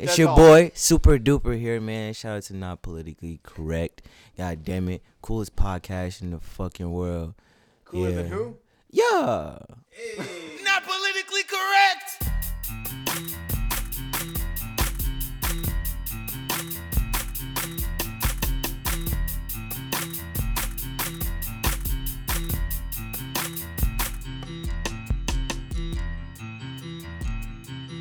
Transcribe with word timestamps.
It's 0.00 0.12
That's 0.12 0.18
your 0.18 0.28
all. 0.30 0.36
boy, 0.36 0.70
Super 0.74 1.18
Duper 1.18 1.60
here, 1.60 1.78
man. 1.78 2.14
Shout 2.14 2.38
out 2.38 2.42
to 2.44 2.56
Not 2.56 2.80
Politically 2.80 3.38
Correct. 3.42 4.00
God 4.38 4.64
damn 4.64 4.88
it. 4.88 5.02
Coolest 5.20 5.54
podcast 5.56 6.22
in 6.22 6.30
the 6.30 6.38
fucking 6.38 6.90
world. 6.90 7.34
Cooler 7.84 8.12
than 8.12 8.28
who? 8.28 8.56
Yeah. 8.90 9.58
Not 10.64 10.84
politically 10.84 11.42
correct. 11.42 12.09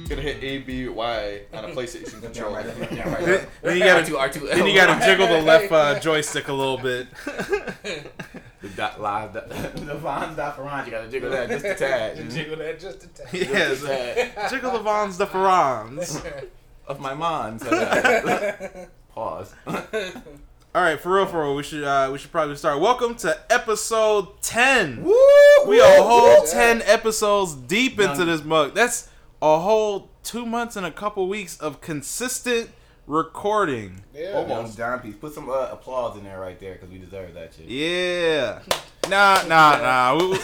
Gonna 0.10 0.22
hit 0.24 0.44
A 0.44 0.58
B 0.60 0.88
Y 0.88 1.42
on 1.54 1.66
a 1.66 1.68
PlayStation 1.76 2.20
controller. 2.22 2.64
Then 2.64 3.78
you 3.78 3.84
gotta 3.84 4.12
R2, 4.12 4.16
R2, 4.16 4.50
then 4.50 4.66
you 4.66 4.74
gotta 4.76 5.06
jiggle 5.06 5.28
the 5.28 5.42
left 5.42 5.72
uh, 5.72 6.00
joystick 6.00 6.48
a 6.48 6.54
little 6.54 6.78
bit. 6.78 7.08
The 8.62 8.68
dot 8.68 9.00
live, 9.00 9.32
the, 9.34 9.40
the 9.86 9.96
Von 9.96 10.36
Dafferon, 10.36 10.84
you 10.86 10.92
gotta 10.92 11.08
jiggle 11.08 11.30
that 11.30 11.48
just 11.48 11.64
a 11.64 11.76
tad. 11.76 12.30
Jiggle 12.30 12.58
that 12.58 12.78
just 12.78 13.06
a 13.06 13.08
tad. 13.08 13.30
yes, 13.32 13.82
Just 14.36 14.54
jiggle 14.54 14.72
the 14.74 14.80
Vons 14.80 15.18
the 15.18 15.26
Ferrans. 15.26 16.22
of 16.86 17.00
my 17.00 17.14
mind. 17.14 17.62
Pause. 19.16 19.54
All 19.66 20.84
right, 20.84 21.00
for 21.00 21.14
real, 21.16 21.26
for 21.26 21.42
real, 21.44 21.56
we 21.56 21.64
should 21.64 21.86
uh, 21.86 22.10
we 22.12 22.18
should 22.18 22.32
probably 22.34 22.58
start. 22.58 22.82
Welcome 22.82 23.16
to 23.16 23.38
episode 23.50 24.42
ten. 24.42 25.04
Woo! 25.04 25.14
We 25.66 25.80
are 25.80 25.98
a 26.00 26.04
whole 26.04 26.46
ten 26.46 26.82
episodes 26.82 27.54
deep 27.56 27.98
into 27.98 28.26
this 28.26 28.44
mug. 28.44 28.76
That's 28.76 29.09
a 29.42 29.60
whole 29.60 30.10
two 30.24 30.46
months 30.46 30.76
and 30.76 30.86
a 30.86 30.92
couple 30.92 31.28
weeks 31.28 31.58
of 31.60 31.82
consistent 31.82 32.70
recording. 33.08 34.04
Yeah. 34.14 34.34
Almost 34.34 34.78
dime 34.78 35.00
piece. 35.00 35.16
Put 35.16 35.34
some 35.34 35.50
uh, 35.50 35.70
applause 35.72 36.18
in 36.18 36.24
there 36.24 36.40
right 36.40 36.60
there 36.60 36.74
because 36.74 36.90
we 36.90 37.00
deserve 37.00 37.34
that 37.34 37.54
shit. 37.54 37.66
Yeah. 37.68 38.60
Nah, 39.10 39.42
nah, 39.48 39.78
nah. 39.78 40.16
We- 40.18 40.28
we- 40.28 40.38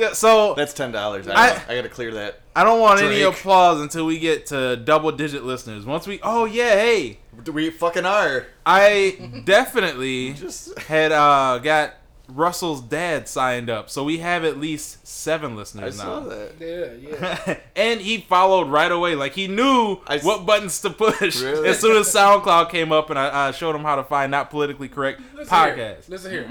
yeah, 0.00 0.12
so 0.12 0.54
That's 0.54 0.74
ten 0.74 0.92
dollars. 0.92 1.26
I, 1.26 1.32
I- 1.34 1.62
I, 1.68 1.74
gotta 1.76 1.88
clear 1.88 2.12
that. 2.14 2.40
I 2.54 2.64
don't 2.64 2.80
want 2.80 3.00
any 3.00 3.22
applause 3.22 3.80
until 3.80 4.04
we 4.04 4.18
get 4.18 4.46
to 4.46 4.76
double 4.76 5.10
digit 5.12 5.44
listeners. 5.44 5.86
Once 5.86 6.06
we, 6.06 6.20
oh 6.22 6.44
yeah, 6.44 6.74
hey, 6.74 7.18
We 7.50 7.70
fucking 7.70 8.04
are. 8.04 8.46
I 8.66 9.42
definitely 9.46 10.32
Just 10.38 10.78
had 10.80 11.12
uh 11.12 11.58
got 11.58 11.94
Russell's 12.28 12.80
dad 12.80 13.28
signed 13.28 13.68
up, 13.68 13.90
so 13.90 14.04
we 14.04 14.18
have 14.18 14.44
at 14.44 14.58
least 14.58 15.06
seven 15.06 15.52
I 15.52 15.56
listeners 15.56 15.96
saw 15.96 16.20
now. 16.20 16.28
that. 16.28 16.52
Yeah, 16.58 17.10
yeah. 17.46 17.58
and 17.76 18.00
he 18.00 18.18
followed 18.18 18.68
right 18.68 18.90
away, 18.90 19.14
like 19.14 19.32
he 19.34 19.48
knew 19.48 19.98
I 20.06 20.16
s- 20.16 20.24
what 20.24 20.46
buttons 20.46 20.80
to 20.82 20.90
push. 20.90 21.40
Really? 21.42 21.68
As 21.68 21.78
soon 21.80 21.96
as 21.96 22.06
SoundCloud 22.12 22.70
came 22.70 22.92
up, 22.92 23.10
and 23.10 23.18
I 23.18 23.48
uh, 23.48 23.52
showed 23.52 23.74
him 23.74 23.82
how 23.82 23.96
to 23.96 24.04
find 24.04 24.30
not 24.30 24.50
politically 24.50 24.88
correct 24.88 25.20
Listen 25.34 25.52
podcast. 25.54 25.74
Here. 25.76 25.98
Listen 26.08 26.30
here. 26.30 26.50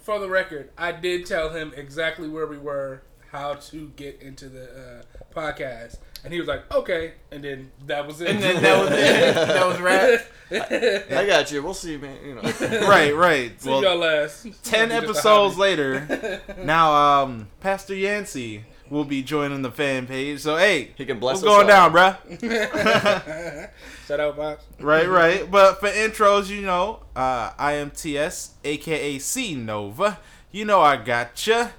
For 0.00 0.18
the 0.18 0.28
record, 0.28 0.70
I 0.76 0.92
did 0.92 1.24
tell 1.26 1.50
him 1.50 1.72
exactly 1.76 2.28
where 2.28 2.46
we 2.46 2.58
were, 2.58 3.02
how 3.30 3.54
to 3.54 3.88
get 3.96 4.20
into 4.20 4.48
the 4.48 4.64
uh, 4.64 5.02
podcast, 5.34 5.98
and 6.24 6.32
he 6.32 6.38
was 6.38 6.48
like, 6.48 6.72
"Okay," 6.74 7.12
and 7.30 7.42
then 7.42 7.70
that 7.86 8.06
was 8.06 8.20
it. 8.20 8.28
And 8.30 8.42
then 8.42 8.62
that 8.62 8.80
was 8.80 8.90
it. 8.92 9.34
That 9.34 9.66
was 9.66 9.80
rap. 9.80 10.20
I 11.12 11.26
got 11.26 11.50
you. 11.52 11.62
We'll 11.62 11.74
see, 11.74 11.96
man. 11.96 12.16
You 12.24 12.34
know. 12.34 12.42
Right, 12.88 13.14
right. 13.14 13.60
See 13.60 13.68
Well, 13.70 13.82
y'all 13.82 13.96
last. 13.96 14.46
ten 14.64 14.90
episodes 14.92 15.56
later, 15.56 16.40
now 16.58 16.92
um 17.22 17.48
Pastor 17.60 17.94
Yancey 17.94 18.64
will 18.90 19.04
be 19.04 19.22
joining 19.22 19.62
the 19.62 19.70
fan 19.70 20.06
page. 20.08 20.40
So 20.40 20.56
hey, 20.56 20.90
He 20.96 21.04
can 21.06 21.20
bless 21.20 21.36
what's 21.42 21.44
us 21.46 21.48
going 21.48 21.70
all. 21.70 21.90
down, 21.90 21.92
bruh? 21.92 23.70
Shout 24.08 24.18
out, 24.20 24.36
Pops. 24.36 24.64
Right, 24.80 25.08
right. 25.08 25.48
But 25.48 25.78
for 25.78 25.88
intros, 25.88 26.48
you 26.48 26.62
know, 26.62 27.04
uh, 27.14 27.52
I 27.56 27.74
am 27.74 27.90
TS, 27.92 28.54
aka 28.64 29.18
C 29.20 29.54
Nova. 29.54 30.18
You 30.50 30.64
know 30.64 30.80
I 30.80 30.96
got 30.96 31.04
gotcha. 31.36 31.72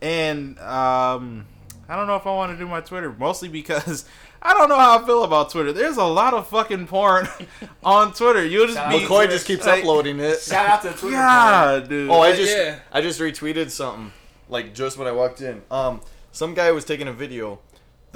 And 0.00 0.58
um, 0.60 1.46
I 1.88 1.96
don't 1.96 2.06
know 2.06 2.16
if 2.16 2.26
I 2.26 2.30
want 2.30 2.52
to 2.52 2.58
do 2.58 2.68
my 2.68 2.80
Twitter, 2.80 3.14
mostly 3.16 3.48
because 3.48 4.04
I 4.42 4.54
don't 4.54 4.68
know 4.68 4.78
how 4.78 4.98
I 4.98 5.06
feel 5.06 5.24
about 5.24 5.50
Twitter. 5.50 5.72
There's 5.72 5.96
a 5.96 6.04
lot 6.04 6.34
of 6.34 6.48
fucking 6.48 6.86
porn 6.86 7.28
on 7.84 8.12
Twitter. 8.12 8.44
You'll 8.44 8.66
just 8.66 8.78
be 8.88 8.96
out 8.96 9.02
McCoy 9.02 9.28
just 9.28 9.46
keeps 9.46 9.66
like, 9.66 9.80
uploading 9.80 10.18
it. 10.20 10.40
Shout 10.40 10.68
out 10.68 10.82
to 10.82 10.90
Twitter. 10.92 11.16
Yeah, 11.16 11.84
dude. 11.86 12.10
Oh, 12.10 12.20
I 12.20 12.34
just 12.34 12.56
yeah. 12.56 12.80
I 12.92 13.00
just 13.00 13.20
retweeted 13.20 13.70
something 13.70 14.12
like 14.48 14.74
just 14.74 14.98
when 14.98 15.06
I 15.06 15.12
walked 15.12 15.40
in. 15.40 15.62
Um, 15.70 16.00
some 16.32 16.54
guy 16.54 16.70
was 16.72 16.84
taking 16.84 17.08
a 17.08 17.12
video. 17.12 17.60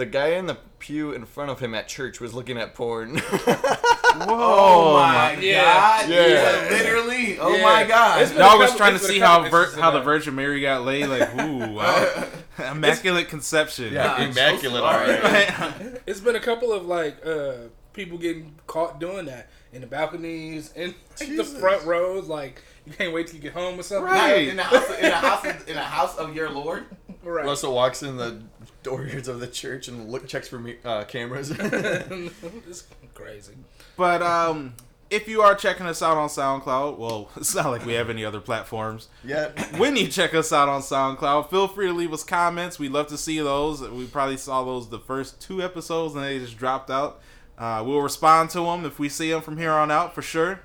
The 0.00 0.06
guy 0.06 0.28
in 0.28 0.46
the 0.46 0.56
pew 0.78 1.12
in 1.12 1.26
front 1.26 1.50
of 1.50 1.60
him 1.60 1.74
at 1.74 1.86
church 1.86 2.20
was 2.20 2.32
looking 2.32 2.56
at 2.56 2.74
porn. 2.74 3.18
Whoa, 3.18 4.26
Oh 4.28 4.94
my 4.94 5.34
Yeah. 5.38 5.62
god. 5.62 6.08
Yeah. 6.08 6.26
Yeah. 6.26 6.68
Literally. 6.70 7.38
Oh 7.38 7.54
Yeah. 7.54 7.62
my 7.62 7.84
god. 7.84 8.22
It's 8.22 8.30
been- 8.30 8.40
Dog 8.40 8.58
was 8.60 8.74
trying 8.76 8.94
to 8.94 8.98
see 8.98 9.18
how 9.18 9.42
couple 9.42 9.50
vir- 9.50 9.58
instances 9.64 9.80
how 9.82 9.90
the. 9.90 10.00
Virgin 10.00 10.34
Mary 10.34 10.62
got 10.62 10.84
laid. 10.86 11.06
Like, 11.06 11.34
ooh, 11.40 11.74
wow. 11.74 12.24
immaculate 12.70 13.28
conception. 13.28 13.92
Yeah, 13.92 14.14
I'm 14.14 14.32
so 14.32 14.40
immaculate. 14.40 14.82
alright. 14.82 16.00
It's 16.06 16.20
been 16.20 16.36
a 16.36 16.40
couple 16.40 16.72
of 16.72 16.86
like 16.86 17.24
uh 17.26 17.68
people 17.92 18.16
getting 18.16 18.54
caught 18.66 18.98
doing 19.00 19.26
that 19.26 19.50
in 19.72 19.82
the 19.82 19.86
balconies 19.86 20.72
in 20.74 20.94
like, 21.20 21.36
the 21.36 21.44
front 21.44 21.84
rows. 21.84 22.26
Like 22.26 22.62
you 22.86 22.92
can't 22.94 23.12
wait 23.12 23.26
till 23.26 23.36
you 23.36 23.42
get 23.42 23.52
home 23.52 23.78
or 23.78 23.82
something. 23.82 24.06
Right. 24.06 24.48
In 24.48 24.56
the 24.56 24.62
house, 24.62 24.88
in 24.98 25.02
the 25.02 25.10
house, 25.10 25.44
of, 25.44 25.68
in 25.68 25.74
the 25.76 25.82
house 25.82 26.16
of 26.16 26.34
your 26.34 26.48
Lord. 26.48 26.84
Right. 27.22 27.44
Russell 27.44 27.74
walks 27.74 28.02
in 28.02 28.16
the 28.16 28.40
doors 28.82 29.28
of 29.28 29.40
the 29.40 29.46
church 29.46 29.88
and 29.88 30.10
look 30.10 30.26
checks 30.26 30.48
for 30.48 30.58
me, 30.58 30.76
uh, 30.84 31.04
cameras. 31.04 31.50
it's 31.58 32.86
crazy. 33.14 33.54
But 33.96 34.22
um, 34.22 34.74
if 35.10 35.26
you 35.28 35.42
are 35.42 35.54
checking 35.54 35.86
us 35.86 36.02
out 36.02 36.16
on 36.16 36.28
SoundCloud, 36.28 36.96
well, 36.96 37.30
it's 37.36 37.54
not 37.54 37.66
like 37.66 37.84
we 37.84 37.94
have 37.94 38.08
any 38.08 38.24
other 38.24 38.40
platforms. 38.40 39.08
yeah. 39.24 39.48
When 39.76 39.96
you 39.96 40.08
check 40.08 40.34
us 40.34 40.52
out 40.52 40.68
on 40.68 40.82
SoundCloud, 40.82 41.50
feel 41.50 41.68
free 41.68 41.88
to 41.88 41.92
leave 41.92 42.12
us 42.12 42.24
comments. 42.24 42.78
We'd 42.78 42.92
love 42.92 43.08
to 43.08 43.18
see 43.18 43.38
those. 43.40 43.82
We 43.82 44.06
probably 44.06 44.36
saw 44.36 44.64
those 44.64 44.88
the 44.88 45.00
first 45.00 45.40
two 45.40 45.62
episodes 45.62 46.14
and 46.14 46.24
they 46.24 46.38
just 46.38 46.56
dropped 46.56 46.90
out. 46.90 47.20
Uh, 47.58 47.82
we'll 47.84 48.00
respond 48.00 48.48
to 48.50 48.60
them 48.60 48.86
if 48.86 48.98
we 48.98 49.08
see 49.08 49.30
them 49.30 49.42
from 49.42 49.58
here 49.58 49.72
on 49.72 49.90
out 49.90 50.14
for 50.14 50.22
sure. 50.22 50.60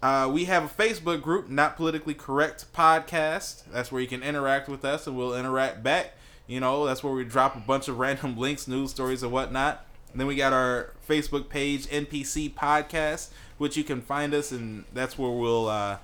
Uh, 0.00 0.30
we 0.32 0.44
have 0.44 0.64
a 0.64 0.68
Facebook 0.68 1.20
group, 1.20 1.48
Not 1.48 1.76
Politically 1.76 2.14
Correct 2.14 2.72
Podcast. 2.72 3.64
That's 3.72 3.90
where 3.90 4.00
you 4.00 4.06
can 4.06 4.22
interact 4.22 4.68
with 4.68 4.84
us 4.84 5.06
and 5.06 5.16
we'll 5.16 5.34
interact 5.34 5.82
back. 5.82 6.14
You 6.48 6.58
know, 6.60 6.86
that's 6.86 7.04
where 7.04 7.12
we 7.12 7.24
drop 7.24 7.54
a 7.54 7.60
bunch 7.60 7.86
of 7.86 7.98
random 7.98 8.36
links, 8.38 8.66
news 8.66 8.90
stories, 8.90 9.22
and 9.22 9.30
whatnot. 9.30 9.84
And 10.10 10.20
then 10.20 10.26
we 10.26 10.34
got 10.34 10.52
our 10.52 10.94
Facebook 11.08 11.48
page, 11.48 11.86
NPC 11.86 12.52
Podcast, 12.54 13.28
which 13.58 13.76
you 13.76 13.84
can 13.84 14.00
find 14.00 14.34
us, 14.34 14.50
and 14.50 14.84
that's 14.92 15.18
where 15.18 15.30
we'll 15.30 15.68
uh, 15.68 15.98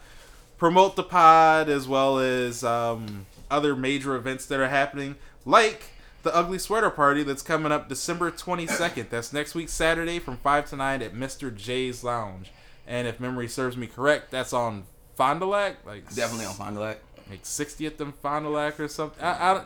promote 0.58 0.94
the 0.94 1.02
pod 1.02 1.68
as 1.68 1.88
well 1.88 2.18
as 2.18 2.62
um, 2.62 3.26
other 3.50 3.74
major 3.74 4.14
events 4.14 4.46
that 4.46 4.60
are 4.60 4.68
happening, 4.68 5.16
like 5.46 5.84
the 6.22 6.34
Ugly 6.34 6.58
Sweater 6.58 6.90
Party 6.90 7.22
that's 7.22 7.42
coming 7.42 7.72
up 7.72 7.88
December 7.88 8.30
22nd. 8.30 9.08
That's 9.08 9.32
next 9.32 9.54
week, 9.54 9.68
Saturday, 9.68 10.18
from 10.18 10.36
5 10.36 10.70
to 10.70 10.76
9 10.76 11.02
at 11.02 11.14
Mr. 11.14 11.54
J's 11.54 12.04
Lounge. 12.04 12.50
And 12.86 13.08
if 13.08 13.18
memory 13.18 13.48
serves 13.48 13.76
me 13.76 13.86
correct, 13.86 14.30
that's 14.30 14.52
on 14.52 14.84
Fond 15.16 15.40
du 15.40 15.46
Lac, 15.46 15.84
like 15.86 16.12
Definitely 16.14 16.46
on 16.46 16.54
Fond 16.54 16.76
du 16.76 16.82
Lac. 16.82 16.98
like 17.30 17.42
60th 17.42 18.00
and 18.00 18.14
Fond 18.16 18.44
du 18.44 18.50
Lac 18.50 18.78
or 18.80 18.88
something. 18.88 19.22
I, 19.22 19.30
I, 19.52 19.62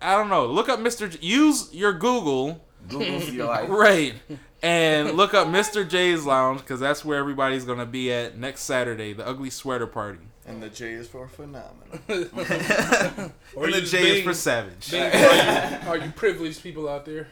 I 0.00 0.16
don't 0.16 0.28
know. 0.28 0.46
Look 0.46 0.68
up 0.68 0.78
Mr. 0.80 1.10
J- 1.10 1.18
use 1.20 1.72
your 1.74 1.92
Google 1.92 2.64
Google's 2.88 3.30
your 3.30 3.46
life. 3.48 3.68
right 3.68 4.14
and 4.62 5.12
look 5.12 5.34
up 5.34 5.46
Mr. 5.48 5.88
J's 5.88 6.24
Lounge 6.24 6.60
because 6.60 6.80
that's 6.80 7.04
where 7.04 7.18
everybody's 7.18 7.64
gonna 7.64 7.86
be 7.86 8.12
at 8.12 8.36
next 8.38 8.62
Saturday, 8.62 9.12
the 9.12 9.26
Ugly 9.26 9.50
Sweater 9.50 9.86
Party. 9.86 10.20
And 10.46 10.62
the 10.62 10.68
J 10.68 10.92
is 10.92 11.08
for 11.08 11.28
phenomenal. 11.28 11.98
Or 13.54 13.64
and 13.64 13.74
the 13.74 13.80
you 13.80 13.86
J 13.86 14.18
is 14.18 14.24
for 14.24 14.32
savage. 14.34 14.90
being- 14.90 15.02
are, 15.02 15.10
you, 15.10 15.88
are 15.88 15.96
you 15.98 16.10
privileged 16.12 16.62
people 16.62 16.88
out 16.88 17.04
there? 17.04 17.28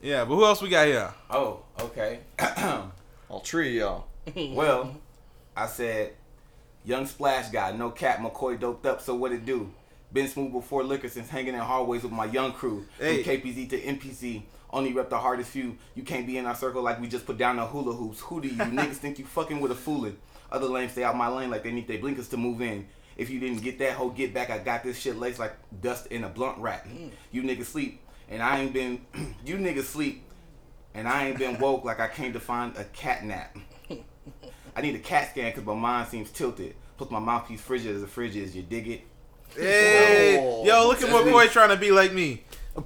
Yeah, 0.00 0.24
but 0.24 0.34
who 0.34 0.44
else 0.44 0.60
we 0.60 0.68
got 0.68 0.86
here? 0.88 1.12
Oh, 1.30 1.60
okay. 1.80 2.20
All 3.28 3.40
three 3.40 3.80
of 3.80 4.06
y'all. 4.36 4.52
well, 4.54 4.96
I 5.56 5.66
said, 5.66 6.12
young 6.84 7.06
splash 7.06 7.48
guy, 7.50 7.72
no 7.72 7.90
cap, 7.90 8.18
McCoy 8.18 8.58
doped 8.58 8.84
up. 8.86 9.00
So 9.00 9.14
what 9.14 9.32
it 9.32 9.44
do? 9.46 9.72
Been 10.12 10.28
smooth 10.28 10.52
before 10.52 10.84
liquor 10.84 11.08
since 11.08 11.28
hanging 11.28 11.54
in 11.54 11.60
hallways 11.60 12.02
with 12.02 12.12
my 12.12 12.26
young 12.26 12.52
crew. 12.52 12.86
Hey. 12.98 13.22
From 13.22 13.32
KPZ 13.32 13.70
to 13.70 13.80
NPC. 13.80 14.42
Only 14.70 14.92
rep 14.92 15.10
the 15.10 15.18
hardest 15.18 15.50
few. 15.50 15.76
You 15.94 16.02
can't 16.02 16.26
be 16.26 16.38
in 16.38 16.46
our 16.46 16.54
circle 16.54 16.82
like 16.82 17.00
we 17.00 17.06
just 17.06 17.26
put 17.26 17.38
down 17.38 17.56
the 17.56 17.66
hula 17.66 17.94
hoops. 17.94 18.20
Who 18.20 18.40
do 18.40 18.48
you 18.48 18.54
niggas 18.56 18.94
think 18.94 19.18
you 19.18 19.24
fucking 19.24 19.60
with 19.60 19.70
a 19.70 19.74
foolin'? 19.74 20.16
Other 20.50 20.66
lanes 20.66 20.92
stay 20.92 21.04
out 21.04 21.16
my 21.16 21.28
lane 21.28 21.50
like 21.50 21.62
they 21.62 21.72
need 21.72 21.88
their 21.88 21.98
blinkers 21.98 22.28
to 22.28 22.36
move 22.36 22.60
in. 22.60 22.86
If 23.16 23.30
you 23.30 23.40
didn't 23.40 23.62
get 23.62 23.78
that 23.78 23.92
whole 23.92 24.10
get 24.10 24.32
back, 24.32 24.50
I 24.50 24.58
got 24.58 24.82
this 24.82 24.98
shit 24.98 25.18
laced 25.18 25.38
like 25.38 25.54
dust 25.80 26.06
in 26.06 26.24
a 26.24 26.28
blunt 26.28 26.58
wrap. 26.58 26.86
Mm. 26.86 27.10
You 27.30 27.42
niggas 27.42 27.66
sleep, 27.66 28.00
and 28.28 28.42
I 28.42 28.60
ain't 28.60 28.72
been. 28.72 29.04
you 29.44 29.56
niggas 29.56 29.84
sleep, 29.84 30.24
and 30.94 31.06
I 31.06 31.28
ain't 31.28 31.38
been 31.38 31.58
woke 31.58 31.84
like 31.84 32.00
I 32.00 32.08
came 32.08 32.32
to 32.32 32.40
find 32.40 32.76
a 32.76 32.84
cat 32.84 33.24
nap. 33.24 33.56
I 34.76 34.80
need 34.80 34.94
a 34.94 34.98
CAT 34.98 35.30
scan 35.30 35.50
because 35.50 35.64
my 35.64 35.74
mind 35.74 36.08
seems 36.08 36.30
tilted. 36.30 36.74
Plus 36.96 37.10
my 37.10 37.18
mouthpiece 37.18 37.60
frigid 37.60 37.94
as 37.94 38.02
a 38.02 38.06
fridge 38.06 38.36
is. 38.36 38.56
You 38.56 38.62
dig 38.62 38.88
it? 38.88 39.02
Hey, 39.56 40.38
Oh. 40.40 40.64
yo, 40.64 40.88
look 40.88 41.02
at 41.02 41.10
my 41.10 41.22
boy 41.30 41.46
trying 41.48 41.68
to 41.70 41.76
be 41.76 41.90
like 41.90 42.12
me. 42.12 42.44
Oh 42.74 42.80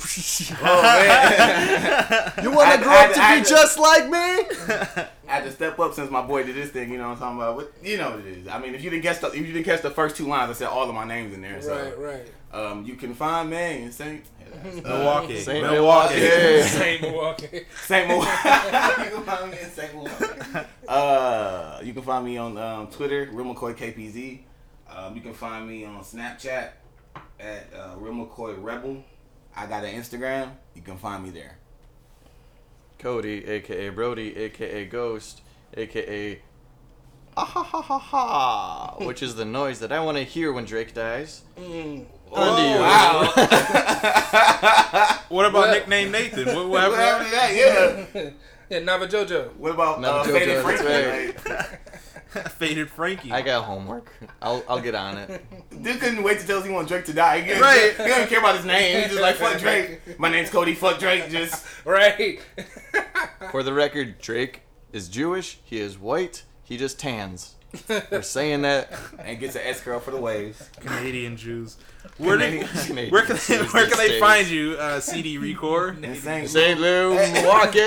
man, 0.83 2.33
You 2.43 2.51
want 2.51 2.69
I- 2.69 2.77
to 2.77 2.83
grow 2.83 2.93
up 2.93 3.13
to 3.15 3.21
I- 3.23 3.39
be 3.39 3.45
just 3.49 3.79
like 3.79 4.05
me? 4.07 4.19
I 4.19 5.09
had 5.27 5.45
to 5.45 5.53
step 5.53 5.79
up 5.79 5.95
since 5.95 6.11
my 6.11 6.23
boy 6.23 6.43
did 6.43 6.57
this 6.57 6.71
thing. 6.71 6.91
You 6.91 6.99
know 6.99 7.05
what 7.11 7.13
I'm 7.15 7.19
talking 7.19 7.39
about? 7.39 7.55
What, 7.57 7.73
you 7.85 7.97
know 7.97 8.11
what 8.11 8.21
it 8.21 8.27
is. 8.27 8.49
I 8.49 8.59
mean, 8.59 8.75
if 8.75 8.83
you 8.83 8.91
didn't 8.91 9.05
guess 9.05 9.21
the, 9.21 9.29
if 9.29 9.37
you 9.37 9.53
didn't 9.53 9.63
catch 9.65 9.83
the 9.83 9.91
first 9.91 10.17
two 10.17 10.27
lines, 10.27 10.51
I 10.51 10.55
said 10.55 10.67
all 10.69 10.89
of 10.89 10.95
my 10.95 11.05
names 11.07 11.35
in 11.35 11.41
there. 11.41 11.63
So, 11.63 11.73
Right, 11.97 12.25
right. 12.53 12.61
um, 12.67 12.85
you 12.85 12.95
can 12.97 13.15
find 13.15 13.49
me 13.49 13.83
in 13.85 13.93
Saint 13.93 14.25
Milwaukee. 14.83 15.39
Saint 15.39 15.63
Milwaukee. 15.71 16.15
Milwaukee. 16.21 16.63
Same 16.63 17.01
Milwaukee. 17.03 17.61
Saint 17.85 18.09
Milwaukee. 18.09 18.49
you 19.05 19.11
can 19.15 19.23
find 19.25 19.51
me 19.53 19.59
in 19.61 19.71
Saint 19.71 19.95
Milwaukee. 19.95 20.67
Uh, 20.89 21.81
you 21.85 21.93
can 21.93 22.03
find 22.03 22.25
me 22.25 22.37
on 22.39 22.59
um, 22.59 22.87
Twitter, 22.89 23.29
Real 23.33 23.55
McCoy 23.55 23.75
KPZ. 23.77 24.41
Um, 24.94 25.15
you 25.17 25.21
can 25.23 25.35
find 25.35 25.69
me 25.69 25.85
on 25.85 26.00
Snapchat 26.03 26.71
at 27.41 27.67
uh, 27.77 27.94
Real 27.99 28.15
McCoy 28.15 28.56
Rebel. 28.62 29.03
I 29.55 29.67
got 29.67 29.85
an 29.85 29.94
Instagram. 29.94 30.50
You 30.75 30.83
can 30.83 30.97
find 30.97 31.23
me 31.25 31.31
there. 31.31 31.59
Cody, 32.99 33.44
aka 33.47 33.88
Brody, 33.91 34.37
aka 34.37 34.85
Ghost, 34.87 35.43
aka 35.77 36.41
ah 37.37 37.44
ha 37.44 37.62
ha 37.62 37.83
ha 37.88 37.99
ha, 37.99 38.97
which 39.05 39.23
is 39.23 39.35
the 39.35 39.44
noise 39.44 39.81
that 39.81 39.93
I 39.93 40.00
want 40.00 40.17
to 40.17 40.25
hear 40.25 40.50
when 40.53 40.65
Drake 40.65 40.94
dies. 40.94 41.43
Mm. 41.59 42.06
On 42.32 42.56
to 42.56 42.62
you. 42.62 42.81
wow. 42.81 43.32
What 45.29 45.44
about 45.47 45.55
What? 45.69 45.71
nickname 45.73 46.11
Nathan? 46.12 46.47
What, 46.47 46.69
what 46.69 46.91
what 46.91 46.99
happened? 46.99 47.29
happened 47.29 47.31
to 47.31 47.37
that? 48.15 48.15
Yeah. 48.25 48.31
Yeah, 48.69 48.81
Nava 48.81 49.09
JoJo. 49.09 49.55
What 49.59 49.71
about 49.75 50.00
No, 50.00 50.09
uh, 50.17 50.25
JoJo, 50.25 50.32
Faded 50.32 50.65
that's 50.65 50.82
right. 51.47 51.79
Like, 52.34 52.49
Faded 52.52 52.90
Frankie. 52.90 53.32
I 53.32 53.43
got 53.43 53.64
homework. 53.64 54.12
I'll 54.43 54.62
I'll 54.69 54.81
get 54.81 54.94
on 54.94 55.17
it. 55.19 55.44
Dude 55.82 56.00
couldn't 56.00 56.23
wait 56.23 56.40
to 56.40 56.46
tell 56.46 56.58
us 56.58 56.64
he 56.67 56.70
want 56.73 56.88
Drake 56.88 57.05
to 57.06 57.12
die. 57.12 57.40
He, 57.40 57.52
Right. 57.61 57.93
he 57.96 58.06
don't 58.08 58.28
care 58.28 58.40
about 58.40 58.56
his 58.56 58.64
name. 58.64 58.99
He's 59.02 59.11
just 59.11 59.20
like, 59.20 59.37
fuck 59.37 59.58
Drake. 59.58 60.19
My 60.19 60.31
name's 60.31 60.50
Cody. 60.50 60.75
Fuck 60.75 60.99
Drake. 60.99 61.31
Just 61.31 61.64
Right. 61.84 62.40
For 63.50 63.62
the 63.62 63.73
record, 63.73 64.19
Drake 64.20 64.62
is 64.93 65.08
Jewish. 65.08 65.58
He 65.64 65.78
is 65.81 65.99
white. 65.99 66.44
He 66.64 66.76
just 66.76 66.99
tans. 66.99 67.55
We're 67.88 68.23
saying 68.23 68.62
that. 68.62 68.93
and 69.19 69.38
gets 69.38 69.55
an 69.55 69.62
S 69.64 69.81
curl 69.81 70.00
for 70.00 70.11
the 70.11 70.17
waves. 70.17 70.69
Canadian 70.81 71.37
Jews. 71.37 71.76
Where, 72.19 72.38
do, 72.38 72.44
Canadian 72.67 73.11
where 73.11 73.22
can 73.26 73.37
they, 73.37 73.58
where 73.67 73.87
can 73.88 73.99
they 73.99 74.19
find 74.19 74.46
you, 74.49 74.76
uh, 74.79 75.00
CD 75.00 75.37
Record? 75.38 76.02
Saint, 76.17 76.49
St. 76.49 76.81
Louis, 76.81 77.32
Milwaukee. 77.32 77.81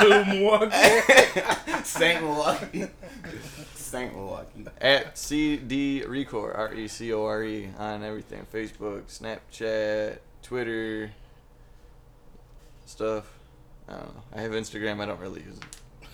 Blue 0.00 0.24
Milwaukee. 0.26 1.82
Saint 1.82 2.22
Milwaukee. 2.22 2.86
Saint 3.74 4.14
Milwaukee. 4.14 4.66
At 4.80 5.18
CD 5.18 6.02
Recore, 6.06 6.56
R 6.56 6.74
E 6.74 6.88
C 6.88 7.12
O 7.12 7.24
R 7.24 7.42
E, 7.42 7.68
on 7.78 8.02
everything 8.02 8.46
Facebook, 8.52 9.02
Snapchat, 9.04 10.18
Twitter, 10.42 11.10
stuff. 12.86 13.30
I 13.88 13.92
don't 13.92 14.14
know. 14.14 14.22
I 14.34 14.40
have 14.42 14.52
Instagram. 14.52 15.00
I 15.00 15.06
don't 15.06 15.20
really 15.20 15.42
use 15.42 15.56
it. 15.56 16.08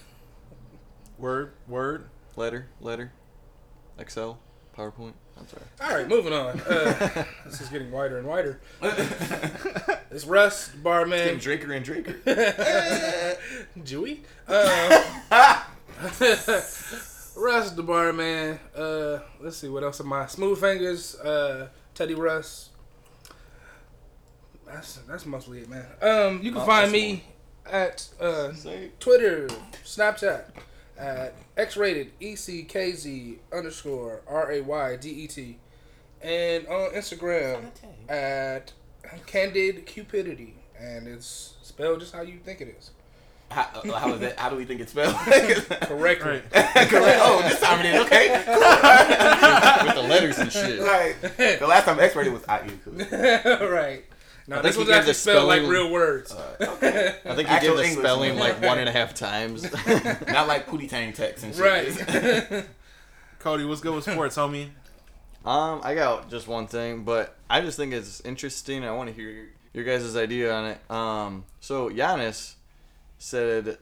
Word, 1.19 1.53
word. 1.67 2.09
Letter, 2.37 2.69
letter, 2.81 3.13
Excel, 3.99 4.39
PowerPoint. 4.77 5.15
I'm 5.39 5.49
sorry. 5.49 5.63
All 5.81 5.97
right, 5.97 6.09
moving 6.09 6.33
on. 6.33 6.61
Uh, 6.61 7.25
this 7.47 7.61
is 7.61 7.69
getting 7.69 7.91
wider 7.91 8.19
and 8.19 8.27
wider. 8.27 8.61
It's 10.09 10.25
Russ, 10.25 10.69
barman. 10.69 11.39
Draker 11.39 11.77
and 11.77 11.85
Draker. 11.85 13.37
Jewy. 13.85 14.21
Uh, 14.49 15.63
Russ, 17.37 17.71
the 17.73 17.83
barman. 17.83 18.59
Uh, 18.75 19.19
let's 19.41 19.57
see 19.59 19.69
what 19.69 19.83
else 19.83 20.01
am 20.01 20.13
I? 20.13 20.27
Smooth 20.27 20.61
fingers. 20.61 21.15
Uh, 21.17 21.69
Teddy 21.95 22.15
Russ. 22.15 22.71
That's 24.67 24.97
that's 25.09 25.27
mostly 25.27 25.61
it, 25.61 25.69
man. 25.71 25.87
Um, 26.03 26.41
you 26.43 26.53
can 26.53 26.61
Oh, 26.61 26.67
find 26.67 26.85
that's 26.85 26.93
me 26.93 27.25
at 27.71 28.09
uh, 28.21 28.53
Twitter, 29.01 29.49
Snapchat 29.85 30.45
at 30.99 31.35
X-rated 31.57 32.11
E 32.21 32.35
C 32.37 32.65
K 32.65 32.93
Z 32.93 33.39
underscore 33.53 34.23
R 34.27 34.51
A 34.53 34.61
Y 34.61 34.97
D 34.97 35.09
E 35.11 35.27
T, 35.29 35.59
and 36.21 36.67
on 36.67 36.91
Instagram 36.93 37.71
at 38.09 38.73
Candid 39.27 39.87
Cupidity, 39.87 40.55
and 40.79 41.07
it's 41.07 41.55
spelled 41.63 42.01
just 42.01 42.13
how 42.15 42.23
you 42.23 42.39
think 42.39 42.61
it 42.61 42.75
is. 42.79 42.91
How, 43.51 43.63
uh, 43.63 43.93
how 43.99 44.13
is 44.13 44.21
that? 44.21 44.39
How 44.39 44.51
do 44.51 44.57
we 44.57 44.65
think 44.65 44.81
it's 44.81 44.93
spelled? 44.93 45.15
Correctly. 45.83 46.31
Right. 46.33 46.43
Correct. 46.53 47.21
Oh, 47.23 47.41
this 47.49 47.61
time 47.61 47.81
it 47.85 47.95
is. 47.95 48.01
Okay. 48.07 48.29
with 49.87 49.95
the 49.95 50.03
letters 50.03 50.39
and 50.39 50.53
shit. 50.53 50.81
Right. 50.81 51.15
The 51.21 51.67
last 51.67 51.85
time 51.85 51.99
X-rated 52.01 52.33
was 52.33 52.45
I 52.49 52.65
U. 52.65 53.69
right. 53.69 54.05
No, 54.49 54.59
I 54.59 54.63
this 54.63 54.77
think 54.77 54.89
was 54.89 54.97
actually 54.97 55.15
spelled 55.15 55.49
like 55.49 55.63
real 55.63 55.91
words. 55.91 56.35
Okay. 56.61 57.17
I 57.25 57.35
think 57.35 57.49
you 57.49 57.55
Actual 57.55 57.77
did 57.77 57.85
the 57.85 57.89
English. 57.89 58.05
spelling 58.05 58.37
like 58.37 58.61
one 58.63 58.79
and 58.79 58.89
a 58.89 58.93
half 58.93 59.15
times. 59.15 59.63
Not 60.29 60.47
like 60.49 60.67
Pootie 60.67 60.89
Tang 60.89 61.13
text 61.13 61.45
and 61.45 61.55
shit. 61.55 61.65
right. 62.51 62.67
Cody, 63.39 63.65
what's 63.65 63.81
good 63.81 63.95
with 63.95 64.05
sports, 64.05 64.37
homie? 64.37 64.69
Um, 65.45 65.81
I 65.85 65.95
got 65.95 66.29
just 66.29 66.49
one 66.49 66.67
thing, 66.67 67.05
but 67.05 67.37
I 67.49 67.61
just 67.61 67.77
think 67.77 67.93
it's 67.93 68.21
interesting. 68.23 68.85
I 68.85 68.91
want 68.91 69.09
to 69.09 69.15
hear 69.15 69.31
your, 69.31 69.47
your 69.73 69.85
guys' 69.85 70.17
idea 70.17 70.53
on 70.53 70.67
it. 70.67 70.91
Um, 70.91 71.45
so 71.61 71.89
Giannis 71.89 72.55
said 73.19 73.79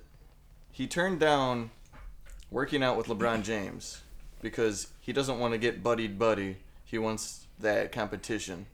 he 0.70 0.86
turned 0.86 1.20
down 1.20 1.70
working 2.50 2.82
out 2.82 2.96
with 2.96 3.06
LeBron 3.06 3.42
James 3.42 4.02
because 4.40 4.88
he 5.00 5.12
doesn't 5.12 5.38
want 5.38 5.52
to 5.52 5.58
get 5.58 5.82
buddied 5.82 6.18
buddy. 6.18 6.58
He 6.84 6.98
wants 6.98 7.46
that 7.60 7.92
competition. 7.92 8.66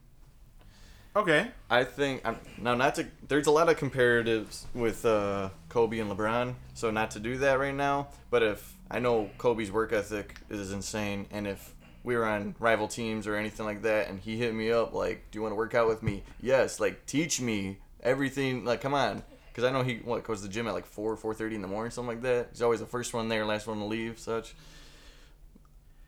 Okay. 1.15 1.51
I 1.69 1.83
think 1.83 2.21
I'm, 2.23 2.37
now 2.57 2.75
not 2.75 2.95
to. 2.95 3.07
There's 3.27 3.47
a 3.47 3.51
lot 3.51 3.67
of 3.69 3.77
comparatives 3.77 4.65
with 4.73 5.05
uh, 5.05 5.49
Kobe 5.67 5.99
and 5.99 6.09
LeBron, 6.09 6.55
so 6.73 6.89
not 6.89 7.11
to 7.11 7.19
do 7.19 7.37
that 7.39 7.59
right 7.59 7.75
now. 7.75 8.07
But 8.29 8.43
if 8.43 8.77
I 8.89 8.99
know 8.99 9.29
Kobe's 9.37 9.71
work 9.71 9.91
ethic 9.91 10.35
is 10.49 10.71
insane, 10.71 11.27
and 11.31 11.47
if 11.47 11.73
we 12.03 12.15
were 12.15 12.25
on 12.25 12.55
rival 12.59 12.87
teams 12.87 13.27
or 13.27 13.35
anything 13.35 13.65
like 13.65 13.81
that, 13.81 14.09
and 14.09 14.19
he 14.19 14.37
hit 14.37 14.53
me 14.53 14.71
up 14.71 14.93
like, 14.93 15.25
"Do 15.31 15.37
you 15.37 15.41
want 15.41 15.51
to 15.51 15.57
work 15.57 15.75
out 15.75 15.87
with 15.87 16.01
me?" 16.01 16.23
Yes, 16.39 16.79
like 16.79 17.05
teach 17.05 17.41
me 17.41 17.79
everything. 18.01 18.63
Like, 18.63 18.79
come 18.79 18.93
on, 18.93 19.23
because 19.51 19.63
I 19.63 19.71
know 19.71 19.83
he 19.83 19.97
what 19.97 20.23
goes 20.23 20.41
to 20.41 20.47
the 20.47 20.53
gym 20.53 20.67
at 20.67 20.73
like 20.73 20.85
four, 20.85 21.15
four 21.17 21.33
thirty 21.33 21.55
in 21.55 21.61
the 21.61 21.67
morning, 21.67 21.91
something 21.91 22.15
like 22.15 22.21
that. 22.23 22.49
He's 22.51 22.61
always 22.61 22.79
the 22.79 22.85
first 22.85 23.13
one 23.13 23.27
there, 23.27 23.45
last 23.45 23.67
one 23.67 23.79
to 23.79 23.85
leave, 23.85 24.19
such. 24.19 24.55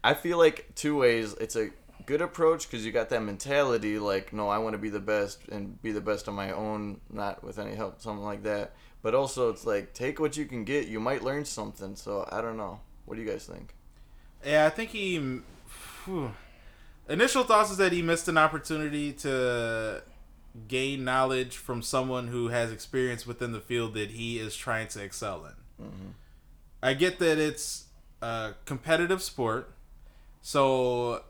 I 0.04 0.14
feel 0.14 0.38
like 0.38 0.74
two 0.76 0.98
ways. 0.98 1.34
It's 1.40 1.56
a 1.56 1.70
good 2.06 2.22
approach 2.22 2.70
because 2.70 2.86
you 2.86 2.92
got 2.92 3.10
that 3.10 3.22
mentality 3.22 3.98
like, 4.00 4.34
no, 4.34 4.50
I 4.50 4.58
want 4.58 4.74
to 4.74 4.78
be 4.78 4.90
the 4.90 5.00
best 5.00 5.48
and 5.50 5.82
be 5.82 5.92
the 5.92 6.02
best 6.02 6.28
on 6.28 6.36
my 6.36 6.52
own, 6.52 7.00
not 7.10 7.44
with 7.44 7.60
any 7.60 7.76
help, 7.76 8.02
something 8.02 8.26
like 8.26 8.44
that. 8.44 8.74
But 9.02 9.16
also, 9.16 9.50
it's 9.50 9.66
like 9.66 9.94
take 9.94 10.20
what 10.20 10.38
you 10.38 10.46
can 10.46 10.64
get. 10.64 10.88
You 10.88 11.00
might 11.00 11.24
learn 11.24 11.46
something. 11.46 11.96
So 11.96 12.28
I 12.32 12.42
don't 12.42 12.58
know. 12.58 12.80
What 13.06 13.16
do 13.16 13.22
you 13.22 13.30
guys 13.30 13.46
think? 13.46 13.74
Yeah, 14.46 14.66
I 14.66 14.70
think 14.70 14.92
he. 14.92 15.42
phew. 15.68 16.34
Initial 17.10 17.44
thoughts 17.44 17.70
is 17.72 17.78
that 17.78 17.92
he 17.92 18.02
missed 18.02 18.30
an 18.30 18.38
opportunity 18.38 19.12
to 19.12 20.02
gain 20.68 21.04
knowledge 21.04 21.58
from 21.58 21.82
someone 21.82 22.28
who 22.28 22.50
has 22.50 22.72
experience 22.72 23.26
within 23.26 23.52
the 23.52 23.60
field 23.60 23.94
that 23.96 24.12
he 24.12 24.38
is 24.38 24.56
trying 24.56 24.88
to 24.90 25.04
excel 25.04 25.46
in. 25.46 25.86
Mm-hmm. 25.86 26.10
I 26.82 26.94
get 26.94 27.20
that 27.20 27.38
it's 27.38 27.86
a 28.22 28.54
competitive 28.66 29.22
sport, 29.22 29.72
so 30.42 31.24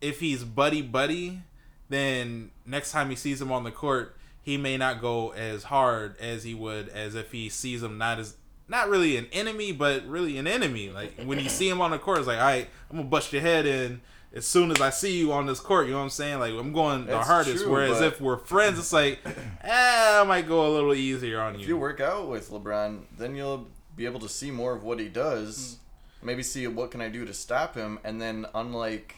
if 0.00 0.20
he's 0.20 0.44
buddy 0.44 0.82
buddy, 0.82 1.42
then 1.88 2.50
next 2.64 2.92
time 2.92 3.10
he 3.10 3.16
sees 3.16 3.40
him 3.40 3.52
on 3.52 3.64
the 3.64 3.70
court, 3.70 4.16
he 4.42 4.56
may 4.56 4.76
not 4.76 5.00
go 5.00 5.30
as 5.30 5.64
hard 5.64 6.16
as 6.20 6.44
he 6.44 6.54
would 6.54 6.88
as 6.90 7.14
if 7.14 7.32
he 7.32 7.48
sees 7.48 7.82
him 7.82 7.98
not 7.98 8.18
as 8.18 8.36
not 8.68 8.88
really 8.88 9.16
an 9.16 9.26
enemy, 9.32 9.72
but 9.72 10.06
really 10.06 10.38
an 10.38 10.46
enemy. 10.46 10.90
Like 10.90 11.20
when 11.24 11.38
you 11.38 11.48
see 11.48 11.68
him 11.68 11.80
on 11.80 11.90
the 11.90 11.98
court, 11.98 12.18
it's 12.18 12.26
like, 12.26 12.38
all 12.38 12.44
right, 12.44 12.68
I'm 12.90 12.96
gonna 12.96 13.08
bust 13.08 13.32
your 13.32 13.42
head 13.42 13.66
in 13.66 14.00
as 14.34 14.46
soon 14.46 14.70
as 14.70 14.80
I 14.80 14.90
see 14.90 15.18
you 15.18 15.32
on 15.32 15.46
this 15.46 15.60
court. 15.60 15.86
You 15.86 15.92
know 15.92 15.98
what 15.98 16.04
I'm 16.04 16.10
saying? 16.10 16.38
Like 16.40 16.52
I'm 16.52 16.72
going 16.72 17.06
the 17.06 17.12
That's 17.12 17.26
hardest. 17.26 17.64
true, 17.64 17.72
Whereas 17.72 17.98
but- 17.98 18.04
if 18.14 18.20
we're 18.20 18.38
friends, 18.38 18.78
it's 18.78 18.92
like, 18.92 19.18
eh, 19.62 20.20
I 20.20 20.24
might 20.24 20.46
go 20.48 20.66
a 20.66 20.70
little 20.72 20.94
easier 20.94 21.40
on 21.40 21.54
you. 21.54 21.60
If 21.60 21.68
you. 21.68 21.74
you 21.74 21.80
work 21.80 22.00
out 22.00 22.28
with 22.28 22.50
LeBron, 22.50 23.02
then 23.18 23.34
you'll 23.36 23.68
be 23.96 24.04
able 24.04 24.20
to 24.20 24.28
see 24.28 24.50
more 24.50 24.74
of 24.74 24.82
what 24.82 24.98
he 25.00 25.08
does. 25.08 25.78
Maybe 26.22 26.42
see 26.42 26.66
what 26.66 26.90
can 26.90 27.00
I 27.00 27.08
do 27.08 27.24
to 27.24 27.32
stop 27.32 27.74
him, 27.74 27.98
and 28.02 28.20
then 28.20 28.46
unlike 28.54 29.14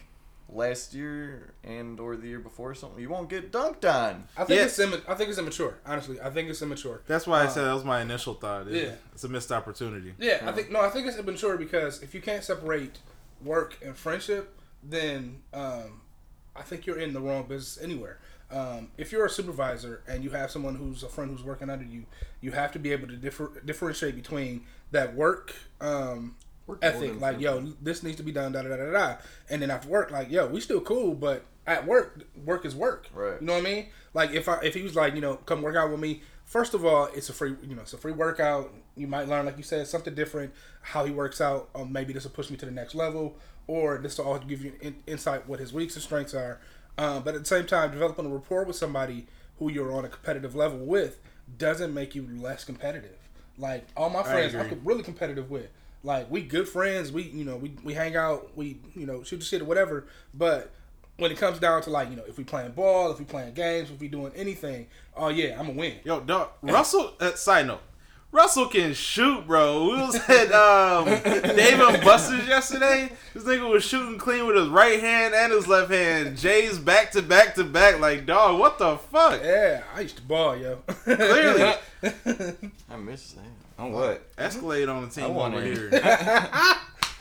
last 0.50 0.94
year 0.94 1.52
and 1.62 2.00
or 2.00 2.16
the 2.16 2.26
year 2.26 2.38
before, 2.38 2.70
or 2.70 2.74
something 2.74 3.00
you 3.00 3.08
won't 3.08 3.28
get 3.28 3.52
dunked 3.52 3.84
on. 3.84 4.24
I 4.36 4.44
think 4.44 4.58
Yeah. 4.60 4.64
it's 4.66 4.78
imma- 4.78 5.02
I 5.06 5.14
think 5.14 5.28
it's 5.30 5.38
immature. 5.38 5.78
Honestly, 5.84 6.18
I 6.20 6.30
think 6.30 6.48
it's 6.48 6.62
immature. 6.62 7.02
That's 7.06 7.26
why 7.26 7.42
I 7.44 7.48
said 7.48 7.64
that 7.64 7.74
was 7.74 7.84
my 7.84 8.00
initial 8.00 8.34
thought. 8.34 8.66
It- 8.68 8.74
Yeah. 8.84 8.92
it's 9.12 9.24
a 9.24 9.28
missed 9.28 9.52
opportunity. 9.52 10.14
Yeah, 10.18 10.42
I 10.46 10.52
think 10.52 10.70
no, 10.70 10.80
I 10.80 10.88
think 10.90 11.06
it's 11.06 11.18
immature 11.18 11.56
because 11.58 12.02
if 12.02 12.14
you 12.14 12.20
can't 12.22 12.42
separate 12.42 12.98
work 13.44 13.76
and 13.84 13.94
friendship, 13.96 14.57
then 14.82 15.42
um, 15.52 16.00
I 16.54 16.62
think 16.62 16.86
you're 16.86 16.98
in 16.98 17.12
the 17.12 17.20
wrong 17.20 17.44
business 17.44 17.82
anywhere. 17.82 18.18
Um, 18.50 18.90
if 18.96 19.12
you're 19.12 19.26
a 19.26 19.30
supervisor 19.30 20.02
and 20.08 20.24
you 20.24 20.30
have 20.30 20.50
someone 20.50 20.74
who's 20.74 21.02
a 21.02 21.08
friend 21.08 21.30
who's 21.30 21.44
working 21.44 21.68
under 21.68 21.84
you, 21.84 22.06
you 22.40 22.52
have 22.52 22.72
to 22.72 22.78
be 22.78 22.92
able 22.92 23.06
to 23.08 23.16
differ, 23.16 23.60
differentiate 23.64 24.16
between 24.16 24.64
that 24.90 25.14
work 25.14 25.54
um, 25.80 26.36
Work 26.68 26.80
ethic, 26.82 27.18
like 27.18 27.40
yo, 27.40 27.60
this 27.80 28.02
needs 28.02 28.18
to 28.18 28.22
be 28.22 28.30
done, 28.30 28.52
da 28.52 28.60
da 28.60 28.68
da 28.68 28.76
da 28.76 28.92
da, 28.92 29.16
and 29.48 29.62
then 29.62 29.70
after 29.70 29.88
work, 29.88 30.10
like 30.10 30.30
yo, 30.30 30.46
we 30.46 30.60
still 30.60 30.82
cool, 30.82 31.14
but 31.14 31.46
at 31.66 31.86
work, 31.86 32.20
work 32.44 32.66
is 32.66 32.76
work. 32.76 33.08
Right. 33.14 33.40
You 33.40 33.46
know 33.46 33.54
what 33.54 33.60
I 33.60 33.62
mean? 33.62 33.86
Like 34.12 34.32
if 34.32 34.50
I 34.50 34.60
if 34.62 34.74
he 34.74 34.82
was 34.82 34.94
like, 34.94 35.14
you 35.14 35.22
know, 35.22 35.36
come 35.36 35.62
work 35.62 35.76
out 35.76 35.90
with 35.90 35.98
me. 35.98 36.20
First 36.44 36.74
of 36.74 36.84
all, 36.84 37.06
it's 37.14 37.30
a 37.30 37.32
free, 37.32 37.54
you 37.66 37.74
know, 37.74 37.82
it's 37.82 37.94
a 37.94 37.98
free 37.98 38.12
workout. 38.12 38.72
You 38.96 39.06
might 39.06 39.28
learn, 39.28 39.46
like 39.46 39.56
you 39.56 39.62
said, 39.62 39.86
something 39.86 40.14
different. 40.14 40.52
How 40.82 41.06
he 41.06 41.10
works 41.10 41.40
out. 41.40 41.70
Um, 41.74 41.90
maybe 41.90 42.12
this 42.12 42.24
will 42.24 42.32
push 42.32 42.50
me 42.50 42.58
to 42.58 42.66
the 42.66 42.72
next 42.72 42.94
level, 42.94 43.36
or 43.68 43.98
this 43.98 44.18
will 44.18 44.24
also 44.24 44.44
give 44.44 44.64
you 44.64 44.72
an 44.82 44.88
in, 44.88 44.96
insight 45.06 45.48
what 45.48 45.60
his 45.60 45.72
weaks 45.72 45.94
and 45.94 46.02
strengths 46.02 46.34
are. 46.34 46.58
Um, 46.96 47.22
but 47.22 47.36
at 47.36 47.42
the 47.42 47.46
same 47.46 47.66
time, 47.66 47.92
developing 47.92 48.26
a 48.26 48.28
rapport 48.28 48.64
with 48.64 48.74
somebody 48.74 49.28
who 49.60 49.70
you're 49.70 49.92
on 49.92 50.04
a 50.04 50.08
competitive 50.08 50.56
level 50.56 50.78
with 50.78 51.20
doesn't 51.56 51.94
make 51.94 52.16
you 52.16 52.28
less 52.40 52.64
competitive. 52.64 53.16
Like 53.56 53.86
all 53.96 54.10
my 54.10 54.24
friends, 54.24 54.54
I'm 54.54 54.80
really 54.82 55.04
competitive 55.04 55.50
with. 55.50 55.68
Like 56.02 56.30
we 56.30 56.42
good 56.42 56.68
friends. 56.68 57.12
We 57.12 57.24
you 57.24 57.44
know 57.44 57.56
we, 57.56 57.72
we 57.84 57.94
hang 57.94 58.16
out. 58.16 58.56
We 58.56 58.80
you 58.94 59.06
know 59.06 59.22
shoot 59.22 59.38
the 59.38 59.44
shit 59.44 59.62
or 59.62 59.64
whatever. 59.64 60.06
But 60.32 60.70
when 61.18 61.32
it 61.32 61.38
comes 61.38 61.58
down 61.58 61.82
to 61.82 61.90
like 61.90 62.10
you 62.10 62.16
know 62.16 62.24
if 62.26 62.38
we 62.38 62.44
playing 62.44 62.72
ball, 62.72 63.10
if 63.10 63.18
we 63.18 63.24
playing 63.24 63.54
games, 63.54 63.90
if 63.90 64.00
we 64.00 64.08
doing 64.08 64.32
anything, 64.36 64.86
oh 65.16 65.28
yeah, 65.28 65.58
I'm 65.58 65.66
gonna 65.66 65.78
win. 65.78 65.94
Yo, 66.04 66.20
dog, 66.20 66.50
Russell. 66.62 67.14
Uh, 67.20 67.34
side 67.34 67.66
note, 67.66 67.82
Russell 68.30 68.66
can 68.66 68.92
shoot, 68.92 69.46
bro. 69.46 69.84
We 69.84 69.96
was 69.96 70.16
at 70.28 70.52
um, 70.52 71.06
Dave 71.06 71.80
and 71.80 72.04
Buster's 72.04 72.46
yesterday. 72.46 73.10
This 73.32 73.44
nigga 73.44 73.68
was 73.68 73.82
shooting 73.84 74.18
clean 74.18 74.46
with 74.46 74.56
his 74.56 74.68
right 74.68 75.00
hand 75.00 75.34
and 75.34 75.50
his 75.50 75.66
left 75.66 75.90
hand. 75.90 76.36
Jay's 76.36 76.78
back 76.78 77.10
to 77.12 77.22
back 77.22 77.54
to 77.54 77.64
back. 77.64 78.00
Like, 78.00 78.26
dog, 78.26 78.60
what 78.60 78.78
the 78.78 78.98
fuck? 78.98 79.40
Yeah, 79.42 79.82
I 79.94 80.00
used 80.02 80.16
to 80.16 80.22
ball, 80.22 80.56
yo. 80.56 80.76
Clearly, 81.04 81.62
I 82.90 82.96
miss 82.98 83.32
that. 83.32 83.44
On 83.78 83.92
what? 83.92 84.22
Escalade 84.36 84.88
on 84.90 85.04
the 85.04 85.10
team 85.10 85.24
I 85.24 85.28
want 85.28 85.54
over 85.54 85.64
it. 85.64 85.72
here. 85.74 85.90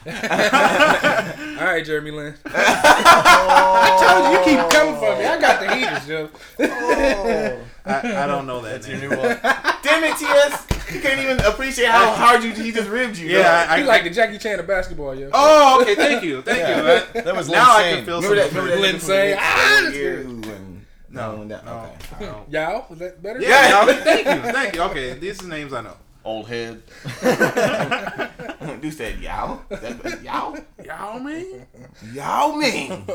All 0.07 1.65
right, 1.65 1.83
Jeremy 1.85 2.11
Lin. 2.11 2.33
I 2.45 3.97
told 4.01 4.23
you, 4.25 4.39
you 4.39 4.43
keep 4.57 4.69
coming 4.71 4.95
for 4.95 5.15
me. 5.17 5.25
I 5.25 5.39
got 5.39 5.59
the 5.61 5.73
heaters, 5.75 6.07
yo. 6.07 6.29
I, 7.85 8.23
I 8.23 8.27
don't 8.27 8.45
know 8.45 8.61
that. 8.61 8.81
That's 8.81 8.87
your 8.89 8.99
new 8.99 9.09
one. 9.09 9.39
Damn 9.83 10.03
it, 10.03 10.17
TS! 10.17 10.67
You 10.93 11.01
can't 11.01 11.19
even 11.19 11.39
appreciate 11.41 11.89
how 11.89 12.11
hard 12.15 12.43
you 12.43 12.51
he 12.51 12.71
just 12.71 12.89
ribbed 12.89 13.17
you. 13.17 13.27
Yeah, 13.27 13.65
dog. 13.65 13.69
I, 13.69 13.77
He 13.79 13.83
like 13.85 14.03
the 14.03 14.09
Jackie 14.09 14.37
Chan 14.37 14.59
of 14.59 14.67
basketball, 14.67 15.13
yo. 15.15 15.29
Oh, 15.33 15.81
okay. 15.81 15.95
Thank 16.03 16.23
you. 16.23 16.41
Thank 16.41 16.59
you. 16.59 16.83
That, 16.83 17.25
That 17.25 17.35
was 17.35 17.49
now 17.49 17.75
I 17.77 17.83
can 17.93 18.05
feel 18.05 18.21
remember 18.21 18.27
some. 18.27 18.53
that? 18.53 18.61
Remember 18.61 18.75
that? 18.75 18.81
Lin 18.93 18.99
say, 18.99 19.35
"Ah, 19.37 19.79
next 19.83 19.95
year 19.95 20.15
that's 20.17 20.25
who 20.27 20.35
went- 20.41 20.79
No, 21.09 21.35
went 21.35 21.49
down. 21.49 21.65
no, 21.65 21.91
Okay. 22.15 22.31
Y'all, 22.49 22.85
was 22.89 22.99
that 22.99 23.21
better? 23.21 23.41
Yeah, 23.41 23.85
yeah, 23.85 23.93
thank 24.03 24.25
you, 24.45 24.51
thank 24.51 24.75
you. 24.75 24.81
Okay, 24.83 25.13
these 25.13 25.43
are 25.43 25.47
names 25.47 25.73
I 25.73 25.81
know. 25.81 25.97
Old 26.23 26.47
head. 26.49 26.83
Dude 28.81 28.93
said 28.93 29.19
Yao. 29.19 29.61
That- 29.69 30.21
Yao. 30.23 30.57
Y'all 30.85 31.19
mean? 31.19 31.65
Yao 32.13 32.51
Ming. 32.55 33.05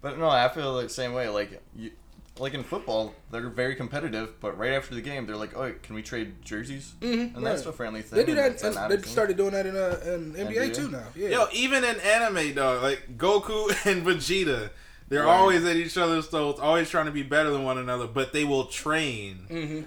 But 0.00 0.18
no, 0.18 0.28
I 0.28 0.48
feel 0.48 0.76
the 0.80 0.88
same 0.88 1.12
way. 1.12 1.28
Like 1.28 1.62
you, 1.76 1.90
like 2.38 2.54
in 2.54 2.62
football, 2.62 3.14
they're 3.30 3.48
very 3.48 3.74
competitive. 3.74 4.40
But 4.40 4.58
right 4.58 4.72
after 4.72 4.94
the 4.94 5.00
game, 5.00 5.26
they're 5.26 5.36
like, 5.36 5.56
"Oh, 5.56 5.72
can 5.82 5.94
we 5.94 6.02
trade 6.02 6.42
jerseys?" 6.44 6.94
Mm-hmm, 7.00 7.36
and 7.36 7.46
that's 7.46 7.64
right. 7.64 7.70
a 7.70 7.76
friendly 7.76 8.02
thing. 8.02 8.18
They 8.18 8.24
do 8.24 8.34
that. 8.34 8.52
it's 8.52 8.62
an 8.62 8.76
And 8.76 8.92
they 8.92 9.02
started 9.08 9.36
doing 9.36 9.52
that 9.52 9.66
in 9.66 9.76
uh, 9.76 10.00
in 10.04 10.32
NBA, 10.34 10.70
NBA? 10.70 10.74
too 10.74 10.90
now. 10.90 11.04
Yeah. 11.14 11.28
Yo, 11.30 11.46
even 11.52 11.84
in 11.84 11.98
anime, 12.00 12.54
dog, 12.54 12.82
like 12.82 13.16
Goku 13.16 13.68
and 13.90 14.04
Vegeta, 14.06 14.70
they're 15.08 15.24
Right. 15.24 15.34
always 15.36 15.64
at 15.64 15.76
each 15.76 15.96
other's 15.96 16.26
throats, 16.26 16.60
always 16.60 16.90
trying 16.90 17.06
to 17.06 17.12
be 17.12 17.22
better 17.22 17.50
than 17.50 17.64
one 17.64 17.78
another, 17.78 18.06
but 18.06 18.32
they 18.32 18.44
will 18.44 18.66
train. 18.66 19.46
Mm-hmm. 19.48 19.80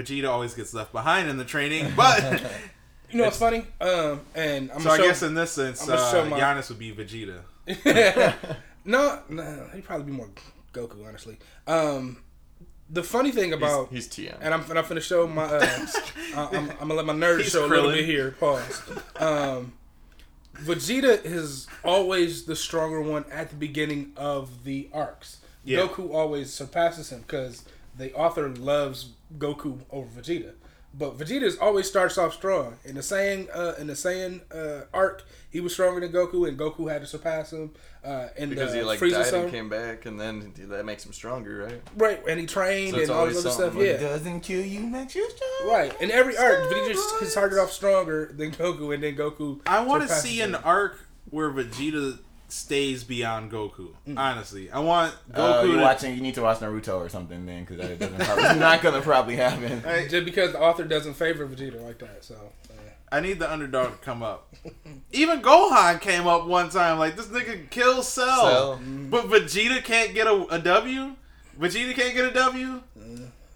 Vegeta 0.00 0.28
always 0.28 0.54
gets 0.54 0.72
left 0.74 0.92
behind 0.92 1.28
in 1.28 1.38
the 1.38 1.44
training, 1.44 1.92
but 1.96 2.40
you 3.10 3.18
know 3.18 3.24
what's 3.24 3.38
funny? 3.38 3.64
Um, 3.80 4.20
and 4.34 4.70
I'm 4.70 4.80
so 4.80 4.90
I 4.90 4.96
show, 4.98 5.02
guess 5.04 5.22
in 5.22 5.34
this 5.34 5.50
sense, 5.52 5.88
I'ma 5.88 5.96
uh, 5.96 6.24
my- 6.26 6.38
Giannis 6.40 6.68
would 6.68 6.78
be 6.78 6.92
Vegeta. 6.92 7.40
no, 8.84 9.20
no, 9.28 9.68
he'd 9.74 9.84
probably 9.84 10.06
be 10.06 10.12
more 10.12 10.28
Goku, 10.78 11.06
honestly. 11.06 11.38
Um, 11.66 12.18
the 12.90 13.02
funny 13.02 13.30
thing 13.32 13.52
about 13.52 13.90
He's, 13.90 14.14
he's 14.14 14.26
TM. 14.28 14.36
and 14.40 14.54
I'm 14.54 14.62
and 14.70 14.78
I'm 14.78 14.84
finna 14.84 15.02
show 15.02 15.26
my. 15.26 15.44
Uh, 15.44 15.86
I- 16.36 16.48
I'm, 16.56 16.70
I'm 16.70 16.76
gonna 16.88 16.94
let 16.94 17.06
my 17.06 17.12
nerds 17.14 17.38
He's 17.40 17.50
show 17.52 17.64
a 17.64 17.66
little 17.66 17.90
bit 17.90 18.04
here. 18.04 18.32
Pause. 18.40 18.82
Um, 19.16 19.72
Vegeta 20.56 21.24
is 21.24 21.66
always 21.84 22.44
the 22.44 22.56
stronger 22.56 23.00
one 23.00 23.24
at 23.30 23.50
the 23.50 23.56
beginning 23.56 24.12
of 24.16 24.64
the 24.64 24.88
arcs. 24.92 25.38
Yeah. 25.64 25.80
Goku 25.80 26.12
always 26.12 26.52
surpasses 26.52 27.10
him 27.10 27.20
because 27.20 27.64
the 27.96 28.12
author 28.14 28.48
loves 28.48 29.10
Goku 29.38 29.80
over 29.90 30.08
Vegeta. 30.20 30.52
But 30.94 31.18
Vegeta 31.18 31.54
always 31.60 31.86
starts 31.86 32.18
off 32.18 32.34
strong. 32.34 32.76
In 32.84 32.94
the 32.94 33.02
Saiyan, 33.02 33.48
uh, 33.54 33.74
in 33.78 33.86
the 33.86 33.92
Saiyan 33.92 34.40
uh, 34.52 34.86
arc, 34.92 35.24
he 35.50 35.60
was 35.60 35.72
stronger 35.72 36.00
than 36.00 36.10
Goku, 36.12 36.48
and 36.48 36.58
Goku 36.58 36.90
had 36.90 37.02
to 37.02 37.06
surpass 37.06 37.52
him. 37.52 37.72
Uh, 38.02 38.28
in 38.36 38.48
because 38.48 38.72
the 38.72 38.78
he 38.78 38.84
like 38.84 38.98
Frieza 38.98 39.12
died 39.12 39.26
song, 39.26 39.42
and 39.42 39.50
came 39.50 39.68
back, 39.68 40.06
and 40.06 40.18
then 40.18 40.52
that 40.56 40.84
makes 40.86 41.04
him 41.04 41.12
stronger, 41.12 41.64
right? 41.64 41.82
right? 41.96 42.22
And 42.28 42.40
he 42.40 42.46
trained 42.46 42.94
So 42.94 43.02
and 43.02 43.10
all 43.10 43.26
this 43.26 43.38
other 43.38 43.50
stuff. 43.50 43.72
something. 43.72 43.86
Yeah, 43.86 43.98
Doesn't 43.98 44.40
kill 44.40 44.64
you, 44.64 44.80
makes 44.80 45.14
you 45.14 45.28
strong. 45.30 45.70
Right. 45.72 46.00
In 46.00 46.10
every 46.10 46.36
arc, 46.36 46.58
Vegeta 46.70 46.92
just 46.92 47.30
started 47.32 47.58
off 47.58 47.70
stronger 47.70 48.32
than 48.34 48.52
Goku, 48.52 48.94
and 48.94 49.02
then 49.02 49.14
Goku. 49.14 49.60
I 49.66 49.84
want 49.84 50.02
to 50.02 50.08
surpasses 50.08 50.30
see 50.30 50.40
an 50.40 50.54
arc 50.54 51.00
where 51.30 51.50
Vegeta 51.50 52.18
stays 52.48 53.04
beyond 53.04 53.52
Goku. 53.52 53.88
Honestly, 54.16 54.70
I 54.70 54.78
want 54.80 55.14
Oh, 55.34 55.40
Goku 55.62 55.66
you 55.68 55.76
to. 55.76 55.82
watching? 55.82 56.14
You 56.14 56.20
need 56.22 56.34
to 56.34 56.42
watch 56.42 56.58
Naruto 56.60 56.96
or 56.98 57.08
something 57.08 57.44
then, 57.46 57.64
because 57.64 57.78
that 57.78 57.98
doesn't 57.98 58.18
probably, 58.20 58.58
not 58.60 58.82
gonna 58.82 59.02
probably 59.02 59.36
happen. 59.36 59.80
Hey, 59.84 60.08
just 60.08 60.24
because 60.24 60.52
the 60.52 60.60
author 60.60 60.84
doesn't 60.84 61.14
favor 61.14 61.46
Vegeta 61.46 61.80
like 61.82 61.98
that. 61.98 62.24
So 62.24 62.34
uh, 62.34 62.72
I 63.12 63.20
need 63.20 63.38
the 63.38 63.50
underdog 63.52 63.92
to 63.92 63.98
come 63.98 64.22
up. 64.22 64.54
Even 65.12 65.42
Gohan 65.42 66.00
came 66.00 66.26
up 66.26 66.46
one 66.46 66.70
time. 66.70 66.98
Like 66.98 67.16
this 67.16 67.26
nigga 67.26 67.68
kills 67.70 68.08
Cell, 68.08 68.26
Cell. 68.76 68.80
but 69.10 69.26
Vegeta 69.26 69.82
can't 69.84 70.14
get 70.14 70.26
a, 70.26 70.46
a 70.50 70.58
W. 70.58 71.12
Vegeta 71.60 71.94
can't 71.94 72.14
get 72.14 72.24
a 72.24 72.30
W. 72.32 72.82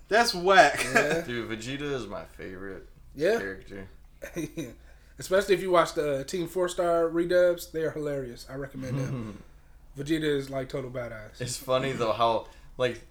That's 0.08 0.34
whack. 0.34 0.84
yeah, 0.94 1.22
Dude, 1.22 1.48
Vegeta 1.48 1.82
is 1.92 2.06
my 2.06 2.24
favorite 2.36 2.86
yeah. 3.14 3.38
character. 3.38 3.88
Especially 5.22 5.54
if 5.54 5.62
you 5.62 5.70
watch 5.70 5.94
the 5.94 6.24
Team 6.24 6.48
Four 6.48 6.68
Star 6.68 7.08
redubs, 7.08 7.70
they 7.70 7.82
are 7.84 7.92
hilarious. 7.92 8.44
I 8.50 8.56
recommend 8.56 8.98
them. 8.98 9.38
Vegeta 9.96 10.24
is 10.24 10.50
like 10.50 10.68
total 10.68 10.90
badass. 10.90 11.40
It's 11.40 11.56
funny 11.56 11.92
though 11.92 12.10
how 12.10 12.48
like 12.76 13.02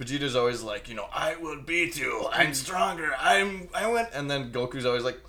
Vegeta's 0.00 0.34
always 0.34 0.62
like, 0.62 0.88
you 0.88 0.96
know, 0.96 1.06
I 1.14 1.36
will 1.36 1.62
beat 1.62 1.96
you. 1.96 2.26
I'm 2.32 2.54
stronger. 2.54 3.12
I'm 3.20 3.68
I 3.72 3.86
went 3.88 4.08
and 4.12 4.28
then 4.28 4.50
Goku's 4.50 4.84
always 4.84 5.04
like, 5.04 5.20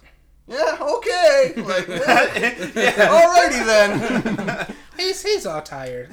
Yeah, 0.48 0.77
okay. 0.81 1.53
Like 1.57 1.86
Alrighty 3.15 3.65
then. 3.65 4.75
He's 4.98 5.21
he's 5.24 5.45
all 5.45 5.62
tired. 5.62 6.10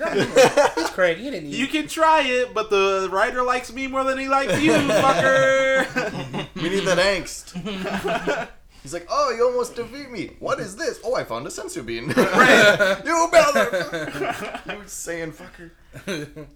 he's 0.77 0.91
cranky. 0.91 1.23
He 1.23 1.31
didn't 1.31 1.49
eat. 1.51 1.57
you 1.57 1.67
can 1.67 1.89
try 1.89 2.23
it, 2.23 2.53
but 2.55 2.69
the 2.71 3.09
writer 3.11 3.43
likes 3.43 3.73
me 3.73 3.87
more 3.87 4.05
than 4.05 4.19
he 4.19 4.29
likes 4.29 4.61
you, 4.63 4.73
fucker. 4.73 6.47
we 6.55 6.69
need 6.71 6.85
that 6.87 6.99
angst. 6.99 8.49
He's 8.89 8.95
like, 8.95 9.07
Oh, 9.11 9.31
you 9.37 9.45
almost 9.45 9.77
defeat 9.77 10.11
me. 10.11 10.31
What 10.39 10.61
is 10.61 10.75
this? 10.75 10.99
Oh, 11.05 11.15
I 11.15 11.23
found 11.25 11.47
a 11.47 11.51
senzu 11.51 11.85
bean. 11.85 12.05
you 12.09 13.29
better 13.31 14.65
You 14.67 14.83
saying 14.87 15.33
fucker. 15.33 16.47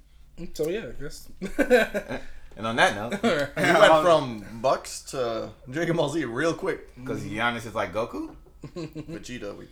so 0.55 0.69
yeah, 0.71 0.87
I 0.89 1.03
guess. 1.03 1.29
And 2.55 2.67
on 2.67 2.77
that 2.77 2.95
note, 2.95 3.23
We 3.23 3.63
went 3.63 4.03
from 4.03 4.61
Bucks 4.63 5.03
to 5.13 5.51
Dragon 5.71 5.97
Ball 5.97 6.09
Z 6.09 6.25
real 6.27 6.55
quick. 6.55 6.95
because 6.97 7.21
mm-hmm. 7.21 7.39
Giannis 7.39 7.67
is 7.67 7.75
like 7.75 7.93
Goku, 7.95 8.35
Vegeta, 8.75 9.57
we 9.57 9.67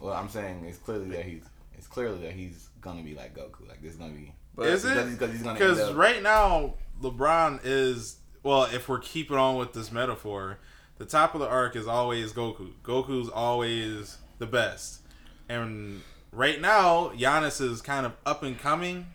well, 0.00 0.14
I'm 0.14 0.28
saying 0.28 0.64
it's 0.66 0.78
clearly 0.78 1.08
that 1.10 1.24
he's 1.24 1.44
it's 1.74 1.86
clearly 1.86 2.18
that 2.22 2.32
he's 2.32 2.68
gonna 2.80 3.02
be 3.02 3.14
like 3.14 3.36
Goku. 3.36 3.68
Like 3.68 3.82
this 3.82 3.92
is 3.92 3.98
gonna 3.98 4.12
be 4.12 4.32
but 4.54 4.66
Is 4.66 4.84
it? 4.84 4.90
he's, 5.08 5.18
'cause 5.18 5.30
he's 5.30 5.42
gonna 5.42 5.58
Because 5.58 5.92
right 5.92 6.22
now, 6.22 6.74
LeBron 7.02 7.60
is 7.64 8.16
well. 8.42 8.64
If 8.64 8.88
we're 8.88 8.98
keeping 8.98 9.36
on 9.36 9.56
with 9.56 9.72
this 9.72 9.90
metaphor, 9.92 10.58
the 10.98 11.04
top 11.04 11.34
of 11.34 11.40
the 11.40 11.48
arc 11.48 11.76
is 11.76 11.86
always 11.86 12.32
Goku. 12.32 12.70
Goku's 12.84 13.28
always 13.28 14.18
the 14.38 14.46
best, 14.46 15.00
and 15.48 16.02
right 16.32 16.60
now, 16.60 17.08
Giannis 17.10 17.60
is 17.60 17.80
kind 17.82 18.06
of 18.06 18.12
up 18.26 18.42
and 18.42 18.58
coming, 18.58 19.06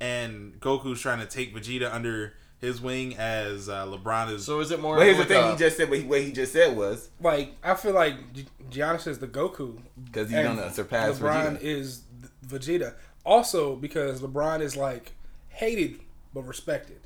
and 0.00 0.58
Goku's 0.60 1.00
trying 1.00 1.20
to 1.20 1.26
take 1.26 1.54
Vegeta 1.54 1.92
under 1.92 2.34
his 2.60 2.80
wing 2.80 3.16
as 3.16 3.68
uh, 3.68 3.86
LeBron 3.86 4.32
is. 4.32 4.44
So 4.44 4.60
is 4.60 4.70
it 4.70 4.80
more 4.80 4.96
But 4.96 5.06
here's 5.06 5.18
the 5.18 5.24
thing: 5.26 5.44
a- 5.44 5.50
he 5.52 5.56
just 5.56 5.76
said 5.76 5.88
what 5.90 5.98
he, 6.00 6.04
what 6.04 6.20
he 6.20 6.32
just 6.32 6.52
said 6.52 6.76
was 6.76 7.08
Like 7.20 7.54
I 7.62 7.74
feel 7.74 7.92
like 7.94 8.32
Gi- 8.32 8.46
Giannis 8.70 9.06
is 9.06 9.18
the 9.20 9.28
Goku 9.28 9.78
because 10.04 10.28
he's 10.28 10.38
And 10.38 10.58
gonna 10.58 10.72
surpass 10.72 11.18
LeBron 11.18 11.58
Vegeta. 11.58 11.62
is 11.62 12.02
Vegeta. 12.46 12.94
Also 13.24 13.76
because 13.76 14.20
LeBron 14.22 14.60
is 14.60 14.76
like 14.76 15.12
hated 15.48 16.00
but 16.34 16.42
respected. 16.48 16.98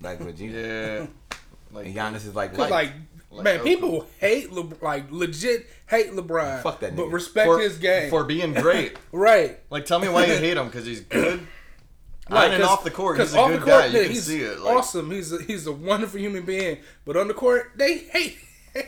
like 0.00 0.18
Vegeta. 0.18 0.50
Yeah. 1.02 1.06
Like 1.72 1.86
And 1.86 1.94
Giannis 1.96 2.26
is 2.26 2.34
like, 2.34 2.54
Cause 2.54 2.70
like, 2.70 2.92
like, 3.30 3.44
man, 3.44 3.60
people 3.60 4.06
hate 4.18 4.52
Le- 4.52 4.72
like 4.82 5.10
legit 5.10 5.66
hate 5.86 6.12
LeBron. 6.12 6.62
Fuck 6.62 6.80
that 6.80 6.96
but 6.96 7.08
respect 7.08 7.46
for, 7.46 7.58
his 7.58 7.78
game. 7.78 8.10
for 8.10 8.24
being 8.24 8.52
great. 8.54 8.96
right. 9.12 9.58
Like, 9.70 9.84
tell 9.86 9.98
me 9.98 10.08
why 10.08 10.24
you 10.26 10.34
hate 10.38 10.56
him 10.56 10.66
because 10.66 10.86
he's 10.86 11.00
good. 11.00 11.46
Right, 12.28 12.48
on 12.48 12.54
and 12.54 12.64
off 12.64 12.82
the 12.82 12.90
court, 12.90 13.20
he's 13.20 13.32
a 13.34 13.36
good 13.36 13.62
court, 13.62 13.66
guy. 13.66 13.86
yeah, 13.86 14.00
You 14.00 14.08
can 14.08 14.16
see 14.16 14.40
it. 14.40 14.58
Like, 14.58 14.76
awesome. 14.76 15.10
He's 15.12 15.32
a, 15.32 15.40
he's 15.42 15.66
a 15.68 15.72
wonderful 15.72 16.18
human 16.18 16.44
being. 16.44 16.78
But 17.04 17.16
on 17.16 17.28
the 17.28 17.34
court, 17.34 17.70
they 17.76 17.98
hate 17.98 18.38
they 18.74 18.82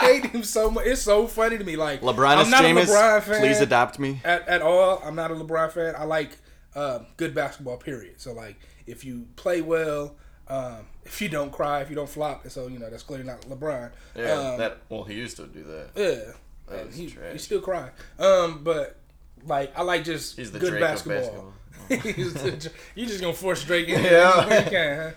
hate 0.00 0.26
him 0.26 0.42
so 0.42 0.70
much. 0.70 0.86
It's 0.86 1.02
so 1.02 1.26
funny 1.26 1.58
to 1.58 1.64
me. 1.64 1.76
Like 1.76 2.00
LeBron 2.00 2.36
I'm 2.36 2.40
is 2.40 2.50
not 2.50 2.62
Jameis. 2.64 2.84
a 2.84 2.86
LeBron 2.86 3.22
fan 3.22 3.40
Please 3.40 3.60
adopt 3.60 3.98
me. 3.98 4.20
at, 4.24 4.46
at 4.48 4.62
all. 4.62 5.00
I'm 5.04 5.14
not 5.14 5.30
a 5.30 5.34
LeBron 5.34 5.70
fan. 5.72 5.94
I 5.96 6.04
like 6.04 6.30
uh, 6.74 7.00
good 7.16 7.34
basketball. 7.34 7.76
Period. 7.76 8.20
So 8.20 8.32
like, 8.32 8.56
if 8.86 9.04
you 9.04 9.26
play 9.36 9.60
well, 9.60 10.16
um, 10.48 10.86
if 11.08 11.20
you 11.20 11.28
don't 11.28 11.50
cry, 11.52 11.80
if 11.80 11.90
you 11.90 11.96
don't 11.96 12.08
flop, 12.08 12.44
and 12.44 12.52
so 12.52 12.68
you 12.68 12.78
know 12.78 12.88
that's 12.90 13.02
clearly 13.02 13.24
not 13.24 13.40
LeBron. 13.42 13.90
Yeah, 14.16 14.32
Um, 14.32 14.58
that 14.58 14.78
well, 14.88 15.04
he 15.04 15.14
used 15.14 15.36
to 15.38 15.46
do 15.46 15.62
that. 15.64 15.88
yeah, 15.96 16.32
That 16.68 16.78
and 16.80 16.86
was 16.88 16.96
he, 16.96 17.06
trash. 17.10 17.32
he 17.32 17.38
still 17.38 17.60
cry. 17.60 17.90
Um, 18.18 18.60
but 18.62 18.96
like 19.44 19.72
I 19.78 19.82
like 19.82 20.04
just 20.04 20.36
He's 20.36 20.50
the 20.52 20.58
good 20.58 20.70
Drake 20.70 20.82
of 20.82 20.88
basketball. 20.88 21.52
He's 21.88 22.34
the- 22.34 22.70
you 22.94 23.06
just 23.06 23.20
gonna 23.20 23.32
force 23.32 23.64
Drake 23.64 23.88
in 23.88 24.02
Yeah. 24.04 24.64
you 24.64 24.70
can, 24.70 25.14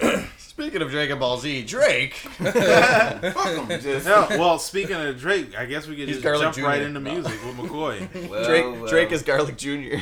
huh? 0.00 0.22
Speaking 0.38 0.80
of 0.82 0.90
Dragon 0.90 1.18
Ball 1.18 1.36
Z, 1.38 1.62
Drake. 1.64 2.14
Fuck 2.38 2.46
'em, 2.50 3.68
just 3.80 4.06
Yeah, 4.06 4.26
well, 4.38 4.58
speaking 4.58 4.96
of 4.96 5.18
Drake, 5.20 5.54
I 5.56 5.66
guess 5.66 5.86
we 5.86 5.94
could 5.96 6.08
He's 6.08 6.16
just 6.16 6.24
Garlic 6.24 6.54
jump 6.54 6.66
right 6.66 6.80
Jr.. 6.80 6.86
into 6.86 7.00
No. 7.00 7.12
music 7.12 7.38
with 7.44 7.56
McCoy. 7.56 8.28
well, 8.30 8.44
Drake 8.44 8.64
well. 8.64 8.86
Drake 8.86 9.12
is 9.12 9.22
Garlic 9.22 9.56
Jr. 9.58 9.96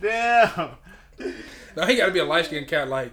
Damn. 0.00 0.70
Now 1.76 1.86
he 1.86 1.96
got 1.96 2.06
to 2.06 2.12
be 2.12 2.20
a 2.20 2.24
light 2.24 2.44
skinned 2.46 2.68
cat 2.68 2.88
like 2.88 3.12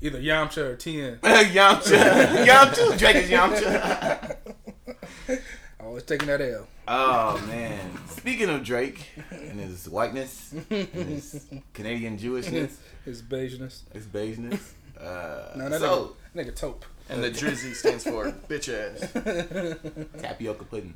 either 0.00 0.18
Yamcha 0.20 0.56
or 0.58 0.76
Tien. 0.76 1.18
Yamcha. 1.22 2.44
Yamcha. 2.44 2.98
Drake 2.98 3.16
is 3.16 3.30
Yamcha. 3.30 4.36
Always 5.80 6.02
taking 6.04 6.26
that 6.28 6.40
L. 6.40 6.66
Oh 6.88 7.40
man. 7.46 7.90
Speaking 8.08 8.48
of 8.50 8.64
Drake 8.64 9.06
and 9.30 9.60
his 9.60 9.88
whiteness 9.88 10.52
and 10.70 10.88
his 10.88 11.44
Canadian 11.74 12.18
Jewishness, 12.18 12.72
His 13.04 13.22
beigeness. 13.22 13.82
his 13.92 14.06
beigeness. 14.06 14.60
Uh, 15.00 15.52
No, 15.56 15.68
that 15.68 15.80
so 15.80 16.16
nigga, 16.34 16.46
nigga 16.50 16.54
taupe. 16.56 16.84
and 17.08 17.22
the 17.22 17.30
Drizzy 17.30 17.74
stands 17.74 18.04
for 18.04 18.32
bitch 18.48 18.68
ass. 18.72 20.20
tapioca 20.22 20.64
pudding. 20.64 20.94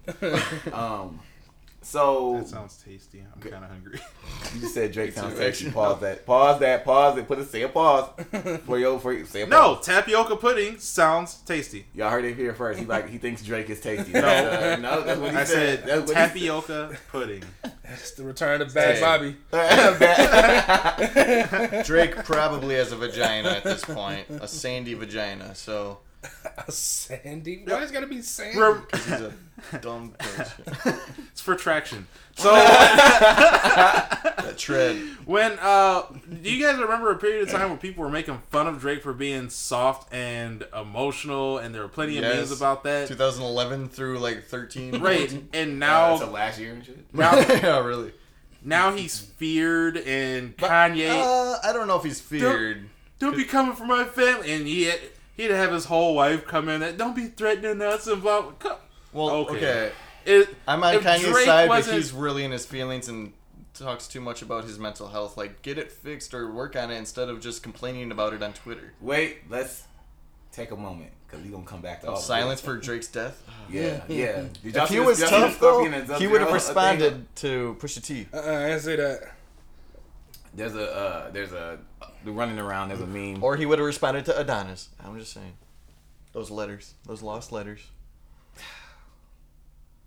Um, 0.72 1.20
so 1.86 2.36
That 2.38 2.48
sounds 2.48 2.82
tasty. 2.84 3.24
I'm 3.34 3.40
kind 3.40 3.64
of 3.64 3.70
hungry. 3.70 4.00
you 4.54 4.60
just 4.60 4.74
said 4.74 4.92
Drake 4.92 5.12
sounds 5.12 5.34
too, 5.34 5.38
sexy. 5.38 5.66
actually. 5.66 5.70
Pause 5.72 6.00
that. 6.00 6.26
Pause 6.26 6.60
that. 6.60 6.84
Pause 6.84 7.18
it. 7.18 7.28
Put 7.28 7.38
a 7.38 7.44
say 7.44 7.62
a 7.62 7.68
pause 7.68 8.10
for 8.66 8.78
your 8.78 8.98
for 8.98 9.12
your, 9.12 9.26
say 9.26 9.42
a 9.42 9.46
No, 9.46 9.76
pause. 9.76 9.86
tapioca 9.86 10.36
pudding 10.36 10.78
sounds 10.78 11.34
tasty. 11.46 11.86
Y'all 11.94 12.10
heard 12.10 12.24
it 12.24 12.36
here 12.36 12.54
first. 12.54 12.80
He 12.80 12.86
like 12.86 13.08
he 13.08 13.18
thinks 13.18 13.42
Drake 13.42 13.70
is 13.70 13.80
tasty. 13.80 14.12
No. 14.12 14.20
Uh, 14.20 14.76
no, 14.80 15.02
that's 15.02 15.20
what 15.20 15.30
he 15.30 15.36
I 15.36 15.44
said. 15.44 15.80
said 15.80 15.88
That's 15.88 16.00
what 16.00 16.08
he 16.08 16.14
said. 16.14 16.28
tapioca 16.28 16.96
pudding. 17.12 17.42
It's 17.84 18.10
the 18.12 18.24
return 18.24 18.60
of 18.62 18.74
Bad 18.74 18.96
Hey. 18.96 19.00
Bobby. 19.00 19.36
Drake 21.84 22.16
probably 22.24 22.74
has 22.74 22.92
a 22.92 22.96
vagina 22.96 23.50
at 23.50 23.64
this 23.64 23.84
point, 23.84 24.26
a 24.30 24.48
sandy 24.48 24.94
vagina. 24.94 25.54
So 25.54 25.98
A 26.68 26.73
Sandy? 26.73 27.62
Why 27.66 27.76
is 27.78 27.83
it's 27.85 27.92
gotta 27.92 28.06
be 28.06 28.23
Sandy? 28.23 28.59
Rem- 28.59 28.87
he's 28.92 29.11
a 29.11 29.33
dumb 29.80 30.14
bitch. 30.18 30.99
It's 31.33 31.40
for 31.42 31.54
traction. 31.54 32.06
So 32.37 32.52
That 32.52 34.54
tread. 34.59 34.97
when 35.25 35.52
uh, 35.61 36.02
do 36.42 36.50
you 36.50 36.64
guys 36.64 36.78
remember 36.78 37.11
a 37.11 37.16
period 37.16 37.42
of 37.42 37.50
time 37.50 37.71
where 37.71 37.78
people 37.78 38.04
were 38.04 38.11
making 38.11 38.38
fun 38.50 38.66
of 38.66 38.80
Drake 38.80 39.02
for 39.02 39.12
being 39.12 39.49
soft 39.49 40.12
and 40.12 40.64
emotional, 40.78 41.59
and 41.59 41.75
there 41.75 41.83
were 41.83 41.88
plenty 41.88 42.18
of 42.18 42.25
Yes. 42.25 42.37
memes 42.37 42.52
about 42.52 42.85
that. 42.85 43.09
2011 43.09 43.88
through 43.88 44.18
like 44.18 44.45
13. 44.45 45.00
Right, 45.00 45.30
and 45.52 45.83
Uh, 45.83 45.87
now 45.87 46.16
so 46.16 46.30
last 46.30 46.59
year 46.59 46.73
and 46.75 46.85
shit. 46.85 47.12
now 47.14 47.37
yeah, 47.38 47.85
really. 47.85 48.12
now 48.62 48.95
he's 48.95 49.18
feared, 49.18 49.97
and 49.99 50.56
Kanye 50.59 51.09
Uh, 51.11 51.59
I 51.62 51.73
don't 51.73 51.87
know 51.87 51.97
if 51.97 52.04
he's 52.04 52.21
feared. 52.21 52.88
don't 53.18 53.37
be 53.37 53.45
coming 53.45 53.75
for 53.75 53.87
my 53.87 54.04
family, 54.04 54.52
and 54.52 54.66
he 54.66 54.85
had, 54.85 55.00
he'd 55.36 55.50
have 55.50 55.72
his 55.72 55.84
whole 55.86 56.14
wife 56.14 56.46
come 56.46 56.68
in 56.68 56.80
that 56.80 56.96
don't 56.96 57.14
be 57.16 57.26
threatening 57.26 57.80
us 57.82 58.06
and 58.06 58.22
blah. 58.22 58.42
blah. 58.42 58.52
Come- 58.52 58.78
Well, 59.12 59.30
Okay. 59.30 59.56
okay. 59.56 59.92
It, 60.24 60.54
I'm 60.66 60.82
on 60.82 60.94
If 60.96 61.02
Kanye's 61.04 61.22
Drake 61.22 61.44
side, 61.46 61.68
but 61.68 61.86
he's 61.86 62.12
really 62.12 62.44
in 62.44 62.50
his 62.50 62.66
feelings 62.66 63.08
and 63.08 63.32
talks 63.74 64.08
too 64.08 64.20
much 64.20 64.42
about 64.42 64.64
his 64.64 64.78
mental 64.78 65.06
health. 65.08 65.36
Like, 65.36 65.62
get 65.62 65.78
it 65.78 65.92
fixed 65.92 66.34
or 66.34 66.50
work 66.50 66.74
on 66.74 66.90
it 66.90 66.96
instead 66.96 67.28
of 67.28 67.40
just 67.40 67.62
complaining 67.62 68.10
about 68.10 68.32
it 68.32 68.42
on 68.42 68.52
Twitter. 68.52 68.92
Wait, 69.00 69.38
let's 69.48 69.84
take 70.50 70.72
a 70.72 70.76
moment 70.76 71.10
because 71.26 71.44
we 71.44 71.50
gonna 71.50 71.64
come 71.64 71.80
back 71.80 72.00
to 72.00 72.08
all 72.08 72.16
of 72.16 72.22
Silence 72.22 72.60
this. 72.60 72.64
for 72.70 72.76
Drake's 72.76 73.06
death. 73.08 73.42
Yeah, 73.70 74.02
yeah. 74.08 74.44
Did 74.62 74.76
If 74.76 74.88
see 74.88 74.94
he 74.94 75.00
was 75.00 75.18
y'all 75.20 75.28
see 75.28 75.34
the 75.36 75.40
tough 75.46 75.60
though, 75.60 76.16
he 76.18 76.26
would 76.28 76.40
have 76.40 76.52
responded 76.52 77.26
to 77.36 77.76
Pusha 77.80 78.00
T. 78.04 78.26
Uh-uh, 78.32 78.75
I 78.75 78.78
say 78.78 78.94
that. 78.96 79.32
There's 80.54 80.75
a 80.75 80.90
uh, 80.96 81.30
there's 81.30 81.52
a 81.52 81.78
they're 82.00 82.08
running 82.32 82.58
around. 82.58 82.91
as 82.93 83.00
a 83.00 83.06
meme. 83.06 83.43
Or 83.43 83.56
he 83.56 83.67
would 83.67 83.78
have 83.78 83.86
responded 83.86 84.25
to 84.26 84.39
Adonis. 84.39 84.89
I'm 85.04 85.19
just 85.19 85.32
saying. 85.32 85.54
Those 86.32 86.50
letters. 86.50 86.95
Those 87.06 87.23
lost 87.23 87.52
letters. 87.52 87.80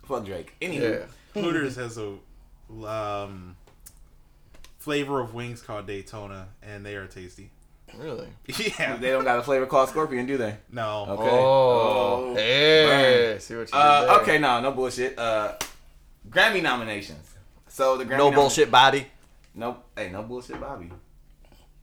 Fuck 0.03 0.25
Drake. 0.25 0.55
Anyway, 0.61 0.99
Yeah. 1.35 1.41
Hooters 1.41 1.75
has 1.75 1.97
a 1.97 2.15
um, 2.87 3.55
flavor 4.79 5.19
of 5.19 5.33
wings 5.33 5.61
called 5.61 5.85
Daytona, 5.87 6.47
and 6.63 6.85
they 6.85 6.95
are 6.95 7.05
tasty. 7.07 7.51
Really? 7.97 8.27
Yeah, 8.79 8.97
they 8.97 9.09
don't 9.09 9.23
got 9.23 9.39
a 9.39 9.43
flavor 9.43 9.65
called 9.65 9.89
Scorpion, 9.89 10.25
do 10.25 10.37
they? 10.37 10.55
no. 10.71 11.05
Okay. 11.09 11.29
Oh. 11.29 12.25
Oh, 12.31 12.35
Hey. 12.35 13.37
See 13.39 13.53
what 13.55 13.61
you 13.61 13.65
did 13.67 13.73
Uh, 13.75 14.01
there. 14.05 14.21
okay, 14.21 14.37
no, 14.37 14.59
no 14.61 14.71
bullshit. 14.71 15.17
Uh, 15.17 15.53
Grammy 16.29 16.61
nominations. 16.61 17.27
So 17.67 17.97
the 17.97 18.05
Grammy 18.05 18.17
No 18.17 18.31
nomi- 18.31 18.35
bullshit, 18.35 18.69
Bobby. 18.71 19.07
Nope. 19.55 19.83
Hey, 19.95 20.09
no 20.11 20.21
bullshit, 20.23 20.59
Bobby. 20.61 20.91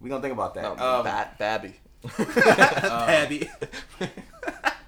We 0.01 0.09
gonna 0.11 0.23
think 0.23 0.35
about 0.35 0.55
that. 0.55 0.63
No, 0.77 0.99
um, 0.99 1.05
Bat 1.05 1.39
Babby. 1.39 1.75
Patty. 2.07 3.49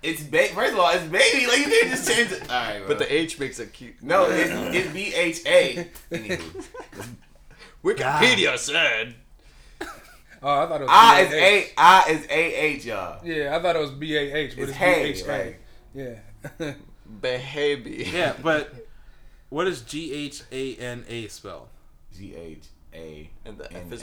it's 0.03 0.23
ba- 0.23 0.49
first 0.49 0.73
of 0.75 0.79
all, 0.79 0.90
it's 0.90 1.05
baby. 1.07 1.47
Like 1.47 1.59
you 1.59 1.64
didn't 1.66 1.90
just 1.90 2.09
change 2.09 2.31
it. 2.33 2.42
All 2.42 2.49
right, 2.57 2.83
But 2.87 2.99
the 2.99 3.12
H 3.12 3.38
makes 3.40 3.59
it 3.59 3.73
cute. 3.73 4.01
no, 4.03 4.27
it's 4.31 4.51
it's 4.77 4.92
B 4.92 5.12
H 5.14 5.40
A. 5.47 5.88
Anywho, 6.12 6.64
Wikipedia 7.85 8.59
said. 8.59 9.14
Oh, 10.40 10.61
I 10.62 10.66
thought 10.68 10.81
it 10.83 10.85
was 10.85 10.90
I 10.92 11.21
is 11.23 11.31
B-A-H. 11.31 11.64
A 11.77 11.81
I 11.81 12.11
is 12.11 12.27
A 12.27 12.55
H 12.64 12.85
y'all. 12.85 13.21
Yeah, 13.27 13.57
I 13.57 13.61
thought 13.62 13.75
it 13.75 13.81
was 13.81 13.90
B 13.90 14.16
A 14.16 14.21
H, 14.37 14.51
but 14.55 14.62
It's 14.62 14.68
it's, 14.71 14.79
hey, 14.79 15.03
B 15.03 15.09
H 15.18 15.25
A. 15.25 15.29
right? 15.29 15.57
Yeah. 16.61 16.73
Baby. 17.21 18.09
Yeah, 18.12 18.35
but 18.40 18.73
what 19.49 19.64
does 19.64 19.81
G 19.83 20.12
H 20.14 20.42
A 20.53 20.77
N 20.77 21.05
A 21.09 21.27
spell? 21.27 21.71
G 22.16 22.37
H 22.37 22.66
A 22.94 23.31
And 23.44 23.59
the 23.59 23.64
F 23.73 23.83
N 23.87 23.92
is 23.92 24.03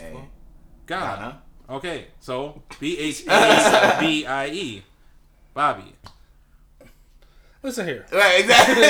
A. 0.86 0.88
full. 0.88 0.98
God. 0.98 1.18
Ghana. 1.18 1.42
Okay, 1.68 2.06
so 2.20 2.62
B 2.78 2.96
H 2.98 3.24
A 3.28 3.96
B 4.00 4.24
I 4.26 4.46
E. 4.48 4.82
Bobby. 5.54 5.94
Listen 7.62 7.86
here. 7.86 8.06
Right, 8.12 8.40
exactly. 8.40 8.84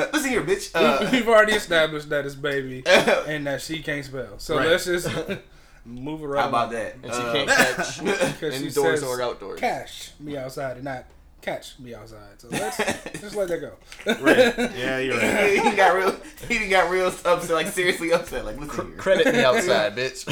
Uh, 0.00 0.06
listen 0.12 0.30
here, 0.30 0.42
bitch. 0.42 0.70
Uh, 0.74 1.08
We've 1.12 1.28
already 1.28 1.52
established 1.52 2.08
that 2.08 2.26
it's 2.26 2.34
baby 2.34 2.82
and 2.86 3.46
that 3.46 3.62
she 3.62 3.80
can't 3.82 4.04
spell. 4.04 4.38
So 4.38 4.56
Right. 4.56 4.66
let's 4.68 4.86
just 4.86 5.08
move 5.84 6.24
around. 6.24 6.42
how 6.42 6.48
about 6.48 6.70
that? 6.72 6.94
And 7.02 7.12
she 7.12 7.20
Uh, 7.20 7.32
can't 7.32 7.48
catch 7.50 8.00
Because 8.02 8.58
she 8.58 8.66
indoors 8.66 9.00
says, 9.00 9.02
or 9.08 9.22
outdoors. 9.22 9.60
Cash 9.60 10.10
me 10.18 10.36
outside 10.36 10.76
and 10.76 10.84
not 10.84 11.04
catch 11.42 11.78
me 11.78 11.94
outside. 11.94 12.38
So 12.40 12.48
let's 12.50 12.76
just 13.20 13.36
let 13.36 13.48
that 13.48 13.60
go. 13.60 13.72
Right. 14.06 14.56
Yeah, 14.78 14.98
you're 14.98 15.16
right. 15.18 15.50
he 15.50 15.56
done 15.56 15.76
got 15.76 15.94
real. 15.94 16.16
He 16.48 16.58
done 16.58 16.70
got 16.70 16.90
real 16.90 17.08
upset, 17.08 17.50
like 17.50 17.66
seriously 17.68 18.12
upset. 18.12 18.44
Like, 18.44 18.58
listen 18.58 18.86
here. 18.88 18.96
Credit 18.96 19.34
me 19.34 19.44
outside, 19.44 19.94
bitch. 19.96 20.24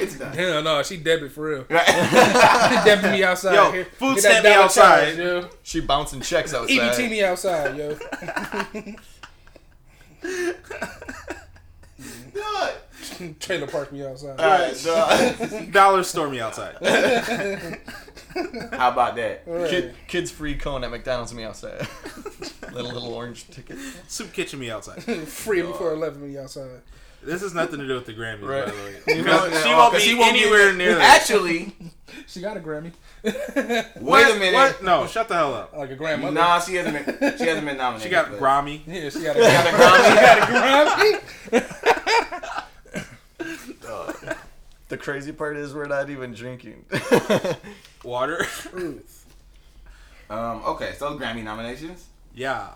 it's 0.00 0.18
done. 0.18 0.32
Hell 0.36 0.62
no, 0.62 0.82
she 0.82 0.98
debit 0.98 1.32
for 1.32 1.48
real. 1.48 1.66
Right. 1.68 1.86
debit 2.84 3.10
me 3.10 3.24
outside. 3.24 3.54
Yo, 3.54 3.72
Here, 3.72 3.84
food 3.84 4.14
get 4.16 4.20
stamp 4.24 4.42
that 4.44 4.56
me 4.56 4.62
outside. 4.62 5.04
charge, 5.16 5.18
yo. 5.18 5.48
she 5.62 5.80
bouncing 5.80 6.20
checks 6.20 6.54
outside. 6.54 6.76
EBT 6.78 7.10
me 7.10 7.24
outside, 7.24 7.76
yo. 7.76 7.96
Dog. 12.34 12.70
Trailer 13.40 13.66
park 13.66 13.92
me 13.92 14.04
outside. 14.04 14.38
All 14.40 14.46
right, 14.46 14.82
dog. 14.84 15.72
Dollar 15.72 16.02
store 16.02 16.28
me 16.28 16.40
outside. 16.40 16.76
How 18.72 18.90
about 18.90 19.16
that? 19.16 19.42
Right. 19.46 19.70
Kid, 19.70 19.94
kids 20.06 20.30
free 20.30 20.54
cone 20.56 20.84
at 20.84 20.90
McDonald's 20.90 21.32
me 21.34 21.44
outside. 21.44 21.86
little 22.72 22.92
little 22.92 23.12
orange 23.14 23.48
ticket. 23.50 23.78
Soup 24.08 24.32
kitchen 24.32 24.58
me 24.58 24.70
outside. 24.70 25.02
Free 25.02 25.62
before 25.62 25.92
11 25.92 26.20
me 26.32 26.38
outside. 26.38 26.68
This 27.22 27.40
has 27.42 27.52
nothing 27.52 27.80
to 27.80 27.86
do 27.88 27.94
with 27.94 28.06
the 28.06 28.12
Grammy, 28.14 28.42
Right. 28.42 28.66
by 28.66 28.70
the 28.70 28.76
way. 28.76 28.94
She 29.62 29.74
won't 29.74 29.92
'cause 29.92 30.02
be 30.02 30.08
she 30.08 30.14
won't 30.14 30.34
be- 30.34 30.40
anywhere 30.42 30.72
near 30.72 30.94
that. 30.94 31.20
Actually, 31.20 31.74
She 32.28 32.40
got 32.40 32.56
a 32.56 32.60
Grammy. 32.60 32.92
wait 33.24 33.86
What? 33.96 34.30
a 34.36 34.38
minute. 34.38 34.54
What? 34.54 34.82
No, 34.84 35.06
shut 35.08 35.26
the 35.26 35.34
hell 35.34 35.52
up. 35.52 35.72
like 35.76 35.90
a 35.90 35.96
grandmother. 35.96 36.32
Nah, 36.34 36.60
she 36.60 36.76
hasn't 36.76 36.94
been. 37.06 37.36
She 37.38 37.44
hasn't 37.44 37.66
been 37.66 37.76
nominated. 37.76 38.02
She 38.04 38.08
got 38.10 38.30
but- 38.30 38.38
Grammy. 38.40 38.82
Yeah, 38.86 39.08
she 39.10 39.20
got 39.22 39.36
a 39.36 39.44
She 39.44 39.50
got 39.50 39.66
a 39.66 40.42
Grammy. 40.52 41.20
Grammy. 41.50 42.64
Grammy. 43.88 44.36
The 44.88 44.96
crazy 44.96 45.32
part 45.32 45.56
is 45.56 45.74
we're 45.74 45.86
not 45.86 46.08
even 46.08 46.32
drinking. 46.32 46.86
Water. 48.04 48.38
Truth. 48.44 49.26
Um. 50.30 50.62
Okay. 50.66 50.94
So 50.96 51.18
Grammy 51.18 51.42
nominations. 51.42 52.06
yeah. 52.34 52.68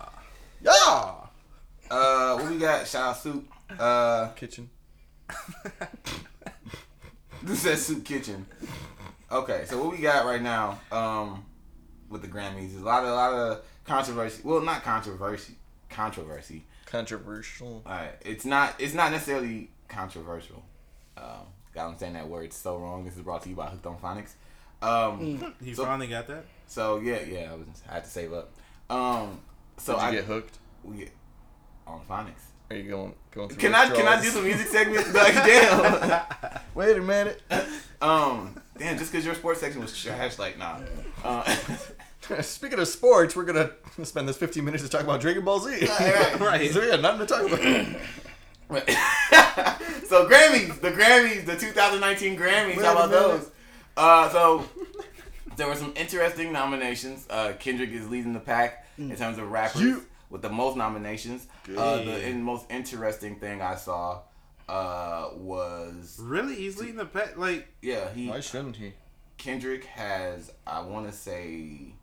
yeah. 0.61 1.13
Uh. 1.89 2.37
What 2.37 2.51
we 2.51 2.57
got? 2.59 2.87
Shout 2.87 3.09
out 3.09 3.17
soup. 3.17 3.47
Uh. 3.79 4.27
Kitchen. 4.35 4.69
This 7.41 7.59
says 7.59 7.85
soup 7.85 8.05
kitchen. 8.05 8.45
Okay. 9.29 9.63
So 9.65 9.83
what 9.83 9.91
we 9.91 9.97
got 9.97 10.25
right 10.25 10.41
now? 10.41 10.79
Um. 10.91 11.45
With 12.09 12.21
the 12.21 12.27
Grammys, 12.27 12.75
is 12.75 12.81
a 12.81 12.85
lot 12.85 13.03
of 13.03 13.09
a 13.09 13.13
lot 13.13 13.33
of 13.33 13.61
controversy. 13.85 14.41
Well, 14.45 14.61
not 14.61 14.83
controversy. 14.83 15.55
Controversy. 15.89 16.63
Controversial. 16.85 17.81
All 17.85 17.91
right, 17.91 18.11
it's 18.21 18.45
not. 18.45 18.75
It's 18.79 18.93
not 18.93 19.11
necessarily 19.11 19.71
controversial. 19.89 20.63
Um, 21.17 21.23
God, 21.73 21.87
I'm 21.91 21.97
saying 21.97 22.13
that 22.13 22.27
word 22.27 22.53
so 22.53 22.77
wrong. 22.77 23.03
This 23.05 23.15
is 23.15 23.21
brought 23.21 23.43
to 23.43 23.49
you 23.49 23.55
by 23.55 23.67
Hooked 23.67 23.85
on 23.85 23.97
Phonics. 23.97 24.33
Um, 24.81 25.53
You 25.61 25.75
So- 25.75 25.85
finally 25.85 26.07
got 26.07 26.27
that? 26.27 26.45
so 26.67 26.99
yeah, 26.99 27.19
yeah, 27.21 27.51
I 27.51 27.55
was. 27.55 27.67
I 27.89 27.93
had 27.95 28.03
to 28.03 28.09
save 28.09 28.33
up. 28.33 28.51
Um, 28.89 29.39
so 29.77 29.93
Did 29.93 30.01
you 30.01 30.07
I 30.07 30.11
get 30.11 30.23
hooked? 30.25 30.57
we 30.83 30.97
get 30.97 31.11
on 31.87 32.01
phonics. 32.09 32.41
Are 32.69 32.75
you 32.75 32.89
going 32.89 33.13
going 33.31 33.49
through? 33.49 33.57
Can 33.57 33.75
I 33.75 33.89
can 33.89 34.07
I 34.07 34.21
do 34.21 34.27
withdrawals? 34.27 34.33
the 34.35 34.41
music 34.41 34.67
segment? 34.71 35.13
Like 35.13 35.33
damn. 35.35 36.61
Wait 36.75 36.97
a 36.97 37.01
minute. 37.01 37.41
um, 38.01 38.59
damn. 38.77 38.97
Just 38.97 39.11
because 39.11 39.25
your 39.25 39.35
sports 39.35 39.59
section 39.59 39.81
was 39.81 39.95
trash, 39.97 40.39
like 40.39 40.57
nah. 40.57 40.79
Uh, 41.23 41.43
Speaking 42.41 42.79
of 42.79 42.87
sports, 42.87 43.35
we're 43.35 43.43
gonna 43.43 43.71
spend 44.03 44.27
this 44.29 44.37
15 44.37 44.63
minutes 44.63 44.83
to 44.83 44.89
talk 44.89 45.01
about 45.01 45.19
Dragon 45.21 45.43
Ball 45.43 45.59
Z. 45.59 45.85
right. 45.87 46.39
Right. 46.39 46.71
So 46.71 46.81
yeah, 46.81 46.95
nothing 46.95 47.25
to 47.27 47.33
talk 47.33 47.45
about. 47.51 48.01
so 50.07 50.27
Grammys, 50.27 50.79
the 50.81 50.91
Grammys, 50.91 51.45
the 51.45 51.55
2019 51.55 52.37
Grammys. 52.37 52.77
Wait 52.77 52.85
how 52.85 52.93
about 52.93 53.11
those? 53.11 53.51
Uh, 53.95 54.29
so 54.29 54.65
there 55.57 55.67
were 55.67 55.75
some 55.75 55.93
interesting 55.95 56.51
nominations. 56.51 57.27
Uh, 57.29 57.53
Kendrick 57.59 57.91
is 57.91 58.09
leading 58.09 58.33
the 58.33 58.39
pack 58.39 58.85
in 58.97 59.15
terms 59.15 59.37
of 59.37 59.51
rappers 59.51 59.81
You- 59.81 60.05
with 60.29 60.41
the 60.41 60.49
most 60.49 60.75
nominations. 60.75 61.47
Uh, 61.77 61.97
the 61.97 62.27
in, 62.27 62.41
most 62.41 62.65
interesting 62.71 63.35
thing 63.35 63.61
I 63.61 63.75
saw 63.75 64.21
uh, 64.67 65.29
was 65.35 66.17
Really? 66.19 66.55
He's 66.55 66.79
leading 66.79 66.95
the 66.95 67.05
pack? 67.05 67.37
Like, 67.37 67.67
yeah 67.81 68.11
he 68.13 68.29
Why 68.29 68.39
shouldn't 68.39 68.77
he? 68.77 68.93
Kendrick 69.37 69.85
has 69.85 70.51
I 70.65 70.81
want 70.81 71.05
to 71.07 71.13
say 71.13 71.93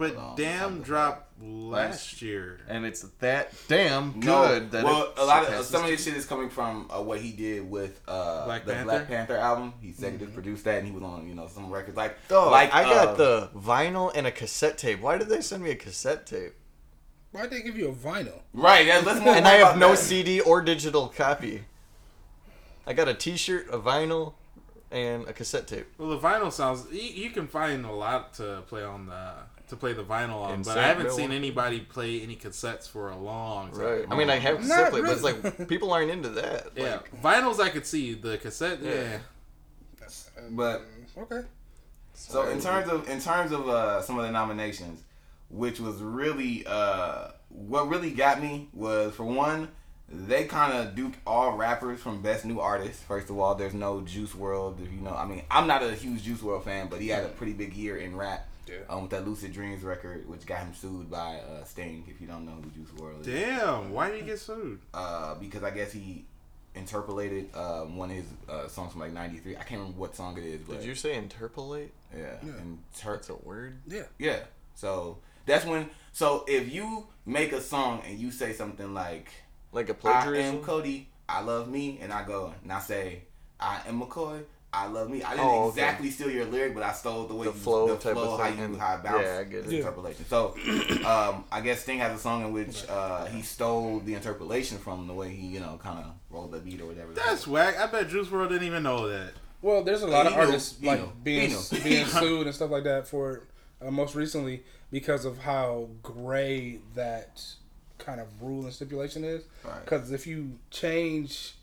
but 0.00 0.14
Hold 0.14 0.30
on, 0.30 0.36
damn 0.36 0.60
something. 0.60 0.82
dropped 0.82 1.42
last 1.42 2.22
year. 2.22 2.58
And 2.66 2.86
it's 2.86 3.02
that 3.20 3.52
damn 3.68 4.18
no. 4.18 4.48
good 4.48 4.70
that 4.70 4.82
well, 4.82 5.02
it 5.02 5.18
a 5.18 5.24
lot 5.26 5.46
of 5.46 5.64
some 5.66 5.84
of 5.84 5.90
this 5.90 6.02
shit 6.02 6.14
is 6.14 6.24
coming 6.24 6.48
from 6.48 6.90
uh, 6.90 7.02
what 7.02 7.20
he 7.20 7.32
did 7.32 7.70
with 7.70 8.00
uh, 8.08 8.46
Black 8.46 8.64
the 8.64 8.72
Panther? 8.72 8.84
Black 8.86 9.08
Panther 9.08 9.36
album. 9.36 9.74
He 9.82 9.90
executive 9.90 10.32
produced 10.32 10.64
that, 10.64 10.78
and 10.78 10.86
he 10.86 10.92
was 10.94 11.02
on 11.02 11.28
you 11.28 11.34
know 11.34 11.48
some 11.48 11.70
records 11.70 11.98
like 11.98 12.16
Oh, 12.30 12.50
like 12.50 12.72
I 12.72 12.84
got 12.84 13.08
uh, 13.08 13.14
the 13.14 13.50
vinyl 13.54 14.10
and 14.14 14.26
a 14.26 14.30
cassette 14.30 14.78
tape. 14.78 15.02
Why 15.02 15.18
did 15.18 15.28
they 15.28 15.42
send 15.42 15.62
me 15.62 15.70
a 15.70 15.76
cassette 15.76 16.26
tape? 16.26 16.54
Why'd 17.32 17.50
they 17.50 17.60
give 17.60 17.76
you 17.76 17.88
a 17.88 17.92
vinyl? 17.92 18.40
right. 18.54 18.86
Yeah, 18.86 19.02
let's 19.04 19.20
And 19.26 19.46
I 19.46 19.56
have 19.56 19.76
no 19.76 19.90
that. 19.90 19.98
CD 19.98 20.40
or 20.40 20.62
digital 20.62 21.08
copy. 21.08 21.64
I 22.86 22.94
got 22.94 23.06
a 23.06 23.14
T-shirt, 23.14 23.68
a 23.70 23.78
vinyl, 23.78 24.32
and 24.90 25.28
a 25.28 25.32
cassette 25.34 25.66
tape. 25.68 25.86
Well, 25.98 26.08
the 26.08 26.18
vinyl 26.18 26.50
sounds. 26.50 26.86
You, 26.90 27.02
you 27.02 27.30
can 27.30 27.46
find 27.46 27.84
a 27.84 27.92
lot 27.92 28.32
to 28.34 28.62
play 28.66 28.82
on 28.82 29.06
the 29.06 29.34
to 29.70 29.76
play 29.76 29.92
the 29.92 30.04
vinyl 30.04 30.36
on, 30.42 30.54
In 30.54 30.62
but 30.62 30.78
I 30.78 30.86
haven't 30.86 31.06
Bill. 31.06 31.16
seen 31.16 31.32
anybody 31.32 31.80
play 31.80 32.20
any 32.22 32.36
cassettes 32.36 32.88
for 32.88 33.10
a 33.10 33.16
long 33.16 33.70
time. 33.72 33.80
Right. 33.80 34.04
I 34.10 34.16
mean, 34.16 34.30
I 34.30 34.36
have 34.36 34.56
Not 34.56 34.62
cassette 34.62 34.90
play, 34.92 35.00
but 35.02 35.10
it's 35.12 35.22
like 35.22 35.68
people 35.68 35.92
aren't 35.92 36.10
into 36.10 36.28
that. 36.30 36.68
Yeah, 36.76 36.98
Like, 36.98 37.22
vinyls 37.22 37.58
I 37.60 37.70
could 37.70 37.86
see. 37.86 38.14
The 38.14 38.38
cassette, 38.38 38.78
yeah. 38.82 38.92
Yeah. 38.94 39.18
But 40.50 40.82
Okay. 41.18 41.42
so 42.14 42.48
in 42.48 42.60
terms 42.60 42.88
of 42.88 43.08
in 43.08 43.20
terms 43.20 43.52
of 43.52 43.68
uh, 43.68 44.00
some 44.02 44.18
of 44.18 44.24
the 44.24 44.30
nominations, 44.30 45.02
which 45.50 45.80
was 45.80 45.96
really 46.02 46.64
uh, 46.66 47.28
what 47.48 47.88
really 47.88 48.10
got 48.12 48.40
me 48.40 48.68
was 48.72 49.14
for 49.14 49.24
one. 49.24 49.68
They 50.12 50.42
kind 50.46 50.72
of 50.72 50.96
duped 50.96 51.18
all 51.24 51.56
rappers 51.56 52.00
from 52.00 52.20
Best 52.20 52.44
New 52.44 52.58
Artist. 52.58 53.00
First 53.04 53.30
of 53.30 53.38
all, 53.38 53.54
there's 53.54 53.74
no 53.74 54.00
Juice 54.00 54.32
WRLD. 54.32 54.82
If 54.84 54.92
you 54.92 55.00
know, 55.02 55.14
I 55.14 55.24
mean, 55.24 55.42
I'm 55.48 55.68
not 55.68 55.84
a 55.84 55.94
huge 55.94 56.24
Juice 56.24 56.40
WRLD 56.40 56.64
fan, 56.64 56.88
but 56.88 57.00
he 57.00 57.06
had 57.06 57.22
a 57.22 57.28
pretty 57.28 57.52
big 57.52 57.74
year 57.74 57.96
in 57.96 58.16
rap. 58.16 58.48
Yeah. 58.70 58.76
Um, 58.88 59.02
with 59.02 59.10
that 59.10 59.26
Lucid 59.26 59.52
Dreams 59.52 59.82
record, 59.82 60.28
which 60.28 60.46
got 60.46 60.60
him 60.60 60.72
sued 60.74 61.10
by 61.10 61.36
uh, 61.40 61.64
Sting. 61.64 62.04
If 62.08 62.20
you 62.20 62.26
don't 62.28 62.44
know 62.46 62.52
who 62.52 62.70
Juice 62.70 62.90
WRLD 62.96 63.20
is, 63.20 63.26
Damn, 63.26 63.90
why 63.92 64.10
did 64.10 64.20
he 64.20 64.26
get 64.26 64.38
sued? 64.38 64.78
uh, 64.94 65.34
because 65.34 65.62
I 65.64 65.70
guess 65.70 65.90
he 65.92 66.24
interpolated 66.74 67.54
um, 67.54 67.96
one 67.96 68.10
of 68.10 68.16
his 68.16 68.26
uh, 68.48 68.68
songs 68.68 68.92
from 68.92 69.00
like 69.00 69.12
'93. 69.12 69.56
I 69.56 69.62
can't 69.62 69.80
remember 69.80 69.98
what 69.98 70.14
song 70.14 70.38
it 70.38 70.44
is, 70.44 70.60
but 70.62 70.78
did 70.78 70.86
you 70.86 70.94
say 70.94 71.16
interpolate? 71.16 71.90
yeah, 72.16 72.34
Yeah. 72.44 72.52
Inter- 72.62 73.12
That's 73.16 73.28
a 73.30 73.34
word. 73.36 73.78
Yeah. 73.86 74.02
yeah. 74.18 74.40
So 74.74 75.18
that's 75.46 75.64
when. 75.64 75.90
So 76.12 76.44
if 76.48 76.72
you 76.72 77.06
make 77.26 77.52
a 77.52 77.60
song 77.60 78.02
and 78.06 78.18
you 78.18 78.30
say 78.30 78.52
something 78.52 78.94
like 78.94 79.28
Like 79.72 79.88
a 79.88 79.92
"I 79.92 79.96
plagiarism? 79.96 80.56
am 80.56 80.62
Cody, 80.62 81.08
I 81.28 81.40
love 81.42 81.68
me," 81.68 81.98
and 82.00 82.12
I 82.12 82.24
go 82.24 82.54
and 82.62 82.72
I 82.72 82.80
say 82.80 83.22
"I 83.58 83.80
am 83.86 84.00
McCoy, 84.00 84.42
I 84.72 84.86
love 84.86 85.10
me," 85.10 85.22
I 85.22 85.30
didn't 85.30 85.46
Oh, 85.46 85.60
okay. 85.64 85.68
exactly 85.80 86.10
steal 86.10 86.30
your 86.30 86.44
lyric, 86.46 86.74
but 86.74 86.82
I 86.84 86.92
stole 86.92 87.26
the 87.26 87.34
way 87.34 87.46
The 87.46 87.52
you, 87.52 87.58
flow 87.58 87.88
the 87.88 87.96
type 87.96 88.16
of 88.16 88.38
how 88.38 88.46
you 88.48 88.62
and- 88.64 88.76
how 88.76 88.94
it 88.96 89.02
bounced. 89.02 89.24
yeah, 89.26 89.38
I 89.40 89.44
get 89.44 89.58
it. 89.60 89.66
the 89.66 89.78
Interpolation. 89.78 90.24
So 90.28 90.54
um, 91.04 91.44
I 91.50 91.60
guess 91.60 91.80
Sting 91.82 91.98
has 91.98 92.18
a 92.18 92.22
song 92.22 92.44
in 92.44 92.52
which 92.52 92.88
uh, 92.88 93.24
he 93.26 93.42
stole 93.42 93.98
the 94.00 94.14
interpolation 94.14 94.78
from 94.78 95.06
the 95.08 95.14
way 95.14 95.30
he 95.30 95.46
you 95.48 95.60
know 95.60 95.78
kind 95.82 95.98
of 95.98 96.12
rolled 96.30 96.52
the 96.52 96.58
beat 96.58 96.80
or 96.80 96.86
whatever. 96.86 97.12
That's 97.12 97.46
whack. 97.48 97.78
I 97.78 97.86
bet 97.86 98.08
Juice 98.08 98.28
WRLD 98.28 98.48
didn't 98.50 98.66
even 98.68 98.82
know 98.84 99.08
that. 99.08 99.32
Well, 99.62 99.82
there's 99.84 100.02
a 100.02 100.06
lot 100.06 100.26
He 100.26 100.32
of 100.32 100.38
artists 100.38 100.78
He 100.80 100.86
like 100.86 101.24
being 101.24 101.54
being 101.82 102.06
sued 102.06 102.46
and 102.46 102.54
stuff 102.54 102.70
like 102.70 102.84
that 102.84 103.06
for 103.08 103.32
it, 103.32 103.42
uh, 103.84 103.90
most 103.90 104.14
recently 104.14 104.62
because 104.92 105.24
of 105.24 105.38
how 105.38 105.88
gray 106.02 106.78
that 106.94 107.42
kind 107.98 108.20
of 108.20 108.28
rule 108.40 108.64
and 108.64 108.72
stipulation 108.72 109.24
is. 109.24 109.42
Right. 109.64 109.84
Because 109.84 110.12
if 110.12 110.26
you 110.26 110.58
change 110.70 111.54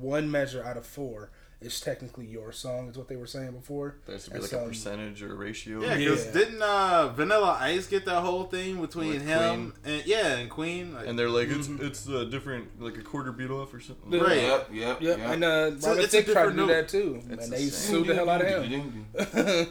one 0.00 0.30
measure 0.30 0.62
out 0.64 0.76
of 0.76 0.84
four, 0.84 1.30
it's 1.60 1.80
technically 1.80 2.24
your 2.26 2.52
song, 2.52 2.88
is 2.88 2.96
what 2.96 3.08
they 3.08 3.16
were 3.16 3.26
saying 3.26 3.50
before. 3.52 3.96
There 4.06 4.14
has 4.14 4.24
to 4.26 4.30
be 4.30 4.34
And 4.34 4.42
like 4.42 4.50
so- 4.50 4.64
a 4.64 4.68
percentage 4.68 5.22
or 5.22 5.34
ratio. 5.34 5.80
Yeah, 5.82 5.96
because 5.96 6.26
Yeah. 6.26 6.32
didn't 6.32 6.62
uh, 6.62 7.08
Vanilla 7.08 7.56
Ice 7.60 7.86
get 7.88 8.04
that 8.04 8.20
whole 8.20 8.44
thing 8.44 8.80
between 8.80 9.14
With 9.14 9.26
him 9.26 9.74
and 9.84 10.06
yeah, 10.06 10.36
and 10.36 10.48
Queen? 10.48 10.94
Like, 10.94 11.06
And 11.08 11.18
they're 11.18 11.28
like, 11.28 11.48
it's 11.48 11.68
it's 11.68 12.08
uh, 12.08 12.24
different, 12.24 12.80
like 12.80 12.96
a 12.96 13.02
quarter 13.02 13.32
beat 13.32 13.50
off 13.50 13.74
or 13.74 13.80
something. 13.80 14.12
Yeah. 14.12 14.20
Right. 14.20 14.42
Yep, 14.42 14.68
yep, 14.72 15.00
Yep, 15.00 15.18
yep. 15.18 15.30
and 15.30 15.44
uh, 15.44 15.80
So 15.80 15.88
Robin 15.88 16.04
it's 16.04 16.14
a 16.14 16.22
Thicke 16.22 16.32
tried 16.32 16.44
to 16.44 16.50
do 16.50 16.56
note. 16.56 16.66
that 16.68 16.88
too, 16.88 17.22
It's 17.28 17.44
and 17.44 17.52
they 17.52 17.66
same. 17.66 17.70
sued 17.70 18.06
the 18.06 18.14
hell 18.14 18.30
out 18.30 18.40
of 18.40 18.64
him. 18.64 19.06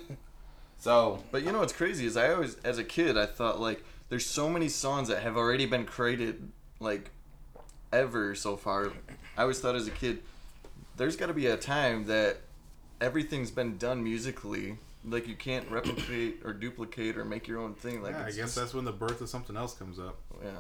so 0.80 1.24
But 1.32 1.44
you 1.44 1.52
know 1.52 1.60
what's 1.60 1.74
crazy 1.74 2.06
is 2.06 2.18
I 2.18 2.34
always, 2.34 2.56
as 2.64 2.78
a 2.78 2.84
kid, 2.84 3.18
I 3.18 3.26
thought 3.26 3.60
like 3.60 3.84
there's 4.10 4.26
so 4.26 4.50
many 4.50 4.70
songs 4.70 5.08
that 5.08 5.22
have 5.24 5.38
already 5.38 5.66
been 5.66 5.86
created 5.86 6.52
like 6.80 7.12
ever 7.92 8.36
so 8.36 8.56
far. 8.58 8.92
I 9.38 9.42
always 9.44 9.60
thought 9.60 9.76
as 9.76 9.88
a 9.88 9.92
kid, 9.92 10.20
there's 10.98 11.16
got 11.16 11.28
to 11.28 11.34
be 11.34 11.48
a 11.48 11.58
time 11.58 12.06
that 12.06 12.38
everything's 13.00 13.52
been 13.52 13.78
done 13.78 14.04
musically. 14.04 14.78
Like 15.06 15.28
you 15.28 15.36
can't 15.36 15.70
replicate 15.72 16.42
or 16.44 16.52
duplicate 16.54 17.18
or 17.18 17.24
make 17.24 17.48
your 17.48 17.60
own 17.60 17.76
thing. 17.76 18.02
Like 18.02 18.14
yeah, 18.16 18.22
I 18.24 18.26
guess 18.26 18.36
just- 18.36 18.56
that's 18.56 18.74
when 18.74 18.84
the 18.86 18.92
birth 18.92 19.22
of 19.22 19.30
something 19.30 19.56
else 19.56 19.74
comes 19.74 20.00
up. 20.00 20.18
yeah. 20.44 20.52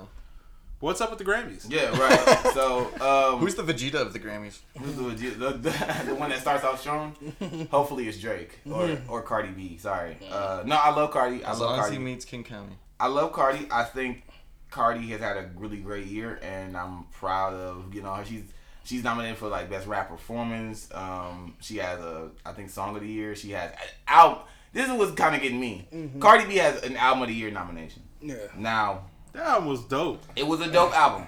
What's 0.80 1.02
up 1.02 1.10
with 1.10 1.18
the 1.18 1.26
Grammys? 1.26 1.66
yeah, 1.68 1.90
right. 2.00 2.54
So 2.54 2.86
um, 3.02 3.40
Who's 3.40 3.56
the 3.56 3.64
Vegeta 3.64 3.96
of 3.96 4.14
the 4.14 4.20
Grammys? 4.20 4.60
Who's 4.80 4.96
the, 4.96 5.30
the, 5.32 5.50
the, 5.54 6.04
the 6.06 6.14
one 6.14 6.30
that 6.30 6.40
starts 6.40 6.64
off 6.64 6.80
strong? 6.80 7.16
Hopefully 7.72 8.08
it's 8.08 8.20
Drake 8.20 8.60
or 8.70 8.96
or 9.08 9.24
Cardi 9.24 9.50
B. 9.50 9.78
Sorry. 9.80 10.18
Uh, 10.32 10.62
no, 10.68 10.76
I 10.76 10.92
love 10.92 11.10
Cardi. 11.10 11.44
I 11.44 11.52
As 11.52 11.60
love 11.60 11.72
long 11.72 11.80
as 11.80 11.90
he 11.92 11.98
meets 11.98 12.26
King 12.26 12.44
County. 12.44 12.76
I 13.00 13.08
love 13.08 13.34
Cardi. 13.34 13.68
I 13.72 13.86
think 13.86 14.22
Cardi 14.70 15.08
has 15.08 15.20
had 15.20 15.38
a 15.38 15.50
really 15.56 15.78
great 15.78 16.06
year, 16.06 16.40
and 16.44 16.78
I'm 16.78 17.06
proud 17.06 17.56
of 17.56 17.96
you 17.96 18.04
know 18.04 18.16
she's 18.24 18.44
she's 18.88 19.04
nominated 19.04 19.38
for 19.38 19.48
like 19.50 19.70
best 19.70 19.86
rap 19.88 20.10
performance. 20.10 20.90
Um, 20.94 21.56
she 21.62 21.78
has 21.78 22.00
a 22.00 22.32
I 22.46 22.54
think 22.54 22.70
song 22.72 22.96
of 22.96 23.02
the 23.02 23.08
year. 23.08 23.36
She 23.36 23.52
has 23.52 23.72
out. 24.08 24.48
This 24.74 24.88
is 24.90 24.94
what's 24.98 25.12
kind 25.14 25.36
of 25.36 25.42
getting 25.42 25.60
me. 25.60 25.88
Cardi 26.20 26.46
B 26.46 26.56
has 26.58 26.82
an 26.84 26.98
album 26.98 27.24
of 27.24 27.28
the 27.30 27.34
year 27.36 27.52
nomination. 27.52 28.04
Yeah, 28.22 28.36
Now 28.58 29.04
That 29.34 29.46
album 29.46 29.70
was 29.70 29.82
dope. 29.86 30.24
it 30.36 30.46
was 30.46 30.60
a 30.62 30.72
dope 30.72 30.94
album. 30.94 31.28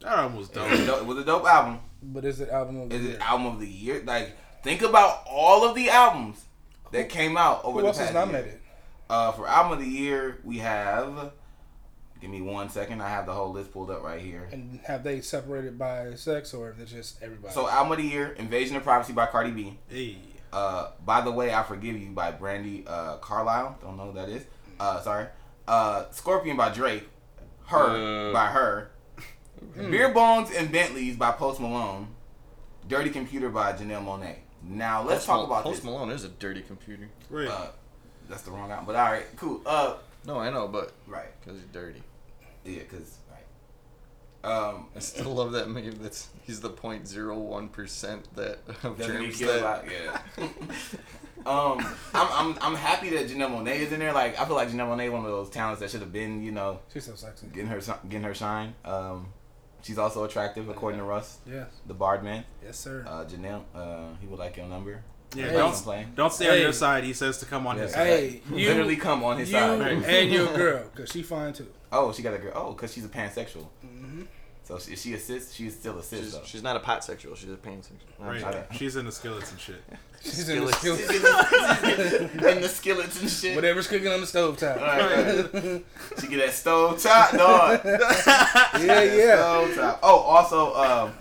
That 0.00 0.18
album 0.18 0.36
was 0.38 0.48
It 0.50 0.56
was 0.56 0.78
dope. 0.78 0.86
dope, 0.86 1.00
it 1.02 1.06
was 1.06 1.18
a 1.18 1.24
dope 1.24 1.44
album. 1.46 1.80
but 2.02 2.24
is 2.24 2.40
it 2.40 2.48
album 2.48 2.80
of 2.82 2.88
the 2.90 2.96
Is 2.96 3.02
year? 3.02 3.14
it 3.14 3.20
album 3.20 3.46
of 3.46 3.60
the 3.60 3.66
year? 3.68 4.02
Like, 4.04 4.36
think 4.62 4.82
about 4.82 5.22
all 5.30 5.68
of 5.68 5.74
the 5.74 5.90
albums 5.90 6.44
that 6.92 7.08
came 7.08 7.36
out 7.36 7.64
over 7.64 7.76
Who 7.76 7.82
the 7.82 7.88
else 7.88 7.98
past 7.98 8.10
is 8.10 8.14
nominated? 8.14 8.46
year. 8.52 8.60
Uh, 9.10 9.32
for 9.32 9.46
album 9.48 9.72
of 9.72 9.84
the 9.84 9.90
year, 9.90 10.38
we 10.44 10.58
have. 10.58 11.32
Give 12.20 12.30
me 12.30 12.42
one 12.42 12.68
second. 12.68 13.00
I 13.00 13.08
have 13.08 13.26
the 13.26 13.32
whole 13.32 13.52
list 13.52 13.72
pulled 13.72 13.90
up 13.90 14.02
right 14.02 14.20
here. 14.20 14.48
And 14.52 14.80
have 14.84 15.04
they 15.04 15.20
separated 15.20 15.78
by 15.78 16.14
sex 16.14 16.52
or 16.52 16.70
is 16.72 16.78
it 16.80 16.86
just 16.86 17.22
everybody? 17.22 17.54
So, 17.54 17.68
album 17.68 17.92
of 17.92 17.98
the 17.98 18.04
year, 18.04 18.32
"Invasion 18.38 18.76
of 18.76 18.82
Privacy" 18.82 19.12
by 19.12 19.26
Cardi 19.26 19.50
B. 19.52 19.78
Hey, 19.88 20.18
Uh, 20.52 20.90
by 21.04 21.20
the 21.20 21.30
way, 21.30 21.52
I 21.54 21.62
forgive 21.62 21.96
you 21.96 22.08
by 22.10 22.32
Brandi 22.32 22.82
uh, 22.88 23.18
Carlile. 23.18 23.78
Don't 23.82 23.96
know 23.98 24.06
who 24.06 24.12
that 24.14 24.28
is. 24.30 24.44
Uh, 24.80 25.00
sorry. 25.02 25.26
Uh, 25.68 26.04
Scorpion 26.10 26.56
by 26.56 26.70
Drake. 26.70 27.06
Her 27.66 28.30
Uh. 28.30 28.32
by 28.32 28.46
her. 28.46 28.90
Beerbongs 29.76 30.50
and 30.56 30.72
Bentleys 30.72 31.16
by 31.16 31.32
Post 31.32 31.60
Malone. 31.60 32.08
Dirty 32.88 33.10
Computer 33.10 33.48
by 33.50 33.72
Janelle 33.74 34.04
Monáe. 34.04 34.36
Now 34.62 35.02
let's 35.02 35.18
Post 35.20 35.26
talk 35.26 35.36
Mal- 35.36 35.44
about 35.46 35.62
Post 35.64 35.76
this. 35.76 35.84
Malone 35.84 36.10
is 36.10 36.24
a 36.24 36.28
dirty 36.28 36.62
computer. 36.62 37.08
right. 37.30 37.48
Uh, 37.48 37.66
that's 38.28 38.42
the 38.42 38.50
wrong 38.50 38.70
album, 38.70 38.86
but 38.86 38.96
all 38.96 39.10
right, 39.12 39.24
cool. 39.36 39.60
Uh, 39.66 39.94
No, 40.26 40.38
I 40.38 40.50
know, 40.50 40.66
but 40.68 40.92
right, 41.06 41.28
because 41.40 41.58
he's 41.60 41.68
dirty. 41.72 42.02
Yeah, 42.68 42.82
cause 42.84 43.18
right. 43.30 44.50
Um, 44.50 44.86
I 44.94 44.98
still 45.00 45.34
love 45.34 45.52
that 45.52 45.68
meme. 45.68 45.98
That's 46.02 46.28
he's 46.46 46.60
the 46.60 46.70
0.01 46.70 47.72
percent 47.72 48.28
that 48.36 48.58
of 48.84 48.98
germs 48.98 49.38
that. 49.40 49.58
about 49.58 49.84
yeah. 49.90 50.20
um, 51.46 51.78
I'm, 52.14 52.28
I'm 52.32 52.58
I'm 52.60 52.74
happy 52.74 53.10
that 53.10 53.28
Janelle 53.28 53.50
Monáe 53.50 53.76
is 53.80 53.92
in 53.92 54.00
there. 54.00 54.12
Like 54.12 54.38
I 54.40 54.44
feel 54.44 54.54
like 54.56 54.68
Janelle 54.68 54.88
Monáe 54.96 55.10
one 55.10 55.20
of 55.24 55.30
those 55.30 55.50
talents 55.50 55.80
that 55.80 55.90
should 55.90 56.00
have 56.00 56.12
been, 56.12 56.42
you 56.42 56.52
know, 56.52 56.80
She's 56.92 57.04
so 57.04 57.14
sexy. 57.14 57.46
getting 57.48 57.68
her 57.68 57.80
getting 58.08 58.22
her 58.24 58.34
shine. 58.34 58.74
Um, 58.84 59.28
She's 59.80 59.96
also 59.96 60.24
attractive, 60.24 60.68
according 60.68 60.98
to 60.98 61.04
Russ, 61.06 61.38
Yes, 61.48 61.68
the 61.86 61.94
Bard 61.94 62.24
man. 62.24 62.44
yes, 62.64 62.76
sir. 62.78 63.04
Uh, 63.08 63.24
Janelle, 63.24 63.62
uh, 63.74 64.08
he 64.20 64.26
would 64.26 64.38
like 64.40 64.56
your 64.56 64.66
number. 64.66 65.02
Yeah, 65.36 65.46
Hey. 65.46 65.52
don't 65.56 65.88
I'm 65.88 66.14
don't 66.16 66.32
stay 66.32 66.48
on 66.48 66.54
Hey. 66.54 66.62
your 66.62 66.72
side. 66.72 67.04
He 67.04 67.12
says 67.12 67.38
to 67.38 67.46
come 67.46 67.66
on 67.66 67.76
his 67.78 67.92
Yeah. 67.92 67.96
side. 67.98 68.06
hey, 68.06 68.42
you 68.54 68.68
Literally 68.68 68.96
come 68.96 69.22
on 69.22 69.38
his 69.38 69.50
you 69.50 69.56
side. 69.58 69.80
and 69.80 70.32
your 70.32 70.46
girl, 70.56 70.84
cause 70.94 71.10
she 71.12 71.22
fine 71.22 71.52
too. 71.52 71.68
Oh, 71.92 72.12
she 72.12 72.22
got 72.22 72.34
a 72.34 72.38
girl. 72.38 72.52
Oh, 72.54 72.72
because 72.72 72.92
she's 72.92 73.04
a 73.04 73.08
pansexual. 73.08 73.66
Mm-hmm. 73.84 74.22
So 74.64 74.78
she- 74.78 74.92
is 74.92 75.00
she 75.02 75.14
a 75.14 75.18
cis? 75.18 75.54
She's 75.54 75.74
still 75.74 75.98
a 75.98 76.02
cis 76.02 76.20
She's, 76.20 76.32
though. 76.32 76.42
she's 76.44 76.62
not 76.62 76.76
a 76.76 76.80
pot 76.80 77.02
sexual. 77.02 77.34
She's 77.34 77.50
a 77.50 77.56
pansexual. 77.56 77.92
Right. 78.18 78.42
Okay. 78.44 78.64
She's 78.76 78.96
in 78.96 79.06
the 79.06 79.12
skillets 79.12 79.50
and 79.50 79.58
shit. 79.60 79.82
She's 80.22 80.48
in 80.48 80.64
the 80.64 80.72
Skillet. 80.72 81.00
skillet. 81.00 82.32
in 82.56 82.60
the 82.62 82.68
skillets 82.68 83.20
and 83.20 83.30
shit. 83.30 83.54
Whatever's 83.54 83.86
cooking 83.86 84.08
on 84.08 84.20
the 84.20 84.26
stove 84.26 84.58
top. 84.58 84.76
Right, 84.76 85.54
right. 85.54 85.84
she 86.20 86.26
get 86.26 86.38
that 86.44 86.52
stove 86.52 87.00
top, 87.00 87.30
dog. 87.32 87.80
Yeah, 87.84 89.02
yeah. 89.04 89.36
Stove 89.36 89.74
top. 89.76 90.00
Oh, 90.02 90.18
also, 90.18 90.74
um, 90.74 91.12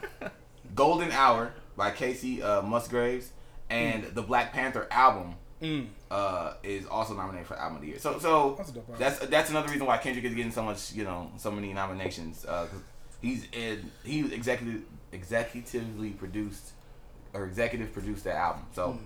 Golden 0.74 1.12
Hour 1.12 1.54
by 1.78 1.92
Kacey 1.92 2.42
uh, 2.44 2.64
Musgraves 2.64 3.32
and 3.70 4.04
the 4.16 4.24
Black 4.24 4.52
Panther 4.52 4.88
album 4.92 5.36
Mm. 5.62 5.88
Uh, 6.10 6.54
is 6.63 6.86
also 6.86 7.13
nominated 7.13 7.48
for 7.48 7.56
album 7.56 7.78
of 7.78 7.82
the 7.82 7.89
year. 7.89 8.00
So, 8.00 8.20
so 8.20 8.56
That's 8.58 8.70
a 8.70 8.74
dope 8.74 8.89
album. 8.89 8.96
that's 9.00 9.20
that's 9.28 9.50
another 9.50 9.67
reason 9.70 9.86
why 9.88 9.98
Kendrick 9.98 10.26
is 10.26 10.34
getting 10.34 10.52
so 10.52 10.63
much, 10.63 10.93
you 10.93 11.04
know, 11.04 11.32
so 11.38 11.52
many 11.52 11.74
nominations. 11.74 12.46
Uh, 12.46 12.67
he's 13.22 13.46
in, 13.52 13.91
he 14.04 14.20
executive 14.34 14.82
executively 15.13 16.17
produced 16.17 16.72
or 17.34 17.46
executive 17.46 17.91
produced 17.93 18.24
that 18.24 18.36
album. 18.36 18.63
So, 18.74 19.00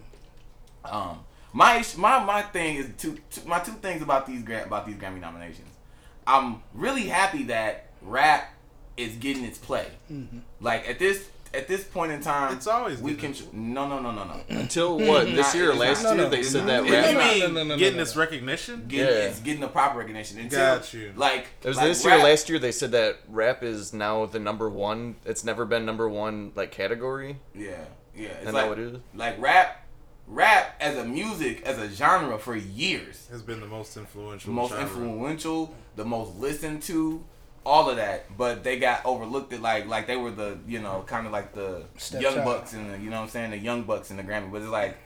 um, 0.85 1.19
my 1.53 1.83
my 1.97 2.23
my 2.23 2.41
thing 2.43 2.77
is 2.77 2.89
two, 2.97 3.17
two 3.29 3.41
my 3.47 3.59
two 3.59 3.73
things 3.73 4.01
about 4.01 4.25
these 4.27 4.43
about 4.43 4.85
these 4.85 4.95
Grammy 4.95 5.19
nominations. 5.19 5.69
I'm 6.27 6.61
really 6.73 7.07
happy 7.07 7.43
that 7.45 7.87
rap 8.01 8.53
is 8.95 9.15
getting 9.15 9.43
its 9.43 9.57
play. 9.57 9.87
Like 10.59 10.87
at 10.87 10.99
this 10.99 11.27
at 11.53 11.67
this 11.67 11.83
point 11.83 12.11
in 12.13 12.21
time, 12.21 12.53
It's 12.55 12.67
always 12.67 12.99
we 12.99 13.15
can 13.15 13.35
no 13.51 13.87
no 13.87 13.99
no 13.99 14.11
no 14.11 14.23
no. 14.23 14.39
Until 14.49 14.97
what? 14.97 15.25
This 15.25 15.47
Not- 15.47 15.55
year 15.55 15.71
or 15.71 15.73
last 15.75 16.03
not- 16.03 16.15
year, 16.15 16.23
no, 16.23 16.29
they 16.29 16.43
said 16.43 16.65
no, 16.65 16.83
that 16.83 16.91
rap. 16.91 17.05
no, 17.05 17.09
You 17.11 17.17
mean 17.17 17.53
no, 17.53 17.63
no, 17.63 17.69
no, 17.69 17.77
getting 17.77 17.97
no, 17.97 18.03
its 18.03 18.15
no. 18.15 18.21
recognition? 18.21 18.85
Getting, 18.87 19.05
Yeah. 19.13 19.21
It's 19.23 19.39
getting 19.39 19.61
the 19.61 19.67
proper 19.67 19.99
recognition. 19.99 20.39
Until, 20.39 20.59
Got 20.59 20.93
you. 20.93 21.13
Like 21.15 21.47
It 21.63 21.67
was 21.67 21.77
like 21.77 21.87
this 21.87 22.05
year 22.05 22.15
or 22.15 22.23
last 22.23 22.49
year 22.49 22.59
they 22.59 22.71
said 22.71 22.91
that 22.93 23.17
rap 23.27 23.63
is 23.63 23.93
now 23.93 24.25
the 24.25 24.39
number 24.39 24.69
one. 24.69 25.15
It's 25.25 25.43
never 25.43 25.65
been 25.65 25.85
number 25.85 26.07
one 26.07 26.51
like 26.55 26.71
category. 26.71 27.37
Yeah, 27.53 27.71
yeah. 28.15 28.27
It's 28.29 28.41
Isn't 28.43 28.53
like, 28.53 28.63
that 28.63 28.69
what 28.69 28.79
it 28.79 28.93
is? 28.95 28.99
Like 29.13 29.41
rap, 29.41 29.85
rap 30.27 30.75
as 30.79 30.95
a 30.97 31.03
music 31.03 31.63
as 31.65 31.77
a 31.77 31.89
genre 31.89 32.37
for 32.39 32.55
years. 32.55 33.27
Has 33.29 33.41
been 33.41 33.59
the 33.59 33.67
most 33.67 33.97
influential. 33.97 34.47
The 34.51 34.55
most 34.55 34.69
genre. 34.71 34.83
influential, 34.87 35.75
the 35.97 36.05
most 36.05 36.35
listened 36.37 36.81
to, 36.83 37.23
all 37.65 37.89
of 37.89 37.97
that. 37.97 38.37
But 38.37 38.63
they 38.63 38.79
got 38.79 39.05
overlooked. 39.05 39.53
It 39.53 39.61
like 39.61 39.87
like 39.87 40.07
they 40.07 40.17
were 40.17 40.31
the 40.31 40.57
you 40.67 40.79
know 40.79 41.03
kind 41.05 41.25
of 41.25 41.31
like 41.31 41.53
the 41.53 41.83
Stepchild. 41.97 42.35
young 42.35 42.45
bucks 42.45 42.73
and 42.73 42.93
the 42.93 42.97
you 42.97 43.09
know 43.09 43.17
what 43.17 43.23
I'm 43.23 43.29
saying 43.29 43.51
the 43.51 43.57
young 43.57 43.83
bucks 43.83 44.11
in 44.11 44.17
the 44.17 44.23
Grammy. 44.23 44.51
But 44.51 44.61
it's 44.61 44.71
like 44.71 44.97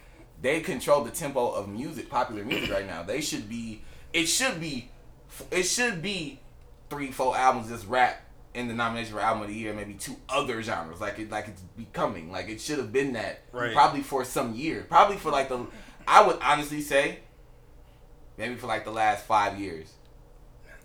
they 0.41 0.62
control 0.62 1.04
the 1.04 1.12
tempo 1.12 1.52
of 1.52 1.68
music, 1.68 2.10
popular 2.10 2.44
music 2.44 2.72
right 2.72 2.88
now. 2.88 3.04
They 3.04 3.22
should 3.22 3.50
be. 3.50 3.82
It 4.13 4.26
should 4.26 4.60
be. 4.60 4.89
It 5.52 5.63
should 5.63 6.02
be 6.02 6.39
three, 6.89 7.12
four 7.12 7.36
albums 7.36 7.70
just 7.70 7.88
rap 7.88 8.22
in 8.54 8.68
the 8.68 8.74
nomination 8.74 9.13
for 9.13 9.20
album 9.20 9.44
of 9.44 9.50
the 9.50 9.56
year. 9.56 9.74
Maybe 9.74 9.94
two 9.94 10.15
other 10.30 10.62
genres. 10.62 11.02
Like 11.02 11.20
it, 11.20 11.30
like 11.30 11.48
it's 11.48 11.62
becoming. 11.62 12.32
Like 12.32 12.50
it 12.50 12.62
should 12.62 12.78
have 12.78 12.91
been 12.94 13.13
that. 13.13 13.41
Right. 13.52 13.74
Probably 13.74 14.02
for 14.02 14.24
some 14.24 14.56
year. 14.56 14.86
Probably 14.88 15.18
for 15.18 15.32
like 15.32 15.50
the. 15.50 15.65
I 16.08 16.26
would 16.26 16.38
honestly 16.41 16.82
say. 16.82 17.20
Maybe 18.38 18.56
for 18.56 18.68
like 18.68 18.84
the 18.84 18.91
last 18.91 19.26
five 19.26 19.60
years. 19.60 19.94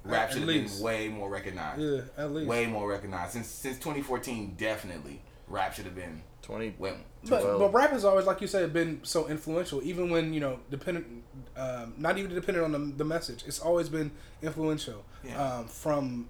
Rap 0.04 0.30
should 0.30 0.38
have 0.42 0.46
been 0.48 0.80
way 0.80 1.08
more 1.08 1.28
recognized. 1.28 1.80
Yeah, 1.82 2.00
at 2.16 2.32
least. 2.32 2.48
Way 2.48 2.66
more 2.66 2.88
recognized. 2.88 3.32
Since 3.32 3.48
since 3.48 3.76
2014, 3.78 4.54
definitely 4.56 5.22
rap 5.46 5.74
should 5.74 5.84
have 5.84 5.94
been 5.94 6.22
Twenty. 6.42 6.74
way. 6.78 6.94
But, 7.28 7.44
Well- 7.44 7.58
but 7.58 7.74
rap 7.74 7.90
has 7.90 8.04
always, 8.04 8.24
like 8.26 8.40
you 8.40 8.46
said, 8.46 8.72
been 8.72 9.00
so 9.02 9.28
influential. 9.28 9.82
Even 9.82 10.08
when 10.10 10.32
you 10.32 10.40
know, 10.40 10.60
dependent, 10.70 11.22
um, 11.56 11.92
not 11.98 12.16
even 12.16 12.34
dependent 12.34 12.64
on 12.64 12.72
the, 12.72 12.96
the 12.96 13.04
message. 13.04 13.44
It's 13.46 13.58
always 13.60 13.88
been 13.90 14.10
influential 14.42 15.04
Yeah. 15.22 15.42
um, 15.58 15.66
from 15.68 16.28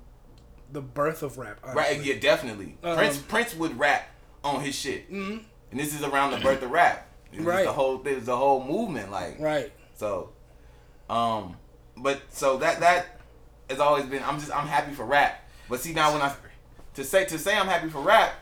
the 0.72 0.80
birth 0.80 1.22
of 1.22 1.38
rap. 1.38 1.58
Right? 1.74 2.02
Yeah, 2.02 2.18
definitely. 2.18 2.76
Um, 2.82 2.96
Prince 2.96 3.18
Prince 3.18 3.54
would 3.56 3.78
rap 3.78 4.08
on 4.42 4.62
his 4.62 4.74
shit, 4.74 5.10
Mhm. 5.12 5.44
and 5.70 5.78
this 5.80 5.94
is 5.94 6.02
around 6.02 6.32
the 6.32 6.38
birth 6.38 6.62
of 6.62 6.70
rap. 6.72 7.06
It's 7.32 7.42
Right. 7.42 7.64
The 7.64 7.72
whole 7.72 7.98
there's 7.98 8.24
the 8.24 8.36
whole 8.36 8.64
movement 8.64 9.12
like 9.12 9.36
Right. 9.38 9.72
so. 9.94 10.30
Um, 11.08 11.56
but 11.96 12.20
so 12.30 12.56
that 12.58 12.80
that 12.80 13.19
has 13.70 13.80
always 13.80 14.04
been. 14.06 14.22
I'm 14.22 14.38
just 14.38 14.54
I'm 14.54 14.66
happy 14.66 14.92
for 14.92 15.04
rap. 15.04 15.42
But 15.68 15.80
see 15.80 15.92
now 15.92 16.12
when 16.12 16.22
I 16.22 16.34
to 16.94 17.04
say 17.04 17.24
to 17.26 17.38
say 17.38 17.56
I'm 17.56 17.68
happy 17.68 17.88
for 17.88 18.00
rap, 18.00 18.34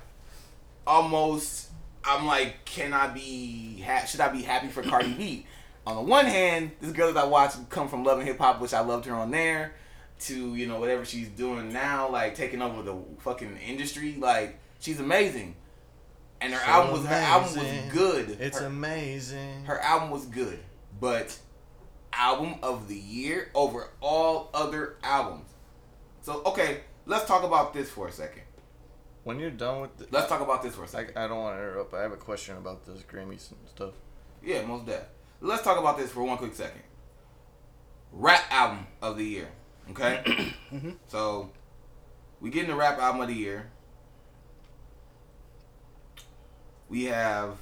almost 0.86 1.68
I'm 2.04 2.26
like, 2.26 2.64
can 2.64 2.92
I 2.92 3.08
be? 3.08 3.82
Ha- 3.86 4.06
should 4.06 4.20
I 4.20 4.28
be 4.28 4.42
happy 4.42 4.68
for 4.68 4.82
Cardi 4.82 5.12
B? 5.12 5.46
On 5.86 5.96
the 5.96 6.02
one 6.02 6.26
hand, 6.26 6.72
this 6.80 6.92
girl 6.92 7.12
that 7.12 7.24
I 7.24 7.26
watch 7.26 7.54
come 7.70 7.88
from 7.88 8.04
Love 8.04 8.18
and 8.18 8.28
Hip 8.28 8.38
Hop, 8.38 8.60
which 8.60 8.74
I 8.74 8.80
loved 8.80 9.06
her 9.06 9.14
on 9.14 9.30
there, 9.30 9.74
to 10.20 10.54
you 10.54 10.66
know 10.66 10.80
whatever 10.80 11.04
she's 11.04 11.28
doing 11.28 11.72
now, 11.72 12.10
like 12.10 12.34
taking 12.34 12.62
over 12.62 12.82
the 12.82 12.96
fucking 13.20 13.58
industry. 13.58 14.16
Like 14.18 14.58
she's 14.80 15.00
amazing, 15.00 15.54
and 16.40 16.52
her 16.52 16.60
So 16.60 16.66
album 16.66 16.92
was 16.92 17.06
her 17.06 17.14
album 17.14 17.56
was 17.58 17.92
good. 17.92 18.36
It's 18.40 18.58
her, 18.58 18.66
amazing. 18.66 19.64
her 19.64 19.78
album 19.80 20.10
was 20.10 20.26
good, 20.26 20.58
but 21.00 21.38
album 22.12 22.56
of 22.62 22.88
the 22.88 22.96
year 22.96 23.50
over 23.54 23.88
all 24.00 24.50
other 24.54 24.96
albums. 25.02 25.48
So 26.22 26.42
okay, 26.46 26.80
let's 27.06 27.26
talk 27.26 27.42
about 27.42 27.72
this 27.72 27.90
for 27.90 28.08
a 28.08 28.12
second. 28.12 28.42
When 29.24 29.38
you're 29.38 29.50
done 29.50 29.82
with 29.82 29.96
the, 29.98 30.06
Let's 30.10 30.28
talk 30.28 30.40
about 30.40 30.62
this 30.62 30.74
for 30.74 30.84
a 30.84 30.88
second. 30.88 31.18
I 31.18 31.26
don't 31.26 31.38
want 31.38 31.56
to 31.58 31.62
interrupt. 31.62 31.90
but 31.90 31.98
I 31.98 32.02
have 32.02 32.12
a 32.12 32.16
question 32.16 32.56
about 32.56 32.86
this 32.86 33.02
Grammys 33.02 33.50
and 33.50 33.68
stuff. 33.68 33.92
Yeah, 34.42 34.64
most 34.64 34.86
def. 34.86 35.02
Let's 35.40 35.62
talk 35.62 35.78
about 35.78 35.98
this 35.98 36.10
for 36.10 36.22
one 36.24 36.38
quick 36.38 36.54
second. 36.54 36.82
Rap 38.12 38.42
album 38.50 38.86
of 39.02 39.18
the 39.18 39.24
year. 39.24 39.48
Okay? 39.90 40.22
Mm-hmm. 40.72 40.90
So 41.06 41.50
we 42.40 42.50
getting 42.50 42.68
the 42.68 42.76
rap 42.76 42.98
album 42.98 43.22
of 43.22 43.28
the 43.28 43.34
year. 43.34 43.70
We 46.90 47.04
have 47.04 47.56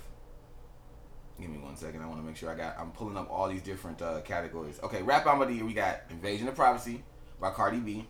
Give 1.40 1.50
me 1.50 1.58
one 1.58 1.76
second. 1.76 2.02
I 2.02 2.06
want 2.06 2.20
to 2.20 2.26
make 2.26 2.36
sure 2.36 2.50
I 2.50 2.54
got. 2.54 2.76
I'm 2.78 2.90
pulling 2.92 3.16
up 3.16 3.30
all 3.30 3.48
these 3.48 3.62
different 3.62 4.00
uh, 4.00 4.20
categories. 4.22 4.80
Okay, 4.82 5.02
rap 5.02 5.26
album 5.26 5.42
of 5.42 5.48
the 5.48 5.54
year. 5.54 5.64
We 5.64 5.74
got 5.74 6.00
"Invasion 6.10 6.48
of 6.48 6.54
Privacy" 6.54 7.02
by 7.40 7.50
Cardi 7.50 7.78
B, 7.78 8.06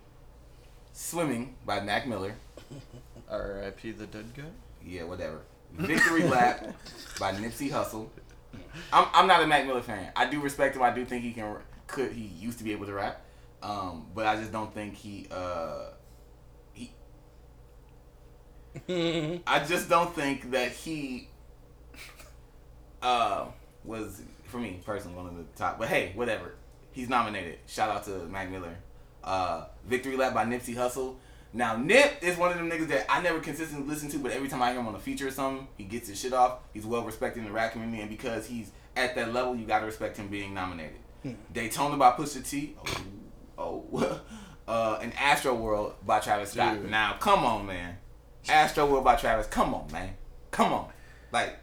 "Swimming" 0.93 1.57
by 1.65 1.81
Mac 1.81 2.07
Miller. 2.07 2.37
R.I.P. 3.29 3.91
the 3.93 4.07
dead 4.07 4.27
guy. 4.37 4.45
Yeah, 4.85 5.05
whatever. 5.05 5.41
Victory 5.73 6.23
Lap 6.23 6.65
by 7.19 7.33
Nipsey 7.33 7.71
Hussle. 7.71 8.09
I'm, 8.93 9.09
I'm 9.13 9.27
not 9.27 9.43
a 9.43 9.47
Mac 9.47 9.67
Miller 9.67 9.83
fan. 9.83 10.13
I 10.15 10.31
do 10.31 10.41
respect 10.41 10.77
him. 10.77 10.83
I 10.83 10.91
do 10.91 11.05
think 11.05 11.25
he 11.25 11.33
can 11.33 11.57
could 11.87 12.13
he 12.13 12.23
used 12.23 12.59
to 12.59 12.65
be 12.65 12.73
able 12.73 12.87
to 12.87 12.93
rap, 12.95 13.23
um, 13.63 14.07
but 14.15 14.27
I 14.27 14.37
just 14.37 14.53
don't 14.53 14.73
think 14.73 14.95
he 14.95 15.27
uh, 15.31 15.91
he. 16.73 16.93
I 19.47 19.65
just 19.65 19.89
don't 19.89 20.15
think 20.15 20.53
that 20.53 20.71
he 20.73 21.29
uh, 23.07 23.47
was 23.85 24.23
for 24.45 24.59
me 24.59 24.81
personally 24.85 25.17
one 25.17 25.27
of 25.27 25.37
the 25.37 25.45
top. 25.57 25.79
But 25.79 25.89
hey, 25.89 26.13
whatever. 26.15 26.55
He's 26.91 27.09
nominated. 27.09 27.59
Shout 27.67 27.91
out 27.91 28.05
to 28.05 28.27
Mac 28.27 28.51
Miller. 28.51 28.77
Uh, 29.23 29.67
Victory 29.87 30.17
Lap 30.17 30.35
by 30.35 30.45
Nipsey 30.45 30.75
Hussle. 30.75 31.17
Now 31.53 31.77
Nip 31.77 32.19
is 32.23 32.37
one 32.37 32.51
of 32.51 32.59
them 32.59 32.69
niggas 32.69 32.89
that 32.89 33.07
I 33.09 33.23
never 33.23 33.39
consistently 33.39 33.89
listen 33.89 34.09
to, 34.11 34.19
but 34.19 34.33
every 34.33 34.49
time 34.49 34.61
I 34.61 34.73
hear 34.73 34.81
him 34.81 34.89
on 34.89 34.95
a 34.95 34.99
feature 34.99 35.29
or 35.29 35.31
something, 35.31 35.69
he 35.77 35.85
gets 35.85 36.09
his 36.09 36.21
shit 36.21 36.33
off. 36.33 36.59
He's 36.75 36.85
well 36.85 37.05
respected 37.05 37.41
in 37.41 37.47
the 37.47 37.53
rap 37.53 37.73
community, 37.73 38.01
and 38.01 38.11
because 38.11 38.47
he's 38.47 38.73
at 38.97 39.15
that 39.15 39.33
level, 39.33 39.55
you 39.55 39.67
gotta 39.67 39.87
respect 39.87 40.17
him 40.17 40.29
being 40.29 40.53
nominated. 40.53 40.99
Daytona 41.53 41.97
by 41.97 42.13
Pusha 42.13 42.49
T. 42.49 42.77
Oh, 43.59 43.85
oh. 43.93 44.21
uh, 44.69 44.99
and 45.01 45.13
Astroworld 45.15 45.95
by 46.05 46.21
Travis 46.21 46.53
Scott. 46.53 46.83
Dude. 46.83 46.91
Now, 46.91 47.17
come 47.19 47.45
on, 47.45 47.67
man. 47.67 47.99
Astroworld 48.47 49.05
by 49.05 49.17
Travis. 49.17 49.47
Come 49.47 49.75
on, 49.75 49.91
man. 49.91 50.15
Come 50.51 50.73
on. 50.73 50.89
Like, 51.33 51.59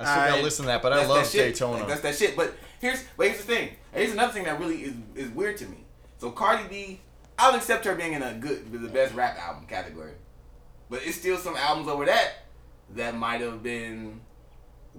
I 0.00 0.04
still 0.04 0.16
gotta 0.30 0.40
I- 0.40 0.42
listen 0.42 0.64
to 0.64 0.66
that, 0.68 0.82
but 0.82 0.92
I 0.92 1.06
love 1.06 1.24
that. 1.24 1.32
Daytona. 1.32 1.78
Like, 1.78 1.88
that's 1.88 2.00
that 2.02 2.16
shit. 2.16 2.36
But 2.36 2.54
here's 2.80 3.02
but 3.16 3.26
here's 3.26 3.38
the 3.38 3.44
thing. 3.44 3.70
Here's 3.92 4.12
another 4.12 4.32
thing 4.32 4.44
that 4.44 4.58
really 4.58 4.82
is 4.82 4.94
is 5.14 5.28
weird 5.30 5.56
to 5.58 5.66
me. 5.66 5.84
So 6.18 6.30
Cardi 6.30 6.64
B, 6.68 7.00
I'll 7.38 7.54
accept 7.54 7.84
her 7.84 7.94
being 7.94 8.12
in 8.14 8.22
a 8.22 8.34
good 8.34 8.70
the 8.72 8.88
best 8.88 9.14
rap 9.14 9.38
album 9.38 9.66
category. 9.66 10.12
But 10.88 11.00
it's 11.04 11.16
still 11.16 11.36
some 11.38 11.56
albums 11.56 11.88
over 11.88 12.04
that 12.06 12.32
that 12.96 13.14
might 13.16 13.40
have 13.40 13.62
been 13.62 14.20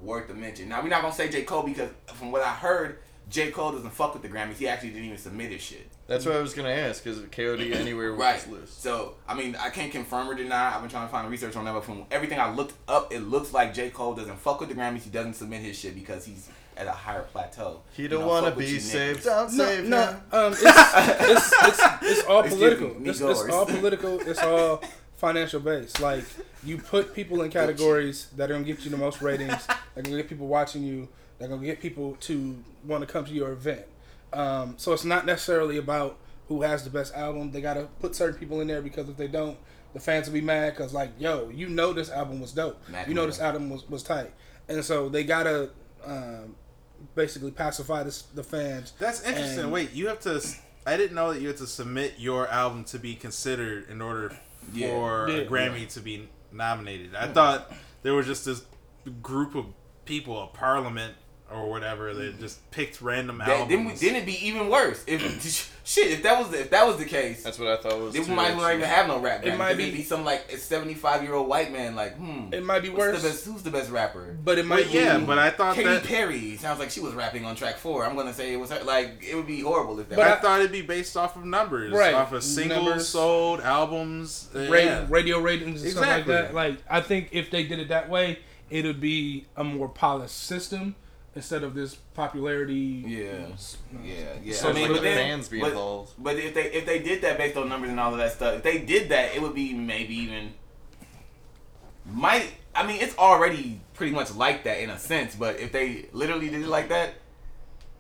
worth 0.02 0.30
a 0.30 0.34
mention. 0.34 0.70
Now 0.70 0.82
we're 0.82 0.88
not 0.90 1.02
gonna 1.02 1.14
say 1.14 1.30
J. 1.30 1.44
Cole 1.44 1.64
because 1.64 1.90
from 2.14 2.32
what 2.32 2.42
I 2.42 2.52
heard, 2.54 3.00
J. 3.32 3.50
Cole 3.50 3.72
doesn't 3.72 3.90
fuck 3.92 4.14
with 4.14 4.22
the 4.22 4.30
Grammys. 4.30 4.58
He 4.58 4.68
actually 4.68 4.90
didn't 4.90 5.06
even 5.06 5.18
submit 5.18 5.52
his 5.52 5.62
shit. 5.62 5.90
That's 6.08 6.26
what 6.26 6.36
I 6.36 6.40
was 6.42 6.54
gonna 6.54 6.70
ask. 6.70 7.08
Is 7.08 7.18
KOD 7.20 7.72
anywhere 7.74 8.12
with 8.12 8.20
Right. 8.20 8.36
this 8.40 8.48
list? 8.48 8.84
So 8.84 9.16
I 9.28 9.34
mean, 9.34 9.56
I 9.60 9.70
can't 9.70 9.92
confirm 9.92 10.30
or 10.30 10.36
deny. 10.36 10.76
I've 10.76 10.82
been 10.82 10.90
trying 10.92 11.08
to 11.08 11.12
find 11.12 11.30
research 11.32 11.56
on 11.56 11.66
that, 11.66 11.74
but 11.74 11.84
from 11.86 12.06
everything 12.12 12.40
I 12.40 12.54
looked 12.54 12.74
up, 12.88 13.12
it 13.14 13.20
looks 13.22 13.54
like 13.54 13.74
J. 13.74 13.90
Cole 13.90 14.14
doesn't 14.14 14.38
fuck 14.38 14.60
with 14.60 14.70
the 14.70 14.76
Grammys. 14.76 15.02
He 15.04 15.10
doesn't 15.10 15.36
submit 15.36 15.62
his 15.62 15.80
shit 15.80 15.96
because 15.96 16.26
he's 16.26 16.50
at 16.78 16.88
a 16.88 16.92
higher 16.92 17.22
plateau. 17.24 17.82
He 17.94 18.04
You 18.04 18.08
don't 18.10 18.22
know, 18.22 18.28
want 18.28 18.46
to 18.46 18.52
fuck 18.52 18.58
with 18.58 18.68
be 18.68 18.74
you 18.74 18.80
saved. 18.80 19.22
niggas. 19.22 19.24
Don't 19.26 19.54
No, 19.58 19.66
save 19.66 19.86
no. 19.86 20.02
him. 20.06 20.22
Um, 20.32 20.52
it's, 20.54 20.62
it's, 20.64 21.54
it's, 21.64 21.82
it's 22.20 22.24
all 22.28 22.44
political. 22.44 23.00
me, 23.00 23.10
It's, 23.10 23.22
it's 23.22 23.40
all 23.50 23.66
political. 23.66 24.20
It's 24.22 24.40
all 24.42 24.84
financial 25.18 25.60
base. 25.60 26.00
Like 26.00 26.24
you 26.64 26.78
put 26.78 27.14
people 27.14 27.42
in 27.44 27.52
categories 27.52 28.28
that 28.36 28.50
are 28.50 28.54
gonna 28.54 28.66
get 28.66 28.84
you 28.84 28.92
the 28.92 28.98
most 28.98 29.22
ratings. 29.22 29.66
They're 29.96 30.04
gonna 30.04 30.18
get 30.18 30.28
people 30.30 30.48
watching 30.48 30.84
you. 30.84 31.08
They're 31.42 31.50
gonna 31.50 31.66
get 31.66 31.82
people 31.82 32.16
to 32.22 32.64
want 32.86 33.02
to 33.02 33.12
come 33.12 33.26
to 33.26 33.34
your 33.34 33.52
event. 33.52 33.82
Um, 34.32 34.76
so 34.78 34.94
it's 34.94 35.04
not 35.04 35.26
necessarily 35.26 35.78
about 35.78 36.18
who 36.48 36.62
has 36.62 36.84
the 36.84 36.90
best 36.92 37.16
album. 37.16 37.52
They 37.52 37.62
gotta 37.62 37.88
put 38.00 38.16
certain 38.16 38.40
people 38.40 38.62
in 38.62 38.68
there 38.68 38.82
because 38.82 39.10
if 39.10 39.18
they 39.18 39.28
don't, 39.28 39.58
the 39.94 40.00
fans 40.00 40.28
will 40.28 40.34
be 40.36 40.42
mad. 40.42 40.76
Cause 40.76 40.94
like, 40.94 41.10
yo, 41.20 41.50
you 41.50 41.68
know 41.68 41.94
this 41.94 42.12
album 42.12 42.40
was 42.40 42.52
dope. 42.52 42.80
Mac 42.90 43.08
you 43.08 43.14
know 43.16 43.22
Miller. 43.22 43.32
this 43.32 43.42
album 43.42 43.70
was, 43.72 43.90
was 43.90 44.04
tight, 44.04 44.32
and 44.70 44.86
so 44.86 45.10
they 45.10 45.24
gotta 45.24 45.72
um, 46.06 46.56
basically 47.16 47.52
pacify 47.52 48.04
this, 48.04 48.22
the 48.22 48.44
fans. 48.44 48.94
That's 49.00 49.24
interesting. 49.24 49.62
And- 49.62 49.72
Wait, 49.72 49.94
you 49.94 50.08
have 50.08 50.20
to. 50.22 50.42
I 50.86 50.96
didn't 50.98 51.16
know 51.16 51.34
that 51.34 51.42
you 51.42 51.48
had 51.48 51.58
to 51.58 51.68
submit 51.68 52.16
your 52.18 52.48
album 52.48 52.84
to 52.86 53.00
be 53.00 53.16
considered 53.16 53.90
in 53.90 54.02
order 54.02 54.30
for 54.30 54.38
Yeah. 54.74 54.88
a 54.88 55.28
Yeah. 55.42 55.44
Grammy 55.46 55.88
to 55.94 56.00
be 56.00 56.30
nominated. 56.52 57.16
I 57.16 57.28
thought 57.28 57.72
there 58.04 58.14
was 58.14 58.26
just 58.28 58.46
this 58.46 58.64
group 59.22 59.56
of 59.56 59.66
people, 60.06 60.42
a 60.42 60.48
parliament 60.48 61.14
or 61.54 61.70
whatever, 61.70 62.14
They 62.14 62.32
just 62.34 62.70
picked 62.72 63.02
random 63.02 63.40
That, 63.40 63.50
albums. 63.50 63.70
then, 63.70 63.86
we, 63.86 63.94
then 63.94 64.16
it'd 64.16 64.26
be 64.26 64.48
even 64.48 64.70
worse. 64.70 65.04
If 65.08 65.22
shit, 65.84 66.12
if 66.12 66.24
that 66.24 66.40
was 66.40 66.50
the, 66.50 66.62
if 66.62 66.70
that 66.72 66.86
was 66.88 66.98
the 66.98 67.06
case, 67.06 67.44
That's 67.44 67.60
what 67.60 67.68
I 67.68 67.78
thought 67.78 68.00
was. 68.00 68.14
then 68.14 68.28
we 68.28 68.34
might 68.36 68.56
not 68.56 68.74
even 68.74 68.88
have 68.88 69.08
no 69.08 69.20
rap. 69.20 69.42
It 69.44 69.50
It 69.50 69.52
might 69.58 69.58
might 69.58 69.78
be- 69.78 69.92
be 69.92 70.04
some 70.04 70.24
like 70.26 70.52
a 70.52 70.58
seventy-five 70.58 71.24
year 71.24 71.34
old 71.34 71.48
white 71.48 71.72
man. 71.72 71.96
Like, 71.96 72.16
hmm, 72.18 72.54
It 72.54 72.64
might 72.66 72.82
be 72.82 72.90
worse. 72.90 73.22
The 73.22 73.28
best, 73.30 73.46
who's 73.46 73.64
the 73.64 73.70
best 73.72 73.92
rapper? 73.92 74.38
But 74.44 74.58
it 74.58 74.66
might 74.66 74.86
But 74.86 74.94
yeah, 74.94 75.18
be, 75.18 75.26
but 75.26 75.38
I 75.40 75.50
thought 75.50 75.76
Katy 75.76 75.90
that. 75.90 76.04
Perry 76.04 76.58
sounds 76.58 76.80
like 76.80 76.90
she 76.92 77.00
was 77.02 77.14
rapping 77.14 77.46
on 77.46 77.56
track 77.56 77.76
four. 77.78 78.06
I'm 78.06 78.16
gonna 78.16 78.34
say 78.34 78.54
it 78.54 78.58
was 78.58 78.72
her. 78.72 78.84
Like, 78.84 79.24
it 79.28 79.36
would 79.36 79.48
be 79.48 79.62
horrible 79.62 80.00
if 80.00 80.10
that. 80.10 80.16
But 80.16 80.28
I 80.28 80.34
I- 80.34 80.40
thought 80.40 80.60
it'd 80.60 80.72
be 80.72 80.82
based 80.82 81.18
off 81.18 81.36
of 81.36 81.46
numbers, 81.46 81.92
Right. 81.92 82.14
off 82.14 82.32
of 82.32 82.44
singles 82.44 82.84
Numbers. 82.86 83.08
sold, 83.10 83.62
albums. 83.62 84.50
uh, 84.56 84.60
radio, 84.60 84.82
yeah. 84.84 85.06
radio 85.10 85.40
ratings 85.40 85.84
and 85.84 85.92
stuff 85.92 86.06
like 86.08 86.26
that. 86.28 86.54
Like 86.54 86.78
I 86.90 87.02
think 87.02 87.30
if 87.32 87.50
they 87.52 87.64
did 87.64 87.80
it 87.80 87.90
that 87.90 88.10
way, 88.10 88.40
it 88.70 88.86
would 88.86 89.02
be 89.02 89.46
a 89.58 89.64
more 89.66 89.90
polished 89.90 90.38
system 90.44 90.96
instead 91.36 91.64
of 91.64 91.74
this 91.74 91.96
popularity. 91.96 93.04
Yeah. 93.08 93.48
Yeah, 94.04 94.14
yeah. 94.44 94.54
So 94.54 94.70
I 94.70 94.74
mean, 94.74 94.88
but 94.88 94.96
the 94.96 95.02
then, 95.02 95.18
fans 95.18 95.50
be 95.50 95.60
but, 95.60 95.70
involved? 95.70 96.14
But 96.18 96.38
if 96.38 96.54
they 96.54 96.72
if 96.72 96.86
they 96.86 97.00
did 97.00 97.22
that 97.22 97.38
based 97.38 97.58
on 97.58 97.70
numbers 97.70 97.90
and 97.90 98.00
all 98.00 98.12
of 98.12 98.18
that 98.18 98.34
stuff, 98.34 98.58
if 98.58 98.64
they 98.64 98.80
did 98.80 99.10
that, 99.10 99.36
it 99.36 99.42
would 99.42 99.56
be 99.56 99.74
maybe 99.74 100.16
even 100.16 100.54
might. 102.06 102.52
I 102.74 102.86
mean, 102.88 103.02
it's 103.02 103.18
already 103.18 103.82
pretty 103.94 104.14
much 104.14 104.34
like 104.34 104.64
that 104.64 104.80
in 104.80 104.90
a 104.90 104.98
sense. 104.98 105.36
But 105.36 105.60
if 105.60 105.72
they 105.72 106.06
literally 106.14 106.50
did 106.50 106.62
it 106.62 106.68
like 106.68 106.90
that, 106.90 107.16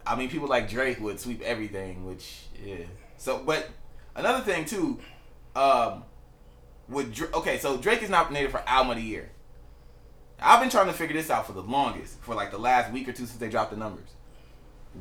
I 0.06 0.16
mean, 0.16 0.30
people 0.30 0.48
like 0.48 0.70
Drake 0.70 1.00
would 1.00 1.20
sweep 1.20 1.42
everything. 1.42 2.06
Which 2.06 2.44
yeah. 2.64 2.86
So, 3.18 3.42
but 3.46 3.70
another 4.16 4.44
thing 4.44 4.66
too, 4.66 5.00
um, 5.56 6.04
with 6.88 7.14
Dra- 7.14 7.30
okay, 7.36 7.60
so 7.60 7.78
Drake 7.78 8.02
is 8.02 8.10
nominated 8.10 8.52
for 8.52 8.64
album 8.68 8.92
of 8.92 8.98
the 8.98 9.04
year. 9.04 9.30
I've 10.42 10.60
been 10.60 10.70
trying 10.70 10.88
to 10.88 10.94
figure 10.94 11.16
this 11.16 11.30
out 11.30 11.46
for 11.46 11.54
the 11.54 11.62
longest, 11.62 12.20
for 12.22 12.34
like 12.36 12.52
the 12.52 12.58
last 12.58 12.92
week 12.92 13.08
or 13.08 13.12
two 13.14 13.26
since 13.26 13.38
they 13.38 13.50
dropped 13.50 13.72
the 13.72 13.78
numbers. 13.78 14.10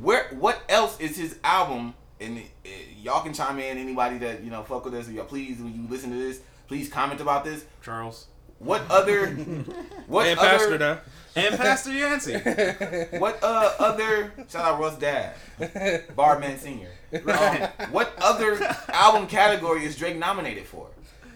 Where 0.01 0.29
what 0.39 0.61
else 0.69 0.99
is 1.01 1.17
his 1.17 1.39
album? 1.43 1.95
And 2.21 2.39
uh, 2.39 2.69
y'all 3.03 3.23
can 3.23 3.33
chime 3.33 3.59
in. 3.59 3.79
Anybody 3.79 4.19
that 4.19 4.43
you 4.45 4.51
know 4.51 4.63
fuck 4.63 4.85
with 4.85 4.95
us, 4.95 5.09
y'all 5.09 5.25
please 5.25 5.59
when 5.59 5.75
you 5.75 5.87
listen 5.89 6.11
to 6.11 6.17
this, 6.17 6.41
please 6.69 6.89
comment 6.89 7.21
about 7.21 7.45
this. 7.45 7.65
Charles 7.83 8.27
What 8.59 8.83
other? 8.91 9.27
What 10.07 10.27
and 10.27 10.39
other? 10.39 10.49
Pastor 10.49 10.79
now. 10.79 10.99
and 11.37 11.57
Pastor 11.57 11.93
Yancey. 11.93 12.35
What 13.19 13.43
uh 13.43 13.73
other? 13.79 14.33
Shout 14.49 14.65
out 14.75 14.81
Russ 14.81 14.97
Dad, 14.99 15.35
Barman 16.15 16.59
Senior. 16.59 16.91
Um, 17.13 17.57
what 17.91 18.15
other 18.21 18.57
album 18.93 19.27
category 19.27 19.85
is 19.85 19.97
Drake 19.97 20.17
nominated 20.17 20.65
for? 20.65 20.87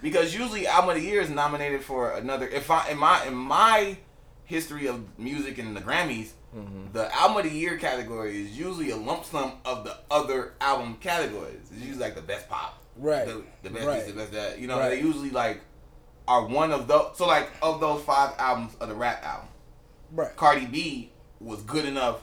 Because 0.05 0.35
usually 0.35 0.67
album 0.67 0.91
of 0.91 0.97
the 0.97 1.03
year 1.09 1.23
is 1.23 1.31
nominated 1.31 1.83
for 1.83 2.11
another. 2.13 2.47
If 2.47 2.71
I 2.71 2.91
in 2.91 2.99
my 2.99 3.25
in 3.25 3.35
my 3.35 3.97
history 4.45 4.87
of 4.87 5.19
music 5.19 5.57
and 5.57 5.75
the 5.75 5.81
Grammys, 5.81 6.33
mm-hmm. 6.55 6.93
the 6.93 7.11
album 7.17 7.39
of 7.39 7.45
the 7.45 7.57
year 7.59 7.79
category 7.79 8.43
is 8.43 8.51
usually 8.51 8.91
a 8.91 8.97
lump 8.97 9.25
sum 9.25 9.53
of 9.65 9.83
the 9.85 9.97
other 10.11 10.53
album 10.61 10.99
categories. 11.01 11.57
It's 11.73 11.81
usually 11.81 12.05
like 12.05 12.17
the 12.17 12.21
best 12.21 12.51
pop, 12.51 12.83
Right. 12.97 13.27
The, 13.27 13.43
the 13.63 13.71
best 13.71 13.87
Right. 13.87 14.01
this, 14.01 14.09
the 14.09 14.13
best 14.13 14.33
that. 14.33 14.59
You 14.59 14.67
know, 14.67 14.79
Right. 14.79 14.91
they 14.91 15.01
usually 15.01 15.31
like 15.31 15.63
are 16.29 16.45
one 16.45 16.71
of 16.71 16.87
those. 16.87 17.17
So 17.17 17.27
like 17.27 17.51
of 17.63 17.81
those 17.81 18.03
five 18.05 18.35
albums 18.39 18.77
of 18.81 18.91
the 18.91 18.95
rap 18.95 19.25
album. 19.25 19.49
Right. 20.13 20.37
Cardi 20.37 20.67
B 20.67 21.13
was 21.41 21.63
good 21.63 21.87
enough 21.87 22.21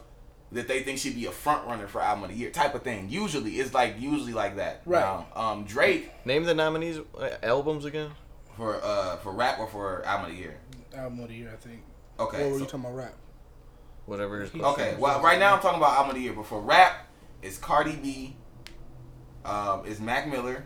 that 0.52 0.68
they 0.68 0.84
think 0.84 1.00
she'd 1.00 1.16
be 1.16 1.26
a 1.26 1.32
front 1.32 1.66
runner 1.66 1.88
for 1.88 2.02
album 2.02 2.26
of 2.26 2.30
the 2.32 2.36
year 2.36 2.50
type 2.52 2.76
of 2.76 2.82
thing. 2.84 3.10
Usually, 3.10 3.52
it's 3.60 3.74
like 3.74 3.96
usually 4.00 4.34
like 4.34 4.58
that. 4.58 4.82
Right. 4.86 5.02
Now, 5.02 5.28
um, 5.36 5.64
Drake 5.64 6.12
Name 6.26 6.44
the 6.44 6.54
nominees 6.54 7.00
uh, 7.18 7.30
albums 7.44 7.86
again. 7.86 8.12
for 8.58 8.80
uh 8.84 9.18
for 9.18 9.32
rap 9.32 9.60
or 9.60 9.68
for 9.68 10.04
album 10.06 10.30
of 10.32 10.36
the 10.36 10.42
year. 10.42 10.58
Album 10.96 11.20
of 11.22 11.30
the 11.30 11.36
year, 11.36 11.52
I 11.54 11.56
think. 11.58 11.82
Okay. 12.20 12.44
or 12.44 12.50
were 12.50 12.54
so- 12.56 12.60
you 12.60 12.66
talking 12.66 12.80
about 12.82 12.96
rap? 12.96 13.14
Whatever. 14.08 14.42
Is 14.42 14.54
okay. 14.54 14.96
Well, 15.00 15.22
right 15.22 15.40
now 15.40 15.56
I'm 15.56 15.62
talking 15.62 15.78
about 15.78 15.94
album 15.94 16.10
of 16.10 16.16
the 16.16 16.22
year, 16.24 16.34
but 16.34 16.46
for 16.46 16.60
rap, 16.60 17.08
it's 17.42 17.58
Cardi 17.58 17.96
B. 17.96 18.36
Um, 19.46 19.84
it's 19.86 20.00
Mac 20.00 20.28
Miller. 20.28 20.66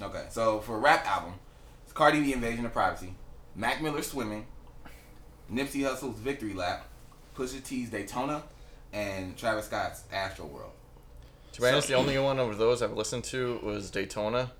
Okay, 0.00 0.26
so 0.28 0.60
for 0.60 0.78
rap 0.78 1.06
album, 1.06 1.34
it's 1.84 1.92
Cardi 1.92 2.20
B 2.20 2.32
Invasion 2.34 2.66
of 2.66 2.72
Privacy, 2.72 3.14
Mac 3.54 3.80
Miller 3.82 4.02
Swimming, 4.02 4.46
Nipsey 5.52 5.84
Hussle's 5.84 6.18
Victory 6.18 6.54
Lap, 6.54 6.86
Pusha 7.36 7.62
T's 7.62 7.90
Daytona, 7.90 8.42
and 8.92 9.36
Travis 9.36 9.66
Scott's 9.66 10.04
Astroworld. 10.12 10.70
To 11.52 11.60
be 11.62 11.68
honest, 11.68 11.88
the 11.88 11.94
only 11.94 12.18
one 12.18 12.38
of 12.38 12.58
those 12.58 12.82
I've 12.82 12.92
listened 12.96 13.24
to 13.24 13.60
was 13.62 13.90
Daytona. 13.90 14.52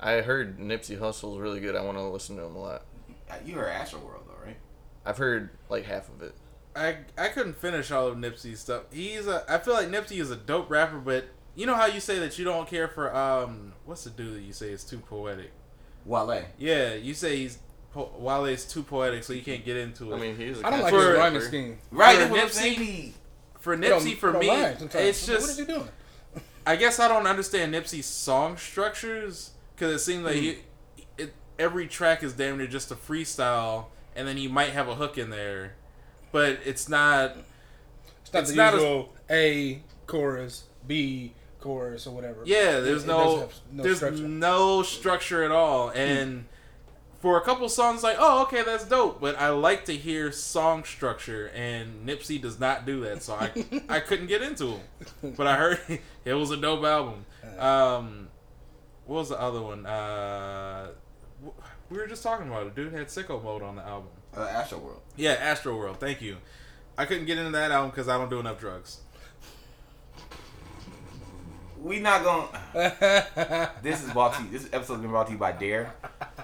I 0.00 0.20
heard 0.20 0.58
Nipsey 0.58 0.98
Hussle's 0.98 1.38
really 1.38 1.60
good. 1.60 1.74
I 1.74 1.82
want 1.84 1.98
to 1.98 2.02
listen 2.04 2.36
to 2.36 2.44
him 2.44 2.54
a 2.56 2.60
lot. 2.60 2.82
Uh, 3.30 3.34
You 3.44 3.54
heard 3.56 3.72
Astroworld 3.72 4.26
though, 4.26 4.44
right? 4.46 4.56
I've 5.04 5.18
heard 5.18 5.50
like 5.68 5.84
half 5.84 6.08
of 6.08 6.22
it. 6.22 6.34
I 6.76 6.98
I 7.18 7.28
couldn't 7.28 7.56
finish 7.56 7.90
all 7.90 8.06
of 8.06 8.16
Nipsey's 8.16 8.60
stuff. 8.60 8.84
He's 8.92 9.26
a 9.26 9.44
I 9.48 9.58
feel 9.58 9.74
like 9.74 9.88
Nipsey 9.88 10.20
is 10.20 10.30
a 10.30 10.36
dope 10.36 10.70
rapper, 10.70 10.98
but 10.98 11.26
you 11.54 11.66
know 11.66 11.74
how 11.74 11.86
you 11.86 11.98
say 12.00 12.18
that 12.20 12.38
you 12.38 12.44
don't 12.44 12.68
care 12.68 12.86
for 12.88 13.14
um 13.14 13.72
what's 13.84 14.04
the 14.04 14.10
dude 14.10 14.36
that 14.36 14.42
you 14.42 14.52
say 14.52 14.70
is 14.70 14.84
too 14.84 14.98
poetic? 14.98 15.50
Wale. 16.04 16.44
Yeah, 16.58 16.94
you 16.94 17.12
say 17.14 17.36
he's 17.36 17.58
po- 17.92 18.12
Wale 18.18 18.46
is 18.46 18.64
too 18.64 18.82
poetic, 18.82 19.24
so 19.24 19.32
you 19.32 19.42
can't 19.42 19.64
get 19.64 19.76
into 19.76 20.12
it. 20.12 20.16
I 20.16 20.20
mean, 20.20 20.36
he's. 20.36 20.60
a 20.60 20.66
I 20.66 20.70
don't 20.70 20.80
like 20.82 20.90
country 20.92 21.06
his 21.08 21.16
For- 21.16 21.20
rhyming 21.22 21.40
scheme. 21.42 21.78
Right, 21.90 22.16
For 22.18 22.22
I'm 22.24 22.30
Nipsey, 22.32 22.50
saying. 22.50 22.74
He- 22.80 23.14
for 23.60 23.76
Nipsey, 23.76 24.16
for 24.16 24.32
me, 24.34 24.48
line 24.48 24.78
sometimes. 24.78 25.04
it's 25.04 25.28
What 25.28 25.38
is 25.40 25.46
just 25.46 25.60
he 25.60 25.66
doing? 25.66 25.88
I 26.66 26.76
guess 26.76 27.00
I 27.00 27.08
don't 27.08 27.26
understand 27.26 27.74
Nipsey's 27.74 28.06
song 28.06 28.56
structures 28.56 29.50
because 29.74 29.94
it 29.94 29.98
seems 30.04 30.24
like 30.24 30.34
Hmm. 30.36 30.40
he, 30.40 30.58
it, 31.18 31.34
every 31.58 31.86
track 31.88 32.22
is 32.22 32.34
damn 32.34 32.58
near 32.58 32.66
just 32.66 32.90
a 32.90 32.94
freestyle, 32.94 33.86
and 34.14 34.28
then 34.28 34.36
he 34.36 34.48
might 34.48 34.70
have 34.70 34.86
a 34.88 34.94
hook 34.94 35.18
in 35.18 35.30
there, 35.30 35.74
but 36.30 36.58
it's 36.64 36.88
not. 36.88 37.36
It's 38.22 38.32
not 38.32 38.40
It's 38.42 38.50
the 38.50 38.56
not 38.56 38.74
a- 38.74 38.76
usual 38.76 39.14
A 39.30 39.82
chorus, 40.06 40.64
B 40.86 41.32
chorus, 41.60 42.06
or 42.06 42.14
whatever. 42.14 42.42
Yeah, 42.44 42.80
there's 42.80 43.02
It- 43.02 43.04
it 43.04 43.08
no, 43.08 43.18
doesn't 43.24 43.40
have 43.40 43.52
no 43.72 43.82
there's 43.82 43.96
structure. 43.96 44.22
no 44.28 44.82
structure 44.82 45.42
at 45.44 45.50
all, 45.50 45.88
and 45.90 46.46
for 47.20 47.36
a 47.36 47.40
couple 47.40 47.68
songs, 47.68 48.02
like 48.02 48.16
oh 48.18 48.42
okay, 48.44 48.62
that's 48.62 48.84
dope, 48.84 49.20
but 49.20 49.38
I 49.38 49.50
like 49.50 49.84
to 49.86 49.96
hear 49.96 50.30
song 50.32 50.84
structure, 50.84 51.50
and 51.54 52.06
Nipsey 52.06 52.40
does 52.40 52.60
not 52.60 52.86
do 52.86 53.00
that, 53.00 53.22
so 53.22 53.34
I 53.34 53.50
I 53.88 54.00
couldn't 54.00 54.26
get 54.28 54.42
into 54.42 54.74
him, 55.22 55.34
but 55.36 55.46
I 55.46 55.56
heard 55.56 55.80
it 56.24 56.34
was 56.34 56.50
a 56.50 56.56
dope 56.56 56.84
album. 56.84 57.24
Um, 57.58 58.28
what 59.06 59.16
was 59.16 59.28
the 59.30 59.40
other 59.40 59.60
one? 59.62 59.84
Uh, 59.86 60.88
we 61.90 61.96
were 61.98 62.06
just 62.06 62.22
talking 62.22 62.48
about 62.48 62.66
it. 62.66 62.74
Dude 62.74 62.92
had 62.92 63.06
sicko 63.08 63.42
mode 63.42 63.62
on 63.62 63.76
the 63.76 63.82
album. 63.82 64.10
uh, 64.36 64.46
Astroworld. 64.46 65.00
Yeah, 65.16 65.54
Astroworld. 65.54 65.96
Thank 65.96 66.20
you. 66.20 66.36
I 66.96 67.04
couldn't 67.06 67.26
get 67.26 67.38
into 67.38 67.52
that 67.52 67.70
album 67.70 67.90
because 67.90 68.08
I 68.08 68.18
don't 68.18 68.28
do 68.28 68.38
enough 68.40 68.58
drugs. 68.60 68.98
We 71.80 72.00
not 72.00 72.24
gonna. 72.24 73.70
this 73.82 74.04
is 74.04 74.12
brought 74.12 74.34
to 74.34 74.42
you. 74.42 74.50
This 74.50 74.68
episode's 74.72 75.00
been 75.00 75.10
brought 75.10 75.26
to 75.26 75.32
you 75.32 75.38
by 75.38 75.52
Dare. 75.52 75.94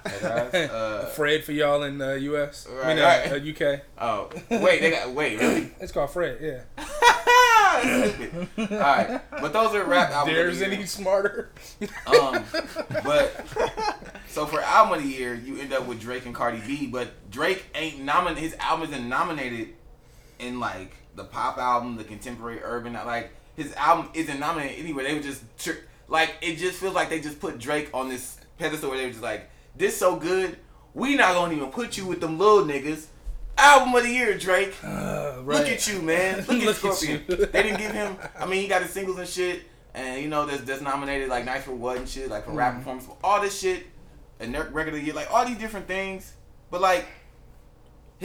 Uh, 0.05 1.05
Fred 1.15 1.45
for 1.45 1.53
y'all 1.53 1.83
in 1.83 1.99
the 1.99 2.21
U.S. 2.21 2.67
I 2.69 2.95
mean, 2.95 3.03
Right, 3.03 3.27
uh, 3.27 3.31
right. 3.35 3.63
uh, 3.63 3.67
UK. 3.75 3.81
oh, 4.01 4.31
wait, 4.51 4.81
they 4.81 4.91
got 4.91 5.11
wait, 5.11 5.41
really? 5.41 5.71
It's 5.81 5.93
called 5.93 6.11
Fred. 6.11 6.39
Yeah. 6.41 6.85
All 8.59 8.79
right, 8.79 9.21
but 9.41 9.53
those 9.53 9.75
are 9.75 9.85
rap 9.85 10.11
albums. 10.11 10.61
year. 10.61 10.71
any 10.71 10.87
smarter. 10.87 11.51
Um, 12.07 12.45
but 13.03 13.45
so 14.29 14.47
for 14.47 14.61
album 14.61 14.99
of 14.99 15.03
the 15.05 15.09
year, 15.11 15.35
you 15.35 15.59
end 15.59 15.73
up 15.73 15.87
with 15.87 16.01
Drake 16.01 16.25
and 16.27 16.35
Cardi 16.35 16.61
B. 16.67 16.87
But 16.87 17.31
Drake 17.31 17.65
ain't 17.75 18.01
nominated. 18.01 18.43
His 18.51 18.55
album 18.61 18.89
isn't 18.91 19.09
nominated 19.09 19.71
in 20.39 20.61
like 20.61 20.93
the 21.17 21.25
pop 21.25 21.59
album, 21.59 21.97
the 21.97 22.05
contemporary 22.05 22.61
urban. 22.63 22.93
Like 22.93 23.33
his 23.57 23.73
album 23.75 24.11
isn't 24.15 24.39
nominated 24.41 24.79
anywhere. 24.79 25.05
They 25.05 25.15
were 25.15 25.21
just 25.21 25.43
like 26.09 26.35
it. 26.41 26.57
Just 26.57 26.79
feels 26.79 26.95
like 26.95 27.09
they 27.11 27.21
just 27.21 27.41
put 27.41 27.59
Drake 27.59 27.91
on 27.95 28.09
this 28.09 28.39
pedestal 28.59 28.91
where 28.91 28.99
they 28.99 29.05
were 29.07 29.13
just 29.13 29.23
like, 29.23 29.51
"This 29.77 29.97
so 29.97 30.17
good, 30.17 30.59
we 30.93 31.17
not 31.17 31.35
gonna 31.35 31.55
even 31.55 31.71
put 31.71 31.97
you 31.97 32.07
with 32.07 32.21
them 32.21 32.39
little 32.39 32.65
niggas." 32.65 33.07
Album 33.57 33.95
of 33.95 34.03
the 34.03 34.11
year, 34.11 34.37
Drake. 34.37 34.75
Uh, 34.83 35.41
Look 35.45 35.69
at 35.69 35.87
you, 35.87 36.03
man. 36.03 36.39
Look 36.49 36.51
at 36.51 36.65
Look 36.65 36.69
at 36.69 36.77
Scorpion. 36.77 37.23
you. 37.29 37.37
they 37.37 37.63
didn't 37.63 37.79
give 37.79 37.93
him. 37.93 38.17
I 38.39 38.47
mean, 38.47 38.61
he 38.63 38.67
got 38.69 38.83
his 38.83 38.91
singles 38.91 39.17
and 39.19 39.29
shit. 39.29 39.63
and 39.95 40.21
you 40.21 40.29
know, 40.29 40.45
that's 40.45 40.63
that's 40.63 40.81
nominated 40.81 41.29
like 41.29 41.45
Nice 41.45 41.63
for 41.63 41.73
What 41.73 41.97
and 41.99 42.09
shit, 42.09 42.29
like 42.29 42.45
for 42.47 42.51
rap 42.53 42.77
performance, 42.77 43.07
all 43.23 43.41
this 43.41 43.59
shit, 43.61 43.87
and 44.41 44.53
record 44.53 44.89
of 44.89 44.95
the 44.95 45.01
year, 45.03 45.15
like 45.15 45.33
all 45.33 45.47
these 45.47 45.59
different 45.59 45.87
things. 45.87 46.33
But 46.71 46.81
like, 46.81 47.07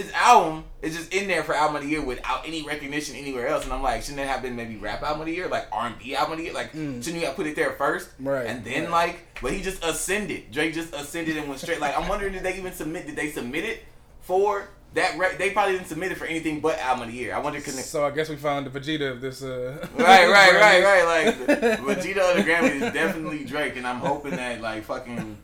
his 0.02 0.12
album 0.14 0.64
is 0.82 0.96
just 0.96 1.14
in 1.14 1.28
there 1.28 1.44
for 1.44 1.54
album 1.54 1.76
of 1.78 1.82
the 1.84 1.90
year 1.90 2.02
without 2.04 2.48
any 2.48 2.64
recognition 2.64 3.16
anywhere 3.16 3.48
else. 3.48 3.64
And 3.66 3.74
I'm 3.74 3.82
like, 3.84 4.02
shouldn't 4.02 4.18
that 4.18 4.28
have 4.28 4.42
been 4.42 4.56
maybe 4.56 4.78
rap 4.78 5.02
album 5.04 5.22
of 5.22 5.28
the 5.28 5.34
year, 5.34 5.48
like 5.48 5.68
R 5.72 5.88
and 5.88 6.00
B 6.00 6.16
album 6.16 6.34
of 6.34 6.38
the 6.40 6.46
year? 6.46 6.54
Like, 6.54 6.72
shouldn't 6.72 7.06
you 7.08 7.26
have 7.26 7.36
put 7.36 7.48
it 7.48 7.56
there 7.56 7.72
first? 7.74 8.10
Right, 8.20 8.48
And 8.48 8.64
then 8.64 8.84
right. 8.84 8.92
like, 8.92 9.28
but 9.42 9.52
he 9.54 9.62
just 9.62 9.84
ascended. 9.84 10.52
Drake 10.52 10.74
just 10.74 10.94
ascended 10.94 11.38
and 11.38 11.48
went 11.48 11.60
straight. 11.60 11.80
Like, 11.82 11.98
I'm 11.98 12.08
wondering 12.08 12.34
did 12.34 12.44
they 12.44 12.58
even 12.58 12.74
submit? 12.74 13.08
Did 13.08 13.16
they 13.16 13.30
submit 13.30 13.66
it 13.66 13.84
for 14.22 14.70
that? 14.94 15.18
Re- 15.18 15.36
they 15.38 15.50
probably 15.52 15.74
didn't 15.74 15.88
submit 15.88 16.12
it 16.12 16.18
for 16.18 16.26
anything 16.26 16.60
but 16.62 16.80
album 16.80 17.08
of 17.08 17.12
the 17.14 17.18
year. 17.18 17.36
I 17.36 17.40
wonder 17.40 17.60
So 17.60 18.06
I 18.06 18.12
guess 18.12 18.30
we 18.30 18.38
found 18.38 18.66
the 18.66 18.80
Vegeta 18.80 19.12
of 19.12 19.22
this. 19.22 19.44
Uh, 19.44 19.86
Right, 19.98 20.28
right, 20.30 20.54
right, 20.54 20.84
right. 20.84 21.26
Like 21.26 21.36
Vegeta 21.80 22.32
of 22.32 22.38
the 22.38 22.50
Grammy 22.50 22.82
is 22.82 22.94
definitely 22.94 23.44
Drake, 23.44 23.76
and 23.76 23.86
I'm 23.86 24.00
hoping 24.00 24.32
that 24.32 24.62
like 24.62 24.84
fucking 24.84 25.38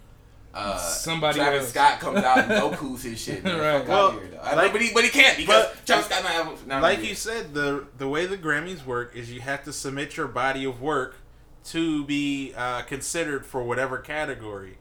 uh, 0.56 0.78
Somebody 0.78 1.38
Travis 1.39 1.62
else. 1.62 1.70
Scott 1.70 1.99
comes 1.99 2.20
out 2.20 2.38
and 2.49 2.49
Goku's 2.51 3.03
his 3.03 3.20
shit. 3.22 3.43
Man. 3.43 3.60
Right. 3.60 3.88
Well, 3.88 4.12
here. 4.12 4.39
I 4.41 4.56
like- 4.56 4.72
but 4.72 4.82
he 4.82 4.91
but 4.93 5.03
he 5.03 5.10
can't 5.10 5.38
because 5.38 5.66
but- 5.68 5.86
Travis 5.86 6.06
Scott 6.06 6.24
not 6.24 6.32
have 6.32 6.68
not 6.68 6.82
like 6.82 6.99
have- 6.99 7.06
you 7.08 7.16
said, 7.16 7.53
the 7.53 7.86
the 7.97 8.08
way 8.08 8.26
the 8.26 8.38
Grammys 8.38 8.86
work 8.86 9.16
is 9.16 9.32
you 9.32 9.41
have 9.41 9.64
to 9.66 9.74
submit 9.74 10.16
your 10.18 10.28
body 10.28 10.64
of 10.66 10.82
work 10.82 11.18
to 11.66 12.03
be 12.06 12.53
uh, 12.56 12.84
considered 12.84 13.45
for 13.45 13.64
whatever 13.64 13.97
category. 13.97 14.78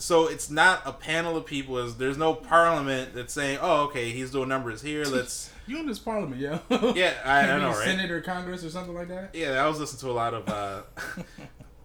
So 0.00 0.26
it's 0.28 0.48
not 0.48 0.82
a 0.86 0.92
panel 0.92 1.36
of 1.36 1.44
people. 1.44 1.76
As 1.78 1.96
there's 1.96 2.16
no 2.16 2.32
parliament 2.34 3.14
that's 3.14 3.32
saying, 3.32 3.58
"Oh, 3.60 3.84
okay, 3.84 4.10
he's 4.10 4.30
doing 4.30 4.48
numbers 4.48 4.82
here. 4.82 5.04
Let's." 5.06 5.50
you 5.66 5.78
in 5.80 5.86
this 5.86 5.98
parliament, 5.98 6.40
yo? 6.40 6.58
Yeah, 6.94 7.12
I- 7.26 7.40
I 7.40 7.42
You 7.42 7.46
know, 7.60 7.68
mean 7.68 7.76
right? 7.78 7.84
Senate 7.84 8.10
or 8.10 8.20
Congress 8.22 8.64
or 8.64 8.70
something 8.70 8.94
like 8.94 9.08
that. 9.08 9.34
Yeah, 9.34 9.62
I 9.62 9.68
was 9.68 9.78
listening 9.78 10.00
to 10.00 10.10
a 10.10 10.12
lot 10.16 10.32
of 10.34 10.48
uh, 10.48 10.82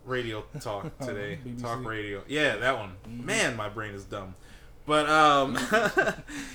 radio 0.06 0.44
talk 0.60 0.98
today. 1.06 1.40
Talk 1.60 1.86
radio. 1.86 2.24
Yeah, 2.28 2.58
that 2.58 2.78
one. 2.78 2.96
Man, 3.08 3.56
my 3.56 3.70
brain 3.70 3.94
is 3.94 4.06
dumb. 4.06 4.36
But 4.86 5.10
um, 5.10 5.58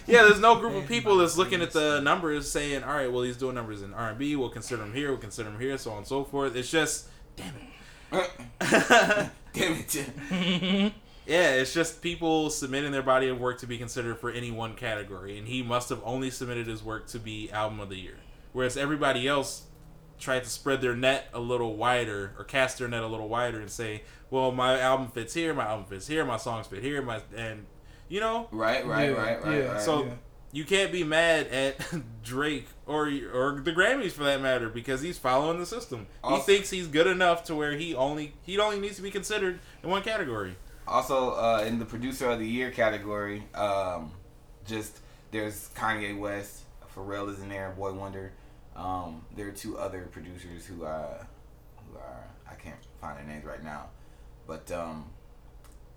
yeah, 0.06 0.22
there's 0.22 0.40
no 0.40 0.56
group 0.56 0.74
of 0.74 0.86
people 0.88 1.16
that's 1.16 1.38
looking 1.38 1.62
at 1.62 1.70
the 1.70 2.00
numbers 2.00 2.50
saying, 2.50 2.82
"All 2.84 2.94
right, 2.94 3.10
well, 3.10 3.22
he's 3.22 3.38
doing 3.38 3.54
numbers 3.54 3.82
in 3.82 3.94
R 3.94 4.10
and 4.10 4.18
B. 4.18 4.36
We'll 4.36 4.50
consider 4.50 4.82
him 4.82 4.92
here. 4.92 5.08
We'll 5.10 5.18
consider 5.18 5.48
him 5.48 5.58
here, 5.58 5.78
so 5.78 5.92
on 5.92 5.98
and 5.98 6.06
so 6.06 6.24
forth." 6.24 6.54
It's 6.54 6.70
just, 6.70 7.08
damn 7.36 7.54
it. 8.12 9.30
Damn 9.52 9.72
it. 9.74 10.92
Yeah, 11.26 11.50
it's 11.56 11.74
just 11.74 12.00
people 12.00 12.48
submitting 12.48 12.90
their 12.90 13.02
body 13.02 13.28
of 13.28 13.38
work 13.38 13.58
to 13.58 13.66
be 13.66 13.76
considered 13.76 14.18
for 14.18 14.30
any 14.30 14.50
one 14.50 14.74
category, 14.74 15.38
and 15.38 15.46
he 15.46 15.62
must 15.62 15.90
have 15.90 16.00
only 16.02 16.30
submitted 16.30 16.66
his 16.66 16.82
work 16.82 17.06
to 17.08 17.18
be 17.18 17.50
album 17.50 17.80
of 17.80 17.90
the 17.90 17.96
year, 17.96 18.16
whereas 18.54 18.78
everybody 18.78 19.28
else 19.28 19.64
tried 20.18 20.44
to 20.44 20.50
spread 20.50 20.80
their 20.80 20.96
net 20.96 21.28
a 21.32 21.40
little 21.40 21.76
wider 21.76 22.32
or 22.38 22.44
cast 22.44 22.78
their 22.78 22.88
net 22.88 23.02
a 23.02 23.06
little 23.06 23.28
wider 23.28 23.60
and 23.60 23.70
say, 23.70 24.02
"Well, 24.30 24.52
my 24.52 24.78
album 24.80 25.08
fits 25.08 25.34
here, 25.34 25.54
my 25.54 25.64
album 25.66 25.86
fits 25.86 26.06
here, 26.06 26.24
my 26.24 26.36
songs 26.36 26.66
fit 26.66 26.82
here, 26.82 27.00
my 27.02 27.20
and 27.36 27.66
you 28.08 28.20
know." 28.20 28.48
Right, 28.50 28.86
right, 28.86 29.10
Yeah, 29.10 29.16
right, 29.16 29.44
right, 29.44 29.58
yeah. 29.64 29.72
right. 29.72 29.80
So 29.80 30.04
Yeah. 30.04 30.10
you 30.52 30.64
can't 30.64 30.90
be 30.92 31.04
mad 31.04 31.46
at 31.48 31.76
Drake 32.22 32.66
or 32.86 33.06
or 33.32 33.60
the 33.62 33.72
Grammys 33.72 34.12
for 34.12 34.24
that 34.24 34.40
matter 34.40 34.68
because 34.68 35.00
he's 35.02 35.18
following 35.18 35.58
the 35.58 35.66
system. 35.66 36.06
he 36.28 36.38
thinks 36.40 36.70
he's 36.70 36.86
good 36.88 37.06
enough 37.06 37.44
to 37.44 37.54
where 37.54 37.72
he 37.76 37.94
only 37.94 38.34
he 38.42 38.58
only 38.58 38.80
needs 38.80 38.96
to 38.96 39.02
be 39.02 39.10
considered 39.10 39.60
in 39.82 39.90
one 39.90 40.02
category. 40.02 40.56
Also, 40.86 41.32
uh, 41.32 41.62
in 41.66 41.78
the 41.78 41.84
producer 41.84 42.30
of 42.30 42.38
the 42.38 42.46
year 42.48 42.70
category, 42.70 43.44
um, 43.54 44.10
just 44.66 45.00
there's 45.30 45.68
Kanye 45.76 46.18
West, 46.18 46.62
Pharrell 46.96 47.30
is 47.30 47.40
in 47.40 47.50
there, 47.50 47.74
Boi-1da. 47.76 48.30
Um, 48.78 49.24
there 49.36 49.48
are 49.48 49.52
two 49.52 49.76
other 49.76 50.08
producers 50.12 50.64
who 50.64 50.84
are, 50.84 51.26
who 51.76 51.98
are 51.98 52.24
I 52.48 52.54
can't 52.54 52.76
find 53.00 53.18
their 53.18 53.26
names 53.26 53.44
right 53.44 53.62
now, 53.62 53.86
but 54.46 54.70
um, 54.70 55.06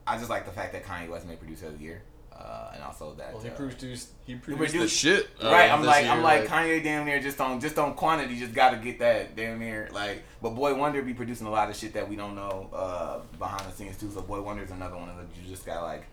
I 0.08 0.18
just 0.18 0.30
like 0.30 0.46
the 0.46 0.52
fact 0.52 0.74
that 0.74 0.84
Kanye 0.84 1.10
West 1.10 1.28
made 1.28 1.40
producer 1.40 1.68
of 1.68 1.78
the 1.78 1.84
year, 1.84 2.02
uh, 2.36 2.72
and 2.74 2.84
also 2.84 3.14
that. 3.16 3.34
Well, 3.34 3.44
he 3.44 3.50
uh, 3.50 3.54
produced 3.54 4.10
he 4.26 4.36
produced, 4.36 4.74
produced- 4.74 5.02
the 5.04 5.10
shit. 5.10 5.30
Right, 5.44 5.70
I'm 5.70 5.84
like, 5.84 6.06
year, 6.06 6.12
I'm 6.12 6.24
like 6.24 6.48
Kanye 6.48 6.84
damn 6.84 7.06
near 7.06 7.20
just 7.20 7.40
on 7.40 7.60
just 7.60 7.78
on 7.78 7.94
quantity, 7.94 8.40
just 8.40 8.54
got 8.54 8.72
to 8.72 8.78
get 8.78 8.98
that 9.00 9.36
damn 9.36 9.60
near 9.60 9.90
like. 9.94 10.24
But 10.42 10.56
Boi-1da 10.56 11.06
be 11.06 11.14
producing 11.14 11.46
a 11.46 11.52
lot 11.52 11.70
of 11.70 11.76
shit 11.76 11.94
that 11.94 12.10
we 12.10 12.16
don't 12.16 12.36
know 12.36 12.70
uh, 12.74 13.20
behind 13.38 13.64
the 13.72 13.76
scenes 13.76 13.98
too. 13.98 14.10
So 14.12 14.22
Boi-1da's 14.22 14.72
another 14.72 14.96
one 14.98 15.08
of 15.10 15.18
the 15.18 15.24
you 15.40 15.48
just 15.48 15.68
got 15.68 15.84
like, 15.84 16.06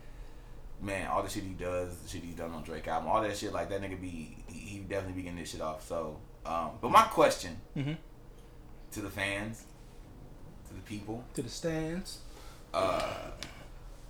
man, 0.83 1.09
all 1.09 1.23
the 1.23 1.31
shit 1.31 1.45
he 1.45 1.55
does, 1.55 1.97
the 1.97 2.09
shit 2.11 2.23
he's 2.23 2.35
done 2.35 2.53
on 2.53 2.63
Drake 2.63 2.87
album, 2.89 3.09
all 3.09 3.23
that 3.23 3.37
shit 3.37 3.55
like 3.55 3.71
that 3.71 3.81
nigga 3.81 3.99
be 3.99 4.37
he, 4.49 4.59
he 4.59 4.79
definitely 4.81 5.15
be 5.15 5.23
getting 5.23 5.39
this 5.39 5.51
shit 5.51 5.63
off. 5.63 5.87
So, 5.89 6.19
um, 6.47 6.71
but 6.81 6.91
my 6.91 7.03
question 7.03 7.61
Mhm. 7.77 7.97
to 8.93 9.01
the 9.01 9.11
fans, 9.11 9.65
to 10.69 10.75
the 10.75 10.81
people, 10.81 11.25
To 11.35 11.43
the 11.43 11.49
stands. 11.51 12.19
uh, 12.75 13.31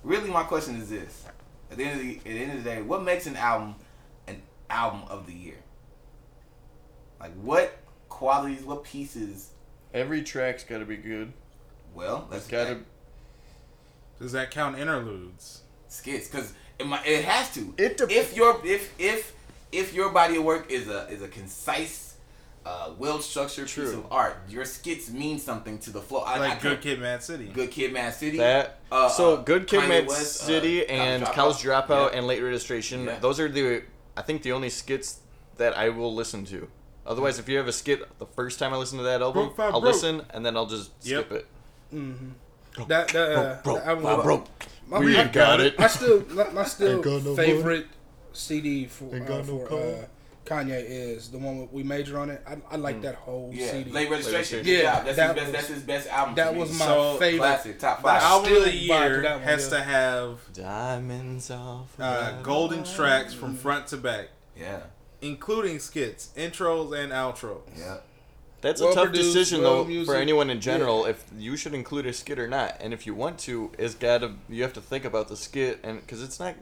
really 0.03 0.29
my 0.29 0.43
question 0.43 0.75
is 0.81 0.89
this: 0.89 1.25
at 1.71 1.77
the 1.77 1.83
end 1.83 1.99
of 1.99 2.05
the 2.05 2.17
at 2.17 2.23
the 2.23 2.39
end 2.43 2.51
of 2.57 2.63
the 2.63 2.69
day, 2.69 2.81
what 2.81 3.03
makes 3.03 3.25
an 3.27 3.35
album 3.35 3.75
an 4.27 4.41
album 4.69 5.03
of 5.09 5.25
the 5.27 5.33
year? 5.33 5.57
Like 7.19 7.33
what 7.33 7.77
qualities, 8.09 8.63
what 8.63 8.83
pieces? 8.83 9.51
every 9.93 10.21
track's 10.21 10.63
got 10.63 10.77
to 10.79 10.85
be 10.85 10.95
good. 10.97 11.33
Well, 11.95 12.27
let's 12.29 12.43
It's 12.43 12.51
got 12.51 12.65
to. 12.67 12.79
Does 14.19 14.31
that 14.33 14.51
count 14.51 14.77
interludes? 14.77 15.63
skits 15.87 16.27
because 16.29 16.53
it, 16.77 16.85
might- 16.85 17.05
it 17.07 17.25
has 17.25 17.51
to. 17.55 17.73
It 17.77 17.97
dep- 17.97 18.11
if 18.11 18.35
your 18.35 18.61
if 18.65 18.93
if 18.99 19.33
if 19.71 19.93
your 19.93 20.11
body 20.11 20.35
of 20.37 20.43
work 20.43 20.69
is 20.71 20.87
a 20.87 21.07
is 21.07 21.21
a 21.23 21.27
concise, 21.27 22.08
uh, 22.65 22.91
well 22.97 23.19
structured 23.19 23.67
piece 23.67 23.93
of 23.93 24.05
art, 24.11 24.37
your 24.49 24.65
skits 24.65 25.09
mean 25.09 25.39
something 25.39 25.79
to 25.79 25.91
the 25.91 26.01
flow. 26.01 26.19
I, 26.21 26.35
I 26.35 26.39
Like 26.39 26.49
can't- 26.51 26.61
Good 26.61 26.81
Kid, 26.81 26.99
Mad 26.99 27.23
City. 27.23 27.45
Good 27.47 27.71
Kid, 27.71 27.93
Mad 27.93 28.13
City. 28.13 28.37
That 28.37 28.79
Uh, 28.91 29.09
so 29.09 29.33
uh, 29.35 29.41
good 29.43 29.67
kid, 29.67 29.81
Kanye 29.81 29.87
Mad 29.89 30.07
West, 30.07 30.41
uh, 30.43 30.45
City, 30.45 30.81
College 30.81 30.91
and 30.99 31.23
Dropout. 31.23 31.33
College 31.33 31.57
Dropout, 31.57 32.11
Yeah. 32.11 32.17
and 32.17 32.27
Late 32.27 32.41
Registration. 32.43 33.05
Yeah. 33.05 33.19
Those 33.19 33.39
are 33.39 33.47
the 33.49 33.83
I 34.17 34.21
think 34.21 34.41
the 34.43 34.51
only 34.51 34.69
skits 34.69 35.19
that 35.57 35.77
I 35.77 35.89
will 35.89 36.13
listen 36.13 36.45
to. 36.45 36.67
Otherwise, 37.05 37.39
if 37.39 37.47
you 37.49 37.57
have 37.57 37.67
a 37.67 37.71
skit 37.73 38.03
the 38.19 38.25
first 38.25 38.59
time 38.59 38.73
I 38.73 38.77
listen 38.77 38.97
to 38.99 39.03
that 39.05 39.21
album, 39.21 39.45
Broke, 39.45 39.57
five, 39.57 39.73
I'll 39.73 39.81
broke. 39.81 39.93
listen 39.93 40.21
and 40.31 40.45
then 40.45 40.55
I'll 40.57 40.65
just 40.67 40.91
Yep. 41.03 41.25
skip 41.27 41.31
it. 41.31 41.47
That 42.87 43.07
that 43.09 43.17
uh, 43.17 43.61
Broke, 43.63 43.79
the 43.83 43.87
album 43.87 44.03
five, 44.03 44.17
was- 44.17 44.25
broke. 44.25 44.45
My, 44.87 44.99
We 44.99 45.13
my- 45.13 45.21
ain't 45.21 45.33
got 45.33 45.59
it. 45.59 45.75
I 45.79 45.87
still 45.87 46.23
my, 46.29 46.49
my 46.49 46.63
still 46.75 47.01
got 47.01 47.23
no 47.23 47.35
favorite 47.35 47.87
CD 48.33 48.85
for 48.85 49.15
uh, 49.15 49.19
got 49.19 49.47
no 49.47 49.65
for 49.65 49.75
uh, 49.75 50.05
Kanye 50.49 50.83
is 50.87 51.29
the 51.29 51.37
one 51.37 51.69
we 51.71 51.83
major 51.83 52.17
on 52.19 52.29
it. 52.31 52.41
I, 52.47 52.57
I 52.71 52.75
like 52.77 53.01
that 53.03 53.15
whole 53.15 53.51
Yeah, 53.53 53.71
CD. 53.71 53.91
late 53.91 54.09
registration. 54.09 54.57
Registration. 54.59 54.65
Yeah, 54.67 54.97
Yeah, 54.97 55.03
that's 55.03 55.15
that 55.17 55.27
his 55.27 55.35
best. 55.35 55.45
was- 55.45 55.51
that's 55.53 55.67
his 55.67 55.83
best 55.83 56.07
album. 56.09 56.35
that 56.35 56.47
to 56.47 56.53
me. 56.53 56.59
was 56.59 56.79
my 56.79 56.85
So, 56.85 57.17
favorite. 57.17 57.37
classic 57.39 57.79
top 57.79 58.01
But 58.01 58.09
I 58.15 58.19
five. 58.19 58.23
Album 58.31 58.53
of 58.57 58.63
the 58.63 58.69
still 58.71 58.95
vibe 58.95 59.07
to 59.07 59.21
year 59.21 59.31
one, 59.33 59.41
has 59.41 59.63
yeah. 59.71 59.77
to 59.77 59.83
have 59.83 60.39
Diamonds 60.53 61.51
off. 61.51 61.87
uh, 61.99 62.41
golden 62.41 62.83
tracks 62.83 63.33
from 63.33 63.55
front 63.55 63.87
to 63.87 63.97
back, 63.97 64.29
Yeah, 64.59 64.79
including 65.21 65.79
skits, 65.79 66.29
intros, 66.35 66.97
and 66.97 67.11
outros. 67.11 67.61
yeah. 67.77 67.97
That's 68.61 68.81
Well 68.81 68.91
a 68.91 68.95
tough 68.95 69.03
produced, 69.05 69.33
decision 69.33 69.61
well 69.61 69.77
though 69.77 69.85
music. 69.85 70.13
for 70.13 70.19
anyone 70.19 70.49
in 70.49 70.59
general. 70.59 71.05
If 71.05 71.23
you 71.37 71.55
should 71.55 71.73
include 71.73 72.05
a 72.05 72.11
skit 72.11 72.37
or 72.39 72.47
not, 72.47 72.75
and 72.81 72.93
if 72.93 73.05
you 73.07 73.15
want 73.15 73.39
to, 73.39 73.71
it's 73.79 73.95
gotta 73.95 74.33
you 74.49 74.63
have 74.63 74.73
to 74.73 74.81
think 74.81 75.05
about 75.05 75.29
the 75.29 75.37
skit, 75.37 75.79
and 75.83 76.01
because 76.01 76.21
it's 76.21 76.39
not. 76.41 76.55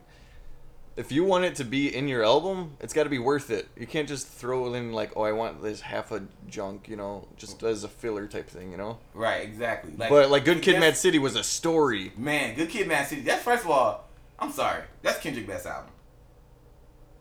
If 0.98 1.12
you 1.12 1.24
want 1.24 1.46
it 1.46 1.56
to 1.56 1.64
be 1.64 1.96
in 1.96 2.08
your 2.08 2.26
album, 2.26 2.76
it's 2.80 2.92
got 2.92 3.04
to 3.04 3.10
be 3.10 3.20
worth 3.20 3.52
it. 3.52 3.68
You 3.78 3.86
can't 3.86 4.08
just 4.08 4.28
throw 4.28 4.74
in 4.74 4.92
like, 4.92 5.12
oh, 5.16 5.22
I 5.22 5.32
want 5.32 5.62
this 5.62 5.80
half 5.80 6.12
a 6.12 6.24
junk, 6.50 6.90
you 6.90 6.96
know, 6.96 7.28
just 7.38 7.62
as 7.64 7.84
a 7.84 7.88
filler 7.88 8.28
type 8.28 8.50
thing, 8.50 8.72
you 8.72 8.78
know. 8.78 8.98
Right, 9.14 9.44
exactly. 9.44 9.94
Like, 9.96 10.10
but 10.10 10.32
like, 10.32 10.44
Good 10.44 10.64
Kid, 10.64 10.80
Mad 10.80 10.98
City 10.98 11.20
was 11.20 11.36
a 11.36 11.44
story. 11.44 12.12
Man, 12.18 12.56
Good 12.56 12.70
Kid, 12.70 12.88
Mad 12.88 13.08
City. 13.08 13.22
That's 13.22 13.44
first 13.44 13.64
of 13.64 13.70
all. 13.70 14.10
I'm 14.40 14.52
sorry. 14.52 14.84
That's 15.02 15.20
Kendrick 15.20 15.48
best 15.48 15.66
album. 15.66 15.92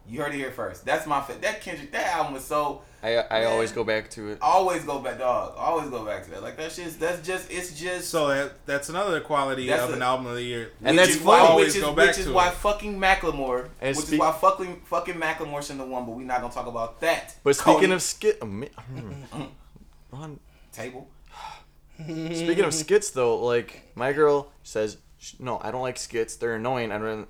You 0.09 0.21
heard 0.21 0.35
it 0.35 0.39
here 0.39 0.51
first. 0.51 0.85
That's 0.85 1.07
my 1.07 1.21
fa- 1.21 1.39
that 1.41 1.61
Kendrick. 1.61 1.93
That 1.93 2.15
album 2.15 2.35
was 2.35 2.45
so. 2.45 2.83
I 3.07 3.25
I 3.31 3.41
Man. 3.41 3.53
always 3.53 3.71
go 3.73 3.85
back 3.85 4.11
to 4.11 4.31
it. 4.31 4.39
Always 4.43 4.85
go 4.85 4.99
back, 4.99 5.19
dog. 5.19 5.55
Always 5.57 5.89
go 5.91 6.05
back 6.05 6.25
to 6.25 6.31
that. 6.33 6.43
Like 6.43 6.57
that 6.57 6.73
shit's. 6.73 6.97
That's 6.97 7.25
just. 7.27 7.51
It's 7.51 7.79
just. 7.79 8.09
So 8.11 8.29
that 8.29 8.67
that's 8.67 8.89
another 8.89 9.21
quality 9.21 9.67
That's 9.69 9.85
of 9.85 9.91
a- 9.91 9.93
an 9.95 10.03
album 10.03 10.27
of 10.27 10.35
the 10.35 10.43
year. 10.43 10.73
And 10.83 10.97
which 10.97 11.07
that's 11.07 11.17
is 11.19 11.23
why, 11.23 11.39
funny. 11.39 11.49
Always 11.51 11.67
which 11.69 11.77
is, 11.77 11.83
go 11.83 11.93
back 11.95 12.07
which 12.09 12.19
is 12.19 12.27
to 12.27 12.33
why 12.33 12.49
it. 12.49 12.55
fucking 12.55 12.99
Macklemore, 12.99 13.69
And 13.81 13.97
which 13.97 14.07
speak- 14.07 14.15
is 14.15 14.19
why 14.21 14.33
fucking 14.33 14.81
fucking 14.87 15.15
Macklemore 15.15 15.63
shouldn't 15.63 15.81
have 15.81 15.89
won, 15.89 16.05
but 16.07 16.13
we're 16.17 16.25
not 16.25 16.41
gonna 16.41 16.53
talk 16.53 16.67
about 16.67 17.01
that. 17.01 17.37
But 17.45 17.55
speaking 17.57 17.75
Cody, 17.81 17.93
of 17.93 18.03
skit, 18.03 18.39
um, 18.43 18.65
hmm. 18.93 19.43
Ron, 20.11 20.41
table, 20.73 21.09
Speaking 21.99 22.65
of 22.65 22.75
skits, 22.75 23.11
though, 23.11 23.39
like 23.39 23.83
my 23.95 24.13
girl 24.13 24.53
says, 24.63 24.99
no, 25.39 25.59
I 25.63 25.71
don't 25.71 25.83
like 25.83 25.97
skits. 25.97 26.37
They're 26.37 26.55
annoying. 26.57 26.93
I 26.93 26.99
don't. 26.99 27.29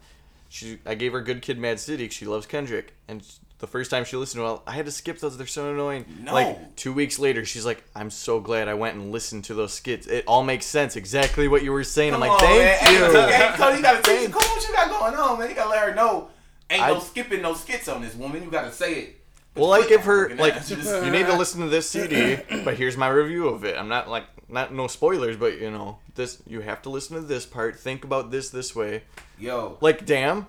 She, 0.48 0.78
I 0.86 0.94
gave 0.94 1.12
her 1.12 1.20
Good 1.20 1.42
Kid, 1.42 1.58
Mad 1.58 1.78
City. 1.80 2.08
She 2.08 2.24
loves 2.24 2.46
Kendrick, 2.46 2.94
and 3.08 3.20
s- 3.20 3.40
the 3.58 3.66
first 3.66 3.90
time 3.90 4.04
she 4.04 4.16
listened 4.16 4.42
to 4.44 4.54
it, 4.54 4.60
I 4.66 4.72
had 4.72 4.84
to 4.86 4.92
skip 4.92 5.18
those. 5.18 5.36
They're 5.38 5.46
so 5.46 5.70
annoying. 5.72 6.04
No. 6.22 6.34
Like 6.34 6.76
two 6.76 6.92
weeks 6.92 7.18
later, 7.18 7.44
she's 7.44 7.64
like, 7.64 7.82
"I'm 7.94 8.10
so 8.10 8.38
glad 8.40 8.68
I 8.68 8.74
went 8.74 8.96
and 8.96 9.12
listened 9.12 9.44
to 9.44 9.54
those 9.54 9.72
skits. 9.72 10.06
It 10.06 10.24
all 10.26 10.42
makes 10.44 10.66
sense. 10.66 10.94
Exactly 10.96 11.48
what 11.48 11.62
you 11.62 11.72
were 11.72 11.84
saying." 11.84 12.12
Come 12.12 12.22
I'm 12.22 12.28
like, 12.28 12.42
on, 12.42 12.48
"Thank 12.48 12.82
man. 12.82 12.94
you." 12.94 13.20
Hey, 13.20 13.32
hey, 13.32 13.52
Cody, 13.56 13.76
you 13.78 13.82
gotta 13.82 14.02
teach. 14.02 14.14
Thank- 14.20 14.32
Come 14.32 14.42
on, 14.42 14.48
what 14.56 14.68
you 14.68 14.74
got 14.74 14.90
going 14.90 15.14
on, 15.14 15.38
man? 15.38 15.48
You 15.48 15.54
gotta 15.54 15.70
let 15.70 15.88
her 15.88 15.94
know. 15.94 16.28
Ain't 16.68 16.86
no 16.86 16.98
skipping 17.00 17.42
no 17.42 17.54
skits 17.54 17.88
on 17.88 18.02
this 18.02 18.14
woman. 18.14 18.42
You 18.42 18.50
gotta 18.50 18.72
say 18.72 18.94
it 19.00 19.20
Well, 19.54 19.72
I 19.72 19.86
give 19.86 20.04
her 20.04 20.34
like 20.34 20.54
you 20.68 21.10
need 21.10 21.26
to 21.26 21.36
listen 21.36 21.60
to 21.60 21.68
this 21.68 21.88
CD, 21.88 22.38
but 22.64 22.74
here's 22.76 22.96
my 22.96 23.08
review 23.08 23.48
of 23.48 23.64
it. 23.64 23.76
I'm 23.78 23.88
not 23.88 24.08
like 24.10 24.24
not 24.48 24.72
no 24.74 24.86
spoilers, 24.86 25.36
but 25.36 25.58
you 25.60 25.70
know 25.70 25.98
this. 26.14 26.42
You 26.46 26.60
have 26.60 26.82
to 26.82 26.90
listen 26.90 27.16
to 27.16 27.22
this 27.22 27.46
part. 27.46 27.78
Think 27.78 28.04
about 28.04 28.30
this 28.30 28.50
this 28.50 28.74
way. 28.76 29.02
Yo, 29.38 29.78
Like 29.80 30.04
damn. 30.04 30.46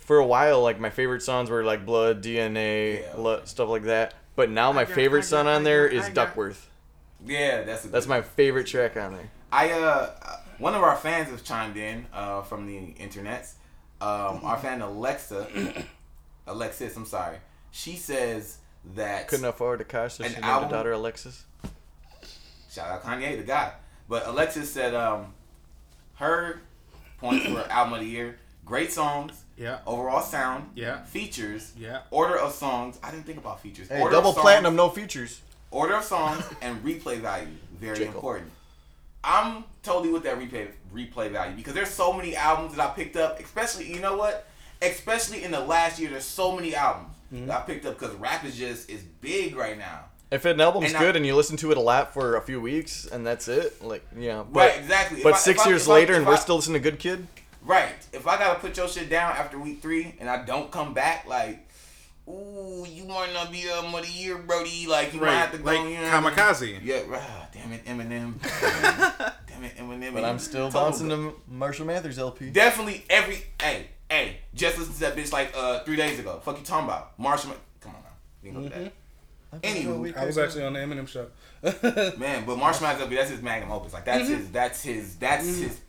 For 0.00 0.18
a 0.18 0.26
while, 0.26 0.60
like 0.62 0.80
my 0.80 0.90
favorite 0.90 1.22
songs 1.22 1.48
were 1.50 1.62
like 1.64 1.86
Blood, 1.86 2.22
DNA, 2.22 3.00
Yeah, 3.02 3.14
lo- 3.16 3.42
stuff 3.44 3.68
like 3.68 3.84
that. 3.84 4.14
But 4.34 4.50
now 4.50 4.72
my 4.72 4.84
got- 4.84 4.94
favorite 4.94 5.20
I 5.20 5.22
song 5.22 5.46
on 5.46 5.60
I 5.60 5.64
there 5.64 5.88
got- 5.88 5.96
is 5.96 6.04
got- 6.06 6.14
Duckworth. 6.14 6.68
yeah, 7.24 7.62
that's 7.62 7.84
a 7.84 7.88
That's 7.88 8.06
my 8.06 8.22
favorite 8.22 8.66
track 8.66 8.96
on 8.96 9.12
there. 9.14 9.30
I 9.52 9.70
uh 9.72 10.10
one 10.58 10.74
of 10.74 10.82
our 10.82 10.96
fans 10.96 11.30
has 11.30 11.42
chimed 11.42 11.76
in 11.76 12.06
uh 12.12 12.42
from 12.42 12.66
the 12.66 12.94
internets. 13.02 13.52
Um 14.00 14.40
our 14.44 14.58
fan 14.58 14.80
Alexa 14.80 15.48
Alexis, 16.46 16.96
I'm 16.96 17.06
sorry. 17.06 17.36
She 17.70 17.94
says 17.96 18.58
that 18.94 19.28
Couldn't 19.28 19.44
afford 19.46 19.80
the 19.80 19.84
car, 19.84 20.08
so 20.08 20.24
An 20.24 20.30
she 20.30 20.34
named 20.36 20.44
album? 20.46 20.70
the 20.70 20.76
daughter 20.76 20.92
Alexis. 20.92 21.44
shout 22.70 22.90
out 22.90 23.02
Kanye, 23.04 23.36
the 23.36 23.42
guy. 23.44 23.72
But 24.08 24.26
Alexis 24.26 24.72
said 24.72 24.94
um 24.94 25.34
her 26.14 26.60
points 27.18 27.46
for 27.46 27.60
album 27.70 27.94
of 27.94 28.00
the 28.00 28.06
year, 28.06 28.38
great 28.70 28.92
songs, 28.92 29.32
Yeah. 29.56 29.78
overall 29.84 30.22
sound, 30.22 30.70
Yeah. 30.76 31.02
features, 31.04 31.72
Yeah. 31.76 32.02
order 32.12 32.36
of 32.38 32.54
songs. 32.54 32.98
I 33.02 33.10
didn't 33.10 33.26
think 33.26 33.38
about 33.38 33.60
features. 33.60 33.88
Hey, 33.88 34.00
order 34.00 34.14
of 34.16 34.22
double 34.22 34.32
songs- 34.32 34.42
platinum, 34.42 34.76
no 34.76 34.88
features. 34.88 35.40
Order 35.72 35.96
of 35.96 36.04
songs 36.04 36.44
and 36.62 36.82
replay 36.84 37.18
value. 37.18 37.48
Very 37.80 37.98
Jacob. 37.98 38.14
important. 38.14 38.52
I'm 39.24 39.64
totally 39.82 40.10
with 40.12 40.22
that 40.22 40.38
replay 40.38 40.68
replay 40.94 41.30
value 41.30 41.54
because 41.56 41.74
there's 41.74 41.90
so 41.90 42.12
many 42.12 42.34
albums 42.36 42.74
that 42.76 42.84
I 42.84 42.90
picked 42.94 43.16
up, 43.16 43.38
especially 43.40 43.92
you 43.92 44.00
know 44.00 44.16
what? 44.16 44.46
Especially 44.80 45.42
in 45.44 45.50
the 45.50 45.60
last 45.60 45.98
year, 45.98 46.10
there's 46.10 46.24
so 46.24 46.52
many 46.52 46.74
albums 46.74 47.14
mm-hmm. 47.34 47.46
that 47.48 47.58
I 47.58 47.60
picked 47.62 47.84
up 47.86 47.98
because 47.98 48.14
rap 48.16 48.44
is 48.44 48.56
just 48.56 48.88
is 48.88 49.02
big 49.20 49.56
right 49.56 49.76
now. 49.76 50.04
If 50.30 50.44
an 50.44 50.60
album's 50.60 50.86
And 50.88 50.96
I- 50.96 51.00
good 51.00 51.16
and 51.16 51.26
you 51.26 51.34
listen 51.36 51.56
to 51.58 51.70
it 51.72 51.76
a 51.76 51.80
lot 51.80 52.14
for 52.14 52.36
a 52.36 52.40
few 52.40 52.60
weeks 52.60 53.04
and 53.04 53.26
that's 53.26 53.48
it, 53.48 53.82
like 53.82 54.04
yeah, 54.16 54.42
but, 54.48 54.60
right, 54.60 54.78
exactly. 54.78 55.18
If 55.18 55.24
But 55.24 55.34
I- 55.34 55.38
six 55.38 55.60
if 55.60 55.66
I- 55.66 55.70
years 55.70 55.82
if 55.82 55.88
I- 55.88 55.92
later, 55.94 56.12
if 56.14 56.18
and 56.20 56.26
I- 56.26 56.30
we're 56.30 56.36
still 56.36 56.56
listening 56.56 56.80
to 56.82 56.90
Good 56.90 56.98
Kid. 57.00 57.26
Right. 57.64 57.94
If 58.12 58.26
I 58.26 58.36
gotta 58.38 58.58
put 58.60 58.76
your 58.76 58.88
shit 58.88 59.08
down 59.10 59.32
after 59.32 59.58
week 59.58 59.80
three 59.82 60.14
and 60.20 60.28
I 60.28 60.44
don't 60.44 60.70
come 60.70 60.94
back, 60.94 61.26
like, 61.28 61.66
ooh, 62.28 62.86
you 62.88 63.04
might 63.04 63.32
not 63.34 63.50
be 63.52 63.68
album 63.70 63.94
of 63.94 64.02
the 64.06 64.10
year, 64.12 64.38
Brody. 64.38 64.86
Like 64.86 65.12
you 65.14 65.20
might 65.20 65.32
have 65.32 65.52
to 65.52 65.58
go. 65.58 65.64
Like 65.64 65.78
you 65.88 65.96
know 65.96 66.02
what 66.02 66.12
I 66.14 66.20
mean? 66.20 66.30
Kamikaze. 66.32 66.80
Yeah, 66.82 67.02
ah, 67.12 67.48
damn 67.52 67.72
it, 67.72 67.84
Eminem. 67.84 68.34
damn 69.46 69.64
it, 69.64 69.76
Eminem. 69.76 70.12
But 70.14 70.24
I'm 70.24 70.38
still 70.38 70.66
Total 70.70 70.82
bouncing 70.90 71.08
to 71.10 71.34
Marshall 71.48 71.86
Mathers 71.86 72.18
LP. 72.18 72.50
Definitely 72.50 73.04
every 73.10 73.44
hey 73.60 73.88
hey 74.10 74.38
just 74.54 74.78
listen 74.78 74.94
to 74.94 75.00
that 75.00 75.16
bitch 75.16 75.32
like 75.32 75.52
uh 75.56 75.80
three 75.84 75.96
days 75.96 76.18
ago. 76.18 76.40
Fuck 76.44 76.58
you 76.58 76.64
talking 76.64 76.86
about 76.88 77.18
Marshall? 77.18 77.52
Come 77.80 77.94
on 77.94 78.02
now, 78.02 78.08
we 78.42 78.50
know 78.50 78.68
that. 78.68 78.92
Anywho, 79.62 80.16
I 80.16 80.26
was 80.26 80.38
actually 80.38 80.62
on 80.62 80.74
the 80.74 80.78
Eminem 80.78 81.08
show. 81.08 81.26
man, 82.18 82.44
but 82.46 82.56
Marshall 82.56 82.82
Mathers 82.86 83.08
that's 83.08 83.30
his 83.30 83.42
magnum 83.42 83.72
opus. 83.72 83.92
Like 83.92 84.04
that's 84.04 84.28
Mm-hmm. 84.28 84.36
his 84.38 84.50
that's 84.52 84.82
his 84.82 85.16
that's 85.16 85.44
his. 85.58 85.80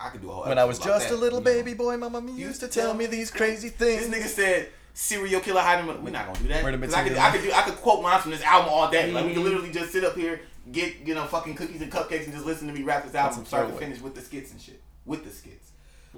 I 0.00 0.10
could 0.10 0.20
do 0.22 0.30
a 0.30 0.32
whole. 0.32 0.44
When 0.44 0.58
I 0.58 0.64
was 0.64 0.78
episode 0.78 0.90
about 0.90 1.00
just 1.02 1.12
a 1.14 1.16
little 1.16 1.40
baby 1.40 1.74
boy, 1.74 1.96
my 1.96 2.08
mama 2.08 2.30
used 2.32 2.60
to 2.60 2.68
tell 2.68 2.94
me 2.94 3.06
these 3.06 3.30
crazy 3.30 3.68
things. 3.68 4.08
This 4.08 4.24
nigga 4.24 4.28
said 4.28 4.68
serial 4.94 5.40
killer 5.40 5.60
hiding. 5.60 5.86
We're 5.86 6.10
not 6.10 6.26
gonna 6.26 6.38
do 6.40 6.48
that. 6.48 6.62
Murder 6.62 6.78
'Cause 6.78 6.94
I 6.94 7.08
could. 7.08 7.16
I 7.16 7.30
could 7.32 7.42
do 7.42 7.52
I 7.52 7.62
could 7.62 7.76
quote 7.76 8.00
lines 8.02 8.22
from 8.22 8.30
this 8.32 8.42
album 8.42 8.70
all 8.72 8.90
day. 8.90 9.10
Like 9.10 9.24
we 9.24 9.30
Mm-hmm. 9.30 9.42
could 9.42 9.44
literally 9.44 9.70
just 9.72 9.90
sit 9.92 10.04
up 10.04 10.14
here, 10.14 10.40
get 10.70 10.96
you 11.04 11.14
know 11.14 11.24
fucking 11.24 11.54
cookies 11.56 11.82
and 11.82 11.90
cupcakes 11.92 12.24
and 12.24 12.32
just 12.32 12.46
listen 12.46 12.68
to 12.68 12.72
me 12.74 12.82
rap 12.82 13.04
this 13.04 13.14
album 13.14 13.36
from 13.36 13.44
start 13.46 13.68
to 13.68 13.74
finish 13.74 14.00
with 14.00 14.14
the 14.14 14.20
skits 14.20 14.52
and 14.52 14.60
shit. 14.60 14.80
With 15.04 15.24
the 15.24 15.30
skits. 15.30 15.70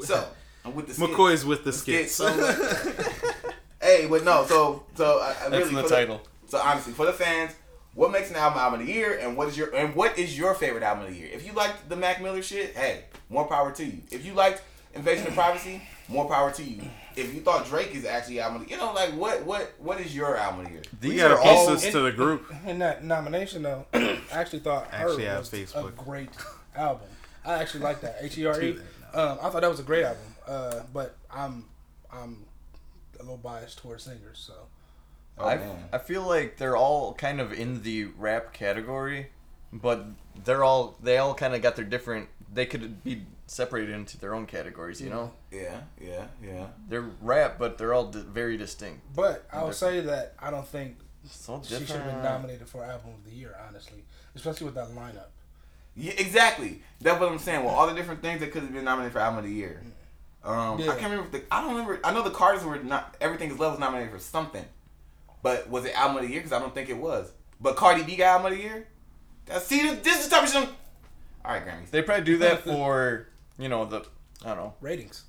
So 0.02 0.26
I'm 0.64 0.74
with 0.74 0.86
the 0.88 0.94
skits. 0.94 1.10
McCoy's 1.12 1.44
with 1.44 1.64
the 1.64 1.72
skits. 1.72 2.14
skits. 2.14 2.36
So, 2.36 3.12
hey, 3.82 4.06
but 4.08 4.24
no. 4.24 4.44
So 4.46 4.84
so 4.94 5.20
I, 5.20 5.30
I 5.46 5.48
That's 5.48 5.52
really 5.70 5.74
the 5.76 5.82
for 5.84 5.88
title. 5.88 6.20
so 6.48 6.58
honestly, 6.58 6.92
for 6.92 7.06
the 7.06 7.12
fans, 7.12 7.52
what 7.94 8.12
makes 8.12 8.30
an 8.30 8.36
album 8.36 8.58
album 8.58 8.80
of 8.80 8.86
the 8.86 8.92
year, 8.92 9.18
and 9.20 9.36
what 9.36 9.48
is 9.48 9.56
your 9.56 9.74
and 9.74 9.94
what 9.94 10.18
is 10.18 10.38
your 10.38 10.54
favorite 10.54 10.82
album 10.82 11.04
of 11.06 11.10
the 11.10 11.16
year? 11.18 11.28
If 11.32 11.46
you 11.46 11.52
liked 11.52 11.88
the 11.88 11.96
Mac 11.96 12.22
Miller 12.22 12.42
shit, 12.42 12.76
hey, 12.76 13.04
more 13.28 13.46
power 13.46 13.72
to 13.72 13.84
you. 13.84 13.98
If 14.10 14.24
you 14.24 14.32
liked 14.34 14.62
Invasion 14.94 15.26
of 15.26 15.34
Privacy, 15.34 15.82
more 16.08 16.28
power 16.28 16.50
to 16.52 16.62
you. 16.62 16.82
If 17.16 17.34
you 17.34 17.40
thought 17.40 17.66
Drake 17.66 17.94
is 17.94 18.04
actually 18.04 18.40
album, 18.40 18.62
of 18.62 18.68
the, 18.68 18.72
you 18.72 18.78
know, 18.78 18.92
like 18.92 19.10
what 19.14 19.44
what 19.44 19.72
what 19.78 20.00
is 20.00 20.14
your 20.14 20.36
album 20.36 20.60
of 20.60 20.66
the 20.66 20.72
year? 20.72 20.82
We 21.02 21.08
These 21.10 21.20
gotta 21.20 21.34
are 21.34 21.42
post 21.42 21.46
all 21.68 21.70
this 21.74 21.92
to 21.92 22.00
the 22.00 22.12
group. 22.12 22.52
In 22.66 22.78
that 22.78 23.04
nomination, 23.04 23.62
though, 23.62 23.86
I 23.94 24.20
actually 24.32 24.60
thought 24.60 24.88
Actually 24.92 25.24
Her 25.24 25.38
was 25.38 25.50
Facebook. 25.50 25.88
a 25.88 25.90
great 25.92 26.30
album. 26.76 27.08
I 27.44 27.54
actually 27.54 27.80
like 27.80 28.00
that 28.02 28.18
H 28.22 28.38
E 28.38 28.46
R 28.46 28.62
E. 28.62 28.78
Um, 29.12 29.38
I 29.42 29.50
thought 29.50 29.62
that 29.62 29.70
was 29.70 29.80
a 29.80 29.84
great 29.84 30.04
album. 30.04 30.22
Uh, 30.46 30.80
but 30.92 31.16
I'm 31.30 31.64
I'm 32.12 32.44
a 33.18 33.22
little 33.22 33.36
biased 33.36 33.78
towards 33.78 34.04
singers, 34.04 34.38
so 34.38 34.54
Oh, 35.40 35.48
I, 35.48 35.56
man. 35.56 35.84
I 35.92 35.98
feel 35.98 36.22
like 36.22 36.56
they're 36.56 36.76
all 36.76 37.14
kind 37.14 37.40
of 37.40 37.52
in 37.52 37.82
the 37.82 38.04
rap 38.18 38.52
category, 38.52 39.28
but 39.72 40.06
they're 40.44 40.64
all 40.64 40.96
they 41.02 41.18
all 41.18 41.34
kind 41.34 41.54
of 41.54 41.62
got 41.62 41.76
their 41.76 41.84
different. 41.84 42.28
They 42.52 42.66
could 42.66 43.02
be 43.04 43.22
separated 43.46 43.94
into 43.94 44.18
their 44.18 44.34
own 44.34 44.46
categories. 44.46 45.00
You 45.00 45.10
know, 45.10 45.32
Yeah, 45.50 45.80
yeah, 46.00 46.26
yeah. 46.42 46.66
they're 46.88 47.08
rap, 47.20 47.56
but 47.58 47.78
they're 47.78 47.94
all 47.94 48.06
di- 48.06 48.20
very 48.20 48.56
distinct. 48.56 49.00
But 49.14 49.46
I 49.52 49.62
will 49.62 49.70
Different. 49.70 49.76
say 49.76 50.00
that 50.02 50.34
I 50.38 50.50
don't 50.50 50.66
think 50.66 50.98
So 51.28 51.60
she 51.64 51.74
should 51.76 51.88
have 51.88 52.04
been 52.06 52.22
nominated 52.22 52.68
for 52.68 52.84
album 52.84 53.10
of 53.14 53.24
the 53.24 53.36
year, 53.36 53.56
honestly, 53.68 54.04
especially 54.34 54.66
with 54.66 54.74
that 54.74 54.88
lineup. 54.88 55.28
Yeah, 55.96 56.12
exactly. 56.18 56.82
That's 57.00 57.18
what 57.20 57.30
I'm 57.30 57.38
saying. 57.38 57.64
Well, 57.64 57.74
all 57.74 57.86
the 57.86 57.94
different 57.94 58.22
things 58.22 58.40
that 58.40 58.52
could 58.52 58.62
have 58.62 58.72
been 58.72 58.84
nominated 58.84 59.12
for 59.12 59.18
album 59.18 59.38
of 59.38 59.44
the 59.44 59.50
year. 59.52 59.82
Um, 60.44 60.78
Yeah. 60.78 60.92
I 60.92 60.96
can't 60.96 61.10
remember. 61.12 61.24
If 61.26 61.32
the, 61.48 61.54
I 61.54 61.60
don't 61.60 61.72
remember. 61.72 62.00
I 62.04 62.12
know 62.12 62.22
the 62.22 62.30
Carters 62.30 62.64
were 62.64 62.78
not. 62.78 63.16
Everything 63.20 63.50
is 63.50 63.58
Love 63.58 63.72
was 63.72 63.80
nominated 63.80 64.12
for 64.12 64.18
something, 64.18 64.64
but 65.42 65.68
was 65.68 65.84
it 65.84 65.94
album 65.94 66.18
of 66.18 66.22
the 66.22 66.30
year? 66.30 66.40
Because 66.40 66.52
I 66.52 66.58
don't 66.58 66.74
think 66.74 66.88
it 66.88 66.96
was. 66.96 67.32
But 67.60 67.76
Cardi 67.76 68.02
B 68.02 68.16
got 68.16 68.40
album 68.40 68.52
of 68.52 68.58
the 68.58 68.64
year. 68.64 68.86
That's, 69.46 69.66
see, 69.66 69.82
this, 69.82 70.00
this 70.00 70.20
is 70.20 70.28
the 70.28 70.36
type 70.36 70.44
of 70.44 70.50
shit. 70.52 70.68
All 71.44 71.52
right, 71.52 71.66
Grammys. 71.66 71.90
They 71.90 72.02
probably 72.02 72.24
do 72.24 72.38
that 72.38 72.60
for 72.64 73.28
you 73.58 73.68
know 73.68 73.84
the 73.84 74.06
I 74.44 74.54
don't 74.54 74.56
know 74.56 74.74
Ratings. 74.80 75.24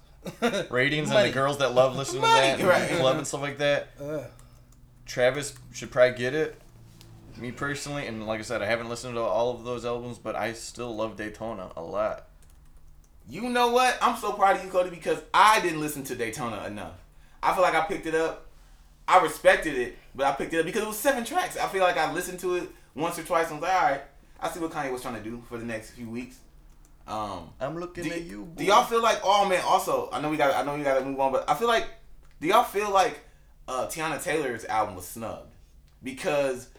ratings 0.69 1.09
and 1.09 1.27
the 1.27 1.33
girls 1.33 1.57
that 1.57 1.73
love 1.73 1.95
listening 1.95 2.21
Money, 2.21 2.57
to 2.57 2.63
that 2.63 2.69
right. 2.69 2.91
and 2.91 2.99
club 2.99 3.17
and 3.17 3.25
stuff 3.25 3.41
like 3.41 3.57
that. 3.57 3.89
Uh, 3.99 4.21
Travis 5.05 5.55
should 5.73 5.91
probably 5.91 6.17
get 6.17 6.33
it. 6.35 6.61
Me 7.37 7.51
personally, 7.51 8.05
and 8.05 8.27
like 8.27 8.39
I 8.39 8.43
said, 8.43 8.61
I 8.61 8.65
haven't 8.65 8.89
listened 8.89 9.15
to 9.15 9.21
all 9.21 9.55
of 9.55 9.63
those 9.63 9.83
albums, 9.83 10.19
but 10.19 10.35
I 10.35 10.53
still 10.53 10.95
love 10.95 11.15
Daytona 11.15 11.71
a 11.75 11.81
lot. 11.81 12.27
You 13.27 13.49
know 13.49 13.69
what? 13.69 13.97
I'm 14.01 14.17
so 14.17 14.33
proud 14.33 14.57
of 14.57 14.65
you, 14.65 14.69
Cody, 14.69 14.89
because 14.89 15.19
I 15.33 15.59
didn't 15.61 15.79
listen 15.79 16.03
to 16.05 16.15
Daytona 16.15 16.65
enough. 16.65 16.95
I 17.41 17.53
feel 17.53 17.63
like 17.63 17.73
I 17.73 17.81
picked 17.81 18.05
it 18.05 18.13
up. 18.13 18.47
I 19.07 19.21
respected 19.21 19.75
it, 19.75 19.97
but 20.15 20.25
I 20.25 20.31
picked 20.33 20.53
it 20.53 20.59
up 20.59 20.65
because 20.65 20.81
it 20.81 20.87
was 20.87 20.99
seven 20.99 21.23
tracks. 21.23 21.57
I 21.57 21.67
feel 21.67 21.81
like 21.81 21.97
I 21.97 22.11
listened 22.11 22.39
to 22.41 22.55
it 22.55 22.69
once 22.95 23.17
or 23.17 23.23
twice 23.23 23.49
and 23.49 23.59
was 23.59 23.69
like, 23.69 23.81
all 23.81 23.89
right, 23.89 24.01
I 24.39 24.49
see 24.49 24.59
what 24.59 24.71
Kanye 24.71 24.91
was 24.91 25.01
trying 25.01 25.15
to 25.15 25.23
do 25.23 25.41
for 25.47 25.57
the 25.57 25.65
next 25.65 25.91
few 25.91 26.09
weeks. 26.09 26.37
Um, 27.07 27.49
I'm 27.59 27.77
looking 27.79 28.03
do, 28.05 28.11
at 28.11 28.21
you. 28.21 28.51
do 28.55 28.63
y'all 28.63 28.83
feel 28.83 29.01
like? 29.01 29.19
Oh 29.23 29.47
man, 29.47 29.61
also 29.65 30.09
I 30.11 30.21
know 30.21 30.29
we 30.29 30.37
got 30.37 30.55
I 30.55 30.63
know 30.63 30.77
we 30.77 30.83
got 30.83 30.99
to 30.99 31.05
move 31.05 31.19
on, 31.19 31.31
but 31.31 31.49
I 31.49 31.55
feel 31.55 31.67
like 31.67 31.87
do 32.39 32.47
y'all 32.47 32.63
feel 32.63 32.91
like 32.91 33.19
uh, 33.67 33.87
Teyana 33.87 34.21
Taylor's 34.21 34.65
album 34.65 34.95
was 34.95 35.07
snubbed 35.07 35.53
because 36.03 36.69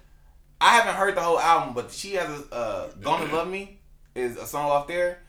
I 0.61 0.75
haven't 0.77 0.95
heard 0.95 1.17
the 1.17 1.21
whole 1.21 1.39
album, 1.39 1.75
but 1.75 1.91
she 1.91 2.15
has 2.15 2.29
a 2.51 2.55
uh, 2.55 2.91
"Gonna 3.01 3.33
Love 3.33 3.49
Me" 3.49 3.79
is 4.15 4.37
a 4.37 4.47
song 4.47 4.71
off 4.71 4.87
there, 4.87 5.23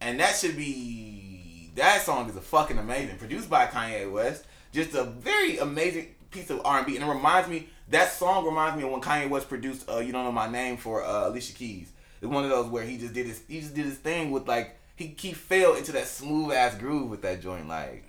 and 0.00 0.18
that 0.20 0.34
should 0.36 0.56
be 0.56 1.70
that 1.76 2.02
song 2.02 2.28
is 2.28 2.36
a 2.36 2.40
fucking 2.40 2.78
amazing, 2.78 3.16
produced 3.16 3.48
by 3.48 3.66
Kanye 3.66 4.10
West. 4.10 4.44
Just 4.72 4.94
a 4.94 5.04
very 5.04 5.58
amazing 5.58 6.14
piece 6.32 6.50
of 6.50 6.60
R 6.64 6.78
and 6.78 6.86
B, 6.86 6.96
and 6.96 7.04
it 7.04 7.08
reminds 7.08 7.48
me 7.48 7.68
that 7.88 8.12
song 8.12 8.44
reminds 8.44 8.76
me 8.76 8.84
of 8.84 8.90
when 8.90 9.00
Kanye 9.00 9.28
West 9.28 9.48
produced 9.48 9.88
uh, 9.88 9.98
"You 9.98 10.12
Don't 10.12 10.24
Know 10.24 10.32
My 10.32 10.48
Name" 10.48 10.76
for 10.76 11.04
uh, 11.04 11.28
Alicia 11.28 11.52
Keys. 11.52 11.92
It's 12.20 12.30
one 12.30 12.44
of 12.44 12.50
those 12.50 12.66
where 12.66 12.84
he 12.84 12.98
just 12.98 13.14
did 13.14 13.26
his 13.26 13.42
he 13.48 13.60
just 13.60 13.74
did 13.74 13.84
his 13.84 13.98
thing 13.98 14.30
with 14.30 14.48
like 14.48 14.78
he 14.96 15.14
he 15.18 15.32
fell 15.32 15.74
into 15.74 15.92
that 15.92 16.06
smooth 16.06 16.52
ass 16.52 16.74
groove 16.76 17.10
with 17.10 17.22
that 17.22 17.42
joint 17.42 17.68
like 17.68 18.04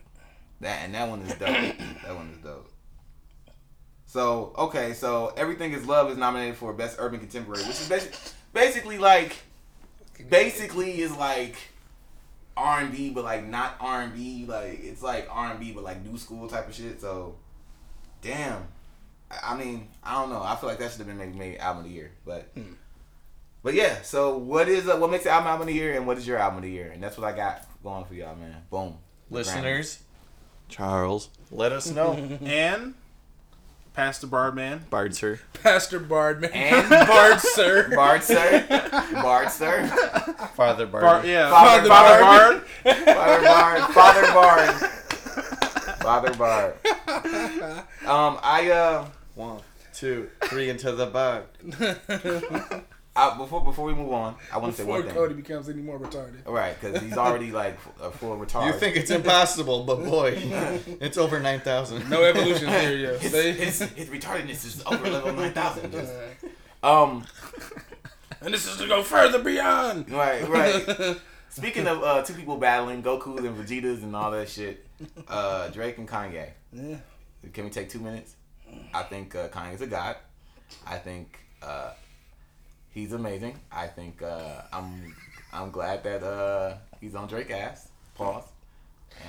that, 0.61 0.83
and 0.83 0.95
that 0.95 1.09
one 1.09 1.21
is 1.21 1.33
dope. 1.33 1.39
that 2.03 2.15
one 2.15 2.31
is 2.35 2.43
dope. 2.43 2.69
So 4.05 4.53
okay, 4.57 4.93
so 4.93 5.33
everything 5.35 5.73
is 5.73 5.85
love 5.85 6.11
is 6.11 6.17
nominated 6.17 6.55
for 6.55 6.71
best 6.73 6.97
urban 6.99 7.19
contemporary, 7.19 7.63
which 7.63 7.79
is 7.79 7.89
basically 7.89 8.31
basically 8.53 8.97
like 8.99 9.35
basically 10.29 11.01
is 11.01 11.15
like 11.15 11.55
R 12.55 12.81
and 12.81 12.91
B, 12.91 13.09
but 13.09 13.23
like 13.23 13.45
not 13.45 13.75
R 13.79 14.01
and 14.01 14.13
B. 14.13 14.45
Like 14.47 14.79
it's 14.83 15.01
like 15.01 15.27
R 15.29 15.51
and 15.51 15.59
B, 15.59 15.71
but 15.71 15.83
like 15.83 16.05
new 16.05 16.17
school 16.17 16.47
type 16.47 16.67
of 16.67 16.75
shit. 16.75 17.01
So 17.01 17.35
damn, 18.23 18.65
I 19.29 19.51
I 19.53 19.57
mean 19.57 19.89
I 20.03 20.13
don't 20.19 20.29
know. 20.31 20.41
I 20.41 20.55
feel 20.55 20.69
like 20.69 20.79
that 20.79 20.89
should 20.91 20.99
have 20.99 21.07
been 21.07 21.17
maybe 21.19 21.37
made 21.37 21.57
album 21.59 21.83
of 21.85 21.89
the 21.89 21.95
year, 21.95 22.11
but. 22.25 22.47
But 23.61 23.75
yeah, 23.75 24.01
so 24.01 24.37
what 24.37 24.67
is 24.67 24.89
uh, 24.89 24.97
what 24.97 25.09
makes 25.09 25.23
the 25.23 25.29
album 25.29 25.47
album 25.47 25.61
of 25.61 25.67
the 25.67 25.73
year, 25.79 25.93
and 25.95 26.05
what 26.05 26.17
is 26.17 26.27
your 26.27 26.37
album 26.37 26.57
of 26.57 26.63
the 26.63 26.69
year? 26.69 26.91
And 26.93 27.01
that's 27.01 27.17
what 27.17 27.25
I 27.25 27.33
got 27.33 27.65
going 27.81 28.03
for 28.03 28.13
y'all, 28.13 28.35
man. 28.35 28.57
Boom, 28.69 28.97
listeners, 29.29 29.99
Charles, 30.67 31.29
let 31.49 31.71
us 31.71 31.89
know. 31.89 32.11
and 32.43 32.93
Pastor 33.93 34.27
Bardman. 34.27 34.81
Bard 34.89 35.15
sir. 35.15 35.39
Pastor 35.61 36.01
Bardman. 36.01 36.51
And- 36.51 36.89
Bard, 37.07 37.39
sir. 37.39 37.89
Bard 37.95 38.21
sir, 38.23 38.65
Bard 39.13 39.49
sir, 39.49 39.87
Father 40.55 40.85
Bard. 40.85 41.03
Bar- 41.03 41.25
yeah, 41.25 41.49
Father 41.49 41.87
Father, 41.87 42.19
Bard. 42.19 42.61
Bard. 42.83 42.97
Father 42.97 43.43
Bard, 43.45 43.93
Father 43.93 44.33
Bard, 44.33 44.33
Father 44.33 44.33
Bard. 44.33 44.91
Um, 48.05 48.37
I 48.43 48.69
uh, 48.69 49.07
One, 49.35 49.59
two, 49.93 50.29
three 50.45 50.69
into 50.69 50.91
the 50.91 51.05
bag. 51.05 51.43
I, 53.15 53.37
before 53.37 53.63
before 53.63 53.85
we 53.85 53.93
move 53.93 54.11
on, 54.11 54.35
I 54.51 54.57
want 54.57 54.73
to 54.73 54.77
say 54.77 54.83
Before 54.83 54.97
one 54.99 55.05
thing. 55.05 55.15
Cody 55.15 55.33
becomes 55.35 55.69
any 55.69 55.81
more 55.81 55.99
retarded. 55.99 56.45
Right, 56.47 56.75
because 56.79 57.01
he's 57.01 57.15
already 57.17 57.51
like 57.51 57.77
a 58.01 58.09
full 58.09 58.35
retard. 58.37 58.65
You 58.65 58.73
think 58.73 58.95
it's 58.95 59.11
impossible, 59.19 59.83
but 59.83 60.03
boy, 60.03 60.33
it's 60.99 61.17
over 61.17 61.39
nine 61.39 61.59
thousand. 61.59 62.09
No 62.09 62.23
evolution 62.23 62.67
theory, 62.69 63.03
yo. 63.03 63.17
his, 63.19 63.31
his, 63.31 63.81
his 63.91 64.09
retardedness 64.09 64.65
is 64.65 64.83
over 64.85 65.09
level 65.09 65.31
nine 65.33 65.53
thousand. 65.53 65.95
Um, 66.81 67.25
and 68.41 68.53
this 68.53 68.67
is 68.67 68.77
to 68.77 68.87
go 68.87 69.03
further 69.03 69.39
beyond. 69.39 70.11
right, 70.11 70.47
right. 70.49 71.17
Speaking 71.49 71.85
of 71.87 72.03
uh, 72.03 72.23
two 72.23 72.33
people 72.33 72.57
battling, 72.57 73.03
Goku's 73.03 73.45
and 73.45 73.55
Vegeta's 73.55 74.01
and 74.01 74.15
all 74.15 74.31
that 74.31 74.49
shit, 74.49 74.83
uh, 75.27 75.67
Drake 75.69 75.97
and 75.97 76.07
Kanye. 76.07 76.49
Yeah. 76.71 76.97
Can 77.53 77.65
we 77.65 77.69
take 77.69 77.89
two 77.89 77.99
minutes? 77.99 78.35
I 78.93 79.03
think 79.03 79.35
uh, 79.35 79.49
Kanye's 79.49 79.81
a 79.81 79.87
god. 79.87 80.15
I 80.87 80.97
think 80.97 81.37
uh, 81.61 81.91
he's 82.91 83.13
amazing. 83.13 83.59
I 83.71 83.87
think 83.87 84.21
uh, 84.23 84.61
I'm 84.71 85.15
I'm 85.51 85.69
glad 85.71 86.03
that 86.03 86.23
uh, 86.23 86.75
he's 86.99 87.15
on 87.15 87.27
Drake 87.27 87.51
ass. 87.51 87.89
Pause. 88.15 88.45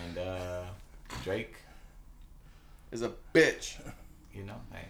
And 0.07 0.19
uh, 0.19 0.63
Drake, 1.23 1.55
Is 2.93 3.03
a 3.03 3.13
bitch. 3.35 3.77
you 4.35 4.45
know, 4.45 4.57
hey. 4.73 4.87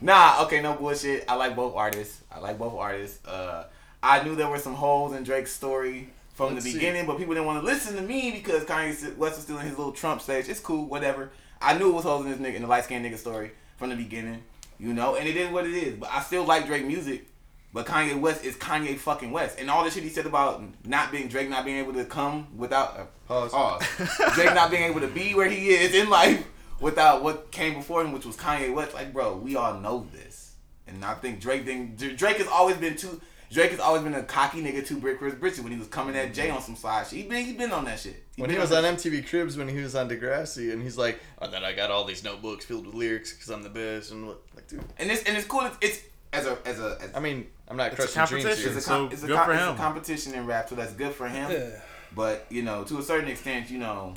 Nah, 0.00 0.42
okay, 0.44 0.60
no 0.60 0.74
bullshit. 0.74 1.24
I 1.28 1.34
like 1.34 1.56
both 1.56 1.74
artists. 1.74 2.22
I 2.30 2.38
like 2.38 2.58
both 2.58 2.74
artists. 2.74 3.24
Uh, 3.26 3.64
I 4.02 4.22
knew 4.22 4.36
there 4.36 4.48
were 4.48 4.58
some 4.58 4.74
holes 4.74 5.12
in 5.14 5.24
Drake's 5.24 5.52
story 5.52 6.10
from 6.38 6.54
Let's 6.54 6.64
the 6.64 6.70
see. 6.70 6.78
beginning, 6.78 7.04
but 7.04 7.18
people 7.18 7.34
didn't 7.34 7.46
want 7.46 7.60
to 7.60 7.66
listen 7.66 7.96
to 7.96 8.00
me 8.02 8.30
because 8.30 8.62
Kanye 8.62 9.16
West 9.16 9.34
was 9.34 9.38
still 9.42 9.58
in 9.58 9.66
his 9.66 9.76
little 9.76 9.90
Trump 9.92 10.22
stage. 10.22 10.48
It's 10.48 10.60
cool, 10.60 10.86
whatever. 10.86 11.30
I 11.60 11.76
knew 11.76 11.90
it 11.90 11.94
was 11.94 12.04
holding 12.04 12.30
in 12.32 12.40
this 12.40 12.48
nigga, 12.52 12.54
in 12.54 12.62
the 12.62 12.68
light 12.68 12.84
skinned 12.84 13.04
nigga 13.04 13.18
story 13.18 13.50
from 13.76 13.90
the 13.90 13.96
beginning, 13.96 14.44
you 14.78 14.92
know, 14.94 15.16
and 15.16 15.26
it 15.26 15.36
is 15.36 15.50
what 15.50 15.66
it 15.66 15.74
is. 15.74 15.96
But 15.96 16.10
I 16.12 16.22
still 16.22 16.44
like 16.44 16.66
Drake 16.66 16.86
music. 16.86 17.26
But 17.72 17.86
Kanye 17.86 18.18
West 18.18 18.44
is 18.44 18.54
Kanye 18.54 18.96
fucking 18.96 19.32
West, 19.32 19.58
and 19.58 19.68
all 19.68 19.82
the 19.82 19.90
shit 19.90 20.04
he 20.04 20.08
said 20.10 20.26
about 20.26 20.62
not 20.86 21.10
being 21.10 21.26
Drake 21.26 21.50
not 21.50 21.64
being 21.64 21.78
able 21.78 21.92
to 21.94 22.04
come 22.04 22.46
without 22.56 22.96
uh, 22.96 23.04
Pause. 23.26 23.50
pause. 23.50 23.82
Drake 24.34 24.54
not 24.54 24.70
being 24.70 24.84
able 24.84 25.00
to 25.00 25.08
be 25.08 25.34
where 25.34 25.48
he 25.48 25.70
is 25.70 25.92
in 25.92 26.08
life 26.08 26.46
without 26.80 27.24
what 27.24 27.50
came 27.50 27.74
before 27.74 28.02
him, 28.02 28.12
which 28.12 28.24
was 28.24 28.36
Kanye 28.36 28.72
West. 28.72 28.94
Like, 28.94 29.12
bro, 29.12 29.36
we 29.36 29.56
all 29.56 29.74
know 29.80 30.06
this, 30.12 30.54
and 30.86 31.04
I 31.04 31.14
think 31.14 31.40
Drake 31.40 31.66
didn't. 31.66 31.96
Drake 32.16 32.36
has 32.38 32.46
always 32.46 32.76
been 32.76 32.96
too. 32.96 33.20
Drake 33.50 33.70
has 33.70 33.80
always 33.80 34.02
been 34.02 34.14
a 34.14 34.22
cocky 34.22 34.62
nigga, 34.62 34.86
too 34.86 34.98
brick 34.98 35.18
for 35.18 35.24
his 35.24 35.34
britches 35.34 35.62
when 35.62 35.72
he 35.72 35.78
was 35.78 35.88
coming 35.88 36.14
at 36.16 36.34
Jay 36.34 36.48
mm-hmm. 36.48 36.56
on 36.56 36.62
some 36.62 36.76
side 36.76 37.06
shit. 37.06 37.18
He 37.18 37.22
been 37.24 37.44
he 37.44 37.52
been 37.54 37.72
on 37.72 37.84
that 37.86 37.98
shit. 37.98 38.24
When 38.36 38.50
he 38.50 38.58
was 38.58 38.70
that 38.70 38.84
on 38.84 38.96
MTV 38.96 39.28
Cribs, 39.28 39.56
when 39.56 39.68
he 39.68 39.80
was 39.80 39.94
on 39.94 40.08
Degrassi, 40.08 40.72
and 40.72 40.82
he's 40.82 40.98
like, 40.98 41.20
oh, 41.40 41.46
"And 41.46 41.54
then 41.54 41.64
I 41.64 41.72
got 41.72 41.90
all 41.90 42.04
these 42.04 42.22
notebooks 42.22 42.64
filled 42.64 42.86
with 42.86 42.94
lyrics 42.94 43.32
because 43.32 43.48
I'm 43.48 43.62
the 43.62 43.70
best." 43.70 44.12
And 44.12 44.26
what, 44.26 44.42
like, 44.54 44.68
dude, 44.68 44.84
and 44.98 45.10
it's 45.10 45.22
and 45.24 45.36
it's 45.36 45.46
cool. 45.46 45.62
It's, 45.62 45.76
it's 45.80 46.00
as 46.32 46.46
a 46.46 46.58
as 46.66 46.78
a 46.78 46.98
as, 47.00 47.10
I 47.14 47.20
mean, 47.20 47.46
I'm 47.68 47.76
not 47.76 47.94
crushing 47.94 48.24
dreams 48.26 48.58
here. 48.58 48.76
it's 48.76 48.86
a, 48.86 48.90
com- 48.90 49.08
so 49.08 49.12
it's, 49.12 49.22
a 49.22 49.26
good 49.26 49.36
com- 49.36 49.46
for 49.46 49.52
it's 49.54 49.62
a 49.62 49.74
competition 49.74 50.34
in 50.34 50.46
rap, 50.46 50.68
so 50.68 50.74
that's 50.74 50.92
good 50.92 51.12
for 51.12 51.28
him. 51.28 51.50
Yeah. 51.50 51.80
But 52.14 52.46
you 52.50 52.62
know, 52.62 52.84
to 52.84 52.98
a 52.98 53.02
certain 53.02 53.28
extent, 53.28 53.70
you 53.70 53.78
know, 53.78 54.14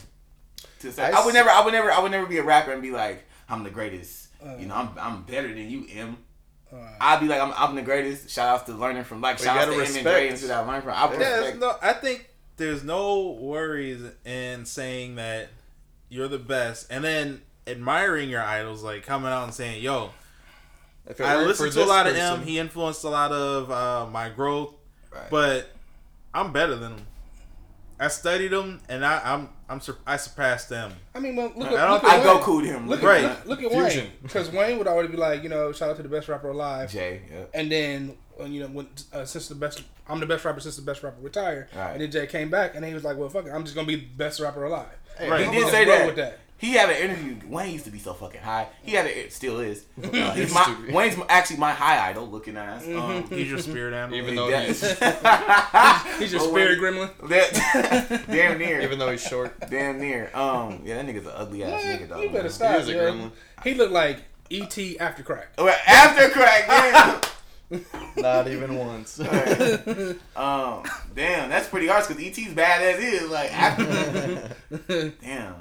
to 0.79 0.87
a 0.87 0.91
I 0.91 0.93
certain, 0.93 1.15
I, 1.15 1.25
would 1.25 1.29
s- 1.29 1.33
never, 1.33 1.49
I 1.49 1.63
would 1.63 1.73
never, 1.73 1.91
I 1.91 1.99
would 1.99 2.11
never 2.11 2.25
be 2.27 2.37
a 2.37 2.43
rapper 2.43 2.71
and 2.71 2.81
be 2.81 2.91
like, 2.91 3.23
I'm 3.49 3.63
the 3.63 3.69
greatest. 3.69 4.27
Uh. 4.43 4.55
you 4.57 4.65
know, 4.65 4.75
I'm 4.75 4.89
I'm 4.99 5.23
better 5.23 5.47
than 5.47 5.69
you, 5.69 5.85
M. 5.93 6.17
Uh, 6.73 6.77
I'd 7.01 7.19
be 7.19 7.27
like, 7.27 7.41
I'm, 7.41 7.53
I'm 7.57 7.75
the 7.75 7.81
greatest. 7.81 8.29
Shout 8.29 8.47
outs 8.47 8.63
to 8.63 8.73
learning 8.73 9.03
from 9.03 9.21
like 9.21 9.37
But 9.37 9.43
shout 9.45 9.55
you 9.55 9.61
outs 9.61 9.71
to 9.71 9.77
gotta 9.77 9.89
M 9.89 9.95
and 9.97 10.03
Dre 10.05 10.21
and 10.23 10.31
respect. 10.31 10.41
shit 10.41 10.51
I 10.51 10.59
learned 10.59 10.83
from. 10.83 10.93
I 10.93 11.13
Yeah, 11.19 11.53
no. 11.57 11.75
I 11.81 11.93
think 11.93 12.29
there's 12.57 12.83
no 12.83 13.31
worries 13.39 14.01
in 14.25 14.65
saying 14.65 15.15
that 15.15 15.49
you're 16.09 16.27
the 16.27 16.39
best, 16.39 16.87
and 16.89 17.03
then 17.03 17.41
admiring 17.67 18.29
your 18.29 18.41
idols, 18.41 18.83
like 18.83 19.05
coming 19.05 19.31
out 19.31 19.43
and 19.45 19.53
saying, 19.53 19.81
"Yo, 19.81 20.11
I 21.19 21.35
weren't 21.35 21.47
listened 21.47 21.71
to 21.73 21.79
a 21.79 21.81
this 21.81 21.89
lot 21.89 22.07
of 22.07 22.15
him. 22.15 22.41
He 22.43 22.59
influenced 22.59 23.03
a 23.03 23.09
lot 23.09 23.31
of 23.31 23.71
uh, 23.71 24.07
my 24.11 24.29
growth, 24.29 24.73
Right. 25.11 25.29
but 25.29 25.69
I'm 26.33 26.51
better 26.53 26.75
than 26.75 26.93
him. 26.93 27.05
I 28.01 28.07
studied 28.07 28.51
him, 28.51 28.81
and 28.89 29.05
I, 29.05 29.21
I'm 29.33 29.49
I'm 29.69 29.79
sur- 29.79 29.97
I 30.07 30.17
surpassed 30.17 30.67
them. 30.69 30.91
I 31.15 31.19
mean, 31.19 31.35
well, 31.35 31.51
look 31.55 31.69
I 31.69 31.75
at, 31.75 31.85
don't 31.85 31.91
look 31.93 32.03
I 32.03 32.17
at 32.17 32.23
go 32.23 32.33
Wayne. 32.35 32.43
cool 32.43 32.59
him. 32.61 32.87
Look 32.89 33.01
Look 33.03 33.13
at 33.13 33.23
Right. 33.37 33.47
look 33.47 33.63
at 33.63 33.71
Fusion. 33.71 34.05
Wayne, 34.05 34.11
because 34.23 34.51
Wayne 34.51 34.77
would 34.79 34.87
always 34.87 35.09
be 35.09 35.17
like, 35.17 35.43
you 35.43 35.49
know, 35.49 35.71
shout 35.71 35.91
out 35.91 35.97
to 35.97 36.03
the 36.03 36.09
best 36.09 36.27
rapper 36.27 36.49
alive. 36.49 36.91
Jay. 36.91 37.21
Yeah. 37.31 37.43
And 37.53 37.71
then 37.71 38.17
you 38.47 38.61
know 38.61 38.67
when 38.67 38.87
uh, 39.13 39.23
since 39.23 39.47
the 39.47 39.55
best, 39.55 39.83
I'm 40.09 40.19
the 40.19 40.25
best 40.25 40.43
rapper 40.43 40.59
since 40.59 40.75
the 40.75 40.81
best 40.81 41.03
rapper 41.03 41.21
retired. 41.21 41.67
Right. 41.75 41.91
And 41.91 42.01
then 42.01 42.09
Jay 42.11 42.25
came 42.27 42.49
back 42.49 42.73
and 42.75 42.83
he 42.83 42.93
was 42.93 43.03
like, 43.03 43.17
well, 43.17 43.29
fuck 43.29 43.45
it, 43.45 43.51
I'm 43.51 43.63
just 43.63 43.75
gonna 43.75 43.87
be 43.87 43.97
the 43.97 44.05
best 44.17 44.39
rapper 44.39 44.63
alive. 44.65 44.87
Right. 45.19 45.41
He 45.41 45.45
I'm 45.45 45.51
did 45.53 45.69
say 45.69 45.85
that. 45.85 46.05
with 46.07 46.15
that. 46.15 46.39
He 46.61 46.73
had 46.73 46.89
an 46.91 46.97
interview. 46.97 47.37
Wayne 47.49 47.71
used 47.73 47.85
to 47.85 47.91
be 47.91 47.97
so 47.97 48.13
fucking 48.13 48.39
high. 48.41 48.67
He 48.83 48.91
had 48.91 49.07
a, 49.07 49.19
it 49.25 49.33
still 49.33 49.59
is. 49.59 49.83
Uh, 50.03 50.31
he's 50.33 50.53
my. 50.53 50.75
Wayne's 50.91 51.17
actually 51.27 51.57
my 51.57 51.71
high 51.71 52.09
idol 52.09 52.27
looking 52.29 52.55
ass. 52.55 52.85
Um, 52.87 53.27
He's 53.29 53.49
your 53.49 53.57
spirit 53.59 53.93
animal. 53.95 54.17
Even 54.19 54.35
though 54.35 54.47
he's 54.61 54.81
He's 56.19 56.31
your 56.31 56.41
Oh, 56.41 56.49
spirit 56.51 56.79
Wayne. 56.79 56.93
gremlin. 56.93 57.09
That- 57.29 58.25
damn 58.29 58.59
near. 58.59 58.81
even 58.81 58.99
though 58.99 59.09
he's 59.09 59.23
short. 59.27 59.57
damn 59.71 59.99
near. 59.99 60.29
Um, 60.35 60.81
yeah, 60.85 61.01
that 61.01 61.05
nigga's 61.07 61.25
an 61.25 61.33
ugly 61.35 61.63
ass 61.63 61.83
Man, 61.83 61.99
nigga 61.99 62.09
though. 62.09 62.19
you 62.21 62.27
better 62.29 62.43
man. 62.43 62.51
stop. 62.51 62.79
is 62.81 62.89
a 62.89 62.93
gremlin. 62.93 63.31
He 63.63 63.73
looked 63.73 63.91
like 63.93 64.21
E.T. 64.51 64.99
after 64.99 65.23
crack. 65.23 65.53
Well, 65.57 65.75
after 65.87 66.29
crack, 66.29 66.67
damn. 67.71 67.81
Not 68.17 68.47
even 68.49 68.75
once. 68.75 69.19
um, 70.35 70.83
damn, 71.15 71.49
that's 71.49 71.69
pretty 71.69 71.87
harsh 71.87 72.07
because 72.07 72.21
ET's 72.23 72.53
bad 72.53 72.81
as 72.83 72.99
is. 73.01 73.29
Like 73.31 73.51
after, 73.51 74.55
damn. 75.21 75.55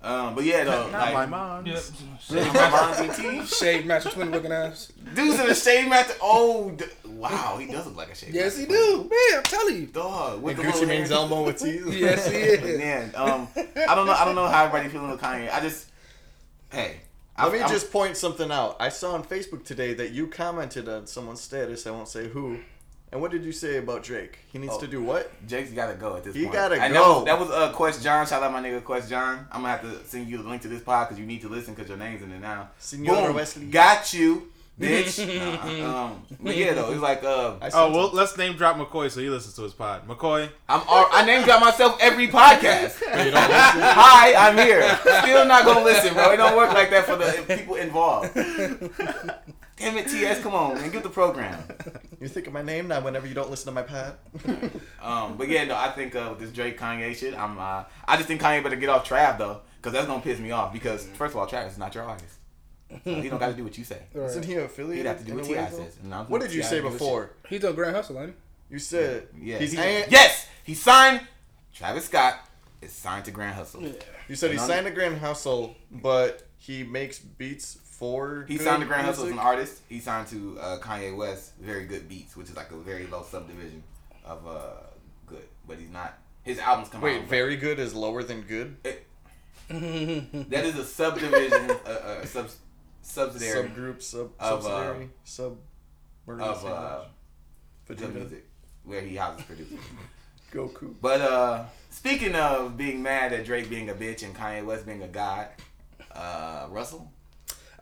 Um, 0.00 0.34
but 0.36 0.44
yeah, 0.44 0.62
though, 0.62 0.88
Not 0.90 1.12
like, 1.12 1.14
my 1.14 1.26
mom. 1.26 1.66
Yep. 1.66 1.82
my 2.30 2.70
mom's 2.70 3.18
ET. 3.18 3.46
Shade 3.48 3.84
Master 3.84 4.10
Twin 4.10 4.30
looking 4.30 4.52
ass. 4.52 4.92
Dude's 5.14 5.40
in 5.40 5.50
a 5.50 5.54
shade 5.54 5.88
master. 5.88 6.14
Oh, 6.22 6.70
d- 6.70 6.84
wow, 7.06 7.56
he 7.58 7.66
does 7.66 7.86
look 7.86 7.96
like 7.96 8.10
a 8.12 8.14
shade. 8.14 8.32
Yes, 8.32 8.56
master. 8.58 8.72
he 8.72 8.78
do. 8.78 8.96
Man, 9.10 9.38
I'm 9.38 9.42
telling 9.42 9.74
you. 9.76 9.86
Dog 9.86 10.40
with 10.40 10.56
and 10.56 10.64
the 10.64 10.70
Gucci 10.70 10.74
little 10.74 10.88
Mane's 10.88 11.08
hair. 11.08 11.18
elbow 11.18 11.44
with 11.46 11.58
teeth. 11.58 11.86
Yes, 11.94 12.28
he 12.30 12.36
is. 12.36 12.78
Man, 12.78 13.12
um, 13.16 13.48
I 13.56 13.94
don't 13.96 14.06
know. 14.06 14.12
I 14.12 14.24
don't 14.24 14.36
know 14.36 14.46
how 14.46 14.66
everybody 14.66 14.88
feeling 14.88 15.10
with 15.10 15.20
Kanye. 15.20 15.52
I 15.52 15.58
just, 15.60 15.88
hey, 16.70 16.98
Let 17.36 17.52
me 17.52 17.58
I'm- 17.60 17.68
just 17.68 17.90
point 17.90 18.16
something 18.16 18.52
out. 18.52 18.76
I 18.78 18.90
saw 18.90 19.14
on 19.14 19.24
Facebook 19.24 19.64
today 19.64 19.94
that 19.94 20.12
you 20.12 20.28
commented 20.28 20.88
on 20.88 21.08
someone's 21.08 21.40
status. 21.40 21.86
I 21.88 21.90
won't 21.90 22.08
say 22.08 22.28
who. 22.28 22.60
And 23.10 23.22
what 23.22 23.30
did 23.30 23.42
you 23.42 23.52
say 23.52 23.78
about 23.78 24.02
Drake? 24.02 24.38
He 24.52 24.58
needs 24.58 24.74
Oh. 24.74 24.80
to 24.80 24.86
do 24.86 25.02
what? 25.02 25.30
Drake's 25.46 25.70
gotta 25.70 25.94
go 25.94 26.16
at 26.16 26.24
this 26.24 26.34
He 26.34 26.42
point. 26.42 26.52
gotta 26.54 26.74
and 26.80 26.92
go. 26.92 27.24
That 27.24 27.38
was, 27.38 27.48
that 27.48 27.58
was 27.62 27.70
uh, 27.70 27.72
Quest 27.74 28.02
John. 28.02 28.26
Shout 28.26 28.42
out 28.42 28.52
my 28.52 28.60
nigga 28.60 28.84
Quest 28.84 29.08
John. 29.08 29.46
I'm 29.50 29.62
gonna 29.62 29.76
have 29.76 29.80
to 29.82 30.06
send 30.06 30.28
you 30.28 30.36
the 30.42 30.48
link 30.48 30.60
to 30.62 30.68
this 30.68 30.82
pod 30.82 31.08
because 31.08 31.18
you 31.18 31.24
need 31.26 31.40
to 31.40 31.48
listen 31.48 31.72
because 31.74 31.88
your 31.88 31.96
name's 31.98 32.22
in 32.22 32.30
it 32.32 32.40
now. 32.40 32.68
Senora 32.78 33.28
Boom. 33.28 33.36
Wesley. 33.36 33.64
Got 33.66 34.12
you, 34.12 34.52
bitch. 34.80 35.18
Nah, 35.80 36.04
um, 36.04 36.22
but 36.38 36.54
yeah, 36.54 36.74
though, 36.74 36.92
it's 36.92 37.00
like 37.00 37.24
uh, 37.24 37.54
Oh 37.72 37.90
well, 37.92 38.10
him. 38.10 38.16
let's 38.16 38.36
name 38.36 38.56
drop 38.56 38.76
McCoy 38.76 39.10
so 39.10 39.20
he 39.20 39.30
listens 39.30 39.54
to 39.54 39.62
his 39.62 39.72
pod. 39.72 40.06
McCoy, 40.06 40.50
I'm 40.68 40.82
all, 40.86 41.08
I 41.10 41.24
name 41.24 41.44
drop 41.44 41.62
myself 41.62 41.96
every 42.02 42.28
podcast. 42.28 43.00
You 43.24 43.30
don't 43.30 43.48
listen? 43.48 43.80
Hi, 43.80 44.34
I'm 44.34 44.56
here. 44.58 44.82
Still 45.22 45.46
not 45.46 45.64
gonna 45.64 45.82
listen, 45.82 46.12
bro. 46.12 46.30
It 46.32 46.36
don't 46.36 46.54
work 46.56 46.74
like 46.74 46.90
that 46.90 47.06
for 47.06 47.16
the 47.16 47.56
people 47.56 47.76
involved. 47.76 48.36
Damn 49.78 49.96
it, 49.96 50.08
TS, 50.08 50.40
come 50.42 50.54
on, 50.54 50.74
man, 50.74 50.90
get 50.90 51.02
the 51.02 51.08
program. 51.10 51.62
You 52.20 52.26
think 52.26 52.48
of 52.48 52.52
my 52.52 52.62
name 52.62 52.88
now 52.88 53.00
whenever 53.00 53.28
you 53.28 53.34
don't 53.34 53.48
listen 53.48 53.66
to 53.66 53.72
my 53.72 53.82
pod? 53.82 54.16
Um, 55.00 55.36
but 55.36 55.48
yeah, 55.48 55.64
no, 55.64 55.76
I 55.76 55.90
think 55.90 56.16
uh, 56.16 56.26
with 56.30 56.40
this 56.40 56.50
Drake 56.50 56.76
Kanye 56.78 57.14
shit, 57.16 57.32
I'm 57.38 57.56
uh, 57.58 57.84
I 58.08 58.16
just 58.16 58.26
think 58.26 58.40
Kanye 58.42 58.60
better 58.60 58.74
get 58.74 58.88
off 58.88 59.08
Trav 59.08 59.38
though, 59.38 59.60
because 59.76 59.92
that's 59.92 60.06
gonna 60.08 60.20
piss 60.20 60.40
me 60.40 60.50
off. 60.50 60.72
Because 60.72 61.06
first 61.14 61.34
of 61.34 61.36
all, 61.40 61.46
Trav 61.46 61.68
is 61.68 61.78
not 61.78 61.94
your 61.94 62.02
artist. 62.02 62.34
So 63.04 63.14
he 63.14 63.28
don't 63.28 63.38
got 63.38 63.48
to 63.48 63.54
do 63.54 63.62
what 63.62 63.78
you 63.78 63.84
say. 63.84 64.02
Isn't 64.14 64.44
he 64.44 64.54
affiliated? 64.56 65.04
He'd 65.04 65.08
have 65.08 65.18
to 65.18 65.24
do 65.24 65.32
in 65.32 65.38
what 65.38 65.46
T.I. 65.46 65.68
says. 65.70 65.96
And 66.02 66.12
I'm 66.12 66.26
What 66.26 66.40
did 66.40 66.52
you 66.52 66.62
T.I. 66.62 66.70
say 66.70 66.80
before? 66.80 67.30
He's 67.48 67.64
on 67.64 67.74
Grand 67.76 67.94
Hustle, 67.94 68.20
ain't 68.20 68.34
You 68.70 68.78
said 68.80 69.28
Yeah, 69.40 69.58
he's 69.58 69.72
he- 69.72 69.78
and- 69.78 70.10
yes, 70.10 70.48
he 70.64 70.74
signed. 70.74 71.20
Travis 71.72 72.06
Scott 72.06 72.34
is 72.82 72.90
signed 72.92 73.26
to 73.26 73.30
Grand 73.30 73.54
Hustle. 73.54 73.82
he? 73.82 73.94
You 74.28 74.34
said 74.34 74.50
he 74.50 74.56
None- 74.56 74.66
signed 74.66 74.86
to 74.86 74.92
Grand 74.92 75.18
Hustle, 75.18 75.76
but 75.92 76.48
he 76.56 76.82
makes 76.82 77.18
beats 77.20 77.78
for. 77.98 78.44
He 78.46 78.56
good 78.56 78.64
signed 78.64 78.80
to 78.82 78.86
Grand 78.86 79.06
Hustle 79.06 79.26
as 79.26 79.32
an 79.32 79.38
artist. 79.38 79.82
He 79.88 79.98
signed 79.98 80.28
to 80.28 80.58
uh, 80.60 80.78
Kanye 80.78 81.16
West, 81.16 81.52
Very 81.60 81.84
Good 81.84 82.08
Beats, 82.08 82.36
which 82.36 82.48
is 82.48 82.56
like 82.56 82.70
a 82.70 82.76
very 82.76 83.06
low 83.06 83.22
subdivision 83.28 83.82
of 84.24 84.46
uh, 84.46 84.60
good. 85.26 85.44
But 85.66 85.78
he's 85.78 85.90
not. 85.90 86.16
His 86.44 86.58
albums 86.58 86.88
come 86.88 87.00
out. 87.00 87.04
Wait, 87.04 87.24
very 87.28 87.56
good 87.56 87.78
is 87.78 87.94
lower 87.94 88.22
than 88.22 88.42
good. 88.42 88.76
That 89.68 90.64
is 90.64 90.78
a 90.78 90.84
subdivision, 90.84 91.70
a, 91.84 92.20
a 92.22 92.26
sub, 92.26 92.48
subsidiary 93.02 93.68
Subgroup, 93.68 94.00
sub, 94.00 94.30
Of, 94.40 94.64
uh, 94.64 94.70
subsidiary, 94.70 95.10
sub. 95.24 95.58
of 96.26 96.64
uh, 96.64 97.00
the 97.86 98.08
music 98.08 98.46
where 98.84 99.02
he 99.02 99.16
houses 99.16 99.44
producers. 99.44 99.78
Goku. 100.52 100.94
But 101.02 101.20
uh, 101.20 101.64
speaking 101.90 102.34
of 102.34 102.78
being 102.78 103.02
mad 103.02 103.34
at 103.34 103.44
Drake 103.44 103.68
being 103.68 103.90
a 103.90 103.94
bitch 103.94 104.22
and 104.22 104.34
Kanye 104.34 104.64
West 104.64 104.86
being 104.86 105.02
a 105.02 105.08
god, 105.08 105.48
uh, 106.12 106.66
Russell, 106.70 107.12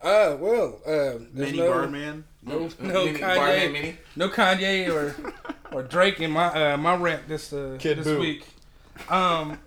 Uh, 0.03 0.36
well, 0.38 0.80
uh, 0.86 0.90
there's 1.32 1.53
Mini 1.53 1.59
no, 1.59 1.72
Birdman. 1.72 2.24
no, 2.42 2.68
no 2.80 3.07
Mini- 3.07 3.18
Kanye, 3.18 3.36
Barman 3.36 3.72
Mini. 3.72 3.97
no 4.14 4.28
Kanye 4.28 4.88
or 4.88 5.14
or 5.72 5.82
Drake 5.82 6.20
in 6.20 6.30
my 6.30 6.72
uh, 6.72 6.76
my 6.76 6.94
rant 6.94 7.28
this 7.28 7.53
uh, 7.53 7.76
Kid 7.80 7.99
this 7.99 8.07
Boo. 8.07 8.20
week. 8.20 8.47
Um, 9.09 9.59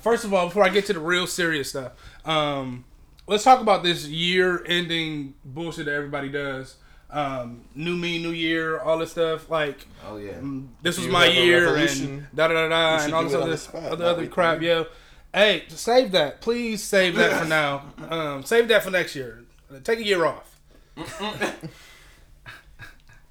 first 0.00 0.24
of 0.24 0.34
all, 0.34 0.46
before 0.46 0.64
I 0.64 0.68
get 0.68 0.86
to 0.86 0.92
the 0.92 1.00
real 1.00 1.26
serious 1.26 1.70
stuff, 1.70 1.92
um, 2.24 2.84
let's 3.26 3.44
talk 3.44 3.60
about 3.60 3.82
this 3.82 4.06
year-ending 4.06 5.34
bullshit 5.44 5.86
that 5.86 5.94
everybody 5.94 6.28
does. 6.28 6.76
Um, 7.10 7.64
new 7.74 7.94
me, 7.94 8.22
new 8.22 8.30
year, 8.30 8.78
all 8.80 8.98
this 8.98 9.10
stuff. 9.10 9.50
Like, 9.50 9.86
Oh 10.06 10.16
yeah. 10.16 10.32
mm, 10.32 10.68
this 10.82 10.96
was 10.96 11.06
You 11.06 11.12
my 11.12 11.26
year, 11.26 11.76
and 11.76 12.26
da 12.34 12.48
da 12.48 12.54
da 12.54 12.68
da, 12.68 13.04
and 13.04 13.14
all 13.14 13.24
this 13.24 13.34
other 13.34 13.56
spot, 13.56 13.84
other, 13.84 14.04
other 14.06 14.26
crap. 14.26 14.60
me. 14.60 14.68
Yo, 14.68 14.86
hey, 15.34 15.64
save 15.68 16.12
that, 16.12 16.40
please. 16.40 16.82
Save 16.82 17.16
that 17.16 17.40
for 17.42 17.48
now. 17.48 17.84
Um, 18.10 18.42
save 18.44 18.68
that 18.68 18.82
for 18.82 18.90
next 18.90 19.14
year. 19.14 19.44
Take 19.80 20.00
a 20.00 20.04
year 20.04 20.24
off. 20.26 20.58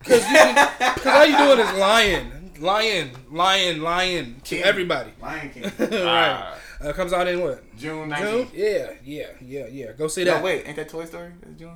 Because 0.03 1.05
all 1.05 1.25
you 1.25 1.37
doing 1.37 1.59
is 1.59 1.73
lying, 1.79 2.51
lying, 2.59 3.11
lying, 3.31 3.81
lying 3.81 4.35
to 4.35 4.41
King. 4.55 4.63
everybody. 4.63 5.11
Lion 5.21 5.49
King. 5.51 5.63
right. 5.79 6.57
Uh, 6.81 6.91
comes 6.93 7.13
out 7.13 7.27
in 7.27 7.39
what? 7.41 7.63
June 7.77 8.09
June? 8.09 8.47
19th. 8.47 8.49
Yeah, 8.53 8.91
yeah, 9.03 9.27
yeah, 9.39 9.67
yeah. 9.67 9.91
Go 9.91 10.07
see 10.07 10.23
No, 10.23 10.33
that. 10.33 10.43
wait, 10.43 10.65
ain't 10.67 10.75
that 10.77 10.89
Toy 10.89 11.05
Story? 11.05 11.31
That's 11.41 11.55
June. 11.55 11.75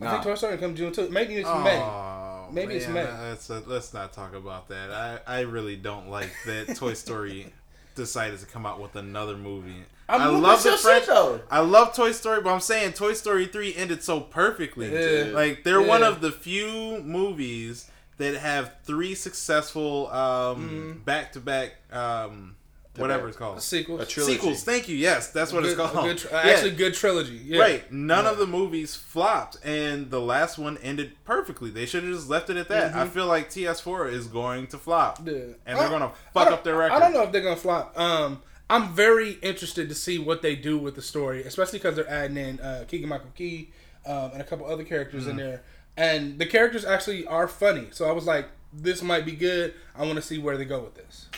I 0.00 0.10
think 0.12 0.22
Toy 0.22 0.34
Story 0.34 0.56
comes 0.56 0.78
June 0.78 0.92
too. 0.92 1.10
Maybe 1.10 1.34
it's 1.34 1.48
Oh, 1.48 1.62
May. 1.62 2.54
Maybe 2.62 2.74
it's 2.76 2.88
May. 2.88 3.04
Let's, 3.04 3.50
uh, 3.50 3.60
let's 3.66 3.92
not 3.92 4.14
talk 4.14 4.34
about 4.34 4.68
that. 4.68 4.90
I, 4.90 5.18
I 5.26 5.40
really 5.40 5.76
don't 5.76 6.08
like 6.08 6.30
that 6.46 6.74
Toy 6.76 6.94
Story 6.94 7.52
decided 7.94 8.40
to 8.40 8.46
come 8.46 8.64
out 8.64 8.80
with 8.80 8.96
another 8.96 9.36
movie. 9.36 9.84
I'm 10.12 10.20
I 10.20 10.26
love 10.26 10.64
at 10.66 10.72
the 10.72 10.78
French. 10.78 11.06
shit. 11.06 11.44
I 11.50 11.60
love 11.60 11.94
Toy 11.94 12.12
Story, 12.12 12.40
but 12.42 12.50
I'm 12.52 12.60
saying 12.60 12.92
Toy 12.92 13.14
Story 13.14 13.46
three 13.46 13.74
ended 13.74 14.02
so 14.02 14.20
perfectly. 14.20 14.92
Yeah. 14.92 15.32
Like 15.32 15.64
they're 15.64 15.82
one 15.82 16.02
of 16.02 16.20
the 16.20 16.30
few 16.32 17.00
movies 17.02 17.90
that 18.18 18.36
have 18.36 18.74
three 18.84 19.14
successful 19.14 20.08
um, 20.10 21.02
back 21.04 21.32
to 21.32 21.40
back 21.40 21.74
um, 21.90 22.56
whatever 22.96 23.26
it's 23.26 23.36
called 23.38 23.62
Sequels. 23.62 24.02
A 24.02 24.06
trilogy. 24.06 24.34
sequels. 24.34 24.62
Thank 24.64 24.86
you. 24.88 24.96
Yes, 24.96 25.28
that's 25.30 25.50
what 25.52 25.62
Good- 25.62 25.72
it's 25.72 25.80
called. 25.80 26.04
a 26.04 26.08
good 26.08 26.18
tr- 26.18 26.28
Yeah. 26.30 26.40
Actually, 26.40 26.70
good 26.72 26.92
trilogy. 26.94 27.40
Yeah. 27.42 27.60
Right. 27.60 27.90
None 27.92 28.26
of 28.26 28.36
the 28.36 28.46
movies 28.46 28.94
flopped, 28.94 29.56
and 29.64 30.10
the 30.10 30.20
last 30.20 30.58
one 30.58 30.76
ended 30.82 31.12
perfectly. 31.24 31.70
They 31.70 31.86
should 31.86 32.04
have 32.04 32.12
just 32.12 32.28
left 32.28 32.50
it 32.50 32.56
at 32.58 32.68
that. 32.68 32.94
I 32.94 33.08
feel 33.08 33.26
like 33.26 33.48
TS4 33.50 34.12
is 34.12 34.26
going 34.26 34.66
to 34.68 34.78
flop, 34.78 35.20
Yeah. 35.24 35.32
and 35.66 35.78
they're 35.78 35.88
going 35.88 36.02
to 36.02 36.10
fuck 36.34 36.48
up 36.52 36.64
their 36.64 36.76
record. 36.76 36.96
I 36.96 36.98
don't 37.00 37.14
know 37.14 37.22
if 37.22 37.32
they're 37.32 37.40
gonna 37.42 37.56
flop. 37.56 37.98
Um, 37.98 38.42
I'm 38.72 38.92
very 38.94 39.32
interested 39.42 39.88
to 39.88 39.94
see 39.94 40.18
what 40.18 40.42
they 40.42 40.56
do 40.56 40.78
with 40.78 40.94
the 40.94 41.02
story, 41.02 41.42
especially 41.44 41.78
because 41.78 41.94
they're 41.96 42.08
adding 42.08 42.36
in 42.36 42.60
uh, 42.60 42.84
Keegan 42.88 43.08
Michael 43.08 43.30
Key 43.36 43.70
um, 44.06 44.30
and 44.32 44.40
a 44.40 44.44
couple 44.44 44.66
other 44.66 44.84
characters 44.84 45.26
Mm. 45.26 45.30
in 45.30 45.36
there, 45.36 45.62
and 45.96 46.38
the 46.38 46.46
characters 46.46 46.84
actually 46.84 47.26
are 47.26 47.46
funny. 47.48 47.88
So 47.92 48.08
I 48.08 48.12
was 48.12 48.24
like, 48.26 48.46
this 48.72 49.02
might 49.02 49.24
be 49.26 49.32
good. 49.32 49.74
I 49.94 50.02
want 50.04 50.16
to 50.16 50.22
see 50.22 50.38
where 50.38 50.56
they 50.56 50.64
go 50.64 50.80
with 50.80 50.94
this. 50.94 51.28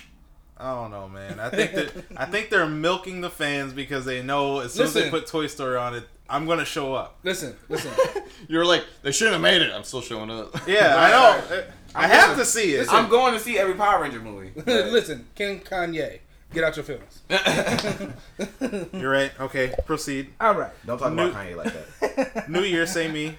I 0.57 0.73
don't 0.73 0.93
know, 0.93 1.09
man. 1.09 1.41
I 1.41 1.51
think 1.51 1.73
that 1.75 1.93
I 2.17 2.27
think 2.27 2.49
they're 2.51 2.67
milking 2.69 3.21
the 3.21 3.31
fans 3.31 3.73
because 3.73 4.05
they 4.05 4.23
know 4.23 4.61
as 4.61 4.73
soon 4.73 4.87
as 4.87 4.95
they 4.95 5.11
put 5.11 5.27
Toy 5.27 5.49
Story 5.49 5.77
on 5.77 5.95
it, 5.97 6.05
I'm 6.31 6.47
going 6.47 6.61
to 6.61 6.65
show 6.65 6.95
up. 6.95 7.19
Listen, 7.25 7.57
listen. 7.69 7.91
You're 8.49 8.65
like, 8.65 8.85
they 9.03 9.11
shouldn't 9.11 9.33
have 9.35 9.43
made 9.43 9.61
it. 9.61 9.73
I'm 9.73 9.83
still 9.83 10.01
showing 10.01 10.31
up. 10.31 10.57
Yeah, 10.69 10.95
I 10.97 11.11
know. 11.11 11.65
I 11.97 12.07
have 12.07 12.37
to 12.39 12.45
see 12.45 12.75
it. 12.75 12.87
I'm 12.93 13.09
going 13.11 13.35
to 13.35 13.41
see 13.41 13.59
every 13.59 13.75
Power 13.75 14.01
Ranger 14.03 14.21
movie. 14.21 14.53
Listen, 14.65 15.27
King 15.35 15.59
Kanye, 15.61 16.21
get 16.55 16.65
out 16.65 16.77
your 16.77 16.85
feelings. 16.85 17.23
You're 18.93 19.11
right. 19.11 19.33
Okay, 19.41 19.75
proceed. 19.85 20.33
All 20.41 20.55
right. 20.55 20.73
Don't 20.87 20.99
talk 20.99 21.13
New- 21.13 21.29
about 21.29 21.47
Kanye 21.47 21.57
like 21.57 21.73
that. 22.01 22.49
New 22.49 22.63
Year, 22.63 22.87
say 22.87 23.11
me. 23.11 23.37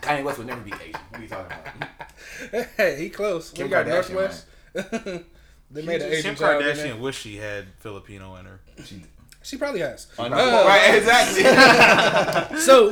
Kanye 0.00 0.22
West 0.24 0.38
would 0.38 0.46
never 0.46 0.60
be 0.60 0.72
Asian. 0.72 1.00
What 1.10 1.18
are 1.18 1.22
you 1.22 1.28
talking 1.28 1.56
about? 1.56 2.68
Hey, 2.76 2.96
he 2.98 3.10
close. 3.10 3.50
Kim 3.50 3.66
we 3.66 3.70
got 3.70 3.86
Kardashian, 3.86 4.12
North 4.12 4.14
West. 4.14 4.46
they 5.70 5.82
made 5.82 6.02
an 6.02 6.12
Asian 6.12 6.34
Kim 6.34 6.34
child 6.36 6.62
in 6.64 6.76
Kardashian 6.76 7.00
wish 7.00 7.18
she 7.18 7.36
had 7.36 7.66
Filipino 7.80 8.36
in 8.36 8.46
her. 8.46 8.60
She, 8.84 9.02
She 9.42 9.56
probably 9.56 9.80
has. 9.80 10.06
I 10.18 10.28
know. 10.28 10.36
Uh, 10.36 10.64
right, 10.66 10.94
exactly. 10.94 12.58
So 12.60 12.90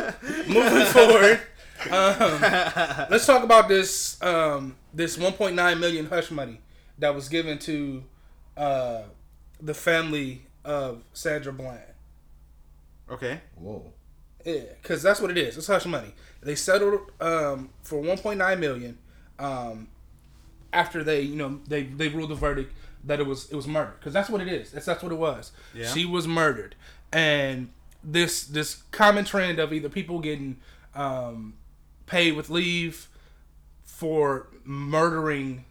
moving 0.49 0.87
forward, 0.87 1.41
um, 1.91 2.41
let's 3.11 3.27
talk 3.27 3.43
about 3.45 3.69
this 3.69 4.21
um, 4.23 4.77
this 4.93 5.17
1.9 5.17 5.79
million 5.81 6.07
hush 6.07 6.31
money 6.31 6.61
that 6.99 7.15
was 7.15 7.29
given 7.29 7.59
to 7.59 8.03
uh, 8.57 9.03
the 9.61 9.75
family 9.75 10.47
of 10.65 11.03
Sandra 11.13 11.53
Bland. 11.53 11.81
Okay. 13.11 13.41
Whoa. 13.57 13.93
Yeah, 14.45 14.61
because 14.83 15.03
that's 15.03 15.21
what 15.21 15.31
it 15.31 15.39
is. 15.39 15.57
It's 15.57 15.67
hush 15.67 15.87
money. 15.87 16.15
They 16.43 16.55
settled 16.55 17.11
um, 17.21 17.71
for 17.83 18.03
1.9 18.03 18.59
million 18.59 18.99
um, 19.39 19.89
after 20.73 21.03
they, 21.03 21.23
you 21.23 21.37
know, 21.37 21.61
they 21.67 21.85
they 21.85 22.09
ruled 22.09 22.31
the 22.31 22.35
verdict 22.35 22.75
that 23.05 23.21
it 23.21 23.27
was 23.27 23.51
it 23.51 23.57
was 23.57 23.67
murder 23.67 23.95
because 23.99 24.13
that's 24.13 24.29
what 24.29 24.41
it 24.41 24.49
is. 24.49 24.73
That's 24.73 24.87
that's 24.87 25.03
what 25.03 25.13
it 25.13 25.19
was. 25.19 25.53
Yeah. 25.75 25.87
She 25.87 26.05
was 26.05 26.27
murdered, 26.29 26.75
and 27.13 27.71
this 28.03 28.45
this 28.45 28.83
common 28.91 29.25
trend 29.25 29.59
of 29.59 29.73
either 29.73 29.89
people 29.89 30.21
getting 30.21 30.59
um, 30.95 31.55
paid 32.07 32.37
with 32.37 32.51
leave 32.51 33.09
for 33.83 34.49
murdering 34.65 35.65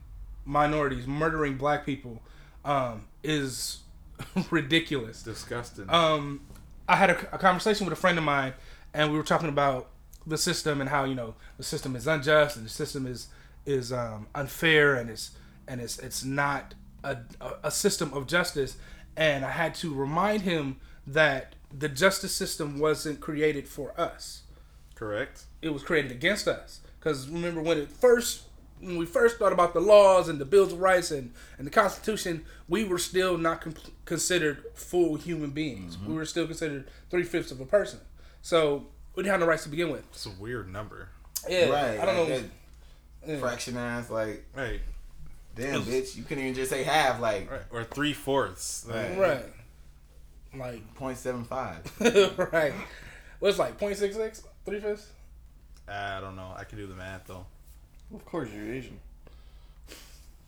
minorities, 0.45 1.05
murdering 1.07 1.57
black 1.57 1.85
people, 1.85 2.21
um, 2.65 3.05
is 3.23 3.79
ridiculous. 4.51 5.23
Disgusting. 5.23 5.89
Um, 5.89 6.41
I 6.87 6.95
had 6.95 7.09
a, 7.09 7.35
a 7.35 7.37
conversation 7.37 7.85
with 7.85 7.93
a 7.93 7.99
friend 7.99 8.17
of 8.17 8.23
mine, 8.23 8.53
and 8.93 9.11
we 9.11 9.17
were 9.17 9.23
talking 9.23 9.49
about 9.49 9.89
the 10.25 10.37
system 10.37 10.79
and 10.79 10.89
how 10.89 11.03
you 11.03 11.15
know 11.15 11.35
the 11.57 11.63
system 11.63 11.95
is 11.95 12.07
unjust 12.07 12.55
and 12.55 12.65
the 12.65 12.69
system 12.69 13.05
is 13.05 13.27
is 13.65 13.91
um, 13.91 14.27
unfair 14.33 14.95
and 14.95 15.09
it's 15.09 15.31
and 15.67 15.81
it's 15.81 15.99
it's 15.99 16.23
not 16.23 16.73
a, 17.03 17.17
a, 17.41 17.53
a 17.63 17.71
system 17.71 18.13
of 18.13 18.27
justice. 18.27 18.77
And 19.15 19.45
I 19.45 19.51
had 19.51 19.75
to 19.75 19.93
remind 19.93 20.41
him 20.41 20.77
that 21.05 21.55
the 21.71 21.89
justice 21.89 22.33
system 22.33 22.79
wasn't 22.79 23.19
created 23.19 23.67
for 23.67 23.99
us 23.99 24.43
Correct. 24.95 25.43
it 25.61 25.69
was 25.69 25.83
created 25.83 26.11
against 26.11 26.47
us. 26.47 26.79
Because 26.99 27.27
remember 27.29 27.61
when 27.61 27.77
it 27.77 27.91
first, 27.91 28.43
when 28.83 28.97
we 28.97 29.05
first 29.05 29.37
thought 29.37 29.53
about 29.53 29.73
the 29.73 29.79
laws 29.79 30.27
and 30.27 30.39
the 30.39 30.45
Bills 30.45 30.73
of 30.73 30.79
Rights 30.79 31.11
and, 31.11 31.33
and 31.57 31.65
the 31.65 31.71
Constitution, 31.71 32.45
we 32.67 32.83
were 32.83 32.97
still 32.97 33.37
not 33.37 33.61
com- 33.61 33.75
considered 34.05 34.63
full 34.75 35.15
human 35.15 35.51
beings. 35.51 35.97
We 35.97 36.05
mm-hmm. 36.05 36.15
were 36.15 36.25
still 36.25 36.45
considered 36.45 36.89
three 37.09 37.23
fifths 37.23 37.51
of 37.51 37.59
a 37.61 37.65
person. 37.65 37.99
So 38.41 38.87
we 39.15 39.23
didn't 39.23 39.31
have 39.31 39.39
the 39.39 39.47
rights 39.47 39.63
to 39.63 39.69
begin 39.69 39.89
with. 39.89 40.05
It's 40.11 40.25
a 40.25 40.31
weird 40.31 40.71
number. 40.71 41.09
Yeah, 41.49 41.69
right. 41.69 41.99
I 41.99 42.05
don't 42.05 42.17
like 42.17 42.29
know. 42.29 42.37
that 42.37 42.43
Yeah. 43.27 43.39
Fraction 43.39 43.77
ass, 43.77 44.09
like, 44.09 44.45
Right. 44.55 44.81
damn, 45.55 45.81
bitch. 45.83 46.15
You 46.15 46.23
couldn't 46.23 46.43
even 46.43 46.55
just 46.55 46.69
say 46.69 46.83
half, 46.83 47.19
like, 47.19 47.49
Right. 47.49 47.61
Or 47.71 47.83
three 47.83 48.13
fourths. 48.13 48.85
Right. 48.87 49.17
Right. 49.17 49.45
Like, 50.55 50.95
0.75. 50.95 52.51
right. 52.53 52.73
What's 53.39 53.59
like 53.59 53.79
0.66? 53.79 54.43
Three 54.65 54.79
fifths? 54.79 55.09
I 55.87 56.21
don't 56.21 56.35
know. 56.35 56.53
I 56.55 56.63
can 56.63 56.77
do 56.77 56.87
the 56.87 56.95
math 56.95 57.25
though. 57.27 57.45
Of 58.13 58.25
course, 58.25 58.49
you're 58.55 58.73
Asian. 58.73 58.99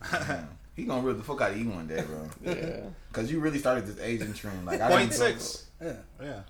He 0.76 0.84
gonna 0.84 1.02
rip 1.08 1.16
the 1.16 1.24
fuck 1.24 1.40
out 1.40 1.52
of 1.52 1.58
you 1.58 1.70
one 1.70 1.88
day, 1.88 2.02
bro. 2.06 2.28
Yeah. 2.54 2.82
Cause 3.14 3.32
you 3.32 3.40
really 3.40 3.60
started 3.60 3.88
this 3.88 3.98
Asian 4.04 4.34
trend. 4.34 4.66
Like, 4.66 4.82
I 4.82 4.90
Point 4.90 5.10
didn't- 5.12 5.40
six. 5.40 5.66
Yeah. 5.82 5.94
Yeah. 6.22 6.42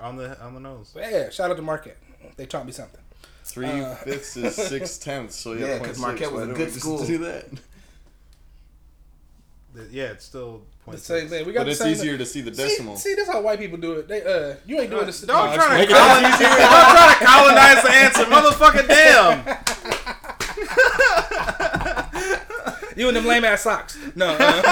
On 0.00 0.16
the 0.16 0.36
on 0.42 0.54
the 0.54 0.58
nose. 0.60 0.90
But 0.92 1.04
yeah, 1.12 1.30
shout 1.30 1.48
out 1.52 1.56
to 1.58 1.62
Marquette. 1.62 1.96
They 2.36 2.46
taught 2.46 2.66
me 2.66 2.72
something. 2.72 3.00
Three 3.44 3.68
Uh, 3.68 3.94
fifths 3.94 4.36
is 4.36 4.56
six 4.68 4.98
tenths. 4.98 5.36
So 5.36 5.52
yeah, 5.52 5.60
Yeah, 5.66 5.72
point 5.78 5.82
'cause 5.84 5.96
six. 5.96 6.00
Marquette 6.00 6.32
was 6.32 6.46
Why 6.48 6.52
a 6.52 6.56
good 6.56 6.58
we 6.58 6.64
just 6.72 6.80
school. 6.80 7.04
Do 7.06 7.18
that. 7.18 7.44
Yeah, 9.92 10.06
it's 10.06 10.24
still 10.24 10.62
The 10.80 10.84
point 10.86 10.98
same 10.98 11.28
thing. 11.28 11.46
We 11.46 11.52
got 11.52 11.60
But 11.60 11.68
it's 11.68 11.78
same 11.78 11.92
easier 11.92 12.18
to 12.18 12.26
see 12.26 12.40
the 12.40 12.52
See, 12.52 12.62
decimal. 12.64 12.96
see, 12.96 13.14
that's 13.14 13.28
how 13.28 13.40
white 13.42 13.60
people 13.60 13.78
do 13.78 13.92
it. 13.92 14.08
They 14.08 14.22
uh, 14.24 14.56
you 14.66 14.80
ain't 14.80 14.90
doing 14.90 15.06
this. 15.06 15.20
Don't 15.20 15.50
no, 15.50 15.54
try 15.56 15.86
to 15.86 15.92
colonize, 15.92 16.38
don't 16.40 16.50
try 16.50 17.16
to 17.16 17.24
colonize 17.24 17.82
the 17.84 17.90
answer, 17.92 18.24
motherfucker. 18.24 18.88
Damn. 18.88 19.44
You 22.98 23.06
and 23.06 23.16
them 23.16 23.26
lame 23.26 23.44
ass 23.44 23.62
socks. 23.62 23.96
No. 24.16 24.26
Uh, 24.26 24.62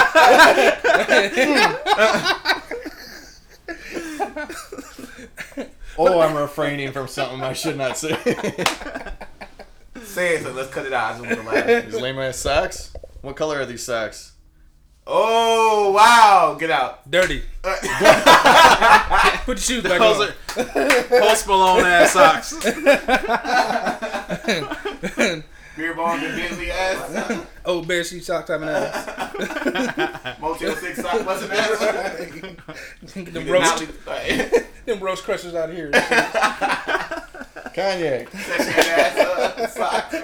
oh, 5.97 6.19
I'm 6.19 6.35
refraining 6.35 6.91
from 6.91 7.07
something 7.07 7.41
I 7.41 7.53
should 7.53 7.77
not 7.77 7.97
say. 7.97 8.11
Say 10.03 10.35
it, 10.35 10.43
so 10.43 10.51
let's 10.51 10.69
cut 10.71 10.85
it 10.85 10.91
out. 10.91 11.15
I 11.15 11.17
just 11.17 11.25
want 11.25 11.39
to 11.39 11.43
laugh. 11.55 11.85
These 11.85 12.01
lame 12.01 12.19
ass 12.19 12.35
socks. 12.37 12.91
What 13.21 13.37
color 13.37 13.61
are 13.61 13.65
these 13.65 13.83
socks? 13.83 14.33
Oh, 15.05 15.91
wow. 15.91 16.57
Get 16.59 16.69
out. 16.69 17.09
dirty. 17.09 17.43
Put 17.63 19.47
your 19.47 19.57
shoes 19.57 19.83
back 19.83 19.99
Those 19.99 20.19
on. 20.19 20.27
are 20.27 20.33
Post 21.07 21.47
Malone 21.47 21.85
ass 21.85 22.11
socks. 22.11 22.53
Beer 25.77 25.93
bong 25.93 26.19
and 26.23 26.35
Bentley 26.35 26.71
ass. 26.71 27.41
Oh, 27.65 27.81
bear 27.83 28.03
sheet 28.05 28.23
socks 28.23 28.47
having 28.49 28.69
ass. 28.69 30.37
Motel 30.39 30.73
6 30.75 31.01
sock 31.01 31.25
busting 31.25 31.51
ass. 31.51 31.79
them 33.33 33.47
roast, 33.49 33.85
Right. 34.07 34.65
them 34.85 34.99
roast 35.01 35.23
crushers 35.25 35.53
out 35.53 35.69
here. 35.69 35.91
Kanye. 37.75 38.25
Ass 38.33 39.17
uh, 39.17 39.67
socks. 39.67 40.15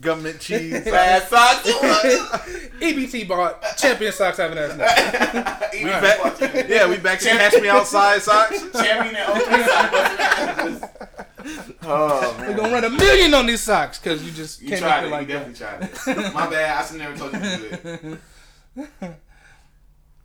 Government 0.00 0.40
cheese. 0.40 0.86
Ass 0.86 1.28
socks. 1.28 1.68
EBT 2.80 3.28
bought 3.28 3.62
Champion 3.76 4.12
socks 4.12 4.38
having 4.38 4.56
ass 4.58 4.72
nigga. 4.72 5.72
We 5.84 5.84
back- 5.90 6.68
yeah, 6.68 6.88
we 6.88 6.96
back 6.96 7.18
to 7.20 7.28
catch 7.28 7.60
me 7.60 7.68
outside 7.68 8.22
socks. 8.22 8.58
Champion 8.72 9.16
and 9.16 9.42
okay 9.42 9.64
sock 9.66 9.90
busting 9.92 10.18
ass. 10.18 10.80
Oh 11.82 12.36
We're 12.40 12.56
gonna 12.56 12.72
run 12.72 12.84
a 12.84 12.90
million 12.90 13.32
on 13.34 13.46
these 13.46 13.60
socks 13.62 13.98
because 13.98 14.24
you 14.24 14.32
just 14.32 14.60
You 14.62 14.68
came 14.70 14.78
tried 14.80 15.04
it. 15.04 15.10
like 15.10 15.28
you 15.28 15.34
that. 15.34 15.54
definitely 15.54 16.04
tried 16.06 16.16
it. 16.26 16.34
My 16.34 16.46
bad. 16.50 16.82
I 16.82 16.86
should 16.86 16.98
never 16.98 17.16
told 17.16 17.32
you 17.32 17.38
to 17.38 17.56
do 17.56 18.18
it. 19.04 19.18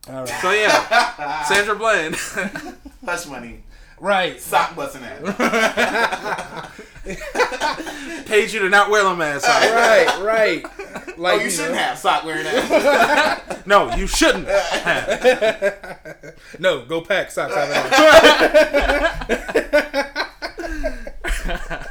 All 0.09 0.15
right. 0.21 0.27
So 0.41 0.51
yeah, 0.51 1.43
Sandra 1.43 1.75
Bland. 1.75 2.15
Hush 3.05 3.27
money. 3.27 3.63
Right. 3.99 4.41
Sock 4.41 4.75
busting 4.75 5.03
ass. 5.03 6.71
paid 8.25 8.51
you 8.51 8.59
to 8.61 8.69
not 8.69 8.89
wear 8.89 9.03
them 9.03 9.21
ass 9.21 9.43
socks. 9.43 9.69
Right. 9.69 10.19
Right. 10.23 10.65
Oh, 10.65 11.13
Like 11.17 11.41
you 11.43 11.51
shouldn't 11.51 11.75
have 11.77 11.99
sock 11.99 12.23
wearing 12.23 12.47
ass. 12.47 13.63
No, 13.67 13.93
you 13.95 14.07
shouldn't. 14.07 14.47
No, 16.59 16.83
go 16.85 17.01
pack 17.01 17.29
socks 17.29 17.53
having 17.53 17.77
ass. 21.45 21.87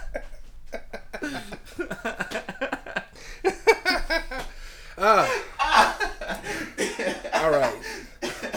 All 7.34 7.50
right. 7.50 7.76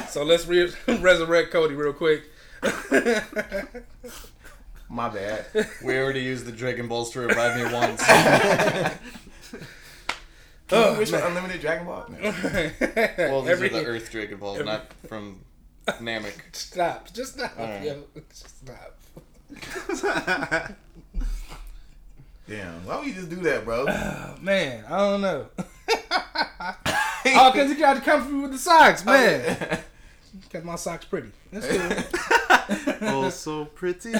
So 0.10 0.24
let's 0.24 0.46
re- 0.46 0.72
resurrect 1.00 1.52
Cody 1.52 1.76
real 1.76 1.94
quick. 1.94 2.24
My 4.90 5.10
bad. 5.10 5.46
We 5.84 5.98
already 5.98 6.22
used 6.22 6.46
the 6.46 6.52
Dragon 6.52 6.88
Balls 6.88 7.12
to 7.12 7.22
revive 7.22 7.58
me 7.58 7.74
once. 7.74 8.04
Can 10.68 10.94
you 10.94 10.98
wish 11.00 11.10
for 11.10 11.18
unlimited 11.18 11.62
Dragon 11.62 11.86
Ball? 11.86 12.06
No. 12.10 12.18
Well, 13.18 13.42
these 13.42 13.52
Every- 13.52 13.68
are 13.70 13.72
the 13.74 13.86
Earth 13.86 14.12
Dragon 14.12 14.38
Balls, 14.38 14.60
every- 14.60 14.72
not 14.72 14.92
from 15.08 15.40
Namek. 15.88 16.56
Stop. 16.56 17.12
Just 17.14 17.34
stop. 17.34 17.58
Alright. 17.60 17.84
Yo. 17.84 18.04
Just 18.30 18.60
stop. 18.60 19.00
Damn. 22.48 22.86
Why 22.86 22.98
would 22.98 23.08
you 23.08 23.14
just 23.14 23.30
do 23.30 23.38
that, 23.38 23.66
bro? 23.66 23.86
Man, 24.42 24.84
I 24.86 24.98
don't 24.98 25.22
know. 25.22 25.48
oh, 27.26 27.52
because 27.52 27.70
you 27.70 27.78
got 27.78 27.96
to 27.96 28.02
come 28.02 28.24
for 28.24 28.32
me 28.32 28.42
with 28.42 28.52
the 28.52 28.58
socks, 28.58 29.06
man. 29.06 29.80
Because 30.42 30.64
my 30.66 30.76
socks 30.76 31.06
pretty. 31.06 31.32
That's 31.52 31.68
cool. 33.00 33.08
oh, 33.10 33.30
so 33.30 33.66
pretty. 33.66 34.14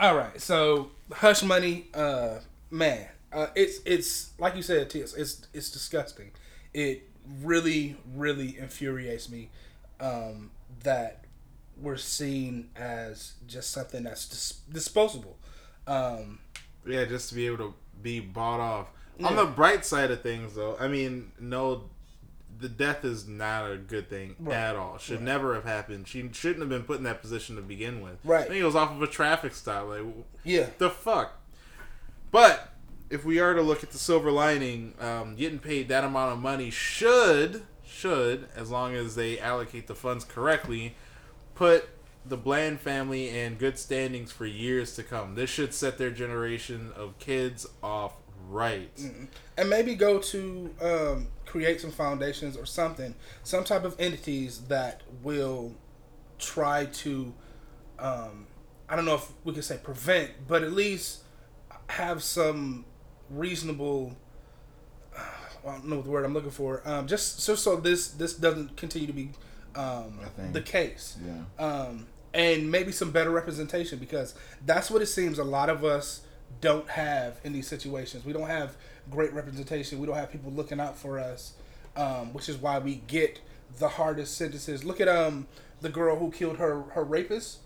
All 0.00 0.16
right, 0.16 0.40
so 0.40 0.90
hush 1.12 1.42
money, 1.42 1.86
uh, 1.94 2.38
man, 2.70 3.06
uh, 3.32 3.46
it's 3.54 3.78
it's 3.84 4.30
like 4.38 4.56
you 4.56 4.62
said, 4.62 4.90
Tis, 4.90 5.14
it's 5.14 5.46
it's 5.52 5.70
disgusting. 5.70 6.30
It 6.72 7.08
really, 7.42 7.96
really 8.14 8.58
infuriates 8.58 9.30
me 9.30 9.50
um, 10.00 10.50
that 10.82 11.24
we're 11.80 11.96
seen 11.96 12.70
as 12.76 13.34
just 13.46 13.70
something 13.70 14.04
that's 14.04 14.28
dis- 14.28 14.60
disposable. 14.72 15.36
Um, 15.86 16.40
Yeah, 16.86 17.04
just 17.04 17.28
to 17.30 17.34
be 17.34 17.46
able 17.46 17.58
to 17.58 17.74
be 18.02 18.20
bought 18.20 18.60
off. 18.60 18.88
On 19.22 19.36
the 19.36 19.44
bright 19.46 19.84
side 19.84 20.10
of 20.10 20.22
things, 20.22 20.54
though, 20.54 20.76
I 20.78 20.88
mean, 20.88 21.30
no, 21.38 21.84
the 22.58 22.68
death 22.68 23.04
is 23.04 23.26
not 23.28 23.70
a 23.70 23.76
good 23.76 24.10
thing 24.10 24.34
Right. 24.40 24.56
at 24.56 24.76
all. 24.76 24.98
Should 24.98 25.22
never 25.22 25.54
have 25.54 25.64
happened. 25.64 26.08
She 26.08 26.28
shouldn't 26.32 26.60
have 26.60 26.68
been 26.68 26.82
put 26.82 26.98
in 26.98 27.04
that 27.04 27.20
position 27.20 27.56
to 27.56 27.62
begin 27.62 28.00
with. 28.00 28.16
Right. 28.24 28.44
I 28.44 28.48
think 28.48 28.60
it 28.60 28.64
was 28.64 28.74
off 28.76 28.90
of 28.90 29.00
a 29.02 29.06
traffic 29.06 29.54
stop. 29.54 29.88
Like, 29.88 30.02
yeah, 30.42 30.66
the 30.78 30.90
fuck? 30.90 31.32
But 32.30 32.70
if 33.10 33.24
we 33.24 33.38
are 33.38 33.54
to 33.54 33.62
look 33.62 33.82
at 33.84 33.90
the 33.92 33.98
silver 33.98 34.30
lining, 34.32 34.94
um, 35.00 35.36
getting 35.36 35.58
paid 35.60 35.88
that 35.88 36.04
amount 36.04 36.32
of 36.32 36.38
money 36.40 36.70
should 36.70 37.62
should, 37.86 38.48
as 38.56 38.70
long 38.70 38.94
as 38.94 39.14
they 39.14 39.38
allocate 39.38 39.86
the 39.86 39.94
funds 39.94 40.24
correctly, 40.24 40.96
put 41.54 41.88
the 42.26 42.36
Bland 42.36 42.80
family 42.80 43.28
in 43.28 43.56
good 43.56 43.78
standings 43.78 44.32
for 44.32 44.46
years 44.46 44.94
to 44.96 45.02
come. 45.02 45.34
This 45.34 45.50
should 45.50 45.74
set 45.74 45.98
their 45.98 46.10
generation 46.10 46.90
of 46.96 47.18
kids 47.18 47.66
off 47.82 48.14
right. 48.48 48.90
and 49.56 49.70
maybe 49.70 49.94
go 49.94 50.18
to 50.18 50.74
um, 50.82 51.28
create 51.46 51.80
some 51.80 51.90
foundations 51.90 52.56
or 52.56 52.66
something, 52.66 53.14
some 53.42 53.64
type 53.64 53.84
of 53.84 53.94
entities 53.98 54.62
that 54.68 55.02
will 55.22 55.74
try 56.38 56.86
to, 56.86 57.32
um, 57.98 58.46
I 58.88 58.96
don't 58.96 59.04
know 59.04 59.14
if 59.16 59.30
we 59.44 59.52
could 59.52 59.64
say 59.64 59.78
prevent, 59.82 60.30
but 60.48 60.62
at 60.62 60.72
least 60.72 61.22
have 61.88 62.22
some 62.22 62.84
reasonable. 63.30 64.16
I 65.16 65.72
don't 65.72 65.86
know 65.86 66.02
the 66.02 66.10
word 66.10 66.24
I'm 66.26 66.34
looking 66.34 66.50
for. 66.50 66.82
Um, 66.84 67.06
just 67.06 67.40
so 67.40 67.54
so 67.54 67.76
this 67.76 68.08
this 68.08 68.34
doesn't 68.34 68.76
continue 68.76 69.06
to 69.06 69.12
be 69.14 69.30
um, 69.74 70.18
A 70.22 70.26
thing. 70.26 70.52
the 70.52 70.60
case 70.60 71.16
Yeah. 71.24 71.64
um, 71.64 72.06
and 72.34 72.70
maybe 72.70 72.92
some 72.92 73.10
better 73.12 73.30
representation 73.30 73.98
because 73.98 74.34
that's 74.66 74.90
what 74.90 75.00
it 75.00 75.06
seems 75.06 75.38
a 75.38 75.44
lot 75.44 75.70
of 75.70 75.84
us 75.84 76.20
don't 76.60 76.88
have 76.90 77.38
in 77.44 77.52
these 77.54 77.66
situations. 77.66 78.24
We 78.24 78.32
don't 78.34 78.48
have 78.48 78.76
great 79.10 79.32
representation. 79.32 79.98
We 80.00 80.06
don't 80.06 80.16
have 80.16 80.30
people 80.30 80.50
looking 80.52 80.80
out 80.80 80.96
for 80.98 81.18
us, 81.18 81.52
um, 81.96 82.32
which 82.34 82.48
is 82.48 82.56
why 82.56 82.78
we 82.78 82.96
get 83.06 83.40
the 83.78 83.88
hardest 83.88 84.36
sentences. 84.36 84.84
Look 84.84 85.00
at 85.00 85.08
um 85.08 85.46
the 85.80 85.88
girl 85.88 86.16
who 86.16 86.30
killed 86.30 86.56
her 86.58 86.82
her 86.94 87.04
rapist. 87.04 87.58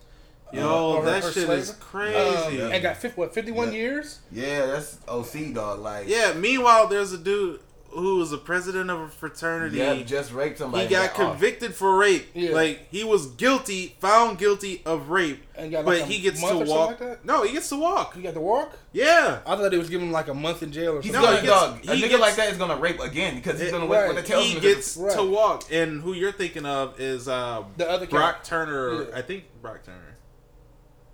Yo, 0.53 0.93
or 0.97 1.01
her- 1.03 1.11
that 1.11 1.23
her 1.25 1.31
shit 1.33 1.45
slave, 1.45 1.59
is 1.59 1.71
um, 1.71 1.77
crazy. 1.79 2.61
and 2.63 2.83
got 2.83 2.97
50, 2.97 3.21
what 3.21 3.35
fifty 3.35 3.53
one 3.53 3.69
Yeah. 3.73 3.79
years. 3.79 4.21
Yeah, 4.33 4.65
that's 4.67 4.97
OC 5.07 5.53
dog. 5.53 5.81
Like, 5.81 6.09
yeah. 6.09 6.33
Meanwhile, 6.33 6.87
there's 6.89 7.13
a 7.13 7.19
dude 7.19 7.61
who 7.91 8.17
was 8.19 8.33
a 8.33 8.39
president 8.39 8.91
of 8.91 9.01
a 9.01 9.09
fraternity. 9.09 9.79
yeah, 9.79 9.95
just 10.03 10.33
raped 10.33 10.59
somebody. 10.59 10.85
he 10.85 10.91
got 10.91 11.11
and 11.15 11.23
off. 11.27 11.31
convicted 11.33 11.75
for 11.75 11.97
rape. 11.97 12.27
Yeah. 12.35 12.51
Like 12.51 12.87
he 12.91 13.03
was 13.03 13.27
guilty, 13.29 13.97
found 14.01 14.39
guilty 14.39 14.83
of 14.85 15.09
rape, 15.09 15.43
And 15.57 15.71
got 15.73 15.85
but 15.85 15.95
like 16.01 16.03
a 16.03 16.07
he 16.07 16.21
gets 16.21 16.41
month 16.41 16.53
to 16.53 16.59
or 16.63 16.67
something 16.67 16.77
walk. 16.77 16.89
like 16.91 16.99
that? 17.01 17.25
No, 17.25 17.43
he 17.45 17.53
gets 17.53 17.69
to 17.71 17.77
walk. 17.77 18.15
You 18.17 18.23
got 18.23 18.35
to 18.35 18.41
walk. 18.41 18.77
Yeah, 18.93 19.41
I 19.47 19.57
thought 19.57 19.71
they 19.71 19.79
was 19.79 19.89
giving 19.89 20.09
him 20.09 20.13
like 20.13 20.29
a 20.29 20.35
month 20.35 20.63
in 20.63 20.71
jail 20.71 20.93
or 20.99 21.03
something. 21.03 21.21
No, 21.21 21.27
he 21.29 21.37
gets- 21.37 21.47
dog. 21.49 21.79
A 21.79 21.87
nigga 21.89 22.01
gets- 22.09 22.21
like 22.21 22.37
that 22.37 22.51
is 22.53 22.59
gonna 22.59 22.77
rape 22.77 23.01
again 23.01 23.37
because 23.37 23.59
he's 23.59 23.69
It- 23.69 23.73
gonna 23.73 23.87
wait 23.87 24.07
what 24.07 24.17
right. 24.17 24.17
they 24.17 24.23
tell 24.23 24.41
he 24.43 24.53
him. 24.53 24.61
gets 24.63 24.97
Right. 24.97 25.15
to 25.17 25.23
walk. 25.25 25.65
And 25.73 26.03
who 26.03 26.13
you're 26.13 26.33
thinking 26.33 26.67
of 26.67 27.01
is 27.01 27.27
uh, 27.29 27.65
The 27.79 27.89
other 27.89 28.07
Brock 28.07 28.37
cat. 28.37 28.45
Turner. 28.45 29.03
Yeah. 29.11 29.17
I 29.19 29.23
think 29.23 29.45
Brock 29.63 29.85
Turner. 29.85 30.17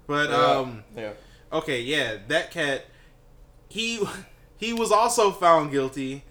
But 0.06 0.30
Yeah. 0.30 0.36
um, 0.36 0.84
Yeah. 0.96 1.12
okay, 1.52 1.80
yeah, 1.80 2.16
that 2.28 2.50
cat. 2.50 2.84
He 3.68 4.00
he 4.56 4.72
was 4.72 4.90
also 4.92 5.30
found 5.30 5.70
guilty, 5.70 6.24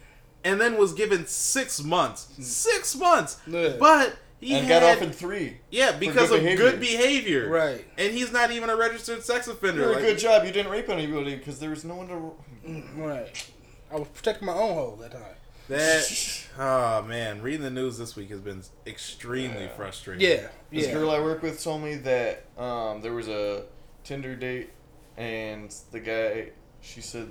and 0.44 0.60
then 0.60 0.78
was 0.78 0.94
given 0.94 1.26
six 1.28 1.82
months. 1.84 2.28
Six 2.40 2.96
months. 2.96 3.38
Yeah. 3.48 3.76
But 3.80 4.16
he 4.40 4.56
And 4.56 4.66
had, 4.68 4.82
got 4.82 4.98
off 4.98 5.02
in 5.02 5.12
three. 5.12 5.58
yeah 5.72 5.94
because 5.98 6.30
good 6.30 6.40
of 6.40 6.44
behavior. 6.44 6.72
good 6.72 6.80
behavior. 6.80 7.50
Right. 7.50 7.86
And 7.98 8.14
he's 8.14 8.32
not 8.32 8.52
even 8.52 8.70
a 8.70 8.76
registered 8.76 9.24
sex 9.24 9.48
offender. 9.48 9.82
You're 9.82 9.92
a 9.92 9.94
like- 9.96 10.02
good 10.04 10.20
job. 10.20 10.46
You 10.46 10.52
didn't 10.52 10.72
rape 10.72 10.90
anybody 10.90 11.36
because 11.36 11.60
there 11.60 11.70
was 11.70 11.86
no 11.86 11.96
one 11.96 12.08
to. 12.10 12.32
Right. 12.96 13.50
I 13.92 13.96
was 13.96 14.08
protecting 14.10 14.46
my 14.48 14.54
own 14.54 14.74
hole 14.74 14.96
that 15.02 15.12
time. 15.12 15.22
That 15.70 16.46
oh 16.60 17.04
man, 17.04 17.42
reading 17.42 17.62
the 17.62 17.70
news 17.70 17.98
this 17.98 18.16
week 18.18 18.30
has 18.32 18.42
been 18.42 18.64
extremely 18.86 19.70
frustrating. 19.78 20.28
Yeah. 20.28 20.48
This 20.72 20.88
Yeah. 20.88 20.94
girl 20.94 21.10
I 21.12 21.20
work 21.22 21.42
with 21.42 21.64
told 21.64 21.84
me 21.84 21.96
that 21.96 22.44
um, 22.58 23.02
there 23.02 23.14
was 23.14 23.28
a 23.30 23.64
Tinder 24.04 24.36
date, 24.36 24.72
and 25.16 25.74
the 25.92 26.00
guy, 26.02 26.50
she 26.82 27.00
said, 27.00 27.30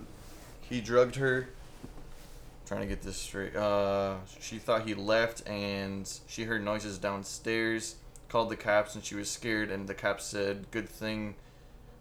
he 0.62 0.80
drugged 0.80 1.16
her. 1.16 1.48
Trying 2.66 2.80
to 2.80 2.86
get 2.86 3.02
this 3.02 3.16
straight. 3.16 3.54
Uh, 3.54 4.16
she 4.40 4.58
thought 4.58 4.86
he 4.86 4.94
left, 4.94 5.46
and 5.48 6.10
she 6.26 6.44
heard 6.44 6.64
noises 6.64 6.98
downstairs. 6.98 7.96
Called 8.28 8.48
the 8.48 8.56
cops, 8.56 8.94
and 8.94 9.04
she 9.04 9.14
was 9.14 9.30
scared. 9.30 9.70
And 9.70 9.86
the 9.86 9.94
cops 9.94 10.24
said, 10.24 10.70
"Good 10.70 10.88
thing 10.88 11.34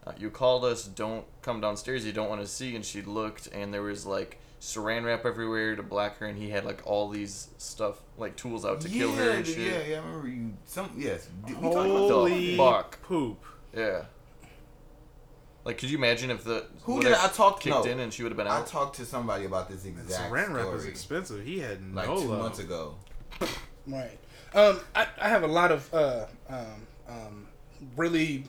uh, 0.07 0.13
you 0.17 0.29
called 0.29 0.63
us. 0.63 0.85
Don't 0.85 1.25
come 1.41 1.59
downstairs. 1.59 2.05
You 2.05 2.13
don't 2.13 2.29
want 2.29 2.41
to 2.41 2.47
see." 2.47 2.75
And 2.75 2.85
she 2.85 3.01
looked, 3.01 3.47
and 3.47 3.73
there 3.73 3.81
was 3.81 4.05
like 4.05 4.39
saran 4.61 5.03
wrap 5.03 5.25
everywhere 5.25 5.75
to 5.75 5.83
block 5.83 6.19
her, 6.19 6.27
and 6.27 6.37
he 6.37 6.49
had 6.49 6.63
like 6.63 6.81
all 6.85 7.09
these 7.09 7.49
stuff, 7.57 8.01
like 8.17 8.37
tools 8.37 8.63
out 8.63 8.79
to 8.81 8.89
yeah, 8.89 8.97
kill 8.99 9.11
her 9.13 9.31
and 9.31 9.45
dude, 9.45 9.55
shit. 9.55 9.73
yeah, 9.73 9.91
yeah. 9.91 9.97
I 9.97 10.05
remember 10.05 10.27
you. 10.29 10.53
Some 10.65 10.91
yes. 10.95 11.27
We 11.45 11.53
talked 11.53 11.65
about 11.65 11.75
that. 11.75 11.89
Holy 11.89 12.57
fuck. 12.57 13.01
poop. 13.01 13.43
Yeah. 13.75 14.03
Like, 15.63 15.77
could 15.77 15.89
you 15.89 15.97
imagine 15.97 16.31
if 16.31 16.43
the 16.43 16.65
Who 16.83 17.01
did 17.01 17.13
I 17.13 17.27
talk 17.27 17.59
kicked 17.59 17.75
no, 17.75 17.83
in 17.83 17.99
and 17.99 18.11
she 18.11 18.23
would 18.23 18.31
have 18.31 18.37
been 18.37 18.47
out? 18.47 18.63
I 18.63 18.65
talked 18.65 18.95
to 18.95 19.05
somebody 19.05 19.45
about 19.45 19.69
this 19.69 19.85
exact 19.85 20.31
Saran 20.31 20.53
wrap 20.53 20.65
story 20.65 20.77
is 20.77 20.85
expensive. 20.85 21.45
He 21.45 21.59
had 21.59 21.93
like 21.93 22.07
two 22.07 22.13
love. 22.13 22.39
months 22.39 22.59
ago. 22.59 22.95
Right. 23.87 24.19
Um, 24.53 24.79
I, 24.95 25.07
I 25.19 25.29
have 25.29 25.41
a 25.41 25.47
lot 25.47 25.71
of 25.71 25.91
uh, 25.91 26.25
um, 26.47 26.87
um, 27.09 27.47
really 27.95 28.43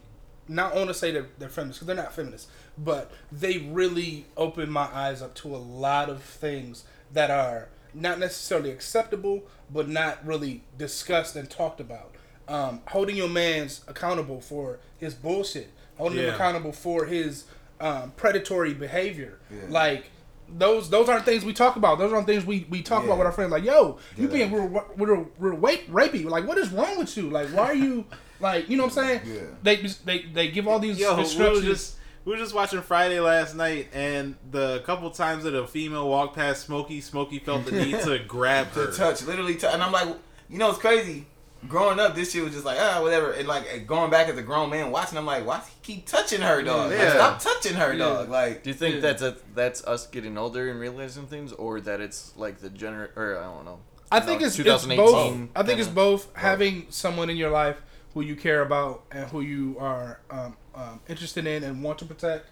not 0.46 0.74
want 0.74 0.88
to 0.88 0.94
say 0.94 1.10
they're, 1.10 1.28
they're 1.38 1.48
feminists 1.48 1.78
because 1.78 1.86
they're 1.86 2.04
not 2.04 2.14
feminists, 2.14 2.48
but 2.76 3.10
they 3.30 3.58
really 3.58 4.26
open 4.36 4.70
my 4.70 4.88
eyes 4.92 5.22
up 5.22 5.34
to 5.36 5.54
a 5.54 5.56
lot 5.56 6.10
of 6.10 6.22
things 6.22 6.84
that 7.12 7.30
are 7.30 7.68
not 7.94 8.18
necessarily 8.18 8.70
acceptable, 8.70 9.42
but 9.70 9.88
not 9.88 10.24
really 10.24 10.62
discussed 10.76 11.36
and 11.36 11.48
talked 11.48 11.80
about. 11.80 12.14
Um, 12.48 12.80
holding 12.88 13.16
your 13.16 13.28
man's 13.28 13.82
accountable 13.86 14.40
for 14.40 14.80
his 14.98 15.14
bullshit, 15.14 15.70
holding 15.96 16.18
him 16.18 16.34
accountable 16.34 16.72
for 16.72 17.04
his 17.06 17.44
um, 17.80 18.12
predatory 18.16 18.74
behavior, 18.74 19.38
Yeah. 19.50 19.60
like 19.68 20.10
those 20.54 20.90
those 20.90 21.08
aren't 21.08 21.24
things 21.24 21.44
we 21.44 21.52
talk 21.52 21.76
about. 21.76 21.98
Those 21.98 22.12
aren't 22.12 22.26
things 22.26 22.44
we, 22.44 22.66
we 22.68 22.82
talk 22.82 23.00
Yeah. 23.00 23.06
about 23.06 23.18
with 23.18 23.26
our 23.26 23.32
friends. 23.32 23.50
Like, 23.52 23.64
yo, 23.64 23.98
you 24.16 24.26
Yeah. 24.28 24.32
being 24.34 24.52
real, 24.52 24.84
real, 24.96 25.26
real 25.38 25.56
rape, 25.56 25.88
rapey. 25.90 26.24
Like, 26.24 26.46
what 26.46 26.58
is 26.58 26.70
wrong 26.70 26.98
with 26.98 27.16
you? 27.16 27.30
Like, 27.30 27.48
why 27.48 27.64
are 27.64 27.74
you 27.74 28.04
like, 28.40 28.68
you 28.68 28.76
know 28.76 28.84
what 28.84 28.96
I'm 28.98 29.04
saying? 29.04 29.20
Yeah. 29.26 29.40
They 29.62 29.76
they 30.04 30.22
they 30.32 30.48
give 30.48 30.68
all 30.68 30.78
these 30.78 30.98
Yo, 30.98 31.10
we 31.10 31.14
were 31.16 31.20
instructions. 31.22 31.64
just 31.64 31.96
we 32.24 32.32
were 32.32 32.38
just 32.38 32.54
watching 32.54 32.80
Friday 32.82 33.18
last 33.18 33.56
night, 33.56 33.88
and 33.92 34.36
the 34.50 34.80
couple 34.86 35.10
times 35.10 35.42
that 35.44 35.54
a 35.54 35.66
female 35.66 36.08
walked 36.08 36.36
past 36.36 36.66
Smokey, 36.66 37.00
Smokey 37.00 37.40
felt 37.40 37.64
the 37.64 37.72
need 37.72 37.98
to 38.00 38.18
grab 38.28 38.68
her. 38.68 38.86
to 38.90 38.96
touch, 38.96 39.22
literally 39.22 39.56
touch. 39.56 39.74
And 39.74 39.82
I'm 39.82 39.90
like, 39.90 40.08
you 40.48 40.58
know, 40.58 40.68
it's 40.70 40.78
crazy. 40.78 41.26
Growing 41.68 42.00
up, 42.00 42.14
this 42.16 42.32
shit 42.32 42.42
was 42.42 42.52
just 42.52 42.64
like, 42.64 42.78
ah, 42.80 43.00
whatever. 43.02 43.30
And 43.32 43.46
like 43.46 43.86
going 43.86 44.10
back 44.10 44.28
as 44.28 44.36
a 44.36 44.42
grown 44.42 44.70
man 44.70 44.90
watching, 44.90 45.16
I'm 45.16 45.26
like, 45.26 45.46
why 45.46 45.58
does 45.58 45.68
he 45.68 45.74
keep 45.82 46.06
touching 46.06 46.40
her, 46.40 46.60
dog? 46.62 46.90
Like, 46.90 47.08
stop 47.10 47.38
touching 47.40 47.74
her, 47.74 47.92
Yeah. 47.92 47.98
dog. 47.98 48.28
Like, 48.30 48.62
Do 48.64 48.70
you 48.70 48.74
think 48.74 48.96
Yeah. 48.96 49.00
that's 49.02 49.22
a, 49.22 49.36
that's 49.54 49.84
us 49.84 50.06
getting 50.08 50.36
older 50.36 50.68
and 50.70 50.80
realizing 50.80 51.26
things, 51.26 51.52
or 51.52 51.80
that 51.82 52.00
it's 52.00 52.32
like 52.36 52.58
the 52.58 52.68
gener 52.68 53.08
or 53.16 53.38
I 53.38 53.44
don't 53.44 53.64
know? 53.64 53.78
I 54.10 54.20
think 54.20 54.40
know, 54.40 54.46
it's, 54.48 54.58
it's 54.58 54.84
both. 54.86 55.34
I 55.54 55.62
think 55.62 55.78
it's 55.78 55.86
kinda- 55.88 55.90
both 55.94 56.28
having 56.36 56.86
someone 56.90 57.30
in 57.30 57.36
your 57.36 57.50
life 57.50 57.76
who 58.14 58.20
you 58.22 58.36
care 58.36 58.60
about 58.60 59.04
and 59.10 59.30
who 59.30 59.40
you 59.40 59.76
are 59.78 60.20
um, 60.30 60.56
um, 60.74 61.00
interested 61.08 61.46
in 61.46 61.62
and 61.64 61.82
want 61.82 61.98
to 62.00 62.04
protect. 62.04 62.46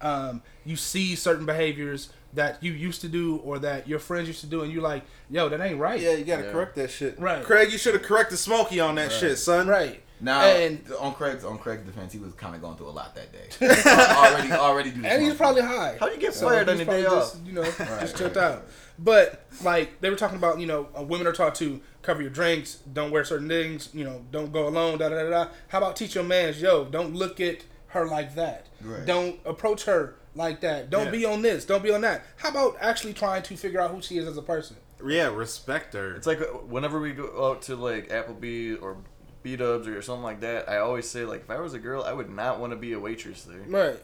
Um, 0.00 0.42
you 0.64 0.76
see 0.76 1.14
certain 1.16 1.46
behaviors 1.46 2.10
that 2.34 2.62
you 2.62 2.72
used 2.72 3.00
to 3.02 3.08
do 3.08 3.36
or 3.44 3.58
that 3.60 3.86
your 3.88 3.98
friends 3.98 4.26
used 4.28 4.40
to 4.40 4.46
do, 4.46 4.62
and 4.62 4.72
you're 4.72 4.82
like, 4.82 5.02
"Yo, 5.30 5.48
that 5.48 5.60
ain't 5.60 5.78
right." 5.78 6.00
Yeah, 6.00 6.12
you 6.12 6.24
gotta 6.24 6.44
Yeah. 6.44 6.52
correct 6.52 6.74
that 6.76 6.90
shit. 6.90 7.18
Right. 7.18 7.42
Craig, 7.44 7.70
you 7.72 7.78
should 7.78 7.94
have 7.94 8.02
corrected 8.02 8.38
Smokey 8.38 8.80
on 8.80 8.94
that 8.96 9.12
shit, 9.12 9.38
son. 9.38 9.66
Right. 9.66 10.02
now 10.20 10.40
And- 10.42 10.80
on 11.00 11.14
Craig's 11.14 11.44
on 11.44 11.58
Craig's 11.58 11.82
defense, 11.82 12.12
he 12.12 12.18
was 12.20 12.32
kind 12.34 12.54
of 12.54 12.62
going 12.62 12.76
through 12.76 12.88
a 12.88 12.90
lot 12.90 13.14
that 13.16 13.32
day. 13.32 13.48
already, 14.16 14.52
already 14.52 14.90
do. 14.92 15.02
That. 15.02 15.12
And 15.14 15.22
he's 15.24 15.34
probably 15.34 15.62
high. 15.62 15.96
How 15.98 16.06
do 16.06 16.14
you 16.14 16.20
get 16.20 16.32
So 16.32 16.48
fired 16.48 16.68
on 16.68 16.78
he's 16.78 16.86
your 16.86 16.94
day 16.96 17.02
probably 17.04 17.20
off? 17.20 17.36
You 17.44 17.52
know, 17.54 17.64
just 17.64 17.78
right, 17.80 18.14
chilled 18.16 18.36
right. 18.36 18.44
out. 18.44 18.66
But 19.00 19.44
like 19.64 20.00
they 20.00 20.10
were 20.10 20.16
talking 20.16 20.36
about, 20.38 20.60
you 20.60 20.66
know, 20.66 20.88
uh, 20.96 21.02
women 21.02 21.26
are 21.26 21.32
taught 21.32 21.56
to 21.56 21.80
cover 22.02 22.22
your 22.22 22.30
drinks, 22.30 22.76
don't 22.92 23.10
wear 23.10 23.24
certain 23.24 23.48
things, 23.48 23.88
you 23.92 24.04
know, 24.04 24.24
don't 24.30 24.52
go 24.52 24.68
alone, 24.68 24.98
da 24.98 25.08
da 25.08 25.16
da 25.24 25.28
da. 25.30 25.48
How 25.68 25.78
about 25.78 25.96
teach 25.96 26.14
your 26.14 26.24
man's 26.24 26.62
yo, 26.62 26.84
don't 26.84 27.14
look 27.14 27.40
at 27.40 27.64
her 27.88 28.06
like 28.06 28.36
that. 28.36 28.68
Right. 28.80 29.04
Don't 29.04 29.40
approach 29.44 29.84
her 29.84 30.14
like 30.34 30.60
that. 30.62 30.90
Don't 30.90 31.06
Yeah. 31.06 31.10
be 31.10 31.24
on 31.24 31.42
this. 31.42 31.64
Don't 31.64 31.82
be 31.82 31.92
on 31.92 32.00
that. 32.02 32.24
How 32.36 32.50
about 32.50 32.76
actually 32.80 33.12
trying 33.14 33.42
to 33.42 33.56
figure 33.56 33.80
out 33.80 33.90
who 33.90 34.00
she 34.02 34.18
is 34.18 34.26
as 34.26 34.36
a 34.36 34.42
person? 34.42 34.76
Yeah, 35.04 35.28
respect 35.34 35.94
her. 35.94 36.14
It's 36.14 36.26
like 36.26 36.40
uh, 36.40 36.44
whenever 36.44 37.00
we 37.00 37.12
go 37.12 37.48
out 37.50 37.62
to 37.62 37.76
like 37.76 38.08
Applebee 38.08 38.80
or 38.80 38.96
B 39.42 39.56
Dubs 39.56 39.88
or 39.88 40.00
something 40.02 40.22
like 40.22 40.40
that, 40.40 40.68
I 40.68 40.78
always 40.78 41.08
say 41.08 41.24
like 41.24 41.40
if 41.42 41.50
I 41.50 41.58
was 41.60 41.74
a 41.74 41.78
girl, 41.78 42.02
I 42.04 42.12
would 42.12 42.30
not 42.30 42.60
want 42.60 42.72
to 42.72 42.76
be 42.76 42.92
a 42.92 42.98
waitress 43.00 43.42
there. 43.42 43.62
Right. 43.66 44.00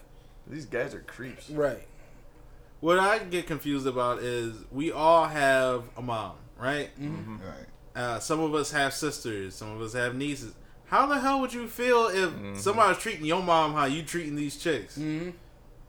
These 0.47 0.67
guys 0.67 0.95
are 0.95 1.01
creeps. 1.01 1.49
Right. 1.51 1.87
what 2.81 2.99
I 2.99 3.19
get 3.19 3.47
confused 3.47 3.87
about 3.87 4.21
is 4.21 4.55
we 4.71 4.91
all 4.93 5.27
have 5.27 5.85
a 5.97 6.03
mom, 6.03 6.37
right? 6.59 6.91
Mm-hmm. 7.01 7.37
right. 7.45 7.67
Uh, 7.97 8.19
some 8.21 8.39
of 8.41 8.55
us 8.55 8.71
have 8.73 8.93
sisters, 8.95 9.55
some 9.55 9.73
of 9.73 9.81
us 9.83 9.93
have 9.95 10.15
nieces. 10.15 10.55
How 10.87 11.07
the 11.07 11.19
hell 11.21 11.41
would 11.41 11.53
you 11.53 11.67
feel 11.69 12.07
if 12.07 12.31
Mm-hmm. 12.31 12.57
somebody's 12.57 12.99
treating 12.99 13.25
your 13.27 13.43
mom 13.43 13.75
how 13.75 13.85
you 13.87 14.03
treating 14.03 14.37
these 14.37 14.57
chicks? 14.57 14.97
Mm-hmm. 14.97 15.31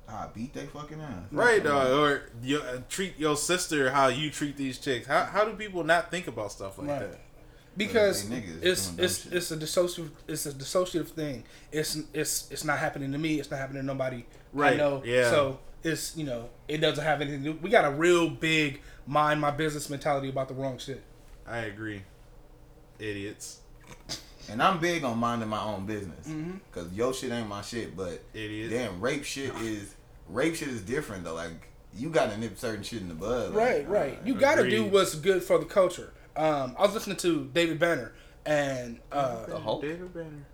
I 0.10 0.28
beat 0.34 0.54
they 0.54 0.66
fucking 0.66 1.00
ass. 1.00 1.24
Right, 1.32 1.64
dog. 1.64 1.88
Or 2.00 2.24
you, 2.42 2.60
uh, 2.60 2.80
treat 2.90 3.18
your 3.20 3.36
sister 3.38 3.92
how 3.92 4.08
you 4.08 4.30
treat 4.32 4.58
these 4.58 4.78
chicks. 4.80 5.08
How, 5.08 5.26
how 5.26 5.46
do 5.46 5.54
people 5.54 5.84
not 5.84 6.10
think 6.12 6.28
about 6.28 6.52
stuff 6.52 6.78
like 6.78 6.88
Right. 6.90 7.00
that? 7.12 7.20
because 7.78 8.30
it's 8.30 8.92
it's 8.98 9.24
shit. 9.24 9.34
it's 9.34 9.52
a 9.52 9.58
dissociative 9.58 10.10
it's 10.28 10.46
a 10.46 10.52
dissociative 10.52 11.08
thing. 11.10 11.44
It's 11.72 11.98
it's 12.14 12.50
it's 12.52 12.64
not 12.66 12.78
happening 12.80 13.12
to 13.14 13.18
me. 13.18 13.40
It's 13.40 13.50
not 13.52 13.60
happening 13.60 13.84
to 13.84 13.86
nobody 13.86 14.18
I 14.18 14.24
Right, 14.54 14.78
know. 14.78 15.02
yeah. 15.06 15.30
So 15.30 15.60
it's 15.84 16.18
you 16.18 16.26
know 16.26 16.50
it 16.68 16.80
doesn't 16.80 17.04
have 17.04 17.22
anything. 17.22 17.44
to 17.44 17.54
do 17.54 17.60
We 17.62 17.70
got 17.70 17.86
a 17.86 17.92
real 17.92 18.30
big 18.30 18.82
mind 19.08 19.40
my 19.40 19.52
business 19.52 19.90
mentality 19.90 20.28
about 20.30 20.48
the 20.50 20.56
wrong 20.56 20.78
shit. 20.78 21.02
I 21.48 21.60
agree. 21.60 22.02
Idiots. 22.98 23.60
And 24.50 24.62
I'm 24.64 24.80
big 24.80 25.04
on 25.04 25.18
minding 25.20 25.48
my 25.48 25.62
own 25.62 25.86
business. 25.86 26.28
Mm-hmm. 26.28 26.58
Cause 26.72 26.92
your 26.92 27.14
shit 27.14 27.32
ain't 27.32 27.48
my 27.48 27.62
shit, 27.62 27.96
but 27.96 28.22
Idiots. 28.34 28.74
damn, 28.74 29.00
rape 29.00 29.24
shit 29.24 29.54
is 29.62 29.94
rape 30.30 30.56
shit 30.56 30.68
is 30.70 30.82
different 30.82 31.24
though. 31.24 31.34
Like 31.36 31.68
you 31.94 32.10
gotta 32.10 32.38
nip 32.38 32.58
certain 32.58 32.84
shit 32.84 33.02
in 33.02 33.08
the 33.10 33.16
bud. 33.16 33.54
like, 33.54 33.58
Right, 33.58 33.90
right. 33.90 34.14
uh, 34.22 34.26
You 34.26 34.36
got 34.36 34.56
to 34.56 34.70
do 34.70 34.86
what's 34.86 35.16
good 35.16 35.42
for 35.44 35.58
the 35.58 35.66
culture. 35.66 36.14
Um, 36.36 36.76
I 36.78 36.84
was 36.84 36.94
listening 36.94 37.18
to 37.18 37.50
David 37.54 37.80
Banner 37.80 38.14
and 38.46 39.00
uh, 39.12 39.46
The 39.48 39.60
Hulk, 39.60 39.82
David 39.82 40.14
Banner. 40.14 40.46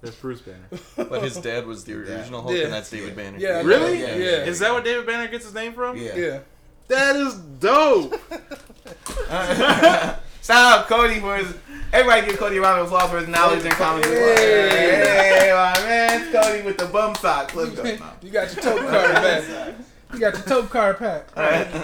That's 0.00 0.16
Bruce 0.16 0.40
Banner. 0.40 0.68
but 0.96 1.22
his 1.22 1.36
dad 1.36 1.66
was 1.66 1.84
the 1.84 1.92
Yeah. 1.92 1.98
original 1.98 2.42
Hulk, 2.42 2.54
Yeah. 2.54 2.64
and 2.64 2.72
that's 2.72 2.90
David 2.90 3.10
Yeah. 3.10 3.14
Banner. 3.14 3.38
Yeah, 3.38 3.62
Really? 3.62 4.00
yeah, 4.00 4.14
Yeah. 4.14 4.24
yeah, 4.24 4.44
Is 4.44 4.58
that 4.60 4.72
where 4.72 4.82
David 4.82 5.06
Banner 5.06 5.28
gets 5.28 5.44
his 5.44 5.54
name 5.54 5.74
from? 5.74 5.96
Yeah. 5.96 6.14
yeah. 6.16 6.38
That 6.88 7.16
is 7.16 7.34
dope. 7.34 8.14
Shout 10.42 10.80
out 10.80 10.88
Cody 10.88 11.20
for 11.20 11.36
his. 11.36 11.54
Everybody 11.92 12.26
give 12.26 12.38
Cody 12.38 12.56
a 12.56 12.60
round 12.60 12.80
of 12.80 12.86
applause 12.86 13.10
for 13.10 13.18
his 13.18 13.28
knowledge 13.28 13.64
and 13.64 13.74
comedy. 13.74 14.08
Hey. 14.08 15.38
Hey, 15.38 15.52
my 15.52 15.74
man, 15.86 16.32
Cody 16.32 16.62
with 16.62 16.78
the 16.78 16.86
bum 16.86 17.14
sock. 17.14 17.54
Let's 17.54 17.70
go. 17.70 17.82
Nah. 17.82 18.10
You 18.22 18.30
got 18.30 18.54
your 18.54 18.64
tote 18.64 18.80
card 18.80 19.14
back. 19.14 19.74
You 20.12 20.18
got 20.18 20.34
your 20.34 20.42
tote 20.42 20.70
card 20.70 20.98
pack. 20.98 21.32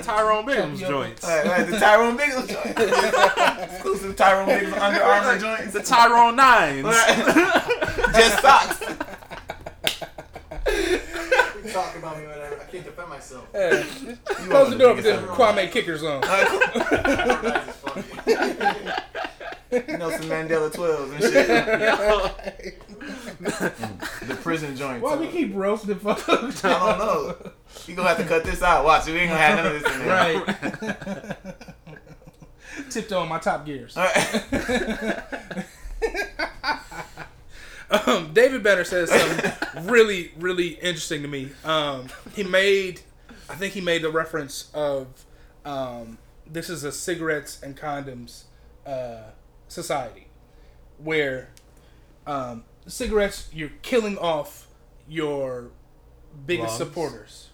Tyrone 0.03 0.45
Bigum's 0.45 0.81
Yo. 0.81 0.89
joints. 0.89 1.25
All 1.25 1.31
right, 1.31 1.47
all 1.47 1.53
right, 1.53 1.67
the 1.71 1.79
Tyrone 1.79 2.17
Biggles 2.17 2.47
joint. 2.49 2.79
Exclusive 3.71 4.17
Tyrone 4.17 4.47
Biggles 4.47 4.75
Under 4.75 5.03
Armour 5.03 5.39
joints. 5.39 5.73
The 5.73 5.83
Tyrone 5.83 6.37
Nines. 6.37 6.85
Just 8.15 8.41
socks. 8.43 8.81
Talk 11.73 11.97
about 11.97 12.19
me 12.19 12.27
whatever. 12.27 12.58
I 12.79 12.81
can't 12.81 12.97
defend 12.97 13.09
myself. 13.09 13.47
Hey, 13.53 13.85
close 14.25 14.71
the 14.71 14.77
door 14.77 14.95
with 14.95 15.05
them 15.05 15.25
Kwame 15.29 15.71
kickers 15.71 16.03
on. 16.03 16.23
You 19.71 19.99
know, 19.99 20.11
some 20.11 20.23
Mandela 20.31 20.71
12s 20.71 21.13
and 21.13 21.23
shit. 21.23 21.47
the 24.29 24.35
prison 24.37 24.75
joint. 24.77 25.03
Why 25.03 25.15
too. 25.15 25.21
we 25.21 25.27
keep 25.29 25.55
roasting 25.55 25.99
folks? 25.99 26.65
I 26.65 26.79
don't 26.79 26.99
know. 26.99 27.37
You 27.87 27.95
gonna 27.95 28.09
have 28.09 28.19
to 28.19 28.25
cut 28.25 28.45
this 28.45 28.63
out. 28.63 28.85
Watch, 28.85 29.07
we 29.07 29.19
ain't 29.19 29.31
gonna 29.31 29.41
have 29.41 29.65
none 29.65 29.75
of 29.75 29.83
this 29.83 29.93
in 29.93 29.99
there. 30.01 30.87
Right. 30.87 31.37
Tiptoe 32.91 33.21
on 33.21 33.29
my 33.29 33.39
top 33.39 33.65
gears. 33.67 33.97
All 33.97 34.05
right. 34.05 35.65
Um, 37.91 38.33
David 38.35 38.63
Banner 38.63 38.85
says 38.85 39.11
something 39.11 39.87
really, 39.91 40.33
really 40.39 40.69
interesting 40.75 41.23
to 41.23 41.29
me. 41.29 41.51
Um, 41.65 42.09
he 42.35 42.43
made, 42.43 43.01
I 43.49 43.55
think 43.55 43.73
he 43.73 43.81
made 43.81 44.03
the 44.03 44.11
reference 44.11 44.71
of, 44.75 45.07
um, 45.65 46.19
this 46.47 46.69
is 46.69 46.85
a 46.85 46.93
cigarettes 46.93 47.63
and 47.63 47.77
condoms 47.77 48.45
uh, 48.87 49.31
society, 49.69 50.29
where 50.99 51.51
um, 52.27 52.65
cigarettes 52.87 53.49
you're 53.53 53.73
killing 53.83 54.19
off 54.19 54.67
your 55.09 55.71
biggest 56.47 56.69
Lungs. 56.69 56.79
supporters. 56.79 57.49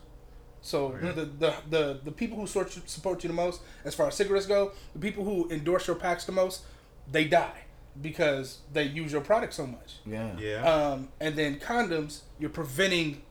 So 0.62 0.96
the, 1.00 1.26
the 1.26 1.54
the 1.68 2.00
the 2.04 2.10
people 2.10 2.38
who 2.38 2.46
support 2.46 3.22
you 3.22 3.28
the 3.28 3.34
most, 3.34 3.60
as 3.84 3.94
far 3.94 4.08
as 4.08 4.14
cigarettes 4.14 4.46
go, 4.46 4.72
the 4.94 4.98
people 4.98 5.22
who 5.22 5.50
endorse 5.50 5.86
your 5.86 5.96
packs 5.96 6.24
the 6.24 6.32
most, 6.32 6.62
they 7.10 7.24
die 7.26 7.63
because 8.00 8.58
they 8.72 8.82
use 8.84 9.12
your 9.12 9.20
product 9.20 9.54
so 9.54 9.66
much. 9.66 9.96
Yeah. 10.06 10.36
Yeah. 10.38 10.62
Um, 10.64 11.08
and 11.20 11.36
then 11.36 11.58
condoms, 11.60 12.20
you're 12.38 12.50
preventing 12.50 13.22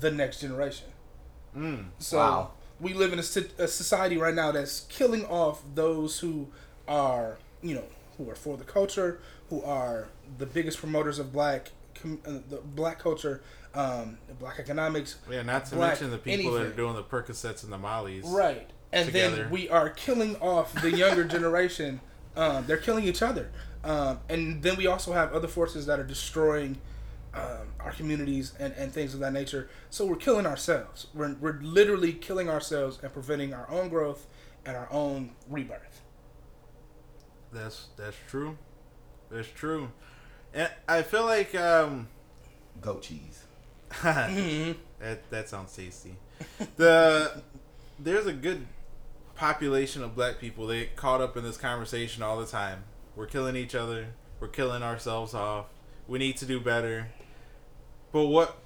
the 0.00 0.10
next 0.10 0.40
generation. 0.40 0.88
Mm. 1.56 1.86
So 1.98 2.18
Wow. 2.18 2.50
we 2.80 2.94
live 2.94 3.12
in 3.12 3.18
a, 3.18 3.62
a 3.62 3.68
society 3.68 4.16
right 4.16 4.34
now 4.34 4.52
that's 4.52 4.80
killing 4.82 5.24
off 5.26 5.62
those 5.74 6.20
who 6.20 6.48
are, 6.86 7.38
you 7.62 7.74
know, 7.74 7.84
who 8.16 8.30
are 8.30 8.34
for 8.34 8.56
the 8.56 8.64
culture, 8.64 9.20
who 9.50 9.62
are 9.62 10.08
the 10.38 10.46
biggest 10.46 10.78
promoters 10.78 11.18
of 11.18 11.32
black, 11.32 11.70
com- 11.94 12.20
uh, 12.26 12.32
the 12.48 12.58
black 12.74 12.98
culture, 12.98 13.42
um, 13.74 14.18
black 14.38 14.58
economics, 14.58 15.16
Yeah, 15.30 15.42
not 15.42 15.66
to 15.66 15.76
mention 15.76 16.10
the 16.10 16.18
people 16.18 16.52
that 16.52 16.66
are 16.66 16.70
doing 16.72 16.94
the 16.94 17.02
Percocets 17.02 17.62
and 17.62 17.72
the 17.72 17.78
Mollies. 17.78 18.24
Right. 18.24 18.68
And 18.92 19.06
together. 19.06 19.36
then 19.36 19.50
we 19.50 19.68
are 19.68 19.90
killing 19.90 20.36
off 20.36 20.72
the 20.80 20.90
younger 20.90 21.24
generation. 21.36 22.00
Um, 22.36 22.64
they're 22.66 22.76
killing 22.78 23.04
each 23.04 23.22
other. 23.22 23.50
Um, 23.84 24.20
and 24.28 24.62
then 24.62 24.76
we 24.76 24.86
also 24.86 25.12
have 25.12 25.32
other 25.32 25.48
forces 25.48 25.86
that 25.86 25.98
are 26.00 26.04
destroying 26.04 26.78
um, 27.34 27.68
our 27.80 27.92
communities 27.92 28.52
and, 28.58 28.72
and 28.74 28.92
things 28.92 29.14
of 29.14 29.20
that 29.20 29.32
nature. 29.32 29.68
So 29.90 30.04
we're 30.06 30.16
killing 30.16 30.46
ourselves. 30.46 31.06
We're, 31.14 31.34
we're 31.40 31.60
literally 31.60 32.12
killing 32.12 32.48
ourselves 32.48 32.98
and 33.02 33.12
preventing 33.12 33.54
our 33.54 33.70
own 33.70 33.88
growth 33.88 34.26
and 34.64 34.76
our 34.76 34.88
own 34.90 35.30
rebirth. 35.48 36.02
That's 37.52 37.86
that's 37.96 38.16
true. 38.28 38.58
That's 39.30 39.48
true. 39.48 39.90
And 40.52 40.70
I 40.86 41.02
feel 41.02 41.24
like 41.24 41.54
um 41.54 42.08
Goat 42.80 43.02
cheese. 43.02 43.44
that 44.02 44.76
that 45.30 45.48
sounds 45.48 45.74
tasty. 45.74 46.16
The 46.76 47.42
there's 47.98 48.26
a 48.26 48.32
good 48.32 48.66
population 49.34 50.02
of 50.02 50.14
black 50.14 50.38
people 50.38 50.66
they 50.66 50.80
get 50.80 50.96
caught 50.96 51.20
up 51.20 51.36
in 51.36 51.44
this 51.44 51.56
conversation 51.56 52.22
all 52.22 52.38
the 52.38 52.46
time. 52.46 52.84
We're 53.18 53.26
killing 53.26 53.56
each 53.56 53.74
other. 53.74 54.06
We're 54.38 54.46
killing 54.46 54.84
ourselves 54.84 55.34
off. 55.34 55.66
We 56.06 56.20
need 56.20 56.36
to 56.36 56.46
do 56.46 56.60
better. 56.60 57.08
But 58.12 58.26
what 58.26 58.56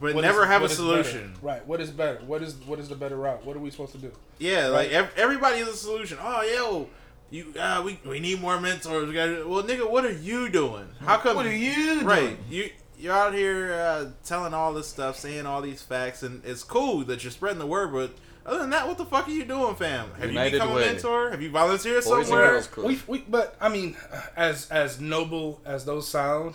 but 0.00 0.14
What 0.14 0.20
never 0.22 0.42
is- 0.42 0.48
have 0.48 0.62
a 0.62 0.68
solution. 0.68 1.34
Right. 1.42 1.66
What 1.66 1.80
is 1.80 1.90
better? 1.90 2.20
What 2.24 2.40
is 2.40 2.54
what 2.64 2.78
is 2.78 2.88
the 2.88 2.94
better 2.94 3.16
route? 3.16 3.44
What 3.44 3.56
are 3.56 3.58
we 3.58 3.72
supposed 3.72 3.90
to 3.92 3.98
do? 3.98 4.12
Yeah, 4.38 4.68
like 4.68 4.90
ev- 4.92 5.12
everybody 5.16 5.58
has 5.58 5.66
a 5.66 5.76
solution. 5.76 6.16
Oh, 6.22 6.42
yo, 6.42 6.88
you, 7.30 7.52
uh, 7.60 7.82
we 7.84 7.98
we 8.08 8.20
need 8.20 8.40
more 8.40 8.60
mentors. 8.60 9.08
We 9.08 9.14
gotta, 9.14 9.44
well, 9.48 9.64
nigga, 9.64 9.90
what 9.90 10.04
are 10.04 10.12
you 10.12 10.48
doing? 10.48 10.88
How 11.00 11.16
come? 11.18 11.34
What 11.34 11.46
are 11.46 11.52
you 11.56 11.74
doing? 11.74 12.06
right? 12.06 12.20
doing? 12.20 12.38
You 12.48 12.70
you're 13.00 13.14
out 13.14 13.34
here 13.34 13.72
uh, 13.74 14.10
telling 14.24 14.54
all 14.54 14.72
this 14.74 14.86
stuff, 14.86 15.18
saying 15.18 15.44
all 15.44 15.60
these 15.60 15.82
facts, 15.82 16.22
and 16.22 16.44
it's 16.44 16.62
cool 16.62 17.02
that 17.06 17.24
you're 17.24 17.32
spreading 17.32 17.58
the 17.58 17.66
word. 17.66 17.92
But 17.92 18.12
other 18.48 18.58
than 18.58 18.70
that, 18.70 18.88
what 18.88 18.98
the 18.98 19.04
fuck 19.04 19.28
are 19.28 19.30
you 19.30 19.44
doing, 19.44 19.74
fam? 19.74 20.10
Have 20.18 20.28
United 20.30 20.52
you 20.54 20.58
become 20.58 20.74
way. 20.74 20.88
a 20.88 20.92
mentor? 20.92 21.30
Have 21.30 21.42
you 21.42 21.50
volunteered 21.50 22.04
Boys 22.04 22.12
and 22.12 22.26
somewhere? 22.26 22.50
Girls 22.50 22.66
Club. 22.66 22.86
We, 22.86 23.00
we, 23.06 23.18
but 23.28 23.56
I 23.60 23.68
mean, 23.68 23.96
as 24.36 24.68
as 24.70 25.00
noble 25.00 25.60
as 25.64 25.84
those 25.84 26.08
sound, 26.08 26.54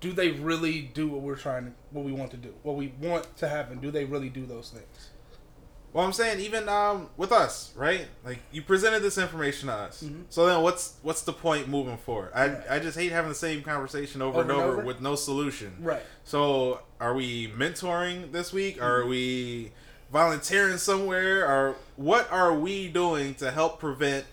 do 0.00 0.12
they 0.12 0.30
really 0.30 0.82
do 0.82 1.08
what 1.08 1.22
we're 1.22 1.36
trying 1.36 1.66
to, 1.66 1.72
what 1.90 2.04
we 2.04 2.12
want 2.12 2.30
to 2.30 2.36
do, 2.36 2.54
what 2.62 2.76
we 2.76 2.92
want 3.00 3.36
to 3.38 3.48
happen? 3.48 3.78
Do 3.80 3.90
they 3.90 4.04
really 4.04 4.28
do 4.28 4.46
those 4.46 4.70
things? 4.70 5.10
Well, 5.92 6.04
I'm 6.04 6.12
saying 6.12 6.40
even 6.40 6.68
um, 6.68 7.08
with 7.16 7.32
us, 7.32 7.72
right? 7.74 8.06
Like 8.22 8.38
you 8.52 8.60
presented 8.62 9.00
this 9.00 9.16
information 9.16 9.68
to 9.68 9.74
us. 9.74 10.04
So 10.28 10.46
then, 10.46 10.62
what's 10.62 10.96
what's 11.02 11.22
the 11.22 11.32
point 11.32 11.66
moving 11.68 11.96
forward? 11.96 12.30
I 12.34 12.46
Right. 12.48 12.70
I 12.70 12.78
just 12.78 12.96
hate 12.98 13.10
having 13.10 13.30
the 13.30 13.34
same 13.34 13.62
conversation 13.62 14.20
over, 14.20 14.42
and 14.42 14.50
Over 14.50 14.60
and 14.60 14.68
over, 14.70 14.78
over? 14.80 14.86
with 14.86 15.00
no 15.00 15.14
solution. 15.14 15.74
Right. 15.80 16.02
So, 16.24 16.82
are 17.00 17.14
we 17.14 17.48
mentoring 17.48 18.32
this 18.32 18.52
week? 18.52 18.80
Are 18.82 19.06
we 19.06 19.72
volunteering 20.12 20.78
somewhere? 20.78 21.44
Or 21.44 21.76
what 21.96 22.30
are 22.30 22.54
we 22.54 22.88
doing 22.88 23.34
to 23.36 23.50
help 23.50 23.78
prevent 23.78 24.26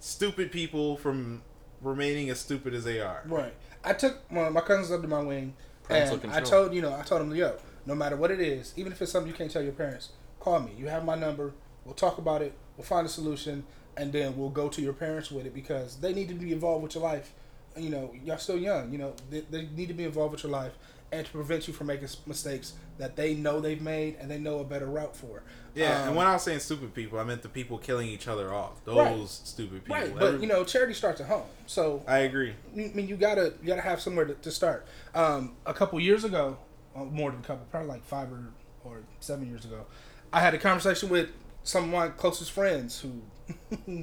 stupid 0.00 0.52
people 0.52 0.96
from 0.96 1.42
remaining 1.80 2.30
as 2.30 2.40
stupid 2.40 2.74
as 2.74 2.84
they 2.84 3.00
are? 3.00 3.22
Right. 3.26 3.54
I 3.84 3.92
took 3.92 4.30
my, 4.30 4.48
my 4.48 4.60
cousins 4.60 4.90
up 4.90 5.02
to 5.02 5.08
my 5.08 5.20
wing, 5.22 5.54
Parental 5.84 6.20
and 6.22 6.32
I 6.32 6.40
told 6.40 6.74
you 6.74 6.82
know 6.82 6.94
I 6.94 7.02
told 7.02 7.20
them, 7.20 7.34
yo, 7.34 7.56
no 7.86 7.94
matter 7.94 8.16
what 8.16 8.30
it 8.30 8.40
is, 8.40 8.74
even 8.76 8.92
if 8.92 9.00
it's 9.00 9.12
something 9.12 9.30
you 9.30 9.36
can't 9.36 9.50
tell 9.50 9.62
your 9.62 9.72
parents, 9.72 10.10
call 10.40 10.60
me. 10.60 10.72
You 10.76 10.88
have 10.88 11.04
my 11.04 11.14
number. 11.14 11.52
We'll 11.84 11.94
talk 11.94 12.18
about 12.18 12.42
it. 12.42 12.52
We'll 12.76 12.84
find 12.84 13.06
a 13.06 13.08
solution, 13.08 13.64
and 13.96 14.12
then 14.12 14.36
we'll 14.36 14.50
go 14.50 14.68
to 14.68 14.82
your 14.82 14.92
parents 14.92 15.30
with 15.30 15.46
it 15.46 15.54
because 15.54 15.96
they 15.96 16.12
need 16.12 16.28
to 16.28 16.34
be 16.34 16.52
involved 16.52 16.82
with 16.82 16.94
your 16.96 17.04
life. 17.04 17.32
You 17.76 17.90
know, 17.90 18.12
y'all 18.24 18.38
still 18.38 18.58
young. 18.58 18.90
You 18.90 18.98
know, 18.98 19.14
they, 19.30 19.40
they 19.42 19.66
need 19.76 19.88
to 19.88 19.94
be 19.94 20.04
involved 20.04 20.32
with 20.32 20.42
your 20.42 20.52
life 20.52 20.72
and 21.12 21.24
to 21.24 21.32
prevent 21.32 21.68
you 21.68 21.74
from 21.74 21.86
making 21.86 22.08
mistakes 22.26 22.72
that 22.98 23.14
they 23.16 23.34
know 23.34 23.60
they've 23.60 23.80
made 23.80 24.16
and 24.20 24.30
they 24.30 24.38
know 24.38 24.58
a 24.60 24.64
better 24.64 24.86
route 24.86 25.16
for. 25.16 25.42
Yeah, 25.74 26.02
Um, 26.02 26.08
and 26.08 26.16
when 26.16 26.26
I 26.26 26.32
was 26.32 26.42
saying 26.42 26.60
stupid 26.60 26.94
people, 26.94 27.18
I 27.18 27.24
meant 27.24 27.42
the 27.42 27.48
people 27.48 27.78
killing 27.78 28.08
each 28.08 28.26
other 28.28 28.52
off. 28.52 28.84
Those 28.84 28.96
Right. 28.96 29.28
stupid 29.28 29.84
people. 29.84 29.96
Right, 29.96 30.18
but 30.18 30.40
you 30.40 30.46
know, 30.46 30.64
charity 30.64 30.94
starts 30.94 31.20
at 31.20 31.26
home. 31.28 31.44
So 31.66 32.02
I 32.06 32.18
agree. 32.20 32.54
I 32.74 32.76
mean, 32.76 33.08
you 33.08 33.16
gotta 33.16 33.54
you 33.60 33.66
gotta 33.68 33.82
have 33.82 34.00
somewhere 34.00 34.24
to, 34.24 34.34
to 34.34 34.50
start. 34.50 34.86
Um, 35.14 35.56
a 35.66 35.74
couple 35.74 36.00
years 36.00 36.24
ago, 36.24 36.56
uh, 36.94 37.04
more 37.04 37.30
than 37.30 37.40
a 37.40 37.42
couple, 37.44 37.66
probably 37.70 37.88
like 37.88 38.04
five 38.04 38.32
or, 38.32 38.52
or 38.84 39.00
seven 39.20 39.46
years 39.48 39.64
ago, 39.64 39.86
I 40.32 40.40
had 40.40 40.54
a 40.54 40.58
conversation 40.58 41.08
with 41.08 41.28
some 41.62 41.84
of 41.84 41.90
my 41.90 42.08
closest 42.08 42.52
friends 42.52 43.00
who 43.00 43.22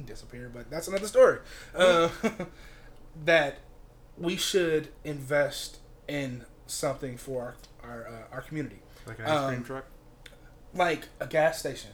disappeared, 0.06 0.54
but 0.54 0.70
that's 0.70 0.86
another 0.88 1.06
story. 1.08 1.38
Uh, 1.74 2.08
that 3.24 3.58
we 4.16 4.36
should 4.36 4.88
invest 5.04 5.78
in 6.08 6.44
something 6.66 7.16
for 7.16 7.56
our 7.82 7.90
our, 7.90 8.06
uh, 8.08 8.34
our 8.36 8.40
community 8.42 8.78
Like 9.06 9.18
an 9.18 9.26
ice 9.26 9.46
cream 9.46 9.58
Um, 9.58 9.64
truck. 9.64 9.84
like 10.74 11.08
a 11.20 11.26
gas 11.26 11.58
station, 11.58 11.90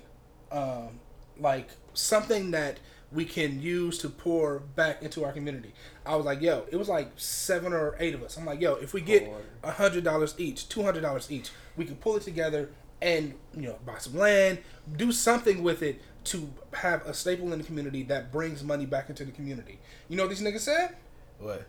um, 0.53 1.01
like 1.39 1.71
something 1.95 2.51
that 2.53 2.79
we 3.12 3.25
can 3.25 3.61
use 3.61 3.99
to 3.99 4.09
pour 4.09 4.61
back 4.61 5.03
into 5.03 5.25
our 5.25 5.33
community. 5.33 5.73
I 6.07 6.14
was 6.14 6.25
like, 6.25 6.41
yo, 6.41 6.64
it 6.71 6.77
was 6.77 6.89
like 6.89 7.11
seven 7.16 7.73
or 7.73 7.97
eight 7.99 8.14
of 8.14 8.23
us. 8.23 8.37
I'm 8.37 8.45
like, 8.47 8.61
yo, 8.61 8.75
if 8.75 8.95
we 8.95 9.01
get 9.01 9.29
a 9.64 9.73
hundred 9.73 10.05
dollars 10.05 10.35
each, 10.39 10.68
two 10.68 10.83
hundred 10.85 11.01
dollars 11.01 11.31
each, 11.31 11.51
we 11.77 11.85
can 11.85 11.97
pull 11.97 12.16
it 12.16 12.23
together 12.23 12.71
and 13.03 13.35
you 13.57 13.62
know 13.62 13.79
buy 13.85 13.99
some 13.99 14.14
land, 14.16 14.59
do 14.97 15.11
something 15.11 15.62
with 15.64 15.83
it 15.83 16.01
to 16.23 16.53
have 16.75 17.05
a 17.07 17.12
staple 17.14 17.53
in 17.53 17.59
the 17.59 17.64
community 17.64 18.05
that 18.05 18.31
brings 18.31 18.62
money 18.62 18.87
back 18.87 19.09
into 19.09 19.25
the 19.25 19.33
community. 19.33 19.81
You 20.09 20.16
know 20.16 20.23
what 20.25 20.29
these 20.31 20.43
niggas 20.43 20.61
said? 20.61 20.95
What? 21.41 21.66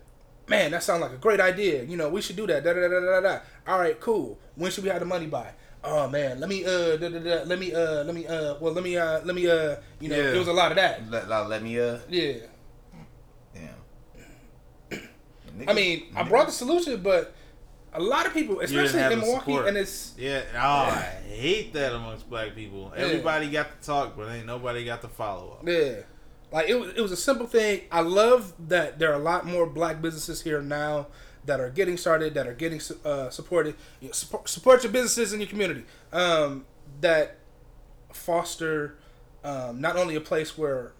Man, 0.48 0.70
that 0.72 0.82
sounds 0.82 1.00
like 1.02 1.12
a 1.12 1.16
great 1.16 1.40
idea. 1.40 1.82
You 1.84 1.96
know, 1.96 2.08
we 2.08 2.20
should 2.22 2.36
do 2.36 2.46
that. 2.46 2.64
Da 2.64 2.72
da 2.72 2.88
da 2.88 3.00
da 3.00 3.20
da. 3.20 3.38
All 3.66 3.78
right, 3.78 3.98
cool. 4.00 4.38
When 4.56 4.70
should 4.70 4.84
we 4.84 4.90
have 4.90 5.00
the 5.00 5.06
money 5.06 5.26
by? 5.26 5.50
Oh 5.84 6.08
man, 6.08 6.38
let 6.38 6.48
me 6.48 6.64
uh 6.64 6.96
da, 6.96 7.08
da, 7.08 7.18
da, 7.18 7.42
let 7.44 7.58
me 7.58 7.74
uh 7.74 8.04
let 8.04 8.14
me 8.14 8.24
uh 8.26 8.54
well 8.60 8.72
let 8.72 8.84
me 8.84 8.96
uh 8.96 9.20
let 9.24 9.34
me 9.34 9.48
uh 9.50 9.76
you 9.98 10.08
know 10.08 10.16
Yeah. 10.16 10.32
it 10.34 10.38
was 10.38 10.48
a 10.48 10.52
lot 10.52 10.70
of 10.70 10.76
that. 10.76 11.10
Let, 11.10 11.28
let, 11.28 11.48
let 11.48 11.62
me 11.62 11.80
uh. 11.80 11.98
Yeah. 12.08 12.34
Damn. 13.54 15.00
I 15.68 15.72
mean, 15.72 16.04
I 16.14 16.22
brought 16.22 16.46
the 16.46 16.52
solution, 16.52 17.02
but 17.02 17.34
a 17.94 18.00
lot 18.00 18.26
of 18.26 18.32
people, 18.32 18.60
especially 18.60 19.00
in 19.00 19.18
Milwaukee, 19.18 19.52
support. 19.52 19.68
and 19.68 19.76
it's 19.76 20.14
Yeah, 20.16 20.42
oh, 20.54 20.58
I 20.58 21.00
hate 21.26 21.72
that 21.74 21.92
amongst 21.94 22.28
black 22.30 22.54
people. 22.54 22.92
Yeah. 22.96 23.02
Everybody 23.04 23.50
got 23.50 23.80
to 23.80 23.86
talk, 23.86 24.16
but 24.16 24.30
ain't 24.30 24.46
nobody 24.46 24.84
got 24.84 25.02
to 25.02 25.08
follow 25.08 25.58
up. 25.60 25.68
Yeah. 25.68 26.02
Like 26.52 26.68
it 26.68 26.78
was, 26.78 26.90
it 26.94 27.00
was 27.00 27.12
a 27.12 27.16
simple 27.16 27.46
thing. 27.46 27.82
I 27.90 28.00
love 28.00 28.52
that 28.68 28.98
there 28.98 29.10
are 29.10 29.20
a 29.20 29.22
lot 29.22 29.46
more 29.46 29.66
black 29.66 30.02
businesses 30.02 30.42
here 30.42 30.60
now 30.60 31.06
that 31.44 31.58
are 31.58 31.70
getting 31.70 31.96
started, 31.96 32.34
that 32.34 32.46
are 32.46 32.54
getting 32.54 32.80
uh, 33.04 33.30
supported. 33.30 33.74
You 34.00 34.08
know, 34.08 34.12
support, 34.12 34.48
support 34.48 34.82
your 34.84 34.92
businesses 34.92 35.32
in 35.32 35.40
your 35.40 35.48
community. 35.48 35.84
Um, 36.12 36.66
that 37.00 37.38
foster 38.12 38.98
um, 39.44 39.80
not 39.80 39.96
only 39.96 40.14
a 40.14 40.20
place 40.20 40.56
where 40.56 40.92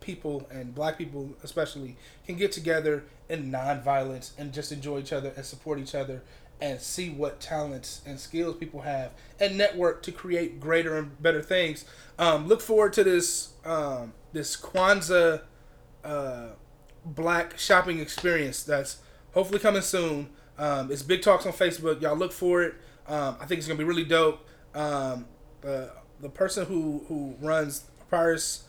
people 0.00 0.46
and 0.50 0.74
black 0.74 0.98
people 0.98 1.34
especially 1.42 1.96
can 2.26 2.36
get 2.36 2.52
together 2.52 3.04
in 3.28 3.50
non-violence 3.50 4.32
and 4.38 4.52
just 4.52 4.70
enjoy 4.70 4.98
each 4.98 5.12
other 5.12 5.32
and 5.36 5.44
support 5.44 5.78
each 5.78 5.94
other 5.94 6.22
and 6.60 6.80
see 6.80 7.10
what 7.10 7.40
talents 7.40 8.02
and 8.06 8.18
skills 8.20 8.56
people 8.56 8.82
have 8.82 9.12
and 9.40 9.58
network 9.58 10.02
to 10.02 10.12
create 10.12 10.60
greater 10.60 10.96
and 10.96 11.20
better 11.20 11.42
things 11.42 11.84
um, 12.18 12.46
look 12.46 12.60
forward 12.60 12.92
to 12.92 13.02
this 13.02 13.54
um, 13.64 14.12
this 14.36 14.56
kwanzaa 14.56 15.40
uh, 16.04 16.48
black 17.04 17.58
shopping 17.58 17.98
experience 18.00 18.62
that's 18.62 18.92
hopefully 19.34 19.58
coming 19.58 19.82
soon 19.82 20.28
um, 20.58 20.90
it's 20.92 21.02
big 21.02 21.22
talks 21.22 21.46
on 21.46 21.52
facebook 21.52 22.00
y'all 22.00 22.16
look 22.16 22.32
for 22.32 22.62
it 22.62 22.74
um, 23.08 23.36
i 23.40 23.46
think 23.46 23.58
it's 23.58 23.68
gonna 23.68 23.78
be 23.78 23.84
really 23.92 24.04
dope 24.04 24.38
um, 24.74 25.26
the, 25.62 25.90
the 26.20 26.28
person 26.28 26.66
who 26.66 27.04
who 27.08 27.34
runs 27.40 27.84
papyrus 28.10 28.66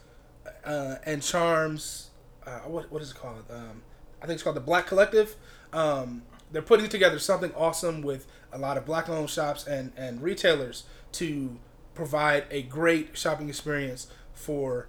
uh, 0.67 0.95
and 1.05 1.21
Charms. 1.23 2.09
Uh, 2.45 2.59
what 2.59 2.91
what 2.91 3.01
is 3.01 3.11
it 3.11 3.17
called? 3.17 3.43
Um, 3.49 3.81
I 4.21 4.25
think 4.25 4.35
it's 4.35 4.43
called 4.43 4.55
the 4.55 4.61
Black 4.61 4.87
Collective. 4.87 5.35
Um, 5.73 6.23
they're 6.51 6.61
putting 6.61 6.87
together 6.89 7.19
something 7.19 7.53
awesome 7.55 8.01
with 8.01 8.27
a 8.53 8.57
lot 8.57 8.77
of 8.77 8.85
black-owned 8.85 9.29
shops 9.29 9.67
and 9.67 9.91
and 9.97 10.21
retailers 10.21 10.83
to 11.13 11.57
provide 11.93 12.45
a 12.51 12.61
great 12.63 13.17
shopping 13.17 13.49
experience 13.49 14.07
for 14.33 14.87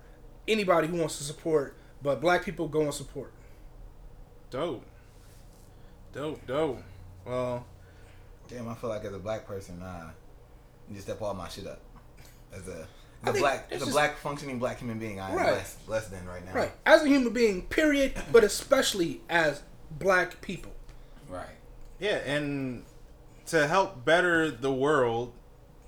anybody 0.49 0.89
who 0.89 0.97
wants 0.97 1.19
to 1.19 1.25
support. 1.25 1.77
But 2.03 2.21
black 2.21 2.45
people 2.45 2.69
go 2.69 2.83
and 2.83 2.95
support. 2.95 3.33
Dope. 4.51 4.85
Dope, 6.13 6.47
dope. 6.47 6.83
Well, 7.27 7.67
Damn, 8.49 8.67
I 8.69 8.75
feel 8.75 8.89
like 8.89 9.05
as 9.05 9.13
a 9.13 9.19
black 9.19 9.47
person, 9.47 9.79
nah, 9.79 10.07
you 10.89 10.95
just 10.95 11.07
step 11.07 11.21
all 11.21 11.35
my 11.35 11.49
shit 11.49 11.67
up. 11.67 11.81
As 12.51 12.67
a, 12.67 12.73
I 12.73 12.75
as 12.75 12.79
a 13.29 13.33
think 13.33 13.39
black, 13.41 13.67
it's 13.71 13.77
as 13.77 13.83
a 13.83 13.85
just- 13.85 13.93
black 13.95 14.17
functioning 14.17 14.59
black 14.59 14.79
human 14.79 14.99
being, 14.99 15.21
I 15.21 15.31
am 15.31 15.37
Right. 15.37 15.53
less, 15.53 15.77
less 15.87 16.07
than 16.09 16.25
right 16.27 16.43
now. 16.47 16.55
Right, 16.55 16.73
as 16.87 17.03
a 17.03 17.09
human 17.09 17.35
being, 17.35 17.63
period. 17.67 18.15
But 18.33 18.45
especially 18.45 19.21
as 19.29 19.63
black 19.91 20.41
people. 20.41 20.73
Right. 21.29 21.45
yeah, 21.99 22.17
and 22.25 22.85
to 23.49 23.67
help 23.69 24.07
better 24.07 24.51
the 24.51 24.73
world, 24.73 25.35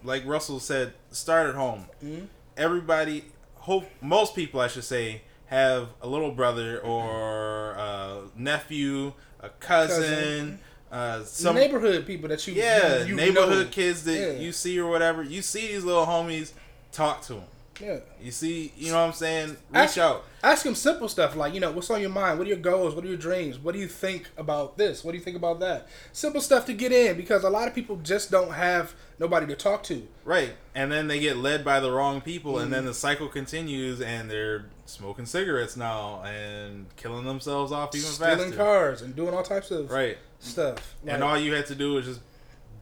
like 0.05 0.27
Russell 0.27 0.61
said, 0.61 0.93
start 1.11 1.49
at 1.49 1.55
home. 1.55 1.87
Mm-hmm. 2.05 2.27
Everybody, 2.59 3.25
hope 3.61 3.85
most 4.01 4.35
people, 4.35 4.61
I 4.61 4.69
should 4.69 4.85
say, 4.85 5.23
have 5.47 5.89
a 6.03 6.07
little 6.09 6.31
brother 6.33 6.81
or 6.81 7.73
a 7.73 8.23
nephew, 8.37 9.13
a 9.41 9.49
cousin, 9.49 9.97
Cousin. 10.03 10.59
uh, 10.93 11.25
some 11.25 11.57
neighborhood 11.57 12.07
people 12.07 12.29
that 12.29 12.47
you 12.47 12.55
yeah, 12.55 13.01
you, 13.01 13.07
you 13.11 13.15
neighborhood 13.17 13.67
know. 13.67 13.73
kids 13.73 14.05
that 14.05 14.15
Yeah. 14.15 14.33
you 14.41 14.53
see 14.53 14.79
or 14.79 14.89
whatever. 14.91 15.23
You 15.23 15.43
see 15.43 15.69
these 15.69 15.85
little 15.85 16.07
homies, 16.07 16.53
talk 16.93 17.23
to 17.23 17.35
them. 17.35 17.43
Yeah. 17.81 17.99
You 18.21 18.31
see, 18.31 18.73
you 18.77 18.91
know 18.93 19.01
what 19.01 19.07
I'm 19.09 19.13
saying? 19.13 19.49
Reach 19.51 19.57
Ask, 19.73 19.99
out. 19.99 20.25
ask 20.43 20.67
him 20.67 20.75
simple 20.75 21.09
stuff 21.09 21.35
like, 21.35 21.55
you 21.55 21.61
know, 21.61 21.71
what's 21.73 21.89
on 21.91 22.01
your 22.01 22.11
mind? 22.11 22.39
What 22.39 22.47
are 22.47 22.51
your 22.51 22.59
goals? 22.59 22.95
What 22.95 23.05
are 23.05 23.09
your 23.09 23.17
dreams? 23.17 23.59
What 23.59 23.73
do 23.73 23.81
you 23.81 23.89
think 23.89 24.29
about 24.37 24.77
this? 24.77 25.03
What 25.03 25.13
do 25.13 25.19
you 25.19 25.25
think 25.25 25.37
about 25.37 25.61
that? 25.61 25.89
Simple 26.13 26.41
stuff 26.41 26.67
to 26.67 26.73
get 26.75 26.93
in 26.93 27.17
because 27.17 27.43
a 27.43 27.49
lot 27.51 27.69
of 27.69 27.75
people 27.75 27.97
just 27.97 28.31
don't 28.31 28.53
have 28.53 28.95
nobody 29.19 29.47
to 29.47 29.57
talk 29.57 29.83
to. 29.85 30.07
Right. 30.25 30.53
And 30.75 30.93
then 30.93 31.09
they 31.09 31.19
get 31.21 31.37
led 31.39 31.65
by 31.65 31.81
the 31.81 31.91
wrong 31.91 32.21
people, 32.21 32.59
and 32.59 32.67
Mm-hmm. 32.67 32.73
then 32.75 32.85
the 32.85 32.95
cycle 32.95 33.29
continues, 33.29 34.01
and 34.01 34.31
they're 34.31 34.67
smoking 34.87 35.25
cigarettes 35.27 35.77
now 35.77 36.23
and 36.23 36.87
killing 36.97 37.25
themselves 37.25 37.73
off 37.73 37.95
even 37.95 38.07
Stealing 38.09 38.31
faster. 38.31 38.43
Stealing 38.49 38.59
cars 38.59 39.03
and 39.03 39.17
doing 39.17 39.33
all 39.35 39.43
types 39.43 39.71
of 39.71 39.91
Right. 39.91 40.19
stuff. 40.39 40.97
And 41.07 41.23
all 41.25 41.39
you 41.39 41.55
had 41.55 41.67
to 41.67 41.75
do 41.75 41.95
was 41.95 42.07
just 42.07 42.21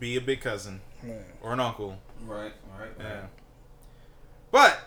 be 0.01 0.17
a 0.17 0.21
big 0.21 0.41
cousin 0.41 0.81
man. 1.03 1.25
or 1.43 1.53
an 1.53 1.61
uncle. 1.61 1.99
Right. 2.27 2.53
Right. 2.79 2.91
Yeah. 2.99 3.21
But 4.51 4.81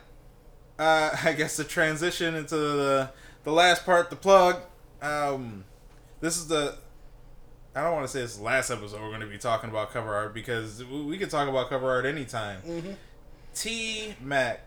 uh, 0.82 1.16
I 1.24 1.34
guess 1.34 1.58
the 1.58 1.64
transition 1.64 2.36
into 2.36 2.56
the 2.56 3.10
the 3.44 3.52
last 3.52 3.86
part, 3.86 4.10
the 4.10 4.16
plug. 4.16 4.58
Um, 5.02 5.64
this 6.20 6.38
is 6.38 6.48
the 6.48 6.76
I 7.76 7.84
don't 7.84 7.94
want 7.94 8.06
to 8.06 8.12
say 8.12 8.22
this 8.22 8.40
last 8.40 8.70
episode 8.70 9.02
we're 9.02 9.10
going 9.10 9.22
to 9.22 9.28
be 9.28 9.38
talking 9.38 9.70
about 9.70 9.92
cover 9.92 10.14
art 10.14 10.34
because 10.34 10.84
we 10.84 11.18
could 11.18 11.30
talk 11.30 11.48
about 11.48 11.70
cover 11.70 11.90
art 11.90 12.06
anytime. 12.06 12.98
T 13.56 14.16
Mac, 14.22 14.62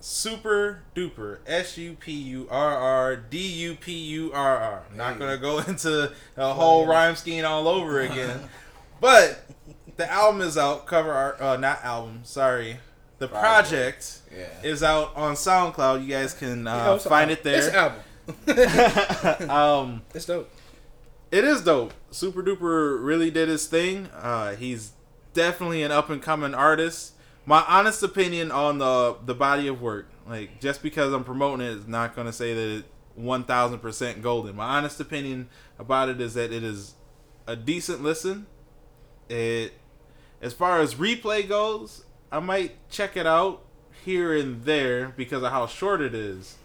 super 0.00 0.82
duper, 0.94 1.38
S 1.46 1.78
U 1.78 1.94
P 1.94 2.12
U 2.12 2.48
R 2.50 2.76
R 2.76 3.16
D 3.16 3.38
U 3.38 3.74
P 3.74 3.92
U 3.92 4.32
R 4.32 4.58
R. 4.58 4.82
Not 4.94 5.18
going 5.18 5.30
to 5.30 5.38
go 5.38 5.58
into 5.66 6.12
a 6.36 6.52
whole 6.52 6.86
rhyme 6.86 7.16
scheme 7.16 7.44
all 7.44 7.68
over 7.68 8.00
again, 8.02 8.48
but 9.00 9.46
the 9.96 10.10
album 10.10 10.42
is 10.42 10.58
out. 10.58 10.86
Cover 10.86 11.12
art, 11.12 11.40
uh, 11.40 11.56
not 11.56 11.82
album. 11.84 12.20
Sorry, 12.24 12.78
the 13.18 13.28
project, 13.28 14.18
Yeah. 14.36 14.46
is 14.62 14.82
out 14.82 15.14
on 15.16 15.34
SoundCloud. 15.34 16.02
You 16.02 16.08
guys 16.08 16.34
can 16.34 16.66
uh, 16.66 16.94
it's 16.96 17.04
an 17.04 17.10
find 17.10 17.30
album. 17.30 17.46
it 17.46 17.56
It's 17.56 17.66
an 17.66 17.72
there. 18.46 19.46
album. 19.46 19.50
um. 19.50 20.02
It's 20.14 20.24
dope. 20.24 20.50
It 21.30 21.44
is 21.44 21.62
dope. 21.62 21.92
Super 22.10 22.42
Duper 22.42 23.04
really 23.04 23.30
did 23.30 23.48
his 23.48 23.66
thing. 23.66 24.06
Uh, 24.14 24.54
he's 24.56 24.92
definitely 25.34 25.82
an 25.82 25.92
up 25.92 26.08
and 26.10 26.22
coming 26.22 26.54
artist. 26.54 27.12
My 27.44 27.64
honest 27.68 28.02
opinion 28.02 28.50
on 28.50 28.78
the 28.78 29.16
the 29.24 29.34
body 29.34 29.68
of 29.68 29.80
work, 29.80 30.08
like 30.26 30.60
just 30.60 30.82
because 30.82 31.12
I'm 31.12 31.24
promoting 31.24 31.66
it, 31.66 31.70
is 31.70 31.86
not 31.88 32.14
going 32.14 32.26
to 32.26 32.32
say 32.32 32.54
that 32.54 32.78
it 32.78 32.84
one 33.14 33.44
thousand 33.44 33.78
percent 33.80 34.22
golden. 34.22 34.56
My 34.56 34.76
honest 34.76 35.00
opinion 35.00 35.48
about 35.78 36.08
it 36.08 36.20
is 36.20 36.34
that 36.34 36.52
it 36.52 36.62
is 36.62 36.94
a 37.46 37.56
decent 37.56 38.02
listen. 38.02 38.46
It, 39.28 39.72
as 40.40 40.52
far 40.54 40.80
as 40.80 40.94
replay 40.94 41.46
goes, 41.48 42.04
I 42.30 42.40
might 42.40 42.76
check 42.90 43.16
it 43.16 43.26
out 43.26 43.62
here 44.04 44.34
and 44.36 44.64
there 44.64 45.08
because 45.16 45.42
of 45.42 45.50
how 45.50 45.66
short 45.66 46.00
it 46.00 46.14
is. 46.14 46.56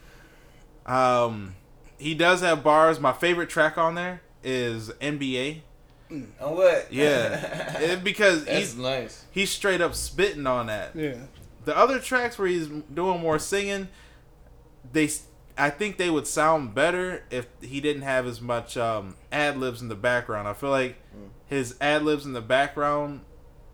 Um, 0.85 1.55
he 1.97 2.13
does 2.15 2.41
have 2.41 2.63
bars. 2.63 2.99
My 2.99 3.13
favorite 3.13 3.49
track 3.49 3.77
on 3.77 3.95
there 3.95 4.21
is 4.43 4.89
NBA. 5.01 5.61
On 6.11 6.27
what? 6.55 6.87
Yeah, 6.91 7.77
It- 7.81 8.03
because 8.03 8.45
That's 8.45 8.57
he's 8.59 8.77
nice. 8.77 9.25
he's 9.31 9.49
straight 9.49 9.81
up 9.81 9.95
spitting 9.95 10.45
on 10.45 10.67
that. 10.67 10.95
Yeah. 10.95 11.15
The 11.65 11.75
other 11.77 11.99
tracks 11.99 12.37
where 12.37 12.47
he's 12.47 12.67
doing 12.67 13.21
more 13.21 13.39
singing, 13.39 13.87
they 14.91 15.09
I 15.57 15.69
think 15.69 15.97
they 15.97 16.09
would 16.09 16.27
sound 16.27 16.75
better 16.75 17.23
if 17.31 17.47
he 17.61 17.79
didn't 17.79 18.01
have 18.01 18.27
as 18.27 18.41
much 18.41 18.75
um, 18.75 19.15
ad 19.31 19.57
libs 19.57 19.81
in 19.81 19.87
the 19.87 19.95
background. 19.95 20.47
I 20.47 20.53
feel 20.53 20.71
like 20.71 20.97
his 21.47 21.75
ad 21.79 22.03
libs 22.03 22.25
in 22.25 22.33
the 22.33 22.41
background 22.41 23.21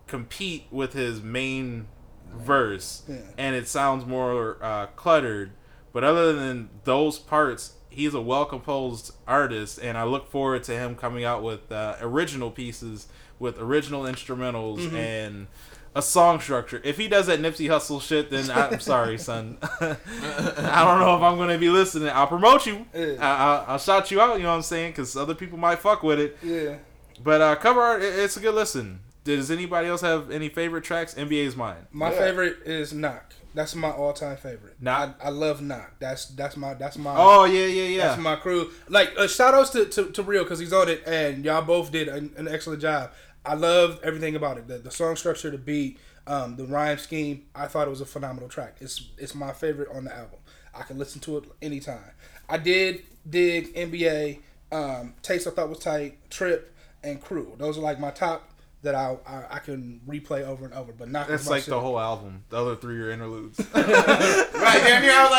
compete 0.10 0.65
with 0.72 0.94
his 0.94 1.22
main 1.22 1.88
verse, 2.34 3.03
Yeah. 3.07 3.18
and 3.38 3.56
it 3.56 3.68
sounds 3.68 4.06
more 4.06 4.57
uh, 4.61 4.88
cluttered. 4.95 5.52
But 5.94 6.03
other 6.03 6.34
than 6.34 6.69
those 6.84 7.18
parts, 7.18 7.73
he's 7.90 8.14
a 8.14 8.22
well 8.22 8.45
composed 8.45 9.14
artist, 9.27 9.80
and 9.81 9.98
I 9.98 10.03
look 10.03 10.30
forward 10.30 10.64
to 10.65 10.73
him 10.73 10.95
coming 10.95 11.23
out 11.23 11.41
with 11.44 11.72
uh, 11.72 11.95
original 12.02 12.52
pieces 12.52 13.07
with 13.40 13.57
original 13.57 14.03
instrumentals 14.03 14.94
and 14.94 15.48
a 15.95 16.02
song 16.02 16.40
structure. 16.40 16.80
If 16.84 16.98
he 16.98 17.07
does 17.07 17.26
that 17.27 17.40
Nipsey 17.40 17.68
Hussle 17.69 18.02
shit, 18.02 18.30
then 18.30 18.52
I'm 18.52 18.80
sorry, 18.80 19.18
son. 19.30 19.57
I 19.81 20.84
don't 20.86 20.99
know 20.99 21.15
if 21.15 21.22
I'm 21.23 21.38
gonna 21.38 21.57
be 21.57 21.69
listening. 21.69 22.10
I'll 22.10 22.27
promote 22.27 22.65
you. 22.68 22.86
Yeah. 22.94 23.15
I, 23.19 23.36
I'll, 23.36 23.65
I'll 23.69 23.77
shout 23.80 24.11
you 24.11 24.22
out. 24.22 24.38
You 24.38 24.44
know 24.44 24.49
what 24.49 24.56
I'm 24.57 24.61
saying? 24.61 24.91
Because 24.91 25.15
other 25.18 25.34
people 25.34 25.57
might 25.57 25.80
fuck 25.80 26.03
with 26.03 26.19
it. 26.19 26.38
Yeah. 26.44 26.76
But 27.23 27.41
uh, 27.41 27.56
cover 27.56 27.81
art, 27.81 28.03
it- 28.03 28.19
it's 28.19 28.38
a 28.38 28.40
good 28.40 28.53
listen. 28.53 28.99
Does 29.38 29.51
anybody 29.51 29.88
else 29.88 30.01
have 30.01 30.31
any 30.31 30.49
favorite 30.49 30.84
tracks? 30.84 31.14
NBA's 31.14 31.56
mine. 31.56 31.88
My 31.91 32.11
Yeah. 32.11 32.18
favorite 32.19 32.57
is 32.65 32.93
Knock. 32.93 33.34
That's 33.53 33.76
my 33.76 33.89
all 33.91 34.14
time 34.14 34.38
favorite. 34.38 34.76
Knock? 34.80 35.19
I, 35.22 35.27
I 35.27 35.30
love 35.30 35.61
Knock. 35.61 35.93
That's 35.99 36.26
that's 36.26 36.56
my 36.57 36.73
that's 36.76 36.97
my 36.97 37.14
Oh 37.15 37.45
yeah, 37.45 37.65
yeah, 37.65 37.84
yeah. 37.84 38.07
That's 38.07 38.22
my 38.22 38.35
crew. 38.35 38.69
Like 38.88 39.11
uh, 39.18 39.27
shout 39.27 39.53
outs 39.53 39.69
to, 39.72 39.85
to, 39.85 40.11
to 40.11 40.23
Real 40.23 40.43
because 40.43 40.60
he's 40.60 40.73
on 40.73 40.89
it 40.89 41.03
and 41.06 41.43
y'all 41.45 41.61
both 41.61 41.91
did 41.91 42.07
an, 42.07 42.31
an 42.38 42.47
excellent 42.47 42.81
job. 42.81 43.11
I 43.45 43.53
loved 43.56 44.03
everything 44.03 44.35
about 44.35 44.57
it. 44.57 44.68
The, 44.68 44.80
the 44.80 44.91
song 44.91 45.15
structure, 45.15 45.49
the 45.49 45.57
beat, 45.57 45.99
um, 46.27 46.56
the 46.57 46.65
rhyme 46.65 46.97
scheme. 46.97 47.45
I 47.56 47.68
thought 47.68 47.88
it 47.88 47.89
was 47.91 48.01
a 48.01 48.06
phenomenal 48.06 48.49
track. 48.49 48.77
It's 48.81 49.10
it's 49.18 49.34
my 49.35 49.51
favorite 49.51 49.89
on 49.93 50.06
the 50.06 50.15
album. 50.15 50.39
I 50.73 50.84
can 50.84 50.97
listen 50.97 51.22
to 51.22 51.38
it 51.38 51.43
anytime. 51.61 52.11
I 52.47 52.57
did 52.57 53.03
dig 53.30 53.73
NBA. 53.76 54.39
Um, 54.72 55.14
Taste 55.22 55.47
I 55.47 55.51
thought 55.51 55.69
was 55.69 55.80
tight. 55.80 56.30
Trip 56.30 56.73
and 57.03 57.22
Crew. 57.22 57.53
Those 57.57 57.77
are 57.77 57.81
like 57.81 57.99
my 57.99 58.11
top 58.11 58.48
that 58.81 58.95
I 58.95 59.18
I, 59.27 59.43
I 59.56 59.60
can 59.60 60.01
replay 60.07 60.43
over 60.45 60.65
and 60.65 60.73
over. 60.73 60.91
But 60.93 61.10
not 61.10 61.27
That's 61.27 61.49
like 61.49 61.65
the 61.65 61.80
whole 61.80 61.99
album. 61.99 62.43
The 62.49 62.57
other 62.57 62.76
three 62.76 62.99
are 63.01 63.11
interludes. 63.11 63.60
Right, 64.60 64.81
damn 64.84 65.01
near. 65.01 65.11
I 65.14 65.23
was 65.23 65.31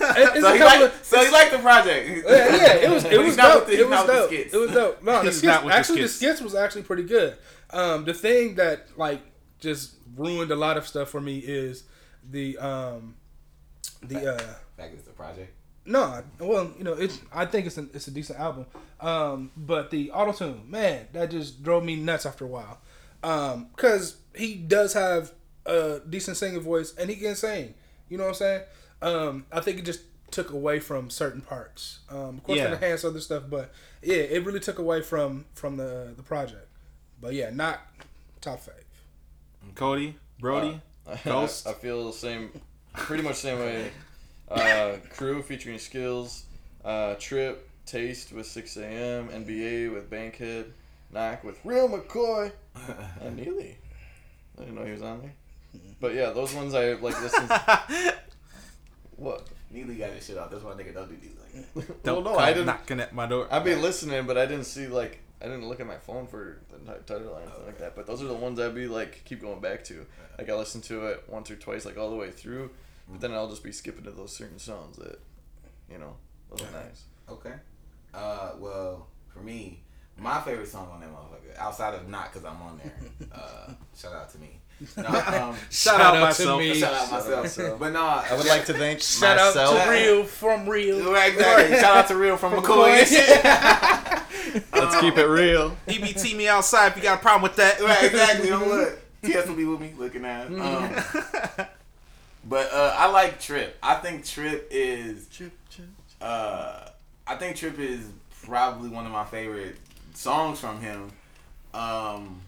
like, 0.00 0.36
It's 0.36 0.40
so 0.40 0.52
he 0.52 0.58
couple 0.58 0.80
like, 0.80 0.92
of- 0.92 1.04
so 1.04 1.24
he 1.24 1.30
liked 1.30 1.52
the 1.52 1.58
project. 1.58 2.08
yeah, 2.08 2.56
yeah, 2.56 2.74
it 2.76 2.90
was 2.90 3.04
it 3.04 3.20
was 3.24 3.36
not 3.36 3.54
dope. 3.54 3.66
the- 3.66 3.78
it 3.80 3.88
was 3.88 3.90
not 3.90 4.06
with 4.06 4.14
the 4.16 4.20
dope. 4.20 4.28
skits. 4.30 4.54
It 4.54 4.58
was 4.58 4.70
dope. 4.72 5.02
No, 5.02 5.22
the 5.22 5.30
skits, 5.32 5.42
not 5.44 5.64
with 5.64 5.72
the 5.72 5.78
actually 5.78 6.02
the 6.02 6.08
skits. 6.08 6.16
skits 6.38 6.40
was 6.42 6.54
actually 6.54 6.82
pretty 6.82 7.04
good. 7.04 7.36
Um, 7.70 8.04
the 8.04 8.14
thing 8.14 8.56
that 8.56 8.86
like 8.96 9.20
just 9.60 9.94
ruined 10.16 10.50
a 10.50 10.56
lot 10.56 10.76
of 10.76 10.86
stuff 10.86 11.08
for 11.10 11.20
me 11.20 11.38
is 11.38 11.84
the 12.28 12.58
um 12.58 13.14
the 14.02 14.34
uh 14.34 14.54
Back 14.76 14.92
is 14.94 15.02
the 15.04 15.12
project. 15.12 15.52
No 15.86 16.22
well 16.40 16.72
you 16.78 16.84
know 16.84 16.94
it's 16.94 17.20
I 17.32 17.44
think 17.46 17.66
it's 17.66 17.76
a, 17.78 17.82
it's 17.92 18.08
a 18.08 18.10
decent 18.10 18.38
album. 18.38 18.66
Um 19.00 19.50
but 19.56 19.90
the 19.90 20.10
auto 20.12 20.32
tune 20.32 20.62
man 20.70 21.08
that 21.12 21.30
just 21.30 21.62
drove 21.62 21.84
me 21.84 21.96
nuts 21.96 22.24
after 22.26 22.44
a 22.44 22.48
while. 22.48 22.78
Um 23.22 23.68
because 23.74 24.16
he 24.34 24.54
does 24.54 24.92
have 24.94 25.32
a 25.66 26.00
decent 26.08 26.36
singing 26.36 26.60
voice 26.60 26.94
and 26.96 27.08
he 27.10 27.16
can 27.16 27.34
sing 27.34 27.74
you 28.08 28.16
know 28.18 28.24
what 28.24 28.28
I'm 28.30 28.34
saying? 28.34 28.62
Um 29.02 29.46
I 29.52 29.60
think 29.60 29.78
it 29.78 29.84
just 29.84 30.00
took 30.30 30.50
away 30.50 30.80
from 30.80 31.10
certain 31.10 31.40
parts. 31.40 32.00
Um 32.08 32.38
of 32.38 32.44
course 32.44 32.58
Yeah. 32.58 32.68
it 32.68 32.72
enhanced 32.74 33.04
other 33.04 33.20
stuff 33.20 33.44
but 33.48 33.70
yeah 34.02 34.16
it 34.16 34.44
really 34.44 34.60
took 34.60 34.78
away 34.78 35.02
from 35.02 35.44
from 35.54 35.76
the 35.76 36.14
the 36.16 36.22
project. 36.22 36.68
But 37.20 37.34
yeah 37.34 37.50
not 37.50 37.80
top 38.40 38.60
five. 38.60 38.84
Cody, 39.74 40.16
Brody, 40.38 40.80
Ghost. 41.24 41.66
I, 41.66 41.70
I 41.70 41.74
feel 41.74 42.06
the 42.06 42.12
same, 42.12 42.50
pretty 42.92 43.22
much 43.22 43.36
same 43.36 43.58
way. 43.58 43.90
Uh, 44.48 44.96
crew 45.10 45.42
featuring 45.42 45.78
Skills, 45.78 46.44
uh, 46.84 47.14
Trip, 47.14 47.68
Taste 47.86 48.32
with 48.32 48.46
6 48.46 48.76
a.m., 48.78 49.28
NBA 49.28 49.92
with 49.92 50.08
Bankhead, 50.10 50.72
Knock 51.12 51.44
with 51.44 51.58
Real 51.64 51.88
McCoy, 51.88 52.50
and 53.20 53.36
Neely. 53.36 53.76
I 54.56 54.60
didn't 54.60 54.74
know 54.76 54.84
he 54.84 54.92
was 54.92 55.02
on 55.02 55.20
there. 55.20 55.32
But 56.00 56.14
yeah, 56.14 56.30
those 56.30 56.54
ones 56.54 56.74
I 56.74 56.92
like 56.92 57.20
listen. 57.20 57.48
what? 59.16 59.46
Neely 59.70 59.96
got 59.96 60.10
his 60.10 60.24
shit 60.26 60.38
out. 60.38 60.50
That's 60.50 60.62
why 60.62 60.72
nigga 60.72 60.94
don't 60.94 61.08
do 61.08 61.16
these. 61.20 61.32
Like, 61.54 61.66
well, 61.74 61.96
Don't 62.02 62.24
no, 62.24 62.36
I 62.36 62.52
didn't. 62.52 62.66
knocking 62.66 63.00
at 63.00 63.12
my 63.14 63.26
door. 63.26 63.48
I've 63.50 63.64
been 63.64 63.82
listening, 63.82 64.26
but 64.26 64.36
I 64.38 64.46
didn't 64.46 64.64
see 64.66 64.86
like 64.86 65.20
I 65.40 65.46
didn't 65.46 65.68
look 65.68 65.80
at 65.80 65.86
my 65.86 65.96
phone 65.96 66.26
for 66.26 66.58
the 66.70 66.78
ti- 66.78 66.98
title 67.06 67.30
or 67.30 67.40
anything 67.40 67.66
like 67.66 67.78
that. 67.78 67.96
But 67.96 68.06
those 68.06 68.22
are 68.22 68.26
the 68.26 68.34
ones 68.34 68.60
I'd 68.60 68.74
be 68.74 68.86
like 68.86 69.22
keep 69.24 69.40
going 69.40 69.60
back 69.60 69.82
to. 69.84 70.06
Like 70.38 70.48
I 70.48 70.54
listen 70.54 70.80
to 70.82 71.06
it 71.06 71.24
once 71.28 71.50
or 71.50 71.56
twice, 71.56 71.84
like 71.84 71.96
all 71.98 72.10
the 72.10 72.16
way 72.16 72.30
through. 72.30 72.70
But 73.08 73.20
then 73.20 73.32
I'll 73.32 73.48
just 73.48 73.62
be 73.62 73.72
skipping 73.72 74.04
to 74.04 74.10
those 74.10 74.34
certain 74.34 74.58
songs 74.58 74.96
that, 74.96 75.20
you 75.90 75.98
know, 75.98 76.14
those 76.50 76.62
are 76.66 76.72
nice. 76.72 77.04
okay. 77.28 77.54
Uh, 78.14 78.52
well, 78.58 79.06
for 79.32 79.40
me, 79.40 79.80
my 80.16 80.40
favorite 80.40 80.68
song 80.68 80.88
on 80.92 81.00
that 81.00 81.10
motherfucker, 81.10 81.58
outside 81.58 81.94
of 81.94 82.08
not 82.08 82.32
because 82.32 82.44
I'm 82.46 82.60
on 82.62 82.78
there. 82.82 82.92
Uh, 83.34 83.72
shout 83.96 84.12
out 84.12 84.30
to 84.30 84.38
me. 84.38 84.60
No, 84.96 85.04
um, 85.06 85.56
Shout, 85.70 86.00
out, 86.00 86.16
out 86.16 86.34
to 86.34 86.58
me. 86.58 86.74
shout 86.74 86.92
out 86.94 87.02
Shout 87.08 87.12
myself. 87.12 87.42
myself. 87.42 87.78
But 87.80 87.92
no, 87.92 88.04
I 88.04 88.34
would 88.36 88.46
like 88.46 88.64
to 88.66 88.74
thank 88.74 89.00
shout 89.02 89.36
myself. 89.36 89.76
out 89.78 89.84
to 89.84 89.90
Real 89.90 90.24
from 90.24 90.68
Real 90.68 91.12
Right, 91.12 91.32
exactly. 91.32 91.76
Shout 91.78 91.96
out 91.96 92.08
to 92.08 92.16
Real 92.16 92.36
from 92.36 92.54
McCoy. 92.54 92.88
Let's 94.72 95.00
keep 95.00 95.16
it 95.16 95.26
real. 95.26 95.76
EBT 95.86 96.36
me 96.36 96.48
outside 96.48 96.88
if 96.88 96.96
you 96.96 97.02
got 97.02 97.18
a 97.18 97.22
problem 97.22 97.42
with 97.42 97.56
that. 97.56 97.80
right, 97.80 98.04
exactly. 98.04 98.46
You 98.48 98.58
know 98.58 98.64
what? 98.68 98.98
TS 99.22 99.46
will 99.48 99.54
be 99.56 99.64
with 99.64 99.80
me 99.80 99.94
looking 99.96 100.24
at. 100.24 100.46
Um, 100.48 101.66
but 102.48 102.72
uh, 102.72 102.94
I 102.96 103.10
like 103.10 103.40
Trip. 103.40 103.76
I 103.82 103.94
think 103.96 104.24
Trip 104.24 104.68
is. 104.70 105.28
Uh, 106.20 106.88
I 107.26 107.34
think 107.36 107.56
Trip 107.56 107.78
is 107.78 108.06
probably 108.44 108.88
one 108.88 109.06
of 109.06 109.12
my 109.12 109.24
favorite 109.24 109.76
songs 110.14 110.58
from 110.60 110.80
him. 110.80 111.10
Um, 111.72 112.40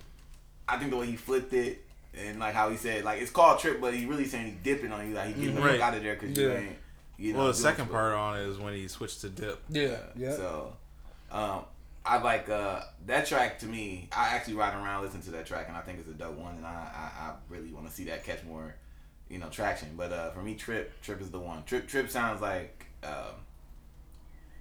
I 0.69 0.79
think 0.79 0.91
the 0.91 0.97
way 0.97 1.07
he 1.07 1.17
flipped 1.17 1.53
it 1.53 1.83
and 2.17 2.39
like 2.39 2.55
how 2.55 2.71
he 2.71 2.77
said 2.77 3.05
like 3.05 3.21
it's 3.21 3.31
called 3.31 3.59
Trip, 3.59 3.81
but 3.81 3.95
he 3.95 4.07
really 4.07 4.25
saying 4.27 4.47
he 4.47 4.53
dipping 4.63 4.93
on 4.93 5.09
you, 5.09 5.15
like 5.15 5.29
he 5.29 5.33
getting 5.35 5.55
the 5.57 5.61
Right. 5.63 5.81
out 5.81 5.95
of 5.95 6.03
there 6.03 6.15
because 6.15 6.37
you 6.37 6.49
Yeah. 6.51 6.59
ain't. 6.59 6.77
You 7.19 7.33
know, 7.33 7.39
Well, 7.41 7.49
the 7.49 7.55
second 7.55 7.87
part 7.91 8.13
on 8.13 8.39
it 8.39 8.43
is 8.47 8.59
when 8.59 8.75
he 8.75 8.89
switched 8.89 9.23
to 9.23 9.31
dip. 9.31 9.59
yeah 9.71 9.97
yeah 10.17 10.37
So, 10.37 10.77
um, 11.31 11.65
I 12.05 12.19
like 12.19 12.49
uh, 12.51 12.83
that 13.07 13.27
track. 13.27 13.59
To 13.61 13.67
me, 13.67 14.09
I 14.15 14.29
actually 14.35 14.55
ride 14.55 14.75
around 14.75 15.03
listening 15.03 15.23
to 15.25 15.31
that 15.33 15.47
track, 15.47 15.67
and 15.69 15.77
I 15.77 15.81
think 15.81 15.99
it's 15.99 16.09
a 16.09 16.13
dope 16.13 16.37
one. 16.37 16.57
And 16.57 16.67
I, 16.67 16.71
I, 16.71 17.29
I 17.29 17.33
really 17.49 17.73
want 17.73 17.89
to 17.89 17.93
see 17.93 18.05
that 18.05 18.23
catch 18.23 18.45
more, 18.45 18.75
you 19.29 19.39
know, 19.39 19.49
traction. 19.49 19.91
But 19.97 20.13
uh, 20.13 20.31
for 20.31 20.43
me, 20.43 20.55
Trip, 20.55 21.01
Trip 21.03 21.21
is 21.21 21.31
the 21.31 21.41
one. 21.41 21.65
Trip, 21.65 21.87
Trip 21.87 22.11
sounds 22.11 22.41
like. 22.41 22.87
Um, 23.03 23.35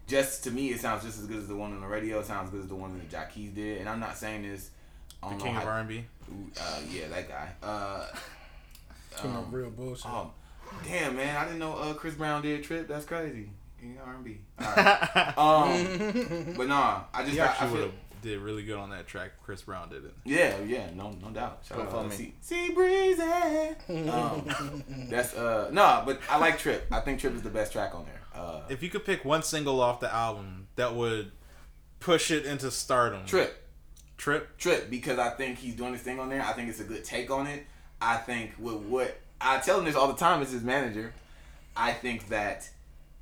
just 0.07 0.43
to 0.43 0.51
me, 0.51 0.69
it 0.69 0.79
sounds 0.79 1.03
just 1.03 1.19
as 1.19 1.25
good 1.25 1.37
as 1.37 1.47
the 1.47 1.55
one 1.55 1.73
on 1.73 1.81
the 1.81 1.87
radio. 1.87 2.19
It 2.19 2.25
sounds 2.27 2.51
good 2.51 2.61
as 2.61 2.67
the 2.67 2.75
one 2.75 2.97
that 2.97 3.09
Jacquees 3.09 3.55
did. 3.55 3.79
And 3.79 3.89
I'm 3.89 3.99
not 3.99 4.17
saying 4.17 4.43
this. 4.43 4.69
I 5.23 5.29
The 5.29 5.37
don't 5.37 5.47
king 5.47 5.57
of 5.57 5.65
R&B. 5.65 6.05
Uh, 6.59 6.79
yeah, 6.91 7.07
that 7.07 7.27
guy. 7.27 7.49
Uh, 7.63 8.05
Talking 9.15 9.35
um, 9.35 9.47
real 9.51 9.69
bullshit 9.69 10.05
Oh, 10.05 10.31
damn, 10.85 11.15
man! 11.15 11.35
I 11.37 11.45
didn't 11.45 11.59
know 11.59 11.73
uh, 11.75 11.93
Chris 11.93 12.15
Brown 12.15 12.41
did 12.41 12.63
Trip. 12.63 12.87
That's 12.87 13.05
crazy. 13.05 13.49
King 13.79 13.97
of 14.01 14.07
R&B. 14.07 14.37
All 14.59 14.65
right. 14.75 15.37
um, 16.47 16.53
but 16.57 16.67
nah, 16.67 17.01
I 17.13 17.21
just 17.23 17.33
He 17.33 17.39
I, 17.39 17.45
I 17.45 17.47
actually 17.47 17.71
would 17.71 17.77
feel, 17.77 17.85
have 17.87 18.04
did 18.25 18.39
really 18.39 18.63
good 18.63 18.77
on 18.77 18.89
that 18.89 19.07
track. 19.07 19.31
Chris 19.43 19.61
Brown 19.61 19.89
did 19.89 20.03
it. 20.03 20.13
Yeah, 20.25 20.57
yeah, 20.65 20.89
no, 20.93 21.11
no 21.21 21.29
doubt. 21.29 21.59
Shout 21.67 21.79
out 21.79 21.91
to 21.91 22.09
me. 22.09 22.15
Sea, 22.15 22.33
sea 22.41 22.69
breezy. 22.73 24.09
Um, 24.09 24.83
that's 25.09 25.33
uh 25.35 25.69
no, 25.71 26.03
but 26.05 26.19
I 26.29 26.37
like 26.37 26.57
Trip. 26.59 26.85
I 26.91 26.99
think 26.99 27.19
Trip 27.19 27.33
is 27.35 27.41
the 27.43 27.49
best 27.49 27.71
track 27.71 27.95
on 27.95 28.05
there. 28.05 28.21
Uh, 28.33 28.61
If 28.69 28.83
you 28.83 28.89
could 28.89 29.05
pick 29.05 29.23
one 29.23 29.43
single 29.43 29.79
off 29.79 29.99
the 30.01 30.13
album 30.13 30.67
that 30.75 30.93
would 30.95 31.31
push 31.99 32.31
it 32.31 32.45
into 32.45 32.69
stardom, 32.71 33.25
Trip, 33.25 33.55
Trip. 34.17 34.57
Trip, 34.57 34.89
because 34.89 35.19
I 35.19 35.29
think 35.29 35.57
he's 35.59 35.75
doing 35.75 35.93
this 35.93 36.01
thing 36.01 36.19
on 36.19 36.29
there. 36.29 36.41
I 36.41 36.51
think 36.53 36.69
it's 36.69 36.79
a 36.81 36.83
good 36.83 37.03
take 37.05 37.31
on 37.31 37.47
it. 37.47 37.65
I 38.01 38.17
think 38.17 38.51
with 38.59 38.77
what 38.77 39.17
I 39.39 39.59
tell 39.59 39.79
him 39.79 39.85
this 39.85 39.95
all 39.95 40.07
the 40.07 40.17
time 40.19 40.41
as 40.41 40.51
his 40.51 40.63
manager. 40.63 41.13
I 41.77 41.91
think 41.91 42.29
that 42.29 42.69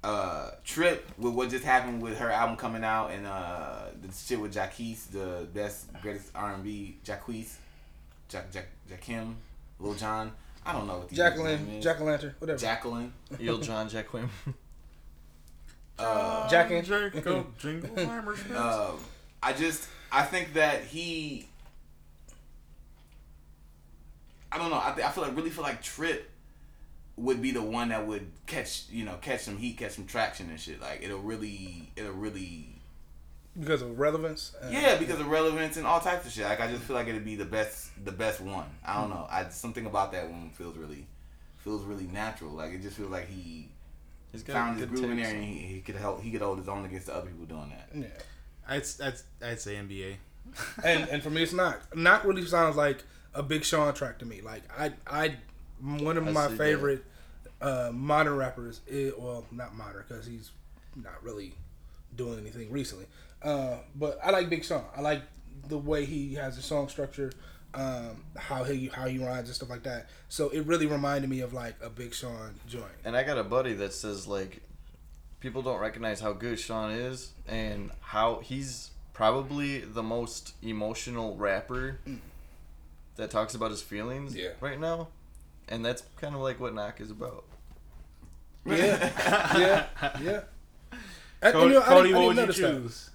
uh 0.04 0.52
Trip 0.66 1.08
with 1.18 1.34
what 1.34 1.50
just 1.50 1.64
happened 1.64 2.02
with 2.02 2.18
her 2.18 2.30
album 2.30 2.56
coming 2.58 2.84
out 2.84 3.12
and 3.12 3.26
uh 3.26 3.86
the 4.02 4.14
shit 4.14 4.40
with 4.40 4.54
Jacquees, 4.54 5.10
the 5.12 5.48
best 5.54 5.88
greatest 6.02 6.30
R 6.36 6.54
and 6.54 6.64
B 6.64 6.98
Jacquees, 7.06 7.56
Jack 8.30 8.52
Jack 8.52 8.68
Jackim, 8.90 9.36
Lil 9.80 9.94
John. 9.96 10.32
I 10.66 10.74
don't 10.74 10.88
know 10.88 11.00
what 11.00 11.10
these 11.10 11.20
people's 11.20 11.46
name 11.46 11.58
Jacqueline, 11.58 11.78
is. 11.78 11.84
Jack 11.84 12.02
o' 12.02 12.06
Lantern, 12.06 12.36
whatever. 12.40 12.60
Jacqueline. 12.60 13.14
Lil 13.40 13.58
John 13.60 13.90
Jacquim. 13.90 14.30
Uh, 16.00 16.50
Jack 16.50 16.72
and 16.72 16.86
Jacob 16.86 17.56
Jingleheimer 17.62 18.36
Schmidt. 18.36 18.58
Um, 18.58 18.98
I 19.44 19.54
just 19.54 19.88
I 20.12 20.24
think 20.24 20.54
that 20.54 20.84
he. 20.86 21.48
I 24.52 24.58
don't 24.58 24.72
know. 24.72 24.82
I, 24.84 24.92
th- 24.96 25.06
I 25.06 25.12
feel 25.12 25.24
like 25.24 25.36
really 25.36 25.52
feel 25.52 25.64
like 25.64 25.84
Trip 25.84 26.30
would 27.16 27.42
be 27.42 27.52
the 27.52 27.62
one 27.62 27.90
that 27.90 28.08
would 28.08 28.32
catch 28.48 28.86
you 28.90 29.06
know 29.06 29.16
catch 29.22 29.42
some 29.42 29.58
heat, 29.58 29.78
catch 29.78 29.94
some 29.94 30.06
traction 30.06 30.50
and 30.50 30.60
shit. 30.60 30.82
Like 30.82 31.02
it'll 31.04 31.20
really 31.20 31.92
it'll 31.96 32.14
really 32.14 32.70
because 33.60 33.82
of 33.82 34.00
relevance. 34.00 34.56
Uh, 34.62 34.70
yeah 34.72 34.98
because 34.98 35.20
of 35.20 35.28
relevance 35.28 35.78
and 35.78 35.86
all 35.86 36.00
types 36.00 36.26
of 36.26 36.32
shit. 36.32 36.46
Like 36.46 36.60
I 36.60 36.70
just 36.72 36.84
feel 36.84 36.96
like 36.96 37.08
it'd 37.08 37.26
be 37.26 37.36
the 37.36 37.46
best 37.46 37.92
the 38.04 38.12
best 38.12 38.42
one. 38.42 38.66
I 38.86 39.00
don't 39.00 39.10
know. 39.10 39.28
I 39.30 39.50
something 39.50 39.86
about 39.86 40.12
that 40.14 40.30
one 40.30 40.50
feels 40.52 40.78
really 40.78 41.08
feels 41.58 41.84
really 41.84 42.08
natural. 42.08 42.52
Like 42.52 42.74
it 42.74 42.82
just 42.82 42.98
feels 42.98 43.12
like 43.12 43.28
he 43.28 43.70
He's 44.32 44.42
got 44.42 44.54
found 44.54 44.80
his 44.80 44.88
groove 44.88 45.12
in 45.12 45.18
there 45.18 45.34
and 45.34 45.44
he, 45.44 45.60
he 45.60 45.80
could 45.82 45.96
help 45.96 46.22
he 46.24 46.32
could 46.32 46.42
hold 46.42 46.58
his 46.58 46.68
own 46.68 46.86
against 46.86 47.06
the 47.06 47.16
other 47.16 47.28
people 47.28 47.46
doing 47.46 47.70
that. 47.70 47.90
yeah. 47.94 48.08
I'd, 48.68 48.84
I'd, 49.04 49.50
I'd 49.52 49.62
say 49.62 49.76
NBA. 49.76 50.16
and 50.84 51.08
and 51.10 51.22
for 51.22 51.30
me, 51.30 51.44
it's 51.44 51.54
not. 51.54 51.96
Not 51.96 52.26
really 52.26 52.46
sounds 52.46 52.76
like 52.76 53.04
a 53.34 53.44
Big 53.44 53.64
Sean 53.64 53.94
track 53.94 54.20
to 54.20 54.26
me. 54.26 54.42
Like 54.42 54.64
I 54.78 54.94
I 55.06 55.36
one 55.82 56.18
of 56.18 56.28
I 56.28 56.32
my 56.32 56.48
favorite 56.50 57.04
uh, 57.62 57.92
modern 57.94 58.36
rappers. 58.38 58.82
Is, 58.88 59.14
well, 59.18 59.46
not 59.52 59.76
modern 59.76 60.04
because 60.08 60.26
he's 60.26 60.52
not 60.96 61.22
really 61.24 61.54
doing 62.16 62.40
anything 62.40 62.72
recently. 62.72 63.06
Uh, 63.42 63.78
but 63.96 64.20
I 64.24 64.32
like 64.32 64.50
Big 64.50 64.64
Sean. 64.64 64.84
I 64.96 65.02
like 65.02 65.22
the 65.68 65.78
way 65.78 66.06
he 66.06 66.36
has 66.36 66.56
the 66.56 66.62
song 66.62 66.88
structure, 66.90 67.32
um, 67.74 68.24
how 68.38 68.64
he 68.64 68.88
how 68.88 69.08
he 69.08 69.18
rhymes 69.18 69.48
and 69.50 69.56
stuff 69.56 69.70
like 69.70 69.84
that. 69.84 70.08
So 70.30 70.50
it 70.50 70.66
really 70.66 70.86
reminded 70.86 71.30
me 71.30 71.42
of 71.42 71.54
like 71.54 71.76
a 71.82 71.90
Big 71.90 72.14
Sean 72.14 72.56
joint. 72.68 72.86
And 73.04 73.16
I 73.18 73.24
got 73.24 73.38
a 73.38 73.44
buddy 73.44 73.74
that 73.74 73.94
says 73.94 74.28
like 74.28 74.62
people 75.40 75.62
don't 75.62 75.80
recognize 75.80 76.20
how 76.22 76.32
good 76.34 76.60
Sean 76.60 76.92
is 76.92 77.34
and 77.48 77.92
how 78.00 78.40
he's 78.40 78.92
probably 79.14 79.80
the 79.80 80.02
most 80.04 80.54
emotional 80.64 81.36
rapper 81.36 82.00
that 83.16 83.30
talks 83.30 83.54
about 83.54 83.70
his 83.72 83.82
feelings 83.82 84.36
Yeah. 84.36 84.50
right 84.62 84.80
now. 84.80 85.10
And 85.70 85.84
that's 85.84 86.04
kind 86.18 86.36
of 86.36 86.42
like 86.42 86.60
what 86.60 86.74
Knock 86.74 87.02
is 87.02 87.12
about. 87.12 87.46
Yeah, 88.66 88.76
yeah, 89.58 90.18
yeah. 90.22 90.42
I, 91.42 91.52
Cody, 91.52 91.68
you 91.68 91.80
know, 91.80 91.82
I 91.82 91.86
Cody 91.86 92.10
didn't, 92.10 92.22
I 92.22 92.26
what 92.26 92.36
didn't 92.36 92.48
would 92.48 92.58
you 92.58 92.64
choose? 92.64 93.10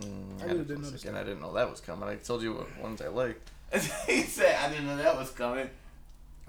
Hmm, 0.00 0.06
I 0.40 0.42
I 0.42 0.46
really 0.46 0.58
didn't 0.58 0.76
for 0.76 0.82
notice 0.82 1.00
second. 1.02 1.16
I 1.16 1.24
didn't 1.24 1.40
know 1.40 1.52
that 1.54 1.70
was 1.70 1.80
coming. 1.80 2.08
I 2.08 2.16
told 2.16 2.42
you 2.42 2.54
what 2.54 2.78
ones 2.80 3.00
I 3.00 3.08
like. 3.08 3.40
he 4.06 4.22
said 4.22 4.56
I 4.62 4.68
didn't 4.68 4.86
know 4.86 4.96
that 4.96 5.16
was 5.16 5.30
coming. 5.30 5.70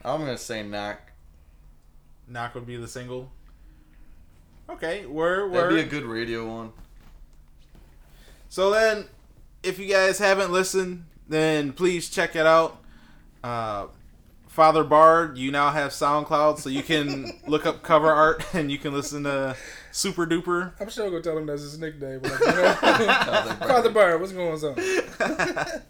I'm 0.04 0.20
gonna 0.20 0.38
say 0.38 0.64
Knock. 0.64 1.00
Knock 2.28 2.56
would 2.56 2.68
be 2.68 2.76
the 2.78 2.88
single. 2.88 3.32
Okay, 4.70 5.06
word, 5.06 5.54
That'd 5.54 5.70
be 5.70 5.82
a 5.82 5.86
good 5.86 6.06
radio 6.06 6.48
one. 6.48 6.72
So 8.50 8.72
then, 8.72 9.06
if 9.62 9.78
you 9.78 9.88
guys 9.88 10.20
haven't 10.20 10.52
listened, 10.52 11.06
then 11.28 11.74
please 11.74 12.10
check 12.10 12.36
it 12.36 12.46
out. 12.46 12.83
Uh, 13.44 13.88
Father 14.48 14.84
Bard, 14.84 15.36
you 15.38 15.50
now 15.50 15.72
have 15.72 15.90
SoundCloud, 15.92 16.60
so 16.60 16.70
you 16.70 16.84
can 16.84 17.40
look 17.48 17.66
up 17.66 17.82
cover 17.82 18.12
art 18.12 18.46
and 18.54 18.72
you 18.72 18.78
can 18.78 18.94
listen 18.94 19.24
to 19.24 19.56
Super 19.92 20.28
Duper. 20.28 20.74
I'm 20.80 20.90
sure 20.90 21.10
gonna 21.10 21.24
tell 21.24 21.38
him 21.38 21.48
that's 21.48 21.64
his 21.64 21.80
nickname. 21.80 22.20
But 22.22 22.34
like, 22.34 22.40
you 22.42 23.06
know, 23.08 23.56
Father 23.68 23.90
Bird, 23.90 24.22
what's 24.22 24.32
going 24.32 24.64
on? 24.64 24.76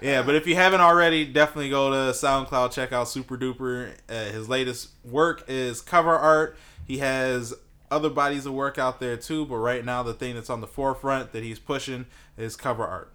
Yeah, 0.00 0.22
but 0.22 0.36
if 0.36 0.46
you 0.46 0.54
haven't 0.54 0.80
already, 0.80 1.24
definitely 1.24 1.70
go 1.70 1.90
to 1.90 2.12
SoundCloud, 2.12 2.72
check 2.72 2.92
out 2.92 3.08
Super 3.08 3.36
Duper. 3.36 3.90
Uh, 4.08 4.26
his 4.26 4.48
latest 4.48 4.90
work 5.04 5.44
is 5.48 5.80
cover 5.80 6.14
art. 6.16 6.56
He 6.86 6.98
has 6.98 7.52
other 7.90 8.10
bodies 8.10 8.46
of 8.46 8.52
work 8.54 8.78
out 8.78 9.00
there 9.00 9.16
too, 9.16 9.44
but 9.44 9.56
right 9.56 9.84
now 9.84 10.04
the 10.04 10.14
thing 10.14 10.36
that's 10.36 10.50
on 10.50 10.60
the 10.60 10.66
forefront 10.68 11.32
that 11.32 11.42
he's 11.42 11.58
pushing 11.58 12.06
is 12.36 12.54
cover 12.54 12.84
art. 12.86 13.12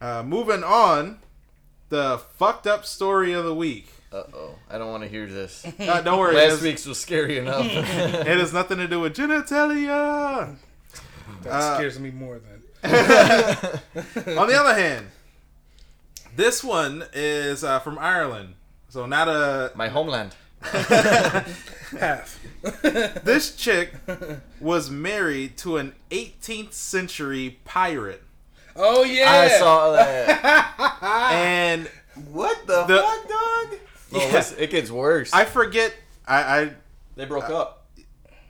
Uh, 0.00 0.22
moving 0.22 0.64
on, 0.64 1.18
the 1.88 2.18
fucked 2.36 2.66
up 2.66 2.84
story 2.86 3.32
of 3.32 3.44
the 3.44 3.54
week. 3.54 3.88
Uh 4.12 4.22
oh, 4.34 4.54
I 4.70 4.78
don't 4.78 4.90
want 4.90 5.02
to 5.02 5.08
hear 5.08 5.26
this. 5.26 5.64
Uh, 5.80 6.00
don't 6.00 6.18
worry, 6.18 6.34
it 6.34 6.38
Last 6.38 6.50
has, 6.50 6.62
week's 6.62 6.86
was 6.86 6.98
scary 6.98 7.38
enough. 7.38 7.66
it 7.68 8.26
has 8.26 8.52
nothing 8.52 8.78
to 8.78 8.86
do 8.88 9.00
with 9.00 9.14
genitalia. 9.16 10.56
That 11.42 11.52
Uh, 11.52 11.76
scares 11.76 11.98
me 11.98 12.10
more 12.10 12.38
than 12.38 12.62
On 14.38 14.46
the 14.46 14.56
other 14.58 14.74
hand, 14.80 15.06
this 16.36 16.62
one 16.62 17.04
is 17.12 17.64
uh, 17.64 17.80
from 17.80 17.98
Ireland, 17.98 18.54
so 18.88 19.06
not 19.06 19.28
a 19.28 19.72
My 19.74 19.88
homeland. 19.88 20.34
half. 20.62 22.40
this 23.24 23.54
chick 23.56 23.92
was 24.60 24.90
married 24.90 25.56
to 25.58 25.76
an 25.78 25.94
18th 26.10 26.72
century 26.72 27.58
pirate 27.64 28.22
oh 28.76 29.02
yeah, 29.04 29.30
I 29.30 29.48
saw 29.58 29.92
that. 29.92 31.30
and 31.32 31.88
What 32.32 32.66
the, 32.66 32.84
The- 32.84 32.98
fuck, 33.02 33.28
dog? 33.28 33.78
Yeah. 34.12 34.32
listen, 34.32 34.56
it 34.60 34.70
gets 34.70 34.90
worse. 34.90 35.32
i 35.32 35.44
forget 35.44 35.92
i, 36.28 36.60
I 36.60 36.70
they 37.16 37.24
broke 37.24 37.50
up. 37.50 37.86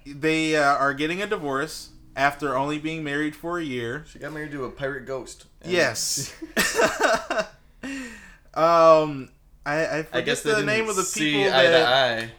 they 0.06 0.54
uh, 0.56 0.62
are 0.76 0.92
getting 0.94 1.22
a 1.22 1.26
divorce 1.26 1.90
after 2.14 2.56
only 2.56 2.78
being 2.78 3.02
married 3.02 3.34
for 3.34 3.58
a 3.58 3.62
year 3.64 4.04
She 4.10 4.18
got 4.18 4.32
married 4.32 4.52
to 4.52 4.64
a 4.64 4.70
pirate 4.70 5.06
ghost. 5.06 5.46
Yes 5.64 6.32
um 8.54 9.28
i 9.64 9.98
i 9.98 10.02
forget 10.02 10.08
I 10.12 10.20
guess 10.22 10.42
the 10.42 10.62
name 10.62 10.88
of 10.88 10.96
the 10.96 11.02
see 11.02 11.32
people 11.32 11.52
eye 11.54 11.62
that 11.64 11.78
to 11.78 11.88
eye. 11.88 12.30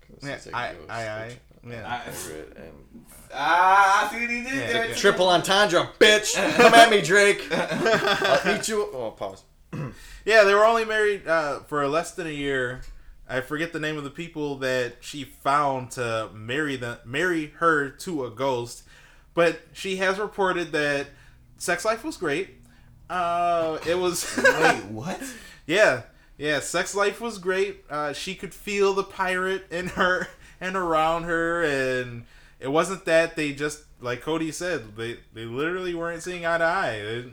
'Cause 0.00 0.28
Yeah, 0.28 0.34
it's 0.34 0.46
a 0.46 0.56
eye- 0.56 1.38
ghost, 1.70 1.84
eye, 1.84 1.96
eye. 1.96 2.02
which- 2.10 2.36
Yeah. 2.56 2.62
and- 2.62 2.72
Ah, 3.36 4.06
I 4.08 4.12
see 4.14 4.20
what 4.20 4.30
he 4.30 4.42
did 4.42 4.54
Yeah. 4.54 4.72
there. 4.72 4.84
It's 4.84 5.00
Triple 5.00 5.28
entendre, 5.28 5.88
bitch! 5.98 6.34
Come 6.56 6.72
at 6.72 6.88
me, 6.90 7.00
Drake. 7.02 7.42
I'll 7.52 8.54
eat 8.56 8.68
you. 8.68 8.88
Oh, 8.92 9.10
pause. 9.10 9.42
Yeah, 10.26 10.44
they 10.44 10.54
were 10.54 10.64
only 10.64 10.86
married 10.86 11.28
uh, 11.28 11.60
for 11.64 11.86
less 11.86 12.12
than 12.12 12.26
a 12.26 12.30
year. 12.30 12.80
I 13.28 13.42
forget 13.42 13.74
the 13.74 13.80
name 13.80 13.98
of 13.98 14.04
the 14.04 14.10
people 14.10 14.56
that 14.60 14.94
she 15.00 15.22
found 15.24 15.90
to 15.92 16.30
marry 16.32 16.76
the 16.76 17.00
marry 17.04 17.48
her 17.58 17.90
to 17.90 18.24
a 18.24 18.30
ghost, 18.30 18.84
but 19.34 19.60
she 19.74 19.96
has 19.96 20.18
reported 20.18 20.72
that 20.72 21.08
sex 21.58 21.84
life 21.84 22.04
was 22.04 22.16
great. 22.16 22.50
Uh, 23.10 23.76
it 23.86 23.98
was 23.98 24.34
Wait, 24.60 24.84
what? 24.86 25.20
yeah, 25.66 26.02
yeah. 26.38 26.60
Sex 26.60 26.94
life 26.94 27.20
was 27.20 27.36
great. 27.36 27.84
Uh, 27.90 28.14
she 28.14 28.34
could 28.34 28.54
feel 28.54 28.94
the 28.94 29.04
pirate 29.04 29.66
in 29.70 29.88
her 29.88 30.28
and 30.64 30.76
around 30.76 31.24
her, 31.24 31.62
and 31.62 32.24
it 32.60 32.68
wasn't 32.68 33.04
that 33.04 33.36
they 33.36 33.52
just 33.52 33.84
like 34.00 34.20
Cody 34.22 34.50
said 34.52 34.96
they 34.96 35.18
they 35.32 35.44
literally 35.44 35.94
weren't 35.94 36.22
seeing 36.22 36.44
eye 36.46 36.58
to 36.58 36.64
eye. 36.64 37.24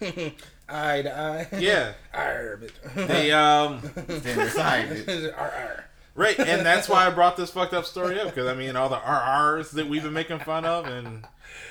They- 0.00 0.34
eye 0.68 1.02
to 1.02 1.18
eye. 1.18 1.48
yeah, 1.58 1.92
Arr, 2.14 2.60
bitch. 2.62 3.06
they 3.08 3.32
um. 3.32 3.80
Stand 4.20 4.40
aside. 4.40 5.08
Arr, 5.08 5.50
arr. 5.50 5.84
Right, 6.16 6.38
and 6.38 6.66
that's 6.66 6.88
why 6.88 7.06
I 7.06 7.10
brought 7.10 7.36
this 7.36 7.50
fucked 7.50 7.72
up 7.72 7.86
story 7.86 8.18
up 8.20 8.26
because 8.26 8.46
I 8.48 8.54
mean 8.54 8.76
all 8.76 8.88
the 8.88 8.96
RRs 8.96 9.70
that 9.72 9.88
we've 9.88 10.02
been 10.02 10.12
making 10.12 10.40
fun 10.40 10.64
of, 10.64 10.86
and 10.86 11.24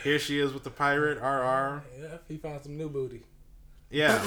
here 0.04 0.18
she 0.18 0.40
is 0.40 0.54
with 0.54 0.64
the 0.64 0.70
pirate 0.72 1.18
RR. 1.20 1.84
Yeah, 2.02 2.18
he 2.28 2.38
found 2.38 2.62
some 2.64 2.78
new 2.78 2.90
booty. 2.90 3.24
Yeah, 3.92 4.24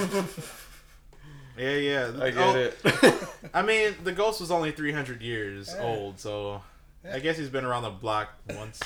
yeah, 1.59 1.77
yeah. 1.77 2.13
I 2.21 2.31
get 2.31 2.39
Oh, 2.39 2.55
it. 2.57 3.15
I 3.55 3.63
mean, 3.63 3.95
the 4.05 4.13
ghost 4.13 4.41
was 4.41 4.51
only 4.51 4.71
three 4.73 4.93
hundred 4.93 5.23
years 5.23 5.75
old, 5.81 6.19
so 6.21 6.63
I 7.11 7.19
guess 7.19 7.37
he's 7.39 7.49
been 7.49 7.65
around 7.65 7.83
the 7.85 7.91
block 7.91 8.31
once, 8.51 8.79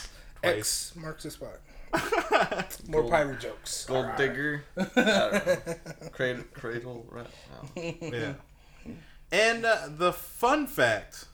twice. 0.42 0.56
X 0.56 0.92
marks 0.96 1.22
the 1.24 1.30
spot. 1.30 1.58
More 2.88 3.02
Gold- 3.02 3.10
pirate 3.10 3.40
jokes. 3.40 3.84
Gold 3.86 4.06
Arr. 4.06 4.16
digger. 4.16 4.64
I 4.76 4.82
don't 4.82 4.96
know. 5.66 5.74
Cradle, 6.12 6.44
cradle 6.52 7.06
rat. 7.10 7.26
No. 7.76 7.94
Yeah. 8.02 8.32
And 9.32 9.64
uh, 9.64 9.88
the 9.90 10.12
fun 10.12 10.66
fact 10.66 11.26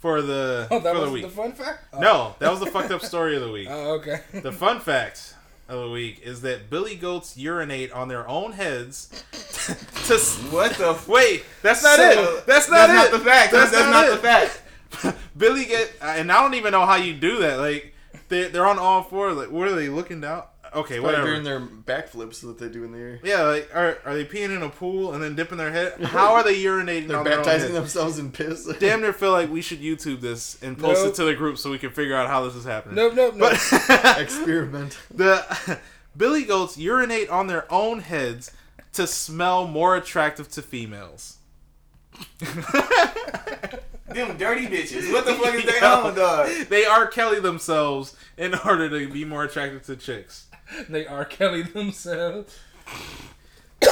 for 0.00 0.20
the 0.22 0.66
Oh, 0.70 0.80
that 0.80 0.92
for 0.94 0.98
the 1.00 1.04
was 1.04 1.10
week. 1.12 1.22
the 1.24 1.28
fun 1.30 1.52
fact. 1.52 1.84
Oh. 1.92 2.00
no, 2.00 2.34
that 2.38 2.50
was 2.50 2.60
the 2.60 2.66
fucked 2.66 2.90
up 2.90 3.02
story 3.02 3.36
of 3.36 3.42
the 3.42 3.50
week. 3.52 3.68
Oh, 3.70 3.94
okay. 3.94 4.20
The 4.32 4.52
fun 4.52 4.80
fact 4.80 5.34
of 5.68 5.80
the 5.80 5.90
week 5.90 6.20
is 6.24 6.42
that 6.42 6.68
billy 6.70 6.94
goats 6.96 7.36
urinate 7.36 7.90
on 7.92 8.08
their 8.08 8.26
own 8.28 8.52
heads. 8.52 9.08
to 9.32 10.14
s- 10.14 10.38
What 10.50 10.72
the? 10.74 10.90
F- 10.90 11.08
wait, 11.08 11.44
that's 11.62 11.82
not 11.82 11.96
So, 11.96 12.10
it. 12.38 12.46
That's 12.46 12.68
not 12.70 12.86
that's 12.88 13.08
it. 13.08 13.12
not 13.12 13.18
the 13.18 13.24
fact. 13.24 13.52
That's, 13.52 13.70
that's 13.70 13.90
not, 13.90 14.10
the 14.10 14.16
fact. 14.18 14.62
Billy 15.36 15.64
get, 15.64 15.92
uh, 16.00 16.06
and 16.16 16.30
I 16.32 16.40
don't 16.42 16.54
even 16.54 16.72
know 16.72 16.86
how 16.86 16.96
you 16.96 17.14
do 17.14 17.38
that. 17.40 17.58
Like 17.58 17.94
they 18.28 18.48
they're 18.48 18.66
on 18.66 18.78
all 18.78 19.02
four. 19.02 19.32
Like 19.32 19.50
what 19.50 19.68
are 19.68 19.74
they 19.74 19.88
looking 19.88 20.20
down? 20.20 20.44
Okay, 20.74 20.98
Probably 20.98 21.02
whatever. 21.20 21.26
doing 21.30 21.44
their 21.44 21.60
backflips 21.60 22.40
that 22.40 22.58
they 22.58 22.68
do 22.68 22.82
in 22.82 22.90
the 22.90 22.98
air. 22.98 23.20
yeah, 23.22 23.42
like 23.42 23.70
are 23.72 23.98
are 24.04 24.14
they 24.14 24.24
peeing 24.24 24.56
in 24.56 24.60
a 24.62 24.68
pool 24.68 25.12
and 25.14 25.22
then 25.22 25.36
dipping 25.36 25.56
their 25.56 25.70
head? 25.70 26.00
How 26.02 26.34
are 26.34 26.42
they 26.42 26.56
urinating 26.60 27.06
They're 27.06 27.18
on 27.18 27.24
their 27.24 27.38
own 27.38 27.44
baptizing 27.44 27.74
themselves 27.74 28.18
in 28.18 28.32
piss. 28.32 28.64
Damn 28.80 29.00
near 29.00 29.12
feel 29.12 29.30
like 29.30 29.50
we 29.50 29.62
should 29.62 29.80
YouTube 29.80 30.20
this 30.20 30.60
and 30.62 30.76
post 30.76 31.02
Nope. 31.02 31.12
it 31.12 31.16
to 31.16 31.24
the 31.24 31.34
group 31.34 31.58
so 31.58 31.70
we 31.70 31.78
can 31.78 31.90
figure 31.90 32.16
out 32.16 32.28
how 32.28 32.44
this 32.44 32.56
is 32.56 32.64
happening. 32.64 32.96
Nope, 32.96 33.14
nope, 33.14 33.36
nope. 33.36 33.52
But 33.86 34.18
Experiment. 34.20 34.98
the 35.14 35.78
billy 36.16 36.42
goats 36.44 36.76
urinate 36.76 37.28
on 37.30 37.46
their 37.46 37.72
own 37.72 38.00
heads 38.00 38.50
to 38.94 39.06
smell 39.06 39.68
more 39.68 39.94
attractive 39.96 40.48
to 40.52 40.62
females. 40.62 41.36
Them 44.06 44.36
dirty 44.36 44.66
bitches. 44.66 45.10
What 45.12 45.24
the 45.24 45.34
fuck 45.34 45.54
is 45.54 45.64
they 45.64 45.78
Yo. 45.80 45.86
on, 46.06 46.14
dog? 46.14 46.48
They 46.68 46.84
are 46.84 47.06
Kelly 47.06 47.40
themselves 47.40 48.14
in 48.36 48.54
order 48.54 48.88
to 48.90 49.08
be 49.10 49.24
more 49.24 49.44
attractive 49.44 49.82
to 49.84 49.96
chicks. 49.96 50.46
they 50.88 51.06
are 51.06 51.24
Kelly 51.24 51.62
themselves. 51.62 52.58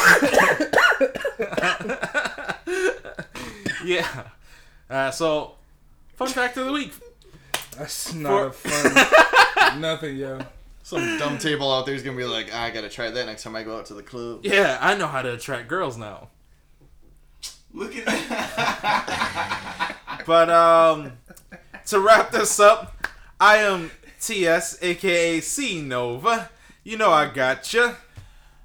Yeah. 3.85 4.25
Uh, 4.89 5.11
so, 5.11 5.55
fun 6.15 6.29
fact 6.29 6.57
of 6.57 6.67
the 6.67 6.73
week. 6.73 6.93
That's 7.77 8.15
not 8.15 8.47
a 8.49 8.53
fun. 8.53 9.81
nothing, 9.81 10.17
yo. 10.17 10.39
Some 10.85 11.19
dumb 11.19 11.39
table 11.39 11.73
out 11.73 11.87
there 11.87 11.95
is 11.95 12.03
gonna 12.03 12.17
be 12.17 12.25
like, 12.25 12.51
"Ah, 12.53 12.65
I 12.65 12.71
gotta 12.71 12.89
try 12.89 13.11
that 13.11 13.27
next 13.27 13.43
time 13.45 13.57
I 13.57 13.63
go 13.63 13.79
out 13.79 13.87
to 13.87 13.95
the 13.95 14.03
club. 14.03 14.41
Yeah, 14.45 14.79
I 14.81 14.95
know 14.97 15.07
how 15.07 15.23
to 15.23 15.33
attract 15.35 15.69
girls 15.69 15.97
now. 15.97 16.29
Look 17.73 17.97
at 17.97 18.05
that. 18.05 19.82
But 20.27 20.51
um, 20.51 21.13
to 21.87 22.01
wrap 22.01 22.31
this 22.31 22.59
up, 22.61 23.07
I 23.41 23.57
am 23.59 23.91
TS, 24.21 24.79
aka 24.83 25.41
C 25.41 25.81
Nova. 25.83 26.51
You 26.85 26.97
know 26.97 27.11
I 27.11 27.27
got 27.27 27.35
gotcha. 27.63 27.97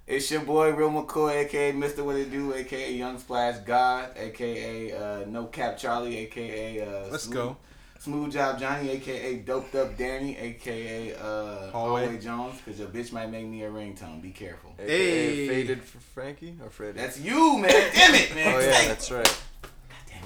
It's 0.05 0.31
your 0.31 0.41
boy 0.41 0.71
Real 0.71 0.89
McCoy, 0.89 1.43
aka 1.45 1.73
Mr. 1.73 2.03
What 2.05 2.15
It 2.15 2.31
Do, 2.31 2.53
aka 2.53 2.93
Young 2.93 3.19
Splash 3.19 3.57
God, 3.65 4.11
aka 4.15 4.91
uh, 4.93 5.25
No 5.27 5.45
Cap 5.47 5.77
Charlie, 5.77 6.17
aka 6.19 6.81
uh, 6.81 7.07
Let's 7.11 7.23
Smooth, 7.23 7.33
go. 7.35 7.57
Smooth 7.99 8.31
Job 8.31 8.57
Johnny, 8.59 8.91
aka 8.91 9.35
Doped 9.39 9.75
Up 9.75 9.97
Danny, 9.97 10.37
aka 10.37 11.13
uh, 11.15 11.71
Hallway. 11.71 12.05
Hallway 12.05 12.19
Jones, 12.19 12.61
because 12.63 12.79
your 12.79 12.87
bitch 12.87 13.11
might 13.11 13.29
make 13.29 13.45
me 13.47 13.63
a 13.63 13.69
ringtone. 13.69 14.21
Be 14.21 14.29
careful. 14.31 14.73
AKA 14.79 14.87
Hey. 15.35 15.47
faded 15.47 15.83
for 15.83 15.99
Frankie 15.99 16.55
or 16.63 16.69
Freddie. 16.69 16.99
That's 16.99 17.19
you, 17.19 17.57
man. 17.57 17.71
Damn 17.93 18.15
it, 18.15 18.33
man. 18.35 18.55
oh 18.55 18.59
yeah, 18.59 18.87
that's 18.87 19.11
right. 19.11 19.41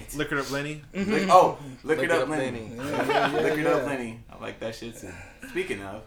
Damn 0.09 0.13
it. 0.13 0.15
Lick 0.17 0.31
it 0.31 0.37
up, 0.37 0.51
Lenny. 0.51 0.81
Look- 0.93 1.29
oh, 1.29 1.57
look, 1.83 1.97
Look 1.97 2.05
it 2.05 2.11
up, 2.11 2.27
Lenny. 2.29 2.71
Lenny. 2.75 2.75
Yeah, 2.75 3.31
yeah, 3.31 3.41
Look 3.41 3.57
it 3.57 3.67
up, 3.67 3.85
Lenny. 3.85 4.19
I 4.31 4.41
like 4.41 4.59
that 4.59 4.75
shit 4.75 4.97
too. 4.97 5.11
Speaking 5.49 5.81
of. 5.81 6.03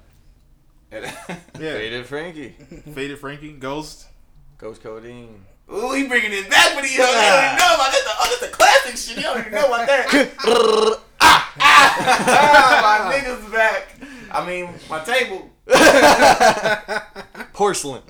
Yeah. 0.93 1.11
Faded 1.59 2.07
Frankie. 2.07 2.51
Faded 2.95 3.19
Frankie, 3.19 3.53
Ghost. 3.53 4.07
Ghost 4.59 4.83
codeine. 4.83 5.45
Ooh, 5.73 5.93
he 5.93 6.07
bringing 6.07 6.33
it 6.33 6.49
back, 6.51 6.75
but 6.75 6.85
he 6.85 6.97
don't 6.97 7.09
even 7.09 7.57
know 7.59 7.75
about 7.75 7.91
that. 7.91 8.03
Oh, 8.07 8.27
that's 8.29 8.41
the 8.51 8.57
classic 8.57 8.97
shit. 8.97 9.16
He 9.16 9.23
don't 9.23 9.41
even 9.41 9.53
know 9.53 9.66
about 9.66 9.87
that. 9.89 10.31
ah, 10.45 11.01
ah, 11.21 11.55
ah, 11.59 13.09
my 13.09 13.15
niggas 13.16 13.51
back. 13.53 13.94
I 14.35 14.44
mean, 14.44 14.69
my 14.90 14.98
table. 15.05 15.48
Porcelain. 17.52 18.02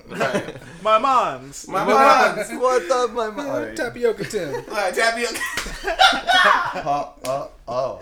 My 0.81 0.97
mons. 0.97 1.67
My 1.67 1.83
mom. 1.85 2.35
what 2.59 2.87
the 2.87 3.07
my 3.13 3.29
mind? 3.29 3.77
Tapioca 3.77 4.23
Tim. 4.25 4.65
Like, 4.71 4.95
tapioca. 4.95 5.39
Oh, 6.83 7.13
oh, 7.25 7.51
oh. 7.67 8.01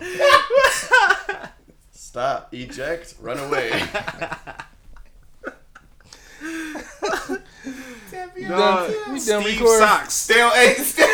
Stop. 1.91 2.53
Eject. 2.53 3.15
Run 3.19 3.39
away. 3.39 3.71
tapioca. 8.09 8.49
No, 8.49 8.87
we 9.11 9.19
done 9.19 9.41
Steve 9.41 9.45
recording. 9.45 9.87
Socks. 9.87 10.13
Stale, 10.13 10.49
hey, 10.51 10.75
stale, 10.75 11.07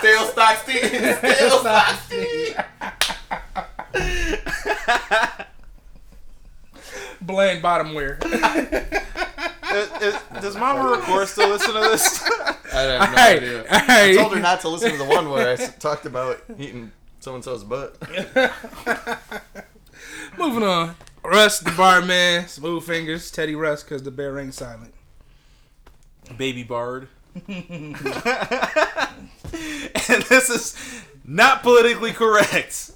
stale 0.00 0.26
stock 0.26 0.58
Steve. 0.58 1.16
Stale 1.16 1.58
stock 1.60 1.98
Steve. 2.04 2.56
Bland 7.20 7.62
bottom 7.62 7.94
wear. 7.94 8.18
Uh, 8.24 8.28
uh, 9.62 10.40
does 10.40 10.56
Mama 10.56 10.90
Record 10.90 11.28
still 11.28 11.48
listen 11.48 11.72
to 11.74 11.80
this? 11.80 12.22
I 12.74 12.80
have 12.80 13.10
no 13.10 13.16
Hey, 13.16 13.36
idea. 13.36 13.64
I 13.70 13.78
hey. 13.78 14.16
told 14.16 14.34
her 14.34 14.40
not 14.40 14.60
to 14.62 14.68
listen 14.68 14.90
to 14.92 14.98
the 14.98 15.04
one 15.04 15.30
where 15.30 15.48
I 15.48 15.52
s- 15.52 15.76
talked 15.78 16.04
about 16.06 16.42
eating 16.58 16.90
so 17.20 17.34
and 17.34 17.44
so's 17.44 17.64
butt. 17.64 17.96
Moving 20.38 20.62
on. 20.62 20.94
Russ, 21.24 21.60
the 21.60 21.70
barman, 21.72 22.48
smooth 22.48 22.82
fingers, 22.84 23.30
Teddy 23.30 23.54
Russ, 23.54 23.82
because 23.84 24.02
the 24.02 24.10
bear 24.10 24.38
ain't 24.38 24.54
silent. 24.54 24.92
Baby 26.36 26.64
Bard. 26.64 27.08
and 27.48 27.94
this 29.94 30.50
is 30.50 30.76
not 31.24 31.62
politically 31.62 32.12
correct. 32.12 32.90